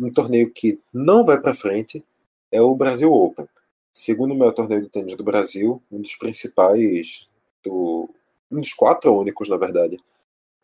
um 0.00 0.12
torneio 0.12 0.50
que 0.50 0.80
não 0.92 1.24
vai 1.24 1.40
para 1.40 1.54
frente 1.54 2.04
é 2.50 2.60
o 2.60 2.74
Brasil 2.74 3.12
Open, 3.12 3.46
segundo 3.92 4.34
o 4.34 4.38
maior 4.38 4.52
torneio 4.52 4.82
de 4.82 4.88
tênis 4.88 5.14
do 5.16 5.22
Brasil, 5.22 5.82
um 5.92 6.00
dos 6.00 6.16
principais, 6.16 7.28
do, 7.62 8.08
um 8.50 8.60
dos 8.60 8.72
quatro 8.72 9.14
únicos, 9.14 9.48
na 9.48 9.58
verdade, 9.58 9.98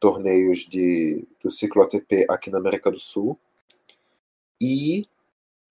torneios 0.01 0.61
de, 0.61 1.27
do 1.43 1.51
ciclo 1.51 1.83
ATP 1.83 2.27
aqui 2.31 2.51
na 2.51 2.59
América 2.59 2.91
do 2.91 2.99
Sul. 2.99 3.39
E 4.61 5.07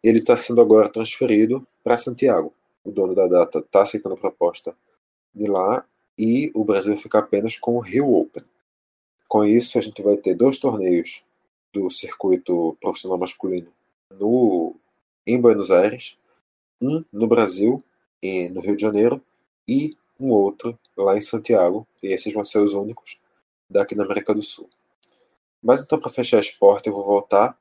ele 0.04 0.20
está 0.20 0.38
sendo 0.38 0.62
agora 0.62 0.90
transferido 0.90 1.68
para 1.84 1.98
Santiago. 1.98 2.54
O 2.84 2.92
dono 2.92 3.16
da 3.16 3.28
data 3.28 3.60
está 3.60 3.82
aceitando 3.82 4.14
a 4.14 4.20
proposta 4.20 4.76
de 5.34 5.48
lá 5.48 5.84
e 6.18 6.52
o 6.54 6.64
Brasil 6.64 6.94
vai 6.94 7.02
ficar 7.02 7.20
apenas 7.20 7.58
com 7.58 7.76
o 7.76 7.80
Rio 7.80 8.14
Open. 8.14 8.44
Com 9.28 9.44
isso, 9.44 9.80
a 9.80 9.82
gente 9.82 10.04
vai 10.04 10.18
ter 10.18 10.36
dois 10.36 10.60
torneios 10.60 11.26
do 11.76 11.90
circuito 11.90 12.78
profissional 12.80 13.18
masculino 13.18 13.68
no, 14.10 14.74
em 15.28 15.40
Buenos 15.40 15.72
Aires 15.72 16.18
um 16.82 17.04
no 17.12 17.28
Brasil 17.28 17.84
e 18.24 18.48
no 18.50 18.62
Rio 18.62 18.76
de 18.76 18.82
Janeiro 18.82 19.22
e 19.68 19.96
um 20.20 20.32
outro 20.32 20.78
lá 20.96 21.18
em 21.18 21.22
Santiago, 21.22 21.86
e 22.02 22.08
esses 22.08 22.34
vão 22.34 22.44
ser 22.44 22.60
os 22.60 22.74
únicos 22.74 23.20
daqui 23.70 23.96
na 23.96 24.06
América 24.06 24.34
do 24.34 24.42
Sul. 24.42 24.70
Mas 25.62 25.82
então, 25.82 26.00
para 26.00 26.12
fechar 26.12 26.40
esporte, 26.40 26.88
eu 26.88 26.94
vou 26.94 27.04
voltar 27.04 27.58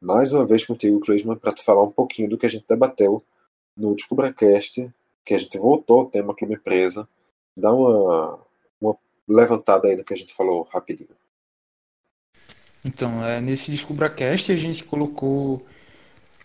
mais 0.00 0.32
uma 0.32 0.46
vez 0.46 0.64
contigo, 0.64 1.00
Clisman, 1.00 1.36
para 1.36 1.52
te 1.52 1.62
falar 1.62 1.82
um 1.82 1.90
pouquinho 1.90 2.30
do 2.30 2.38
que 2.38 2.46
a 2.46 2.48
gente 2.48 2.64
debateu 2.66 3.22
no 3.76 3.94
DescubraCast, 3.94 4.90
que 5.24 5.34
a 5.34 5.38
gente 5.38 5.58
voltou 5.58 6.00
ao 6.00 6.06
tema 6.06 6.34
Clube 6.34 6.54
Empresa. 6.54 7.08
Dá 7.56 7.72
uma, 7.72 8.38
uma 8.80 8.96
levantada 9.28 9.88
aí 9.88 9.96
no 9.96 10.04
que 10.04 10.14
a 10.14 10.16
gente 10.16 10.32
falou 10.32 10.62
rapidinho. 10.62 11.21
Então, 12.84 13.24
é, 13.24 13.40
nesse 13.40 13.70
DescubraCast 13.70 14.52
a 14.52 14.56
gente 14.56 14.84
colocou 14.84 15.64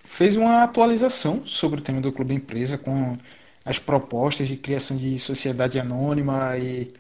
fez 0.06 0.36
uma 0.36 0.64
atualização 0.64 1.46
sobre 1.46 1.80
o 1.80 1.84
tema 1.84 2.00
do 2.00 2.12
Clube 2.12 2.34
Empresa 2.34 2.78
com 2.78 3.18
as 3.66 3.78
propostas 3.78 4.48
de 4.48 4.56
criação 4.56 4.96
de 4.96 5.20
sociedade 5.20 5.78
anônima 5.80 6.58
e, 6.58 6.94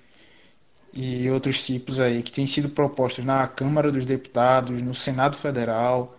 e 0.94 1.30
outros 1.30 1.66
tipos 1.66 2.00
aí 2.00 2.22
que 2.22 2.32
têm 2.32 2.46
sido 2.46 2.70
propostos 2.70 3.24
na 3.24 3.48
Câmara 3.48 3.92
dos 3.92 4.06
Deputados, 4.06 4.82
no 4.82 4.94
Senado 4.94 5.38
Federal. 5.38 6.18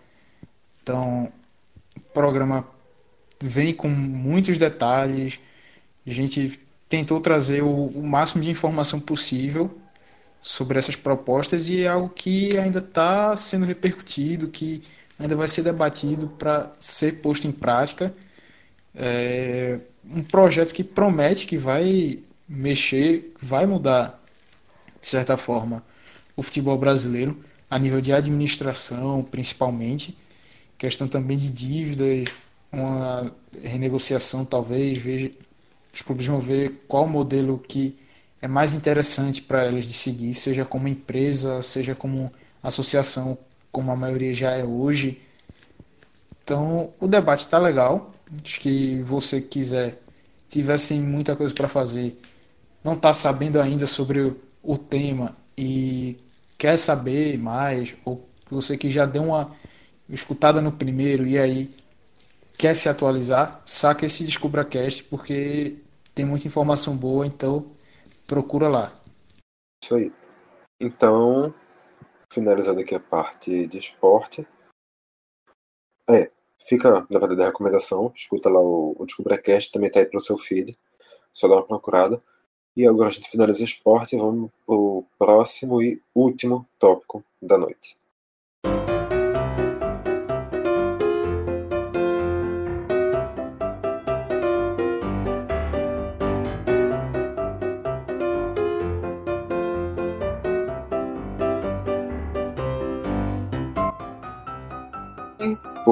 Então, 0.81 1.31
o 1.95 1.99
programa 2.13 2.65
vem 3.39 3.73
com 3.73 3.87
muitos 3.87 4.57
detalhes. 4.57 5.39
A 6.07 6.11
gente 6.11 6.59
tentou 6.89 7.21
trazer 7.21 7.61
o, 7.61 7.87
o 7.87 8.03
máximo 8.03 8.41
de 8.41 8.49
informação 8.49 8.99
possível 8.99 9.79
sobre 10.41 10.79
essas 10.79 10.95
propostas 10.95 11.67
e 11.67 11.83
é 11.83 11.87
algo 11.87 12.09
que 12.09 12.57
ainda 12.57 12.79
está 12.79 13.35
sendo 13.35 13.65
repercutido, 13.65 14.47
que 14.47 14.81
ainda 15.19 15.35
vai 15.35 15.47
ser 15.47 15.63
debatido 15.63 16.27
para 16.39 16.71
ser 16.79 17.21
posto 17.21 17.47
em 17.47 17.51
prática. 17.51 18.13
É 18.95 19.79
um 20.05 20.23
projeto 20.23 20.73
que 20.73 20.83
promete 20.83 21.45
que 21.45 21.57
vai 21.57 22.19
mexer, 22.47 23.33
vai 23.41 23.65
mudar, 23.65 24.19
de 24.99 25.07
certa 25.07 25.37
forma, 25.37 25.83
o 26.35 26.41
futebol 26.41 26.77
brasileiro, 26.77 27.37
a 27.69 27.77
nível 27.77 28.01
de 28.01 28.11
administração, 28.11 29.21
principalmente, 29.21 30.17
questão 30.77 31.07
também 31.07 31.37
de 31.37 31.49
dívidas, 31.49 32.29
uma 32.71 33.31
renegociação, 33.61 34.45
talvez, 34.45 34.97
veja, 34.97 35.31
os 35.93 36.01
clubes 36.01 36.25
vão 36.25 36.39
ver 36.39 36.85
qual 36.87 37.07
modelo 37.07 37.59
que 37.59 37.95
é 38.41 38.47
mais 38.47 38.73
interessante 38.73 39.41
para 39.41 39.67
eles 39.67 39.87
de 39.87 39.93
seguir, 39.93 40.33
seja 40.33 40.63
como 40.63 40.87
empresa, 40.87 41.61
seja 41.61 41.93
como 41.93 42.31
associação 42.63 43.37
como 43.71 43.91
a 43.91 43.95
maioria 43.95 44.33
já 44.33 44.51
é 44.51 44.63
hoje. 44.63 45.21
Então, 46.43 46.91
o 46.99 47.07
debate 47.07 47.45
está 47.45 47.59
legal. 47.59 48.13
Acho 48.43 48.59
que 48.59 49.01
você 49.03 49.41
quiser, 49.41 49.99
tivesse 50.49 50.93
muita 50.95 51.35
coisa 51.35 51.53
para 51.53 51.67
fazer, 51.67 52.19
não 52.83 52.93
está 52.93 53.13
sabendo 53.13 53.59
ainda 53.59 53.87
sobre 53.87 54.21
o, 54.21 54.37
o 54.63 54.77
tema 54.77 55.35
e 55.57 56.17
quer 56.57 56.77
saber 56.77 57.37
mais, 57.37 57.93
ou 58.05 58.27
você 58.49 58.77
que 58.77 58.89
já 58.91 59.05
deu 59.05 59.23
uma 59.23 59.51
escutada 60.09 60.61
no 60.61 60.71
primeiro 60.71 61.25
e 61.25 61.37
aí 61.37 61.69
quer 62.57 62.75
se 62.75 62.89
atualizar, 62.89 63.61
saca 63.65 64.05
esse 64.05 64.23
DescubraCast 64.23 65.03
porque 65.05 65.75
tem 66.13 66.25
muita 66.25 66.47
informação 66.47 66.95
boa, 66.95 67.25
então 67.25 67.65
procura 68.29 68.69
lá. 68.69 68.93
Isso 69.83 69.95
aí. 69.95 70.13
Então, 70.79 71.51
finalizando 72.31 72.79
aqui 72.79 72.93
a 72.93 72.99
parte 72.99 73.65
de 73.65 73.79
esporte. 73.79 74.47
É, 76.07 76.31
fica, 76.61 77.07
na 77.09 77.19
verdade, 77.19 77.41
a 77.41 77.47
recomendação. 77.47 78.11
Escuta 78.15 78.49
lá 78.49 78.59
o, 78.59 78.95
o 78.97 79.05
DescubraCast, 79.05 79.71
também 79.71 79.89
tá 79.89 79.99
aí 79.99 80.05
pro 80.05 80.21
seu 80.21 80.37
feed. 80.37 80.77
Só 81.33 81.47
dá 81.47 81.55
uma 81.55 81.65
procurada. 81.65 82.21
E 82.77 82.87
agora 82.87 83.09
a 83.09 83.11
gente 83.11 83.29
finaliza 83.29 83.63
esporte 83.63 84.15
e 84.15 84.19
vamos 84.19 84.51
pro 84.65 85.03
próximo 85.17 85.81
e 85.81 85.99
último 86.13 86.67
tópico 86.77 87.23
da 87.41 87.57
noite. 87.57 87.97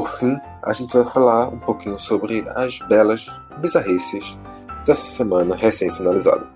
Por 0.07 0.19
fim, 0.19 0.39
a 0.63 0.73
gente 0.73 0.95
vai 0.95 1.05
falar 1.05 1.49
um 1.49 1.59
pouquinho 1.59 1.99
sobre 1.99 2.45
as 2.55 2.79
belas 2.79 3.27
bizarrices 3.59 4.39
dessa 4.85 5.05
semana 5.05 5.55
recém-finalizada. 5.55 6.47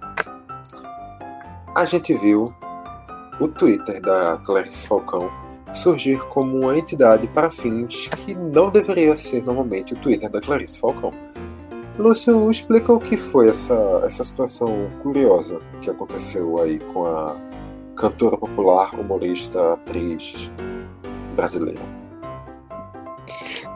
A 1.75 1.85
gente 1.85 2.13
viu 2.13 2.53
o 3.39 3.47
Twitter 3.47 4.01
da 4.01 4.37
Clarice 4.45 4.87
Falcão 4.87 5.29
surgir 5.73 6.19
como 6.27 6.59
uma 6.59 6.77
entidade 6.77 7.27
para 7.27 7.49
fins 7.49 8.07
que 8.07 8.35
não 8.35 8.69
deveria 8.69 9.15
ser 9.15 9.43
normalmente 9.43 9.93
o 9.93 9.97
Twitter 9.97 10.29
da 10.29 10.41
Clarice 10.41 10.79
Falcão. 10.79 11.13
Lúcio, 11.97 12.49
explica 12.49 12.91
o 12.91 12.99
que 12.99 13.15
foi 13.17 13.49
essa, 13.49 14.01
essa 14.03 14.23
situação 14.23 14.89
curiosa 15.03 15.61
que 15.81 15.89
aconteceu 15.89 16.59
aí 16.59 16.79
com 16.93 17.05
a 17.05 17.35
cantora 17.95 18.37
popular, 18.37 18.97
humorista, 18.99 19.73
atriz 19.73 20.51
brasileira. 21.35 22.00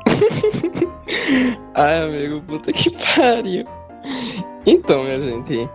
Ai, 1.76 2.04
amigo, 2.04 2.42
puta 2.42 2.72
que 2.72 2.90
pariu. 2.92 3.66
Então, 4.66 5.04
minha 5.04 5.20
gente, 5.20 5.70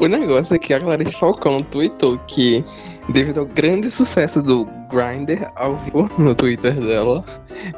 o 0.00 0.06
negócio 0.06 0.54
é 0.54 0.58
que 0.58 0.74
a 0.74 0.80
Clarice 0.80 1.14
Falcão 1.16 1.62
tweetou 1.62 2.18
que, 2.26 2.64
devido 3.08 3.40
ao 3.40 3.46
grande 3.46 3.90
sucesso 3.90 4.42
do 4.42 4.66
Grindr 4.90 5.48
ao 5.56 5.76
vivo 5.76 6.10
no 6.18 6.34
Twitter 6.34 6.74
dela, 6.74 7.24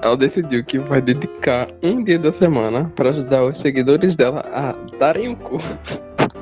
ela 0.00 0.16
decidiu 0.16 0.64
que 0.64 0.78
vai 0.78 1.02
dedicar 1.02 1.68
um 1.82 2.02
dia 2.02 2.18
da 2.18 2.32
semana 2.32 2.90
para 2.96 3.10
ajudar 3.10 3.44
os 3.44 3.58
seguidores 3.58 4.16
dela 4.16 4.42
a 4.52 4.74
darem 4.98 5.32
o 5.32 5.36
cu. 5.36 5.58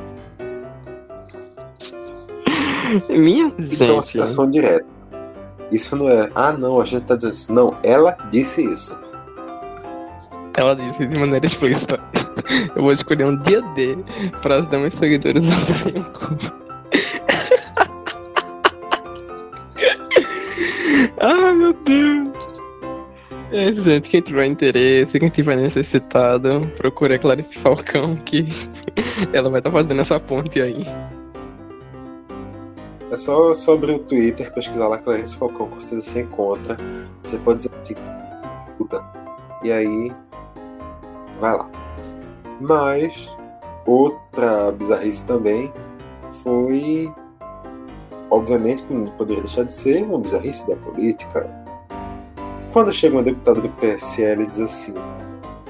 Minha 3.09 3.53
gente. 3.59 3.83
Então, 3.83 4.03
citação 4.03 4.51
direta. 4.51 4.87
Isso 5.73 5.97
não 5.97 6.09
é, 6.09 6.31
ah 6.35 6.53
não, 6.53 6.81
a 6.81 6.85
gente 6.85 7.05
tá 7.05 7.17
dizendo 7.17 7.33
isso. 7.33 7.53
Não, 7.53 7.77
ela 7.83 8.17
disse 8.31 8.65
isso. 8.65 9.01
Ela 10.57 10.77
disse 10.77 11.07
de 11.07 11.19
maneira 11.19 11.45
explícita. 11.47 12.01
Eu 12.75 12.83
vou 12.83 12.93
escolher 12.93 13.27
um 13.27 13.37
dia 13.43 13.61
D 13.75 13.97
para 14.43 14.57
ajudar 14.57 14.79
meus 14.79 14.95
seguidores 14.95 15.45
a 15.45 15.73
darem 15.73 16.01
o 16.01 16.05
cu. 16.13 16.65
Ai 21.21 21.53
meu 21.55 21.73
Deus. 21.73 22.29
É, 23.51 23.73
gente, 23.73 24.09
quem 24.09 24.21
tiver 24.21 24.47
interesse, 24.47 25.19
quem 25.19 25.29
tiver 25.29 25.57
necessitado, 25.57 26.61
procure 26.77 27.15
a 27.15 27.19
Clarice 27.19 27.57
Falcão, 27.59 28.17
que 28.17 28.47
ela 29.33 29.49
vai 29.49 29.61
estar 29.61 29.71
tá 29.71 29.77
fazendo 29.77 30.01
essa 30.01 30.19
ponte 30.19 30.61
aí. 30.61 30.85
É 33.11 33.17
só 33.17 33.55
sobre 33.55 33.93
o 33.93 34.01
Twitter, 34.01 34.53
pesquisar 34.53 34.89
lá 34.89 34.99
Clarice 34.99 35.37
Falcão, 35.37 35.69
com 35.69 35.79
certeza 35.79 36.01
você 36.01 36.23
encontra. 36.23 36.77
Você 37.23 37.39
pode 37.39 37.59
dizer 37.59 37.71
assim, 37.81 37.95
e 39.65 39.73
aí, 39.73 40.13
vai 41.45 41.57
lá. 41.59 41.71
Mas, 42.61 43.37
outra 43.87 44.73
bizarrice 44.73 45.27
também 45.27 45.73
foi, 46.43 47.13
obviamente, 48.31 48.83
que 48.85 48.95
não 48.95 49.11
poderia 49.13 49.43
deixar 49.43 49.65
de 49.65 49.73
ser 49.73 50.03
uma 50.03 50.19
bizarrice 50.19 50.69
da 50.69 50.77
política. 50.77 51.47
Quando 52.73 52.93
chega 52.93 53.17
uma 53.17 53.23
deputada 53.23 53.61
do 53.61 53.69
PSL 53.69 54.45
e 54.45 54.47
diz 54.47 54.61
assim: 54.61 54.95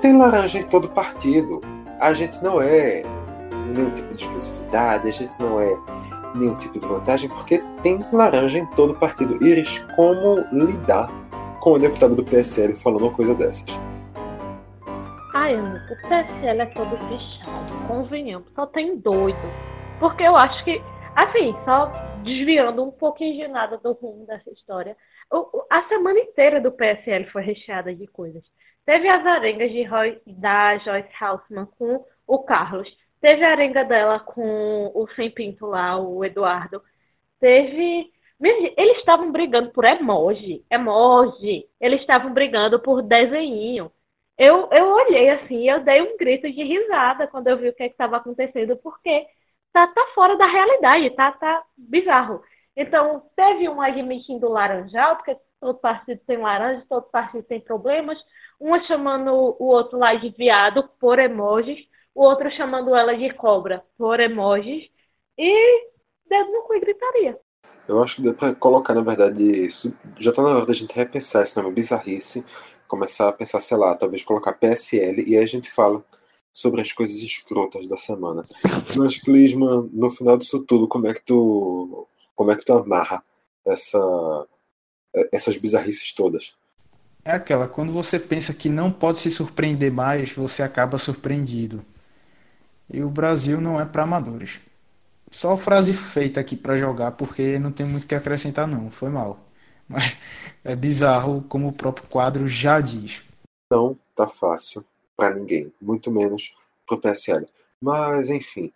tem 0.01 0.17
laranja 0.17 0.59
em 0.59 0.65
todo 0.65 0.89
partido, 0.89 1.61
a 2.01 2.15
gente 2.15 2.43
não 2.43 2.63
é 2.63 3.03
nenhum 3.75 3.91
tipo 3.91 4.15
de 4.15 4.23
exclusividade, 4.23 5.09
a 5.09 5.13
gente 5.13 5.39
não 5.41 5.61
é 5.61 5.77
nenhum 6.35 6.55
tipo 6.57 6.79
de 6.79 6.87
vantagem, 6.87 7.29
porque 7.31 7.63
tem 7.83 8.05
laranja 8.13 8.59
em 8.59 8.67
todo 8.67 8.95
partido. 8.95 9.45
Iris, 9.45 9.87
como 9.97 10.45
lidar 10.53 11.11
com 11.61 11.73
o 11.73 11.79
deputado 11.79 12.15
do 12.15 12.25
PSL 12.25 12.75
falando 12.77 13.03
uma 13.03 13.13
coisa 13.13 13.35
dessas? 13.35 13.79
O 15.45 16.09
PSL 16.09 16.62
é 16.62 16.66
todo 16.66 16.97
fechado, 16.97 17.87
convenhamos, 17.87 18.51
só 18.55 18.65
tem 18.65 18.97
doido. 18.97 19.37
Porque 20.01 20.23
eu 20.23 20.35
acho 20.35 20.65
que, 20.65 20.81
assim, 21.15 21.55
só 21.66 21.91
desviando 22.23 22.83
um 22.83 22.91
pouquinho 22.91 23.35
de 23.35 23.49
nada 23.53 23.77
do 23.77 23.93
rumo 23.93 24.25
dessa 24.25 24.51
história, 24.51 24.97
a 25.71 25.83
semana 25.89 26.19
inteira 26.19 26.62
do 26.62 26.73
PSL 26.73 27.27
foi 27.27 27.43
recheada 27.43 27.95
de 27.95 28.07
coisas. 28.07 28.43
Teve 28.87 29.07
as 29.07 29.27
arengas 29.27 29.71
de 29.71 29.83
Roy, 29.83 30.19
da 30.27 30.79
Joyce 30.79 31.11
Haussmann 31.21 31.66
com 31.79 32.03
o 32.27 32.39
Carlos. 32.39 32.89
Teve 33.21 33.45
a 33.45 33.51
arenga 33.51 33.85
dela 33.85 34.21
com 34.21 34.93
o 34.95 35.07
Sem 35.15 35.31
Pinto 35.31 35.66
lá, 35.66 35.99
o 35.99 36.25
Eduardo. 36.25 36.83
Teve. 37.39 38.11
Eles 38.41 38.99
estavam 38.99 39.31
brigando 39.31 39.71
por 39.73 39.85
emoji. 39.85 40.65
Emoji. 40.71 41.66
Eles 41.79 42.01
estavam 42.01 42.33
brigando 42.33 42.81
por 42.81 43.03
desenho. 43.03 43.93
Eu, 44.39 44.69
eu 44.73 44.86
olhei 44.89 45.31
assim, 45.31 45.69
eu 45.69 45.81
dei 45.85 46.02
um 46.02 46.16
grito 46.16 46.51
de 46.51 46.62
risada 46.62 47.27
quando 47.28 47.48
eu 47.48 47.59
vi 47.59 47.69
o 47.69 47.74
que 47.74 47.85
é 47.85 47.86
estava 47.86 48.16
acontecendo, 48.16 48.77
porque 48.78 49.27
tá, 49.73 49.86
tá 49.86 50.06
fora 50.15 50.36
da 50.36 50.47
realidade, 50.47 51.11
tá, 51.11 51.32
tá 51.32 51.65
bizarro. 51.77 52.43
Então, 52.77 53.31
teve 53.36 53.69
um 53.69 53.81
admitindo 53.81 54.48
laranjal, 54.48 55.16
porque 55.16 55.36
todo 55.61 55.78
partido 55.78 56.20
tem 56.27 56.39
laranja, 56.39 56.85
todo 56.89 57.05
partido 57.11 57.44
tem 57.44 57.61
problemas. 57.61 58.19
Uma 58.59 58.82
chamando 58.86 59.31
o 59.32 59.66
outro 59.66 59.98
lá 59.98 60.15
de 60.15 60.31
viado 60.31 60.89
por 60.98 61.19
emojis 61.19 61.78
o 62.15 62.23
outro 62.23 62.51
chamando 62.52 62.94
ela 62.94 63.16
de 63.16 63.35
cobra 63.35 63.82
por 63.98 64.20
emojis 64.20 64.89
e 65.36 65.89
dedo 66.28 66.52
no 66.52 66.62
cu 66.62 66.74
e 66.74 66.81
gritaria. 66.81 67.39
Eu 67.89 68.02
acho 68.02 68.16
que 68.16 68.23
dá 68.23 68.32
pra 68.32 68.55
colocar, 68.55 68.94
na 68.94 69.02
verdade, 69.02 69.43
isso. 69.43 69.98
Já 70.19 70.32
tá 70.32 70.43
na 70.43 70.51
hora 70.51 70.66
da 70.66 70.73
gente 70.73 70.94
repensar 70.94 71.43
esse 71.43 71.61
nome 71.61 71.74
bizarrice, 71.74 72.47
começar 72.95 73.29
a 73.29 73.33
pensar, 73.33 73.61
sei 73.61 73.77
lá, 73.77 73.97
talvez 73.97 74.23
colocar 74.23 74.53
PSL 74.53 75.25
e 75.27 75.37
aí 75.37 75.43
a 75.43 75.47
gente 75.47 75.69
fala 75.69 76.03
sobre 76.53 76.81
as 76.81 76.93
coisas 76.93 77.16
escrotas 77.23 77.89
da 77.89 77.97
semana. 77.97 78.45
Mas, 78.97 79.16
Clisman, 79.16 79.91
no 79.93 80.11
final 80.11 80.39
disso 80.39 80.62
tudo, 80.62 80.87
como 80.87 81.09
é 81.09 81.15
que 81.15 81.23
tu. 81.23 82.07
Como 82.37 82.53
é 82.53 82.57
que 82.57 82.65
tu 82.65 82.73
amarra 82.73 83.23
essa, 83.66 84.47
essas 85.33 85.57
bizarrices 85.57 86.12
todas? 86.15 86.57
É 87.25 87.33
aquela, 87.33 87.66
quando 87.66 87.93
você 87.93 88.19
pensa 88.19 88.53
que 88.53 88.69
não 88.69 88.93
pode 88.93 89.19
se 89.19 89.31
surpreender 89.31 89.93
mais, 89.93 90.33
você 90.33 90.62
acaba 90.62 90.99
surpreendido. 90.99 91.85
E 92.93 93.03
o 93.03 93.09
Brasil 93.09 93.61
não 93.61 93.81
é 93.81 93.85
para 93.85 94.03
amadores. 94.03 94.61
Só 95.31 95.57
frase 95.57 95.93
feita 95.93 96.41
aqui 96.41 96.57
para 96.57 96.77
jogar, 96.77 97.12
porque 97.12 97.59
não 97.59 97.73
tem 97.73 97.87
muito 97.87 98.07
que 98.07 98.15
acrescentar 98.15 98.66
não, 98.69 98.91
foi 98.91 99.09
mal. 99.09 99.44
Mas 99.89 100.16
é 100.65 100.74
bizarro 100.74 101.44
como 101.48 101.69
o 101.69 101.73
próprio 101.73 102.09
quadro 102.09 102.47
já 102.47 102.81
diz. 102.81 103.23
Não 103.70 103.98
tá 104.15 104.27
fácil 104.27 104.85
para 105.16 105.35
ninguém, 105.35 105.73
muito 105.81 106.11
menos 106.11 106.55
pro 106.86 107.01
PSL. 107.01 107.47
Mas 107.81 108.31
enfim, 108.31 108.73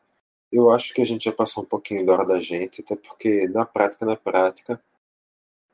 eu 0.52 0.70
acho 0.70 0.94
que 0.94 1.00
a 1.00 1.04
gente 1.04 1.24
já 1.24 1.32
passou 1.32 1.62
um 1.64 1.66
pouquinho 1.66 2.04
da 2.06 2.12
hora 2.12 2.26
da 2.26 2.40
gente, 2.40 2.80
até 2.80 2.96
porque 2.96 3.48
na 3.48 3.64
prática, 3.64 4.04
na 4.04 4.16
prática, 4.16 4.80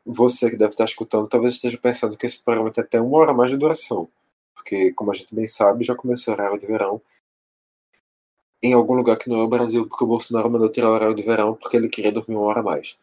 você 0.05 0.51
que 0.51 0.57
deve 0.57 0.73
estar 0.73 0.85
escutando 0.85 1.29
talvez 1.29 1.55
esteja 1.55 1.79
pensando 1.79 2.17
que 2.17 2.27
esse 2.27 2.43
programa 2.43 2.71
tem 2.71 2.85
até 2.85 3.01
uma 3.01 3.19
hora 3.19 3.33
mais 3.33 3.51
de 3.51 3.57
duração. 3.57 4.09
Porque, 4.55 4.93
como 4.93 5.11
a 5.11 5.15
gente 5.15 5.35
bem 5.35 5.49
sabe, 5.49 5.85
já 5.85 5.95
começou 5.95 6.33
o 6.33 6.37
horário 6.37 6.61
de 6.61 6.67
verão 6.67 7.01
em 8.63 8.73
algum 8.73 8.95
lugar 8.95 9.19
que 9.19 9.29
não 9.29 9.41
é 9.41 9.43
o 9.43 9.49
Brasil, 9.49 9.87
porque 9.87 10.05
o 10.05 10.07
Bolsonaro 10.07 10.51
mandou 10.51 10.71
tirar 10.71 10.89
o 10.89 10.95
horário 10.95 11.15
de 11.15 11.23
verão 11.23 11.55
porque 11.55 11.77
ele 11.77 11.89
queria 11.89 12.11
dormir 12.11 12.35
uma 12.35 12.47
hora 12.47 12.61
a 12.61 12.63
mais. 12.63 12.99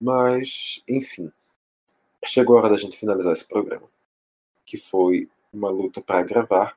Mas, 0.00 0.82
enfim, 0.88 1.30
chegou 2.24 2.56
a 2.56 2.60
hora 2.60 2.70
da 2.70 2.76
gente 2.76 2.96
finalizar 2.96 3.32
esse 3.32 3.48
programa, 3.48 3.88
que 4.64 4.76
foi 4.76 5.28
uma 5.52 5.70
luta 5.70 6.00
para 6.00 6.22
gravar. 6.22 6.76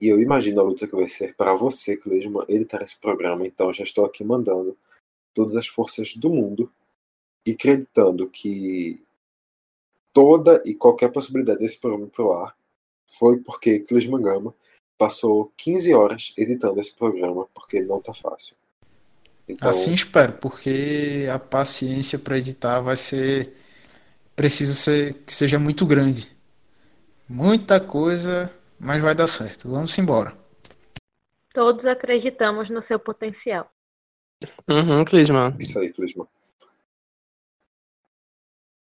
E 0.00 0.08
eu 0.08 0.20
imagino 0.20 0.60
a 0.60 0.64
luta 0.64 0.86
que 0.86 0.96
vai 0.96 1.08
ser 1.08 1.34
para 1.34 1.54
você, 1.54 1.96
Cleisman, 1.96 2.44
editar 2.48 2.82
esse 2.82 2.98
programa. 3.00 3.46
Então, 3.46 3.72
já 3.72 3.84
estou 3.84 4.04
aqui 4.04 4.24
mandando 4.24 4.76
todas 5.32 5.56
as 5.56 5.66
forças 5.66 6.16
do 6.16 6.30
mundo 6.30 6.70
e 7.46 7.52
acreditando 7.52 8.28
que 8.28 9.00
toda 10.12 10.62
e 10.66 10.74
qualquer 10.74 11.10
possibilidade 11.12 11.60
desse 11.60 11.80
programa 11.80 12.08
pro 12.08 12.32
ar 12.32 12.56
foi 13.06 13.38
porque 13.38 13.80
Cleisman 13.80 14.22
Gama 14.22 14.54
passou 14.98 15.52
15 15.56 15.94
horas 15.94 16.34
editando 16.36 16.78
esse 16.78 16.94
programa, 16.94 17.46
porque 17.54 17.80
não 17.80 18.00
tá 18.00 18.14
fácil. 18.14 18.56
Então... 19.48 19.68
Assim 19.68 19.92
espero, 19.92 20.34
porque 20.34 21.26
a 21.32 21.38
paciência 21.38 22.18
para 22.18 22.38
editar 22.38 22.80
vai 22.80 22.96
ser 22.96 23.52
preciso 24.34 24.74
ser 24.74 25.14
que 25.24 25.32
seja 25.32 25.58
muito 25.58 25.86
grande. 25.86 26.28
Muita 27.28 27.80
coisa, 27.80 28.52
mas 28.78 29.02
vai 29.02 29.14
dar 29.14 29.26
certo. 29.26 29.70
Vamos 29.70 29.96
embora. 29.98 30.36
Todos 31.54 31.84
acreditamos 31.84 32.68
no 32.70 32.82
seu 32.86 32.98
potencial. 32.98 33.70
Uhum, 34.68 35.04
Clisman. 35.04 35.56
Isso 35.58 35.78
aí, 35.78 35.92
Clisman. 35.92 36.26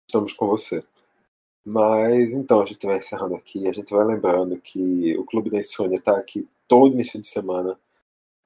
Estamos 0.09 0.32
com 0.32 0.47
você. 0.47 0.85
Mas 1.64 2.32
então, 2.32 2.60
a 2.60 2.66
gente 2.66 2.86
vai 2.86 2.98
encerrando 2.98 3.35
aqui. 3.35 3.69
A 3.69 3.73
gente 3.73 3.93
vai 3.93 4.05
lembrando 4.05 4.59
que 4.59 5.16
o 5.16 5.24
Clube 5.24 5.51
da 5.51 5.59
Insônia 5.59 5.97
está 5.97 6.16
aqui 6.16 6.48
todo 6.66 6.94
início 6.94 7.20
de 7.20 7.27
semana. 7.27 7.78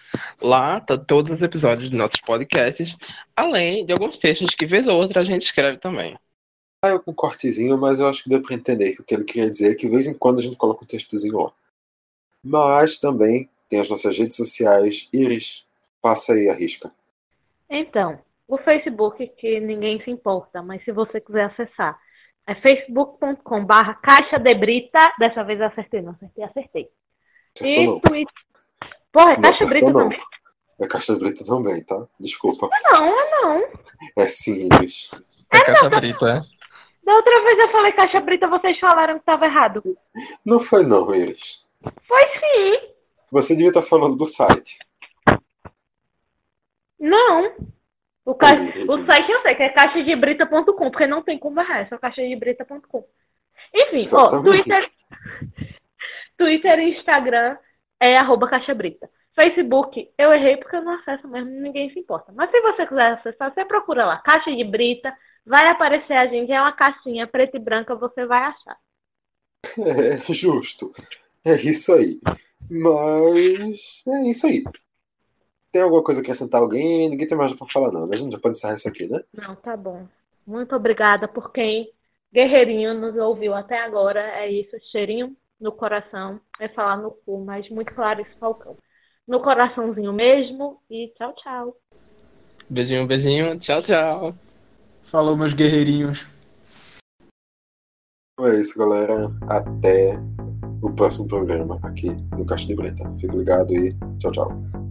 Lá 0.40 0.80
tá 0.80 0.96
todos 0.96 1.32
os 1.32 1.42
episódios 1.42 1.90
dos 1.90 1.98
nossos 1.98 2.20
podcasts, 2.20 2.96
além 3.34 3.84
de 3.84 3.92
alguns 3.92 4.18
textos 4.18 4.54
que 4.54 4.66
vez 4.66 4.86
ou 4.86 4.96
outra 4.96 5.22
a 5.22 5.24
gente 5.24 5.46
escreve 5.46 5.78
também. 5.78 6.16
Ah, 6.84 6.90
eu 6.90 7.02
com 7.02 7.10
um 7.10 7.14
cortezinho, 7.14 7.76
mas 7.76 7.98
eu 7.98 8.06
acho 8.06 8.22
que 8.22 8.30
deu 8.30 8.40
para 8.40 8.54
entender 8.54 8.94
que 8.94 9.00
o 9.00 9.04
que 9.04 9.14
ele 9.14 9.24
queria 9.24 9.50
dizer 9.50 9.72
é 9.72 9.74
que 9.74 9.86
de 9.86 9.92
vez 9.92 10.06
em 10.06 10.16
quando 10.16 10.38
a 10.38 10.42
gente 10.42 10.56
coloca 10.56 10.84
um 10.84 10.86
textozinho 10.86 11.40
lá. 11.40 11.50
Mas 12.44 13.00
também 13.00 13.50
tem 13.68 13.80
as 13.80 13.90
nossas 13.90 14.16
redes 14.16 14.36
sociais. 14.36 15.08
Iris, 15.12 15.66
passa 16.00 16.34
aí 16.34 16.48
a 16.48 16.54
risca. 16.54 16.92
Então, 17.68 18.16
o 18.46 18.56
Facebook 18.58 19.26
que 19.38 19.58
ninguém 19.58 20.00
se 20.04 20.10
importa, 20.10 20.62
mas 20.62 20.84
se 20.84 20.92
você 20.92 21.20
quiser 21.20 21.46
acessar, 21.46 21.98
é 22.46 22.54
facebook.com 22.54 23.64
barra 23.64 23.94
caixa 23.94 24.38
de 24.38 24.54
brita. 24.54 24.98
Dessa 25.18 25.42
vez 25.44 25.60
eu 25.60 25.66
acertei, 25.66 26.02
não 26.02 26.12
acertei, 26.12 26.44
acertei. 26.44 26.88
Acertou 27.56 27.82
E 27.82 27.86
não. 27.86 28.00
Twitter. 28.00 28.34
Porra, 29.12 29.32
é 29.32 29.34
Não 29.36 29.42
caixa 29.42 29.64
acertou 29.64 29.90
brita 29.90 29.92
não. 29.92 30.08
também? 30.08 30.18
É 30.78 30.86
Caixa 30.86 31.14
de 31.14 31.20
Brita 31.20 31.44
também, 31.46 31.82
tá? 31.84 32.06
Desculpa. 32.20 32.68
Não, 32.90 33.02
é 33.02 33.30
não. 33.30 33.68
É 34.18 34.28
sim, 34.28 34.68
Iris. 34.74 35.10
É 35.50 35.60
Caixa 35.62 35.88
Brita, 35.88 36.26
é? 36.26 36.56
Da 37.02 37.14
outra 37.14 37.42
vez 37.44 37.58
eu 37.58 37.70
falei 37.70 37.92
caixa 37.92 38.20
brita, 38.20 38.48
vocês 38.48 38.78
falaram 38.80 39.14
que 39.14 39.20
estava 39.20 39.46
errado. 39.46 39.80
Não 40.44 40.58
foi 40.58 40.84
não, 40.84 41.14
Iris. 41.14 41.66
Foi 42.06 42.20
sim. 42.20 42.88
Você 43.30 43.54
devia 43.54 43.68
estar 43.68 43.80
falando 43.82 44.18
do 44.18 44.26
site. 44.26 44.76
Não. 46.98 47.54
O, 48.26 48.34
ca... 48.34 48.48
O 48.88 49.06
site 49.06 49.30
eu 49.30 49.40
sei 49.40 49.54
que 49.54 49.62
é 49.62 49.68
caixadebrita.com, 49.68 50.90
porque 50.90 51.06
não 51.06 51.22
tem 51.22 51.38
como 51.38 51.60
errar, 51.60 51.82
é 51.82 51.86
só 51.86 51.96
caixadebrita.com. 51.96 53.06
Enfim, 53.72 54.02
ó. 54.12 54.42
Twitter, 54.42 54.82
Twitter 56.36 56.78
e 56.80 56.98
Instagram 56.98 57.56
é 58.00 58.18
arroba 58.18 58.48
caixabrita. 58.48 59.08
Facebook, 59.34 60.10
eu 60.18 60.32
errei 60.32 60.56
porque 60.56 60.74
eu 60.74 60.82
não 60.82 60.94
acesso 60.94 61.28
mesmo, 61.28 61.50
ninguém 61.50 61.92
se 61.92 62.00
importa. 62.00 62.32
Mas 62.34 62.50
se 62.50 62.60
você 62.60 62.86
quiser 62.86 63.12
acessar, 63.12 63.54
você 63.54 63.64
procura 63.64 64.04
lá, 64.04 64.16
Caixa 64.18 64.50
de 64.50 64.64
Brita, 64.64 65.14
vai 65.44 65.70
aparecer 65.70 66.14
a 66.14 66.26
gente, 66.26 66.50
é 66.50 66.60
uma 66.60 66.72
caixinha 66.72 67.28
preta 67.28 67.56
e 67.56 67.60
branca, 67.60 67.94
você 67.94 68.26
vai 68.26 68.42
achar. 68.42 68.76
É 70.28 70.32
justo. 70.32 70.92
É 71.44 71.54
isso 71.54 71.92
aí. 71.92 72.20
Mas 72.68 74.02
é 74.08 74.30
isso 74.30 74.46
aí. 74.46 74.64
Tem 75.76 75.82
alguma 75.82 76.02
coisa 76.02 76.22
que 76.22 76.30
acrescentar 76.30 76.62
alguém? 76.62 77.10
Ninguém 77.10 77.28
tem 77.28 77.36
mais 77.36 77.50
nada 77.50 77.58
pra 77.58 77.70
falar, 77.70 77.92
não. 77.92 78.06
né? 78.06 78.14
A 78.14 78.16
gente 78.16 78.32
já 78.32 78.40
pode 78.40 78.56
encerrar 78.56 78.76
isso 78.76 78.88
aqui, 78.88 79.06
né? 79.06 79.20
Não, 79.34 79.54
tá 79.56 79.76
bom. 79.76 80.08
Muito 80.46 80.74
obrigada 80.74 81.28
por 81.28 81.52
quem 81.52 81.92
guerreirinho 82.32 82.94
nos 82.94 83.14
ouviu 83.14 83.52
até 83.52 83.78
agora. 83.78 84.20
É 84.20 84.50
isso, 84.50 84.70
cheirinho 84.90 85.36
no 85.60 85.70
coração. 85.70 86.40
É 86.58 86.66
falar 86.66 86.96
no 86.96 87.10
cu, 87.10 87.44
mas 87.44 87.68
muito 87.68 87.92
claro 87.94 88.22
esse 88.22 88.34
falcão. 88.38 88.74
No 89.28 89.42
coraçãozinho 89.42 90.14
mesmo 90.14 90.80
e 90.88 91.12
tchau, 91.14 91.34
tchau. 91.34 91.76
Beijinho, 92.70 93.06
beijinho. 93.06 93.58
Tchau, 93.58 93.82
tchau. 93.82 94.34
Falou, 95.02 95.36
meus 95.36 95.52
guerreirinhos. 95.52 96.26
Então 98.32 98.50
é 98.50 98.58
isso, 98.58 98.78
galera. 98.78 99.30
Até 99.46 100.14
o 100.80 100.90
próximo 100.94 101.28
programa 101.28 101.78
aqui 101.82 102.08
no 102.34 102.46
Caixa 102.46 102.66
de 102.66 102.74
Breta. 102.74 103.12
Fique 103.20 103.36
ligado 103.36 103.74
e 103.74 103.94
tchau, 104.18 104.32
tchau. 104.32 104.85